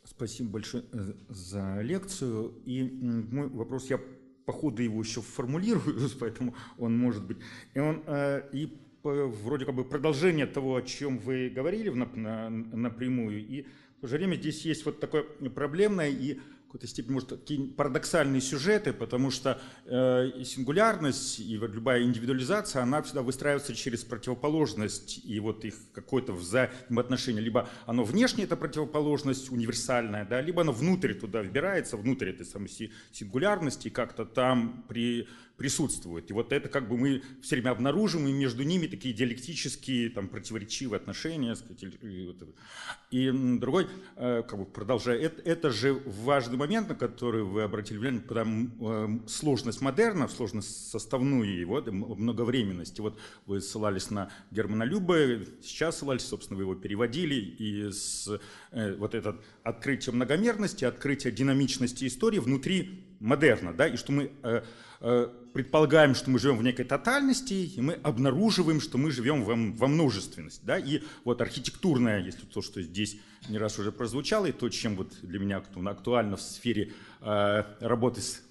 Спасибо 0.04 0.50
большое 0.50 0.84
э, 0.92 1.14
за 1.30 1.82
лекцию. 1.82 2.54
И 2.66 2.84
мой 2.84 3.48
вопрос, 3.50 3.90
я 3.90 4.00
по 4.46 4.54
ходу 4.54 4.82
его 4.82 5.02
еще 5.02 5.22
формулирую, 5.22 6.10
поэтому 6.20 6.56
он 6.78 6.98
может 6.98 7.24
быть. 7.24 7.38
И 7.76 7.80
он 7.80 8.04
э, 8.08 8.50
и 8.54 8.78
вроде 9.04 9.66
как 9.66 9.76
бы 9.76 9.86
продолжение 9.86 10.48
того, 10.48 10.76
о 10.76 10.82
чем 10.82 11.20
вы 11.20 11.50
говорили 11.50 11.90
напрямую. 11.90 13.46
И 13.46 13.66
в 13.98 14.02
то 14.02 14.08
же 14.08 14.18
время 14.18 14.36
здесь 14.36 14.66
есть 14.66 14.86
вот 14.86 15.00
такое 15.00 15.24
проблемное 15.24 16.10
и 16.10 16.40
какой-то 16.68 16.88
степени, 16.88 17.14
может, 17.14 17.30
такие 17.30 17.66
парадоксальные 17.70 18.42
сюжеты, 18.42 18.92
потому 18.92 19.32
что 19.32 19.60
э, 19.86 20.44
сингулярность, 20.44 21.40
и 21.40 21.58
вот 21.58 21.72
любая 21.72 22.04
индивидуализация, 22.04 22.84
она 22.84 23.02
всегда 23.02 23.22
выстраивается 23.22 23.74
через 23.74 24.04
противоположность 24.04 25.22
и 25.24 25.40
вот 25.40 25.64
их 25.64 25.76
какое-то 25.94 26.34
взаимоотношение. 26.34 27.42
Либо 27.42 27.70
оно 27.86 28.04
внешне, 28.04 28.44
это 28.44 28.58
противоположность 28.58 29.50
универсальная, 29.50 30.26
да, 30.26 30.42
либо 30.42 30.62
оно 30.62 30.74
внутрь 30.74 31.14
туда 31.14 31.42
вбирается, 31.42 31.96
внутрь 31.96 32.30
этой 32.30 32.46
самой 32.46 32.70
сингулярности, 33.12 33.90
как-то 33.90 34.26
там 34.26 34.84
при 34.90 35.28
присутствует. 35.58 36.30
И 36.30 36.34
вот 36.34 36.54
это 36.54 36.70
как 36.70 36.88
бы 36.88 36.98
мы 36.98 37.24
все 37.42 37.56
время 37.56 37.72
обнаружим, 37.72 38.28
и 38.28 38.32
между 38.32 38.64
ними 38.64 38.88
такие 38.88 39.14
диалектические, 39.14 40.10
там, 40.10 40.28
противоречивые 40.28 40.98
отношения. 40.98 41.56
Сказать, 41.56 41.84
и, 42.02 42.36
и 43.10 43.32
другой, 43.58 43.88
э, 44.16 44.44
как 44.48 44.60
бы 44.60 44.66
продолжая, 44.66 45.18
это, 45.18 45.42
это 45.42 45.72
же 45.72 46.02
важный 46.06 46.58
момент, 46.58 46.90
на 46.90 46.96
который 46.96 47.44
вы 47.44 47.64
обратили 47.64 47.98
внимание, 47.98 48.22
потому 48.22 48.70
э, 48.80 49.28
сложность 49.28 49.82
модерна, 49.82 50.28
сложность 50.28 50.92
составную 50.92 51.60
его, 51.60 51.82
многовременности. 51.82 53.02
Вот 53.02 53.20
вы 53.46 53.60
ссылались 53.60 54.12
на 54.12 54.32
Германа 54.52 54.84
Люба, 54.84 55.18
сейчас 55.64 55.98
ссылались, 55.98 56.28
собственно, 56.28 56.58
вы 56.58 56.64
его 56.64 56.76
переводили, 56.76 57.36
и 57.36 57.92
с, 57.92 58.40
э, 58.72 58.96
вот 58.96 59.16
это 59.16 59.40
открытие 59.64 60.14
многомерности, 60.14 60.86
открытие 60.86 61.34
динамичности 61.34 62.06
истории 62.06 62.40
внутри 62.40 63.04
модерна, 63.20 63.74
да, 63.74 63.88
и 63.88 63.98
что 63.98 64.12
мы 64.12 64.32
Э, 64.44 64.62
предполагаем, 65.00 66.16
что 66.16 66.30
мы 66.30 66.40
живем 66.40 66.58
в 66.58 66.64
некой 66.64 66.86
тотальности, 66.86 67.54
и 67.54 67.82
мы 67.82 67.94
обнаруживаем, 67.94 68.82
что 68.82 68.98
мы 68.98 69.12
живем 69.12 69.44
во, 69.44 69.56
во 69.56 69.88
множественности. 69.88 70.62
Да? 70.64 70.78
И 70.78 71.02
вот 71.24 71.42
архитектурное, 71.42 72.22
если 72.22 72.46
то, 72.46 72.62
что 72.62 72.82
здесь 72.82 73.20
не 73.50 73.58
раз 73.58 73.80
уже 73.80 73.92
прозвучало, 73.92 74.48
и 74.48 74.52
то, 74.52 74.70
чем 74.70 74.96
вот 74.96 75.14
для 75.22 75.40
меня 75.40 75.58
актуально 75.58 76.38
в 76.38 76.42
сфере 76.42 76.94
э, 77.22 77.64
работы 77.80 78.22
с 78.22 78.42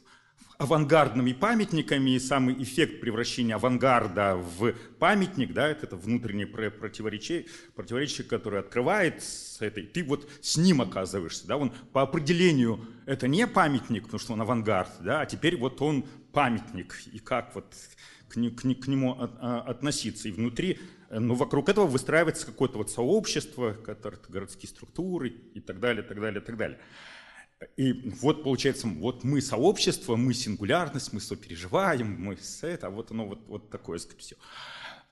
авангардными 0.59 1.33
памятниками, 1.33 2.11
и 2.11 2.19
самый 2.19 2.63
эффект 2.63 3.01
превращения 3.01 3.57
авангарда 3.57 4.37
в 4.37 4.73
памятник, 4.99 5.53
да, 5.53 5.69
это, 5.69 5.87
это 5.87 5.97
внутреннее 5.97 6.47
противоречие, 6.47 7.47
противоречие, 7.75 8.27
которое 8.27 8.61
открывает 8.61 9.23
с 9.23 9.61
этой, 9.61 9.85
ты 9.85 10.03
вот 10.03 10.29
с 10.41 10.57
ним 10.57 10.81
оказываешься, 10.81 11.47
да, 11.47 11.57
он 11.57 11.73
по 11.93 12.03
определению 12.03 12.81
это 13.05 13.29
не 13.29 13.47
памятник, 13.47 14.05
потому 14.05 14.19
что 14.19 14.33
он 14.33 14.41
авангард, 14.41 14.93
да, 15.01 15.21
а 15.21 15.27
теперь 15.27 15.57
вот 15.59 15.83
он 15.83 16.07
памятник, 16.37 17.01
и 17.11 17.19
как 17.19 17.55
вот 17.55 17.75
к, 18.29 18.35
к, 18.35 18.61
к 18.61 18.89
нему 18.89 19.17
а, 19.19 19.63
относиться, 19.67 20.29
и 20.29 20.33
внутри, 20.33 20.79
ну, 21.09 21.35
вокруг 21.35 21.71
этого 21.71 21.87
выстраивается 21.87 22.45
какое-то 22.45 22.77
вот 22.77 22.91
сообщество, 22.91 23.73
городские 24.29 24.69
структуры 24.69 25.31
и 25.31 25.61
так 25.61 25.81
далее, 25.81 26.03
так 26.03 26.21
далее, 26.21 26.43
так 26.43 26.59
далее. 26.59 26.79
И 27.79 28.11
вот 28.21 28.43
получается, 28.43 28.87
вот 28.87 29.25
мы 29.25 29.41
сообщество, 29.41 30.17
мы 30.17 30.35
сингулярность, 30.35 31.15
мы 31.15 31.21
сопереживаем, 31.21 32.21
мы 32.21 32.37
это, 32.61 32.89
а 32.89 32.91
вот 32.91 33.13
оно 33.13 33.27
вот, 33.29 33.47
вот 33.49 33.71
такое, 33.71 33.97
сказать, 33.97 34.21
все 34.21 34.37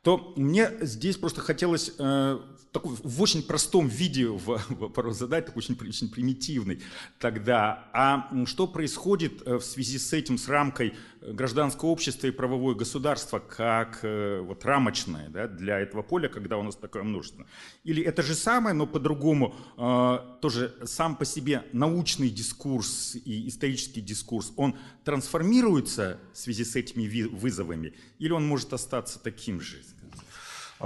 то 0.05 0.35
мне 0.37 0.71
здесь 0.83 1.17
просто 1.17 1.41
хотелось 1.41 1.91
э, 1.99 2.39
такой, 2.73 2.95
в 3.03 3.23
очень 3.23 3.43
простом 3.43 3.89
виде 3.89 4.27
вопрос 4.69 5.17
задать, 5.17 5.47
такой 5.47 5.61
очень, 5.61 5.79
очень 5.81 6.11
примитивный 6.11 6.83
тогда. 7.19 7.89
А 7.95 8.29
что 8.45 8.67
происходит 8.67 9.43
э, 9.47 9.57
в 9.57 9.65
связи 9.65 9.99
с 9.99 10.13
этим, 10.13 10.37
с 10.37 10.47
рамкой 10.49 10.93
э, 11.23 11.33
гражданского 11.33 11.89
общества 11.89 12.27
и 12.27 12.33
правовое 12.33 12.75
государство, 12.75 13.39
как 13.39 14.01
э, 14.03 14.41
вот 14.41 14.63
рамочное 14.67 15.31
да, 15.31 15.49
для 15.49 15.81
этого 15.81 16.03
поля, 16.03 16.29
когда 16.29 16.59
у 16.59 16.63
нас 16.63 16.77
такое 16.77 17.03
множество? 17.03 17.47
Или 17.85 18.03
это 18.03 18.23
же 18.23 18.35
самое, 18.35 18.75
но 18.75 18.87
по-другому, 18.87 19.55
э, 19.79 20.39
тоже 20.43 20.77
сам 20.85 21.17
по 21.17 21.25
себе 21.25 21.65
научный 21.73 22.29
дискурс 22.29 23.17
и 23.25 23.49
исторический 23.49 24.03
дискурс, 24.03 24.53
он 24.57 24.77
трансформируется 25.05 26.19
в 26.35 26.39
связи 26.39 26.65
с 26.65 26.77
этими 26.77 27.05
вызовами, 27.27 27.95
или 28.19 28.33
он 28.33 28.47
может 28.47 28.75
остаться 28.75 29.19
таким 29.19 29.63
же? 29.63 29.81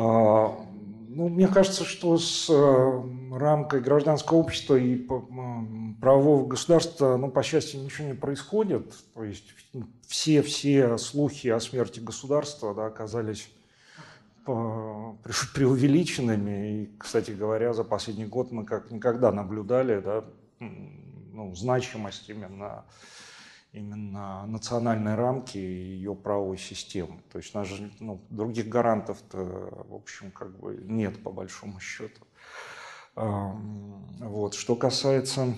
А, 0.01 0.57
ну, 1.09 1.29
мне 1.29 1.49
кажется, 1.49 1.85
что 1.85 2.19
с 2.19 2.49
э, 2.49 3.03
рамкой 3.37 3.81
гражданского 3.81 4.39
общества 4.39 4.77
и 4.77 5.05
правового 6.01 6.47
государства, 6.47 7.16
ну, 7.16 7.33
по 7.33 7.43
счастью, 7.43 7.83
ничего 7.83 8.07
не 8.07 8.15
происходит. 8.15 8.95
То 9.15 9.25
есть 9.25 9.53
все-все 10.07 10.99
слухи 10.99 11.49
о 11.49 11.59
смерти 11.59 11.99
государства 11.99 12.77
да, 12.77 12.87
оказались 12.87 13.51
преувеличенными. 14.47 16.83
И, 16.83 16.91
кстати 16.97 17.33
говоря, 17.33 17.73
за 17.73 17.83
последний 17.83 18.27
год 18.27 18.53
мы 18.53 18.65
как 18.65 18.93
никогда 18.93 19.33
наблюдали 19.33 19.99
да, 19.99 20.25
ну, 20.61 21.57
значимость 21.57 22.31
именно 22.31 22.85
именно 23.73 24.47
национальной 24.47 25.15
рамки 25.15 25.59
и 25.59 25.95
ее 25.97 26.15
правовой 26.15 26.59
системы. 26.59 27.20
То 27.31 27.39
есть 27.39 27.55
нас 27.55 27.69
же 27.69 27.90
ну, 28.01 28.20
других 28.31 28.69
гарантов-то, 28.69 29.85
в 29.89 29.95
общем, 29.95 30.31
как 30.31 30.59
бы 30.59 30.77
нет 30.85 31.23
по 31.23 31.31
большому 31.31 31.81
счету. 31.81 32.27
Вот. 33.15 34.55
Что 34.55 34.77
касается 34.77 35.55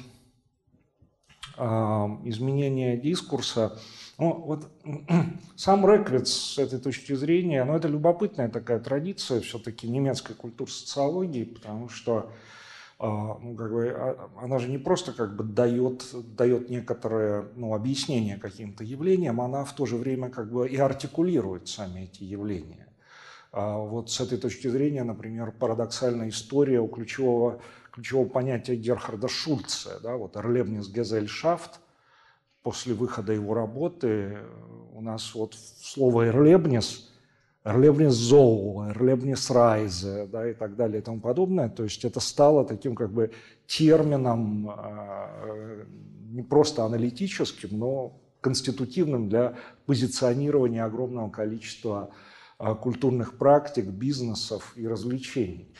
изменения 1.56 2.96
дискурса, 2.96 3.78
ну, 4.18 4.32
вот 4.32 4.70
сам 5.56 5.86
Реквиц 5.86 6.30
с 6.30 6.58
этой 6.58 6.78
точки 6.78 7.14
зрения, 7.14 7.64
ну, 7.64 7.76
это 7.76 7.88
любопытная 7.88 8.48
такая 8.48 8.80
традиция 8.80 9.40
все-таки 9.40 9.88
немецкой 9.88 10.34
культуры 10.34 10.70
социологии, 10.70 11.44
потому 11.44 11.88
что 11.88 12.32
как 13.00 13.72
бы, 13.72 13.88
а, 13.96 14.30
она 14.42 14.58
же 14.58 14.68
не 14.68 14.76
просто 14.76 15.12
как 15.12 15.34
бы 15.34 15.42
дает, 15.42 16.04
дает 16.36 16.68
некоторое 16.68 17.46
ну, 17.56 17.74
объяснение 17.74 18.36
каким-то 18.36 18.84
явлениям, 18.84 19.40
она 19.40 19.64
в 19.64 19.74
то 19.74 19.86
же 19.86 19.96
время 19.96 20.28
как 20.28 20.52
бы 20.52 20.68
и 20.68 20.76
артикулирует 20.76 21.66
сами 21.66 22.02
эти 22.02 22.24
явления. 22.24 22.88
А 23.52 23.78
вот 23.78 24.10
с 24.10 24.20
этой 24.20 24.36
точки 24.36 24.68
зрения, 24.68 25.02
например, 25.02 25.50
парадоксальная 25.50 26.28
история 26.28 26.80
у 26.80 26.88
ключевого, 26.88 27.62
ключевого 27.90 28.28
понятия 28.28 28.76
Герхарда 28.76 29.28
Шульца, 29.28 29.98
да, 30.02 30.16
вот 30.16 30.36
«Эрлебнис 30.36 30.88
Гезельшафт», 30.88 31.80
после 32.62 32.92
выхода 32.92 33.32
его 33.32 33.54
работы 33.54 34.40
у 34.92 35.00
нас 35.00 35.34
вот 35.34 35.54
слово 35.54 36.28
«эрлебнис» 36.28 37.09
Эрлебнис 37.62 38.14
Зоу, 38.14 38.88
Эрлебнис 38.88 39.50
Райзе 39.50 40.26
да, 40.26 40.48
и 40.48 40.54
так 40.54 40.76
далее 40.76 41.00
и 41.00 41.04
тому 41.04 41.20
подобное. 41.20 41.68
То 41.68 41.84
есть 41.84 42.04
это 42.04 42.18
стало 42.20 42.64
таким 42.64 42.94
как 42.94 43.12
бы 43.12 43.32
термином 43.66 44.70
э, 44.70 45.84
не 46.30 46.42
просто 46.42 46.84
аналитическим, 46.84 47.78
но 47.78 48.20
конститутивным 48.40 49.28
для 49.28 49.56
позиционирования 49.84 50.84
огромного 50.84 51.28
количества 51.28 52.10
э, 52.58 52.74
культурных 52.76 53.36
практик, 53.36 53.86
бизнесов 53.86 54.72
и 54.76 54.86
развлечений. 54.86 55.74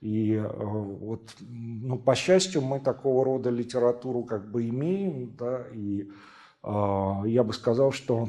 И 0.00 0.34
э, 0.34 0.46
вот, 0.46 1.34
ну, 1.40 1.98
по 1.98 2.14
счастью, 2.14 2.62
мы 2.62 2.78
такого 2.78 3.24
рода 3.24 3.50
литературу 3.50 4.22
как 4.22 4.48
бы 4.50 4.68
имеем, 4.68 5.34
да, 5.36 5.64
и 5.72 6.08
э, 6.62 7.22
я 7.26 7.42
бы 7.42 7.52
сказал, 7.52 7.90
что 7.90 8.28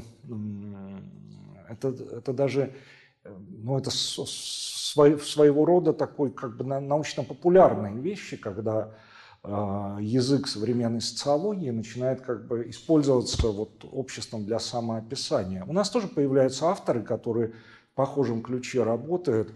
это, 1.69 1.89
это 1.89 2.33
даже 2.33 2.73
ну, 3.25 3.77
это 3.77 3.89
своего 3.89 5.65
рода 5.65 5.93
такой 5.93 6.31
как 6.31 6.57
бы 6.57 6.63
научно-популярные 6.63 7.95
вещи, 7.95 8.37
когда 8.37 8.91
а, 9.43 9.97
язык 9.99 10.47
современной 10.47 11.01
социологии 11.01 11.69
начинает 11.69 12.21
как 12.21 12.47
бы 12.47 12.69
использоваться 12.69 13.47
вот 13.47 13.85
обществом 13.91 14.45
для 14.45 14.59
самоописания. 14.59 15.63
У 15.65 15.73
нас 15.73 15.89
тоже 15.89 16.07
появляются 16.07 16.67
авторы, 16.67 17.03
которые 17.03 17.49
в 17.91 17.95
похожем 17.95 18.41
ключе 18.41 18.83
работают. 18.83 19.51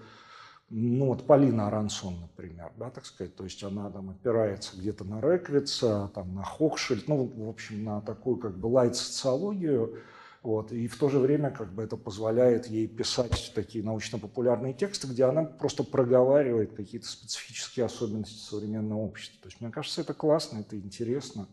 Ну 0.69 1.07
вот 1.07 1.25
Полина 1.25 1.67
Арансон, 1.67 2.21
например, 2.21 2.71
да, 2.77 2.91
так 2.91 3.05
сказать, 3.05 3.35
то 3.35 3.43
есть 3.43 3.63
она 3.63 3.89
там 3.89 4.11
опирается 4.11 4.77
где-то 4.77 5.03
на 5.03 5.19
Реквица, 5.19 6.11
там, 6.13 6.35
на 6.35 6.43
Хохшельд, 6.43 7.07
ну, 7.07 7.25
в 7.25 7.49
общем, 7.49 7.83
на 7.83 8.01
такую 8.01 8.37
как 8.37 8.55
бы 8.55 8.67
лайт-социологию, 8.67 9.97
вот. 10.41 10.71
И 10.71 10.87
в 10.87 10.97
то 10.97 11.09
же 11.09 11.19
время 11.19 11.51
как 11.51 11.73
бы 11.73 11.83
это 11.83 11.97
позволяет 11.97 12.67
ей 12.67 12.87
писать 12.87 13.51
такие 13.53 13.83
научно-популярные 13.83 14.73
тексты, 14.73 15.07
где 15.07 15.25
она 15.25 15.43
просто 15.43 15.83
проговаривает 15.83 16.73
какие-то 16.73 17.07
специфические 17.07 17.85
особенности 17.85 18.39
современного 18.39 18.99
общества. 18.99 19.39
То 19.41 19.49
есть 19.49 19.59
мне 19.59 19.69
кажется, 19.71 20.01
это 20.01 20.13
классно, 20.13 20.59
это 20.59 20.77
интересно, 20.77 21.47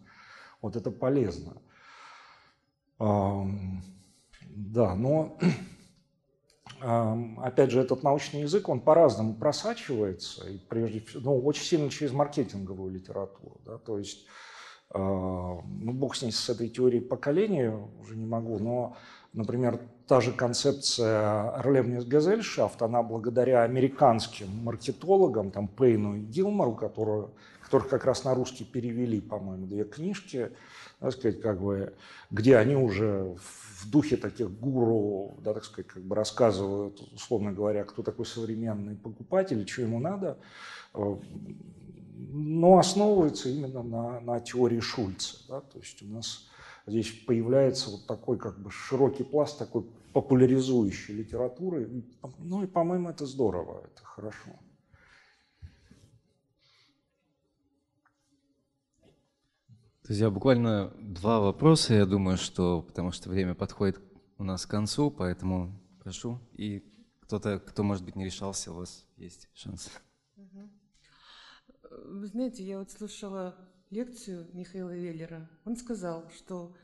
вот 0.62 0.76
это 0.76 0.90
полезно. 0.90 1.60
Да, 2.98 4.94
но 4.94 5.36
опять 7.42 7.70
же, 7.72 7.80
этот 7.80 8.02
научный 8.04 8.42
язык, 8.42 8.68
он 8.68 8.80
по-разному 8.80 9.34
просачивается, 9.34 10.48
и 10.48 10.58
прежде 10.58 11.00
всего, 11.00 11.22
ну, 11.24 11.40
очень 11.44 11.64
сильно 11.64 11.90
через 11.90 12.12
маркетинговую 12.12 12.92
литературу. 12.92 13.60
Да, 13.64 13.78
то 13.78 13.98
есть 13.98 14.26
ну, 14.94 15.92
бог 15.92 16.16
с 16.16 16.22
ней, 16.22 16.32
с 16.32 16.48
этой 16.48 16.68
теорией 16.68 17.00
поколения, 17.00 17.76
уже 18.00 18.16
не 18.16 18.26
могу, 18.26 18.58
но, 18.58 18.96
например, 19.32 19.80
та 20.06 20.20
же 20.20 20.32
концепция 20.32 21.60
Релевнис 21.62 22.04
Газельшафт, 22.04 22.80
она 22.82 23.02
благодаря 23.02 23.62
американским 23.62 24.48
маркетологам, 24.62 25.50
там, 25.50 25.68
Пейну 25.68 26.16
и 26.16 26.20
Гилмору, 26.20 26.74
которую, 26.74 27.32
которых 27.60 27.88
как 27.88 28.04
раз 28.04 28.24
на 28.24 28.34
русский 28.34 28.64
перевели, 28.64 29.20
по-моему, 29.20 29.66
две 29.66 29.84
книжки, 29.84 30.50
так 31.00 31.12
сказать, 31.12 31.40
как 31.40 31.60
бы, 31.60 31.94
где 32.30 32.56
они 32.56 32.76
уже 32.76 33.36
в 33.80 33.90
духе 33.90 34.16
таких 34.16 34.50
гуру, 34.50 35.36
да, 35.42 35.52
так 35.52 35.64
сказать, 35.64 35.88
как 35.88 36.02
бы 36.02 36.14
рассказывают, 36.14 37.00
условно 37.12 37.52
говоря, 37.52 37.84
кто 37.84 38.02
такой 38.02 38.24
современный 38.24 38.94
покупатель, 38.94 39.66
что 39.68 39.82
ему 39.82 39.98
надо, 39.98 40.38
но 42.16 42.78
основывается 42.78 43.50
именно 43.50 43.82
на, 43.82 44.20
на 44.20 44.40
теории 44.40 44.80
Шульца. 44.80 45.36
Да? 45.48 45.60
То 45.60 45.78
есть 45.78 46.02
у 46.02 46.06
нас 46.06 46.48
здесь 46.86 47.10
появляется 47.26 47.90
вот 47.90 48.06
такой 48.06 48.38
как 48.38 48.58
бы 48.58 48.70
широкий 48.70 49.24
пласт 49.24 49.58
такой 49.58 49.84
популяризующей 50.12 51.14
литературы. 51.14 52.04
Ну 52.38 52.62
и, 52.62 52.66
по-моему, 52.66 53.10
это 53.10 53.26
здорово, 53.26 53.82
это 53.84 54.02
хорошо. 54.02 54.50
Друзья, 60.04 60.30
буквально 60.30 60.92
два 61.00 61.40
вопроса, 61.40 61.92
я 61.92 62.06
думаю, 62.06 62.38
что 62.38 62.80
потому 62.80 63.10
что 63.10 63.28
время 63.28 63.54
подходит 63.54 64.00
у 64.38 64.44
нас 64.44 64.64
к 64.64 64.70
концу, 64.70 65.10
поэтому 65.10 65.78
прошу. 66.02 66.38
И 66.52 66.84
кто-то, 67.20 67.58
кто, 67.58 67.82
может 67.82 68.04
быть, 68.04 68.14
не 68.14 68.24
решался, 68.24 68.72
у 68.72 68.76
вас 68.76 69.04
есть 69.16 69.48
шанс. 69.52 69.90
Вы 71.90 72.26
знаете, 72.26 72.64
я 72.64 72.78
вот 72.78 72.90
слушала 72.90 73.56
лекцию 73.90 74.48
Михаила 74.52 74.94
Веллера. 74.94 75.48
Он 75.64 75.76
сказал, 75.76 76.30
что 76.30 76.74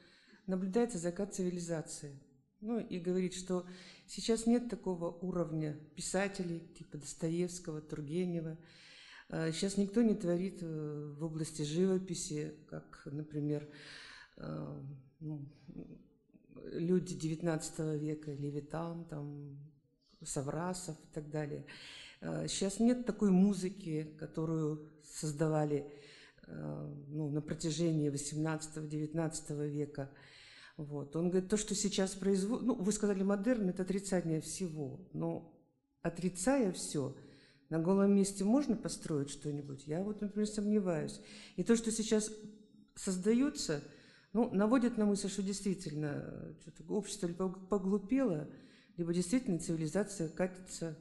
наблюдается 0.46 0.98
закат 0.98 1.34
цивилизации. 1.34 2.18
Ну 2.60 2.78
и 2.78 2.98
говорит, 2.98 3.34
что 3.34 3.66
сейчас 4.06 4.46
нет 4.46 4.68
такого 4.68 5.10
уровня 5.10 5.74
писателей, 5.96 6.60
типа 6.60 6.98
Достоевского, 6.98 7.80
Тургенева. 7.80 8.56
А, 9.28 9.50
сейчас 9.50 9.76
никто 9.76 10.02
не 10.02 10.14
творит 10.14 10.58
э, 10.62 11.14
в 11.18 11.24
области 11.24 11.62
живописи, 11.62 12.54
как, 12.68 13.02
например, 13.06 13.68
э, 14.36 14.82
ну, 15.20 15.48
люди 16.72 17.14
XIX 17.14 17.98
века, 17.98 18.32
Левитан, 18.32 19.04
там, 19.06 19.58
Саврасов 20.22 20.96
и 20.96 21.12
так 21.12 21.30
далее. 21.30 21.66
Сейчас 22.22 22.78
а, 22.78 22.84
нет 22.84 23.04
такой 23.04 23.30
музыки, 23.32 24.14
которую 24.18 24.92
создавали 25.02 25.92
э, 26.46 26.94
ну, 27.08 27.30
на 27.30 27.42
протяжении 27.42 28.10
18-19 28.10 29.68
века. 29.68 30.08
Вот. 30.76 31.16
Он 31.16 31.30
говорит, 31.30 31.50
то, 31.50 31.56
что 31.56 31.74
сейчас 31.74 32.14
производит, 32.14 32.64
ну, 32.64 32.74
вы 32.76 32.92
сказали 32.92 33.24
модерн, 33.24 33.70
это 33.70 33.82
отрицание 33.82 34.40
всего, 34.40 35.00
но 35.12 35.52
отрицая 36.02 36.70
все, 36.72 37.16
на 37.68 37.80
голом 37.80 38.14
месте 38.14 38.44
можно 38.44 38.76
построить 38.76 39.30
что-нибудь? 39.30 39.86
Я 39.86 40.02
вот, 40.02 40.20
например, 40.20 40.46
сомневаюсь. 40.46 41.20
И 41.56 41.64
то, 41.64 41.74
что 41.74 41.90
сейчас 41.90 42.30
создается, 42.94 43.82
ну, 44.32 44.48
наводит 44.54 44.96
на 44.96 45.06
мысль, 45.06 45.28
что 45.28 45.42
действительно 45.42 46.54
общество 46.88 47.26
либо 47.26 47.48
поглупело, 47.48 48.48
либо 48.96 49.12
действительно 49.12 49.58
цивилизация 49.58 50.28
катится 50.28 50.96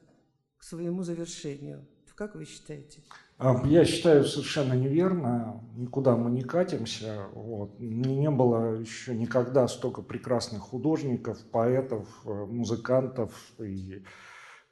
к 0.62 0.64
своему 0.64 1.02
завершению. 1.02 1.84
Как 2.14 2.36
вы 2.36 2.44
считаете? 2.44 3.00
А, 3.36 3.60
я 3.66 3.84
считаю 3.84 4.24
совершенно 4.24 4.74
неверно. 4.74 5.60
Никуда 5.74 6.16
мы 6.16 6.30
не 6.30 6.42
катимся. 6.42 7.26
Вот. 7.34 7.80
Не 7.80 8.30
было 8.30 8.78
еще 8.78 9.12
никогда 9.12 9.66
столько 9.66 10.02
прекрасных 10.02 10.62
художников, 10.62 11.42
поэтов, 11.50 12.06
э, 12.24 12.28
музыкантов. 12.30 13.32
И, 13.58 14.04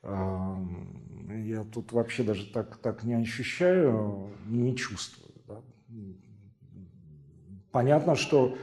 э, 0.05 0.57
я 1.45 1.65
тут 1.65 1.91
вообще 1.91 2.23
даже 2.23 2.47
так, 2.53 2.77
так 2.77 3.03
не 3.03 3.15
ощущаю, 3.15 4.31
не 4.47 4.77
чувствую. 4.77 5.35
Да. 5.49 5.61
Понятно, 7.73 8.15
что... 8.15 8.57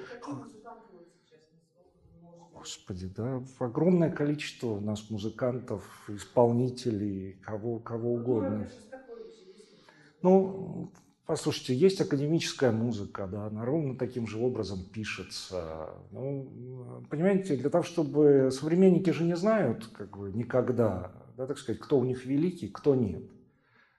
Господи, 2.68 3.10
да, 3.16 3.42
огромное 3.60 4.12
количество 4.12 4.68
у 4.68 4.82
нас 4.82 5.10
музыкантов, 5.10 5.86
исполнителей, 6.10 7.38
кого, 7.42 7.80
кого 7.80 8.16
угодно. 8.16 8.68
Ну, 10.22 10.92
послушайте, 11.26 11.74
есть 11.76 12.02
академическая 12.02 12.74
музыка, 12.74 13.26
да, 13.26 13.46
она 13.46 13.64
ровно 13.64 13.98
таким 13.98 14.28
же 14.28 14.38
образом 14.38 14.84
пишется. 14.84 15.92
Ну, 16.12 17.02
понимаете, 17.10 17.56
для 17.56 17.70
того, 17.70 17.86
чтобы 17.86 18.50
современники 18.52 19.12
же 19.12 19.24
не 19.24 19.38
знают, 19.38 19.88
как 19.88 20.18
бы, 20.18 20.34
никогда, 20.34 21.14
да, 21.38 21.48
так 21.48 21.60
сказать, 21.60 21.80
кто 21.80 21.98
у 21.98 22.04
них 22.04 22.26
великий, 22.26 22.68
кто 22.68 22.96
нет. 22.96 23.24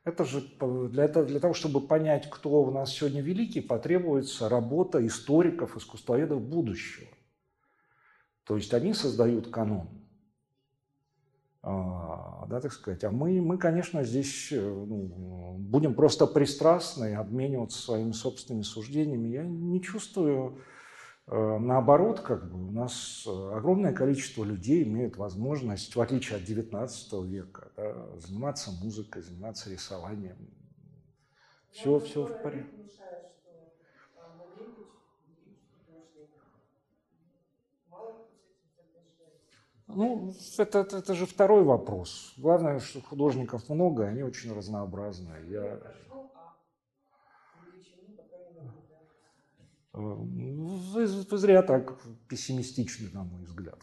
Это 0.05 0.27
же 0.27 0.43
для, 0.91 1.05
этого, 1.05 1.25
для 1.25 1.41
того, 1.41 1.55
чтобы 1.55 1.81
понять, 1.81 2.29
кто 2.29 2.63
у 2.65 2.71
нас 2.71 2.93
сегодня 2.93 3.23
великий, 3.23 3.63
потребуется 3.63 4.51
работа 4.51 5.07
историков, 5.07 5.75
искусствоведов 5.75 6.43
будущего. 6.43 7.09
То 8.49 8.57
есть 8.57 8.73
они 8.73 8.95
создают 8.95 9.49
канон. 9.49 9.91
А, 11.63 12.47
да, 12.49 12.63
так 12.63 12.73
сказать. 12.73 13.05
А 13.05 13.11
мы, 13.11 13.43
мы 13.43 13.59
конечно, 13.59 14.03
здесь 14.05 14.49
э, 14.53 14.59
ну, 14.59 15.57
будем 15.59 15.93
просто 15.93 16.27
пристрастны, 16.27 17.15
обмениваться 17.15 17.79
своими 17.79 18.13
собственными 18.13 18.63
суждениями. 18.63 19.29
Я 19.29 19.45
не 19.45 19.83
чувствую, 19.83 20.63
э, 21.27 21.59
наоборот, 21.59 22.21
как 22.21 22.51
бы 22.51 22.69
у 22.69 22.71
нас 22.71 23.27
огромное 23.27 23.93
количество 23.93 24.45
людей 24.45 24.83
имеют 24.83 25.19
возможность, 25.19 25.95
в 25.95 26.01
отличие 26.01 26.39
от 26.39 26.45
XIX 26.45 27.27
века, 27.27 27.71
да, 27.77 28.19
заниматься 28.19 28.71
музыкой, 28.83 29.21
заниматься 29.21 29.69
рисованием. 29.69 30.39
Все, 31.71 31.99
все 31.99 32.25
в 32.25 32.43
порядке. 32.43 32.79
Ну, 39.89 40.35
это, 40.59 40.81
это, 40.81 40.99
это 40.99 41.15
же 41.15 41.27
второй 41.27 41.65
вопрос. 41.65 42.35
Главное, 42.37 42.79
что 42.79 43.01
художников 43.01 43.69
много, 43.71 44.07
они 44.07 44.23
очень 44.23 44.53
разнообразные. 44.53 45.51
Я... 45.51 45.81
Вы, 49.93 51.07
вы 51.07 51.39
зря 51.39 51.63
так 51.63 51.99
пессимистичны, 52.29 53.09
на 53.13 53.25
мой 53.25 53.43
взгляд. 53.45 53.79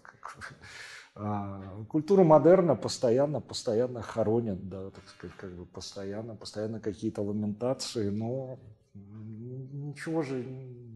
А, 1.15 1.83
культура 1.89 2.23
модерна 2.23 2.75
постоянно, 2.75 3.41
постоянно 3.41 4.01
хоронят, 4.01 4.69
да, 4.69 4.91
так 4.91 5.07
сказать, 5.07 5.35
как 5.37 5.55
бы 5.55 5.65
постоянно, 5.65 6.35
постоянно 6.35 6.79
какие-то 6.79 7.21
ламентации, 7.21 8.09
но 8.09 8.59
ничего 8.93 10.21
же 10.21 10.45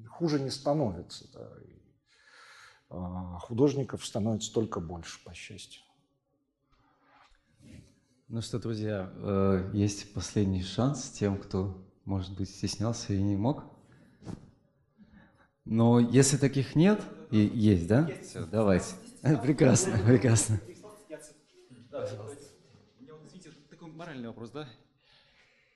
хуже 0.09 0.39
не 0.39 0.49
становится. 0.49 1.25
Да. 1.33 1.49
А, 2.89 3.37
художников 3.39 4.05
становится 4.05 4.51
только 4.53 4.79
больше, 4.79 5.23
по 5.23 5.33
счастью. 5.33 5.83
Ну 8.27 8.41
что, 8.41 8.59
друзья, 8.59 9.11
э, 9.15 9.71
есть 9.73 10.13
последний 10.13 10.63
шанс 10.63 11.09
тем, 11.09 11.37
кто, 11.39 11.83
может 12.05 12.35
быть, 12.35 12.49
стеснялся 12.49 13.13
и 13.13 13.21
не 13.21 13.35
мог. 13.35 13.63
Но 15.65 15.99
если 15.99 16.37
таких 16.37 16.75
нет, 16.75 17.01
и 17.31 17.39
есть, 17.39 17.87
да? 17.87 18.09
Все, 18.23 18.45
давайте. 18.45 18.95
Прекрасно, 19.43 19.97
прекрасно. 19.99 20.59
У 22.99 23.03
меня 23.03 23.13
вот, 23.13 23.25
извините, 23.27 23.51
такой 23.69 23.91
моральный 23.91 24.27
вопрос, 24.27 24.51
да? 24.51 24.67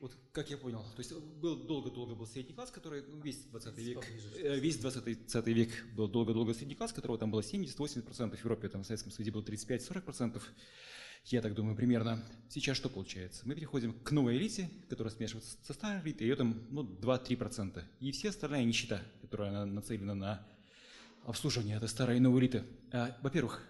Вот 0.03 0.11
как 0.33 0.49
я 0.49 0.57
понял, 0.57 0.83
то 0.97 0.99
есть 0.99 1.13
был 1.13 1.55
долго-долго 1.55 2.13
был 2.13 2.27
средний 2.27 2.53
класс, 2.53 2.71
который 2.71 3.03
ну, 3.07 3.21
весь 3.21 3.37
20 3.45 3.77
век, 3.77 4.05
э, 4.35 4.59
весь 4.59 4.75
20, 4.75 5.01
20 5.01 5.47
век 5.47 5.69
был 5.95 6.09
долго-долго 6.09 6.53
средний 6.53 6.75
класс, 6.75 6.91
которого 6.91 7.17
там 7.17 7.31
было 7.31 7.39
70-80%, 7.39 8.35
в 8.35 8.39
Европе, 8.39 8.67
там 8.67 8.83
в 8.83 8.85
Советском 8.85 9.13
Союзе 9.13 9.31
было 9.31 9.43
35-40%, 9.43 10.41
я 11.27 11.41
так 11.41 11.53
думаю, 11.53 11.77
примерно. 11.77 12.21
Сейчас 12.49 12.75
что 12.75 12.89
получается? 12.89 13.43
Мы 13.45 13.55
переходим 13.55 13.93
к 13.93 14.11
новой 14.11 14.35
элите, 14.35 14.69
которая 14.89 15.13
смешивается 15.13 15.55
со 15.63 15.71
старой 15.71 16.01
элитой, 16.01 16.27
ее 16.27 16.35
там 16.35 16.67
ну, 16.69 16.83
2-3%. 16.83 17.81
И 18.01 18.11
все 18.11 18.31
остальная 18.31 18.65
нищета, 18.65 19.01
которая 19.21 19.63
нацелена 19.63 20.15
на 20.15 20.45
обслуживание 21.23 21.77
этой 21.77 21.87
старой 21.87 22.17
и 22.17 22.19
новой 22.19 22.41
элиты. 22.41 22.65
А, 22.91 23.17
во-первых, 23.21 23.65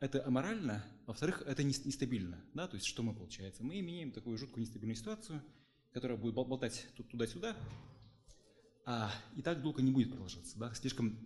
это 0.00 0.26
аморально, 0.26 0.82
во-вторых, 1.06 1.42
это 1.46 1.62
нестабильно. 1.62 2.42
Да? 2.54 2.66
То 2.68 2.76
есть 2.76 2.86
что 2.86 3.02
мы 3.02 3.12
получается? 3.12 3.62
Мы 3.62 3.80
имеем 3.80 4.12
такую 4.12 4.38
жуткую 4.38 4.62
нестабильную 4.62 4.96
ситуацию– 4.96 5.42
которая 5.92 6.18
будет 6.18 6.34
болтать 6.34 6.86
тут 6.96 7.08
туда-сюда, 7.08 7.56
а 8.84 9.12
и 9.36 9.42
так 9.42 9.62
долго 9.62 9.82
не 9.82 9.90
будет 9.90 10.10
продолжаться. 10.10 10.58
Да? 10.58 10.72
Слишком 10.74 11.18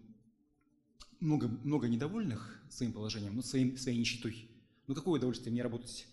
много, 1.20 1.48
много 1.48 1.89
недовольных 1.89 2.60
своим 2.68 2.93
положением, 2.93 3.36
ну, 3.36 3.43
своим, 3.43 3.76
своей 3.76 3.98
нищетой. 3.98 4.51
Ну 4.86 4.94
какое 4.94 5.18
удовольствие 5.18 5.52
мне 5.52 5.62
работать, 5.62 6.06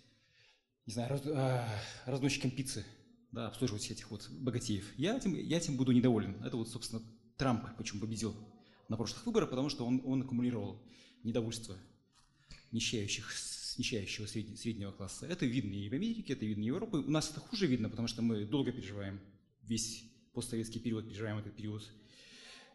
не 0.86 0.94
знаю, 0.94 1.10
раз, 1.10 1.22
а, 1.26 1.68
разносчиком 2.06 2.52
пиццы, 2.52 2.86
да, 3.32 3.48
обслуживать 3.48 3.90
этих 3.90 4.12
вот 4.12 4.30
богатеев. 4.30 4.86
Я 4.98 5.18
этим, 5.18 5.34
я 5.34 5.58
этим 5.58 5.78
буду 5.78 5.92
недоволен. 5.92 6.44
Это 6.44 6.58
вот, 6.58 6.70
собственно, 6.70 7.02
Трамп 7.38 7.76
почему 7.78 8.02
победил 8.02 8.36
на 8.88 8.98
прошлых 8.98 9.26
выборах, 9.26 9.50
потому 9.50 9.70
что 9.70 9.86
он, 9.86 10.02
он 10.06 10.22
аккумулировал 10.22 10.82
недовольство 11.24 11.78
нищающих 12.72 13.32
нищающего 13.80 14.26
среднего 14.28 14.92
класса. 14.92 15.26
Это 15.26 15.46
видно 15.46 15.74
и 15.74 15.90
в 15.90 15.94
Америке, 15.94 16.34
это 16.34 16.46
видно 16.46 16.64
и 16.64 16.66
в 16.66 16.76
Европе. 16.76 16.98
У 16.98 17.10
нас 17.10 17.32
это 17.32 17.40
хуже 17.40 17.66
видно, 17.66 17.90
потому 17.90 18.10
что 18.10 18.22
мы 18.22 18.46
долго 18.46 18.74
переживаем 18.74 19.20
весь 19.64 20.04
постсоветский 20.34 20.82
период, 20.82 21.08
переживаем 21.08 21.38
этот 21.38 21.56
период, 21.56 21.90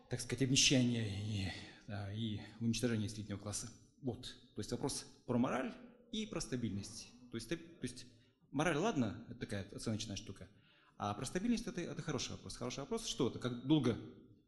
так 0.09 0.21
сказать, 0.21 0.43
обнищания 0.43 1.07
и, 1.07 1.53
да, 1.87 2.13
и 2.13 2.41
уничтожения 2.61 3.09
среднего 3.09 3.37
класса. 3.37 3.69
Вот. 4.01 4.35
То 4.55 4.61
есть 4.61 4.71
вопрос 4.73 5.07
про 5.27 5.37
мораль 5.37 5.75
и 6.11 6.27
про 6.27 6.41
стабильность. 6.41 7.09
То 7.31 7.37
есть, 7.37 7.49
то 7.51 7.57
есть 7.83 8.07
мораль, 8.51 8.77
ладно, 8.77 9.23
это 9.29 9.41
такая 9.41 9.69
оценочная 9.73 10.17
штука, 10.17 10.49
а 10.97 11.13
про 11.13 11.27
стабильность 11.27 11.67
это, 11.67 11.83
это 11.83 12.01
хороший 12.01 12.31
вопрос. 12.31 12.57
Хороший 12.57 12.81
вопрос, 12.81 13.07
что 13.07 13.29
это, 13.29 13.39
как 13.39 13.67
долго 13.67 13.97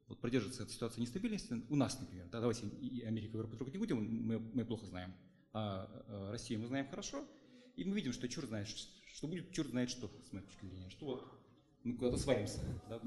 вот 0.09 0.21
продержится 0.21 0.63
эта 0.63 0.73
ситуация 0.73 1.03
нестабильности 1.03 1.63
у 1.69 1.77
нас, 1.77 2.01
например. 2.01 2.29
Да, 2.31 2.41
давайте 2.41 2.67
и 2.81 3.03
Америку 3.03 3.35
и 3.35 3.37
Европу 3.37 3.57
трогать 3.57 3.75
не 3.75 3.79
будем, 3.79 3.99
мы, 3.99 4.39
мы 4.39 4.65
плохо 4.65 4.87
знаем 4.87 5.13
а 5.57 5.89
Россию 6.31 6.61
мы 6.61 6.67
знаем 6.67 6.87
хорошо, 6.91 7.25
и 7.77 7.85
мы 7.85 7.97
видим, 7.97 8.13
что 8.13 8.29
черт 8.29 8.49
знает, 8.49 8.69
что 8.69 9.27
будет 9.27 9.53
черт 9.53 9.69
знает 9.69 9.89
что, 9.89 10.11
с 10.29 10.33
моей 10.33 10.45
точки 10.45 10.67
зрения, 10.67 10.91
что 10.91 11.07
вот 11.07 11.25
мы 11.83 11.95
куда-то 11.95 12.19
свалимся, 12.19 12.59
да, 12.91 13.01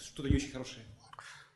что-то 0.00 0.30
не 0.30 0.36
очень 0.36 0.50
хорошее. 0.50 0.86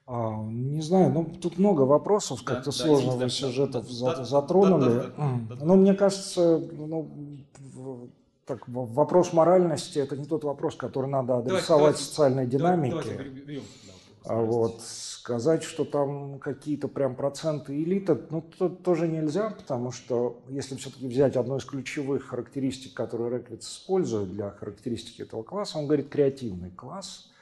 А, 0.06 0.42
не 0.44 0.82
знаю, 0.82 1.10
ну 1.12 1.24
тут 1.24 1.58
много 1.58 1.82
вопросов, 1.82 2.42
как-то 2.42 2.66
да, 2.66 2.72
сложно 2.72 3.12
да, 3.12 3.24
вы 3.24 3.30
сюжетов 3.30 3.86
да, 3.86 4.16
за, 4.16 4.24
затронули. 4.24 4.90
Да, 4.90 4.94
да, 4.94 5.02
да, 5.02 5.38
да, 5.48 5.56
да. 5.56 5.64
Но 5.64 5.76
мне 5.76 5.94
кажется, 5.94 6.58
ну, 6.58 8.10
так, 8.44 8.68
вопрос 8.68 9.32
моральности 9.32 9.98
это 9.98 10.16
не 10.18 10.26
тот 10.26 10.44
вопрос, 10.44 10.76
который 10.76 11.08
надо 11.08 11.38
адресовать 11.38 11.68
давайте, 11.68 12.02
социальной 12.02 12.46
динамике. 12.46 12.96
Давайте, 12.96 13.16
давайте 13.16 13.40
берем, 13.40 13.62
да, 13.86 13.91
вот, 14.24 14.80
сказать, 14.82 15.62
что 15.62 15.84
там 15.84 16.38
какие-то 16.38 16.88
прям 16.88 17.16
проценты 17.16 17.82
элиты, 17.82 18.18
ну, 18.30 18.42
то, 18.42 18.68
тоже 18.68 19.08
нельзя, 19.08 19.50
потому 19.50 19.90
что 19.90 20.40
если 20.48 20.76
все-таки 20.76 21.08
взять 21.08 21.36
одну 21.36 21.56
из 21.56 21.64
ключевых 21.64 22.26
характеристик, 22.26 22.94
которую 22.94 23.36
Реклиц 23.36 23.68
использует 23.68 24.30
для 24.32 24.50
характеристики 24.50 25.22
этого 25.22 25.42
класса, 25.42 25.78
он 25.78 25.86
говорит 25.86 26.08
креативный 26.08 26.70
класс, 26.70 27.32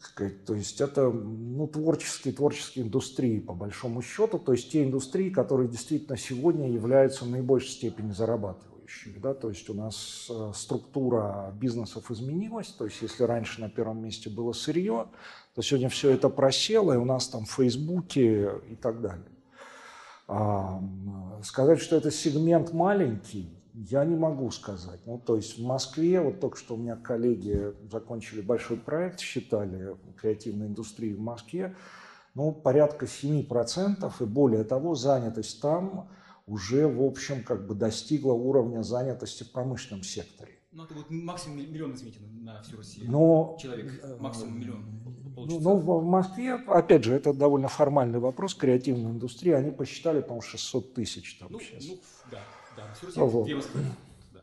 сказать, 0.00 0.44
то 0.44 0.54
есть 0.54 0.80
это 0.80 1.10
ну, 1.10 1.66
творческие, 1.66 2.34
творческие 2.34 2.84
индустрии 2.84 3.38
по 3.38 3.54
большому 3.54 4.02
счету, 4.02 4.38
то 4.38 4.52
есть 4.52 4.70
те 4.70 4.84
индустрии, 4.84 5.30
которые 5.30 5.68
действительно 5.68 6.16
сегодня 6.16 6.70
являются 6.70 7.24
в 7.24 7.30
наибольшей 7.30 7.70
степени 7.70 8.12
зарабатывающими. 8.12 9.18
Да? 9.18 9.34
То 9.34 9.48
есть 9.48 9.68
у 9.70 9.74
нас 9.74 10.28
э, 10.30 10.52
структура 10.54 11.54
бизнесов 11.60 12.10
изменилась, 12.10 12.68
то 12.68 12.84
есть 12.84 13.00
если 13.02 13.24
раньше 13.24 13.60
на 13.60 13.68
первом 13.68 14.02
месте 14.02 14.30
было 14.30 14.52
сырье, 14.52 15.08
то 15.54 15.62
сегодня 15.62 15.88
все 15.88 16.10
это 16.10 16.28
просело, 16.28 16.92
и 16.92 16.96
у 16.96 17.04
нас 17.04 17.28
там 17.28 17.44
в 17.44 17.50
Фейсбуке 17.52 18.50
и 18.68 18.74
так 18.74 19.00
далее. 19.00 19.28
А, 20.26 20.82
сказать, 21.42 21.80
что 21.80 21.96
это 21.96 22.10
сегмент 22.10 22.72
маленький, 22.72 23.56
я 23.74 24.04
не 24.04 24.16
могу 24.16 24.50
сказать. 24.50 25.00
Ну, 25.04 25.18
то 25.18 25.36
есть 25.36 25.58
в 25.58 25.64
Москве, 25.64 26.20
вот 26.20 26.40
только 26.40 26.56
что 26.56 26.74
у 26.74 26.78
меня 26.78 26.96
коллеги 26.96 27.74
закончили 27.90 28.40
большой 28.40 28.78
проект, 28.78 29.20
считали 29.20 29.96
креативной 30.16 30.68
индустрии 30.68 31.12
в 31.12 31.20
Москве, 31.20 31.76
ну, 32.34 32.52
порядка 32.52 33.06
7%, 33.06 34.12
и 34.20 34.24
более 34.24 34.64
того, 34.64 34.94
занятость 34.94 35.60
там 35.60 36.10
уже, 36.46 36.88
в 36.88 37.02
общем, 37.02 37.44
как 37.44 37.66
бы 37.66 37.74
достигла 37.74 38.32
уровня 38.32 38.82
занятости 38.82 39.44
в 39.44 39.52
промышленном 39.52 40.02
секторе. 40.02 40.58
Ну, 40.74 40.84
это 40.84 40.94
будет 40.94 41.08
максимум 41.10 41.58
миллион, 41.58 41.94
извините, 41.94 42.18
на 42.40 42.60
всю 42.62 42.76
Россию. 42.76 43.10
Но, 43.10 43.56
Человек, 43.60 43.92
э, 44.02 44.16
максимум 44.18 44.58
миллион. 44.58 44.84
Ну, 45.36 45.60
ну, 45.60 45.76
в 45.76 46.04
Москве, 46.04 46.54
опять 46.54 47.04
же, 47.04 47.14
это 47.14 47.32
довольно 47.32 47.68
формальный 47.68 48.18
вопрос, 48.18 48.54
креативной 48.54 49.12
индустрии, 49.12 49.52
они 49.52 49.70
посчитали, 49.70 50.20
по-моему, 50.20 50.42
600 50.42 50.94
тысяч 50.94 51.38
там 51.38 51.48
ну, 51.50 51.60
сейчас. 51.60 51.84
Ну, 51.86 51.98
да, 52.30 52.38
да, 52.76 52.92
всю 52.94 53.06
Россию, 53.06 53.26
вот. 53.26 53.44
две 53.44 53.56
Москвы. 53.56 53.80
Да. 54.32 54.40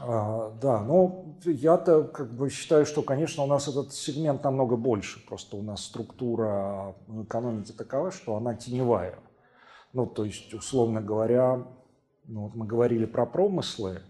А, 0.00 0.58
да, 0.60 0.82
но 0.84 1.36
я-то 1.44 2.04
как 2.04 2.32
бы 2.32 2.48
считаю, 2.48 2.86
что, 2.86 3.02
конечно, 3.02 3.42
у 3.42 3.46
нас 3.46 3.68
этот 3.68 3.92
сегмент 3.92 4.44
намного 4.44 4.76
больше. 4.76 5.24
Просто 5.26 5.56
у 5.56 5.62
нас 5.62 5.84
структура 5.84 6.94
экономики 7.24 7.72
такова, 7.72 8.10
что 8.10 8.36
она 8.36 8.54
теневая. 8.54 9.18
Ну, 9.92 10.06
то 10.06 10.24
есть, 10.24 10.52
условно 10.54 11.02
говоря, 11.02 11.66
ну, 12.24 12.42
вот 12.42 12.54
мы 12.54 12.66
говорили 12.66 13.06
про 13.06 13.26
промыслы, 13.26 14.02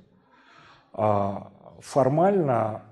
формально 1.81 2.83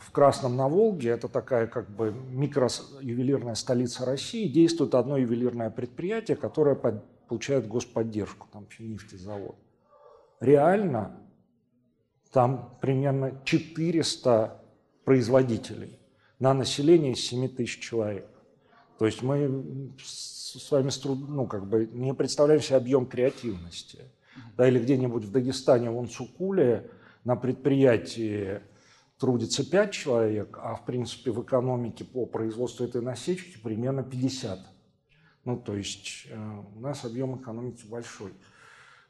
в 0.00 0.10
Красном 0.10 0.56
на 0.56 0.68
Волге, 0.68 1.10
это 1.10 1.28
такая 1.28 1.66
как 1.66 1.90
бы 1.90 2.12
микроювелирная 2.12 3.54
столица 3.54 4.04
России, 4.04 4.48
действует 4.48 4.94
одно 4.94 5.16
ювелирное 5.16 5.70
предприятие, 5.70 6.36
которое 6.36 6.74
под, 6.74 7.04
получает 7.28 7.68
господдержку, 7.68 8.48
там 8.52 8.66
нефтезавод. 8.78 9.56
Реально 10.40 11.20
там 12.32 12.78
примерно 12.80 13.40
400 13.44 14.62
производителей 15.04 15.98
на 16.38 16.54
население 16.54 17.14
7 17.14 17.48
тысяч 17.48 17.80
человек. 17.80 18.28
То 18.98 19.06
есть 19.06 19.22
мы 19.22 19.92
с 20.02 20.70
вами 20.70 20.90
ну, 21.28 21.46
как 21.46 21.66
бы 21.66 21.86
не 21.92 22.14
представляем 22.14 22.62
себе 22.62 22.76
объем 22.76 23.06
креативности. 23.06 24.04
Да, 24.56 24.68
или 24.68 24.78
где-нибудь 24.78 25.24
в 25.24 25.32
Дагестане, 25.32 25.90
в 25.90 25.98
Унцукуле, 25.98 26.90
на 27.24 27.36
предприятии 27.36 28.60
трудится 29.18 29.68
5 29.68 29.90
человек, 29.92 30.58
а 30.62 30.74
в 30.74 30.84
принципе 30.84 31.30
в 31.30 31.42
экономике 31.42 32.04
по 32.04 32.26
производству 32.26 32.84
этой 32.84 33.02
насечки 33.02 33.58
примерно 33.62 34.02
50. 34.02 34.58
Ну, 35.44 35.58
то 35.58 35.76
есть 35.76 36.26
э, 36.30 36.62
у 36.76 36.80
нас 36.80 37.04
объем 37.04 37.36
экономики 37.36 37.84
большой. 37.86 38.32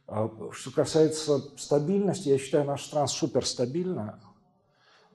А 0.06 0.28
что 0.50 0.72
касается 0.72 1.38
стабильности, 1.56 2.28
я 2.30 2.38
считаю, 2.38 2.64
наша 2.64 2.86
страна 2.86 3.06
суперстабильна, 3.06 4.18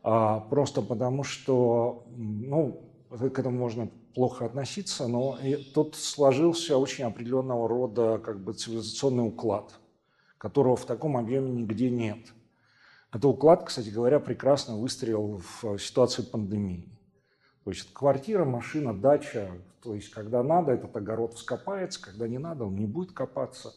а, 0.04 0.40
просто 0.40 0.82
потому 0.82 1.24
что, 1.24 2.06
ну, 2.16 2.90
к 3.10 3.40
этому 3.40 3.58
можно 3.58 3.90
плохо 4.14 4.46
относиться, 4.46 5.08
но 5.08 5.38
тут 5.74 5.96
сложился 5.96 6.78
очень 6.78 7.04
определенного 7.04 7.68
рода 7.68 8.20
как 8.20 8.42
бы 8.42 8.54
цивилизационный 8.54 9.28
уклад, 9.28 9.74
которого 10.38 10.78
в 10.78 10.86
таком 10.86 11.18
объеме 11.18 11.52
нигде 11.52 11.90
нет. 11.90 12.20
Это 13.14 13.28
уклад, 13.28 13.64
кстати 13.66 13.90
говоря, 13.90 14.20
прекрасно 14.20 14.78
выстрелил 14.78 15.42
в 15.62 15.78
ситуации 15.78 16.22
пандемии. 16.22 16.90
То 17.64 17.72
есть 17.72 17.94
квартира, 17.94 18.46
машина, 18.46 18.94
дача, 18.94 19.50
то 19.82 19.96
есть 19.96 20.10
когда 20.12 20.44
надо, 20.44 20.74
этот 20.74 20.96
огород 20.98 21.34
вскопается, 21.34 22.02
когда 22.02 22.28
не 22.28 22.38
надо, 22.38 22.66
он 22.66 22.76
не 22.76 22.86
будет 22.86 23.12
копаться. 23.12 23.74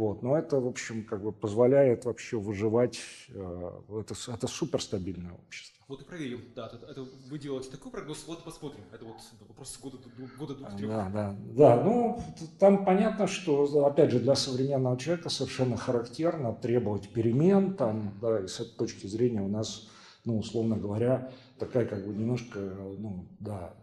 Вот. 0.00 0.22
Но 0.22 0.34
это, 0.34 0.58
в 0.58 0.66
общем, 0.66 1.04
как 1.04 1.22
бы 1.22 1.30
позволяет 1.30 2.06
вообще 2.06 2.38
выживать. 2.38 3.00
Э, 3.28 3.70
это, 4.00 4.14
это 4.32 4.46
суперстабильное 4.46 5.32
общество. 5.32 5.84
Вот 5.88 6.00
и 6.00 6.04
проверим. 6.06 6.40
Да, 6.56 6.68
это, 6.72 6.86
это 6.86 7.06
вы 7.28 7.38
делаете 7.38 7.70
такой 7.70 7.92
прогноз, 7.92 8.24
вот 8.26 8.42
посмотрим. 8.42 8.80
Это 8.94 9.04
вот 9.04 9.16
вопрос 9.46 9.78
года, 9.78 9.98
года 10.38 10.54
двух-трех. 10.54 10.88
Да, 10.90 11.10
да, 11.12 11.36
да. 11.54 11.84
Ну, 11.84 12.18
там 12.58 12.86
понятно, 12.86 13.26
что, 13.26 13.84
опять 13.84 14.10
же, 14.10 14.20
для 14.20 14.36
современного 14.36 14.96
человека 14.96 15.28
совершенно 15.28 15.76
характерно 15.76 16.54
требовать 16.54 17.12
перемен. 17.12 17.74
Там, 17.74 18.14
да, 18.22 18.40
и 18.40 18.46
с 18.46 18.58
этой 18.58 18.76
точки 18.76 19.06
зрения 19.06 19.42
у 19.42 19.48
нас, 19.48 19.86
ну, 20.24 20.38
условно 20.38 20.78
говоря, 20.78 21.30
такая 21.60 21.86
как 21.86 22.04
бы 22.04 22.12
немножко, 22.12 22.58
ну, 22.58 23.28
да, 23.38 23.74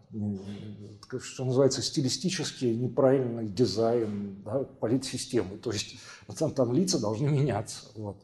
что 1.21 1.45
называется, 1.45 1.81
стилистически 1.81 2.65
неправильный 2.65 3.47
дизайн 3.47 4.41
да, 4.43 4.63
политсистемы. 4.63 5.57
То 5.57 5.71
есть 5.71 5.97
там, 6.37 6.51
там 6.51 6.73
лица 6.73 6.99
должны 6.99 7.29
меняться. 7.29 7.85
Вот. 7.95 8.17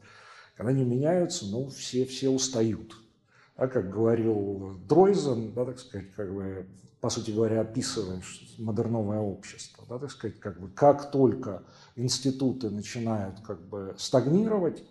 Когда 0.56 0.70
они 0.70 0.84
меняются, 0.84 1.46
ну, 1.46 1.68
все, 1.68 2.04
все 2.04 2.28
устают 2.28 2.94
да, 3.56 3.68
как 3.68 3.90
говорил 3.90 4.76
Дройзен, 4.88 5.52
да, 5.52 5.64
так 5.64 5.78
сказать, 5.78 6.12
как 6.14 6.32
бы, 6.34 6.66
по 7.00 7.10
сути 7.10 7.30
говоря, 7.30 7.60
описывая 7.60 8.20
модерновое 8.58 9.20
общество, 9.20 9.84
да, 9.88 9.98
так 9.98 10.10
сказать, 10.10 10.38
как 10.40 10.60
бы, 10.60 10.68
как 10.68 11.10
только 11.10 11.62
институты 11.96 12.70
начинают 12.70 13.40
как 13.40 13.60
бы 13.68 13.94
стагнировать, 13.96 14.82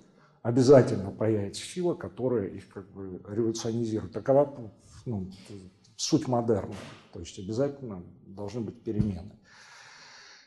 обязательно 0.43 1.09
появится 1.09 1.63
сила, 1.63 1.95
которая 1.95 2.47
их 2.47 2.69
как 2.69 2.91
бы 2.91 3.21
революционизирует. 3.27 4.13
Такова 4.13 4.71
ну, 5.05 5.31
суть 5.95 6.27
модерна. 6.27 6.75
То 7.11 7.19
есть 7.19 7.39
обязательно 7.39 8.03
должны 8.27 8.61
быть 8.61 8.83
перемены. 8.83 9.31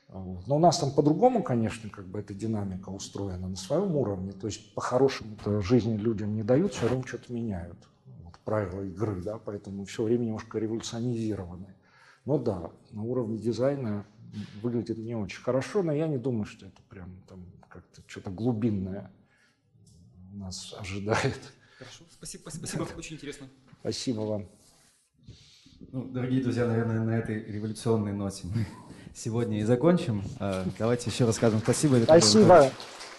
Но 0.09 0.57
у 0.57 0.59
нас 0.61 0.79
там 0.79 0.93
по-другому, 0.93 1.43
конечно, 1.43 1.91
как 1.91 2.07
бы 2.07 2.21
эта 2.21 2.33
динамика 2.33 2.91
устроена 2.91 3.49
на 3.49 3.57
своем 3.57 3.97
уровне. 3.97 4.31
То 4.33 4.47
есть 4.47 4.73
по-хорошему-то 4.75 5.61
жизни 5.63 5.97
людям 5.97 6.37
не 6.37 6.45
дают, 6.45 6.75
все 6.75 6.89
равно 6.89 7.05
что-то 7.05 7.33
меняют 7.33 7.77
правила 8.45 8.83
игры, 8.83 9.21
да, 9.23 9.39
поэтому 9.39 9.85
все 9.87 10.05
время 10.05 10.27
немножко 10.27 10.61
революционизированы. 10.61 11.75
Но 12.25 12.39
да, 12.39 12.71
на 12.93 13.03
уровне 13.03 13.39
дизайна 13.39 14.07
выглядит 14.63 14.99
не 14.99 15.17
очень 15.17 15.43
хорошо, 15.43 15.83
но 15.83 15.93
я 15.93 16.07
не 16.07 16.17
думаю, 16.17 16.45
что 16.45 16.67
это 16.67 16.81
прям 16.89 17.11
там 17.29 17.45
как-то 17.69 18.03
что-то 18.07 18.31
глубинное 18.31 19.11
нас 20.37 20.75
ожидает. 20.79 21.41
Хорошо, 21.79 22.05
спасибо, 22.11 22.43
спасибо, 22.43 22.67
спасибо, 22.67 22.99
очень 22.99 23.17
интересно. 23.17 23.49
Спасибо 23.81 24.21
вам. 24.21 24.47
Ну, 25.93 26.05
дорогие 26.05 26.43
друзья, 26.43 26.67
наверное, 26.67 27.01
на 27.01 27.19
этой 27.19 27.45
революционной 27.45 28.13
ноте 28.13 28.47
мы 28.47 28.67
сегодня 29.15 29.61
и 29.61 29.65
закончим. 29.65 30.23
А, 30.39 30.65
давайте 30.79 31.11
еще 31.11 31.25
раз 31.25 31.37
скажем 31.37 31.61
спасибо. 31.61 31.97
Спасибо. 32.05 32.71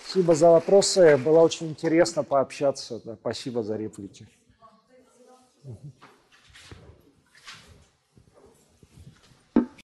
Спасибо 0.01 0.35
за 0.35 0.49
вопросы. 0.49 1.17
Было 1.17 1.39
очень 1.39 1.67
интересно 1.67 2.23
пообщаться. 2.23 3.01
Спасибо 3.19 3.61
за 3.61 3.75
реплики. 3.75 4.27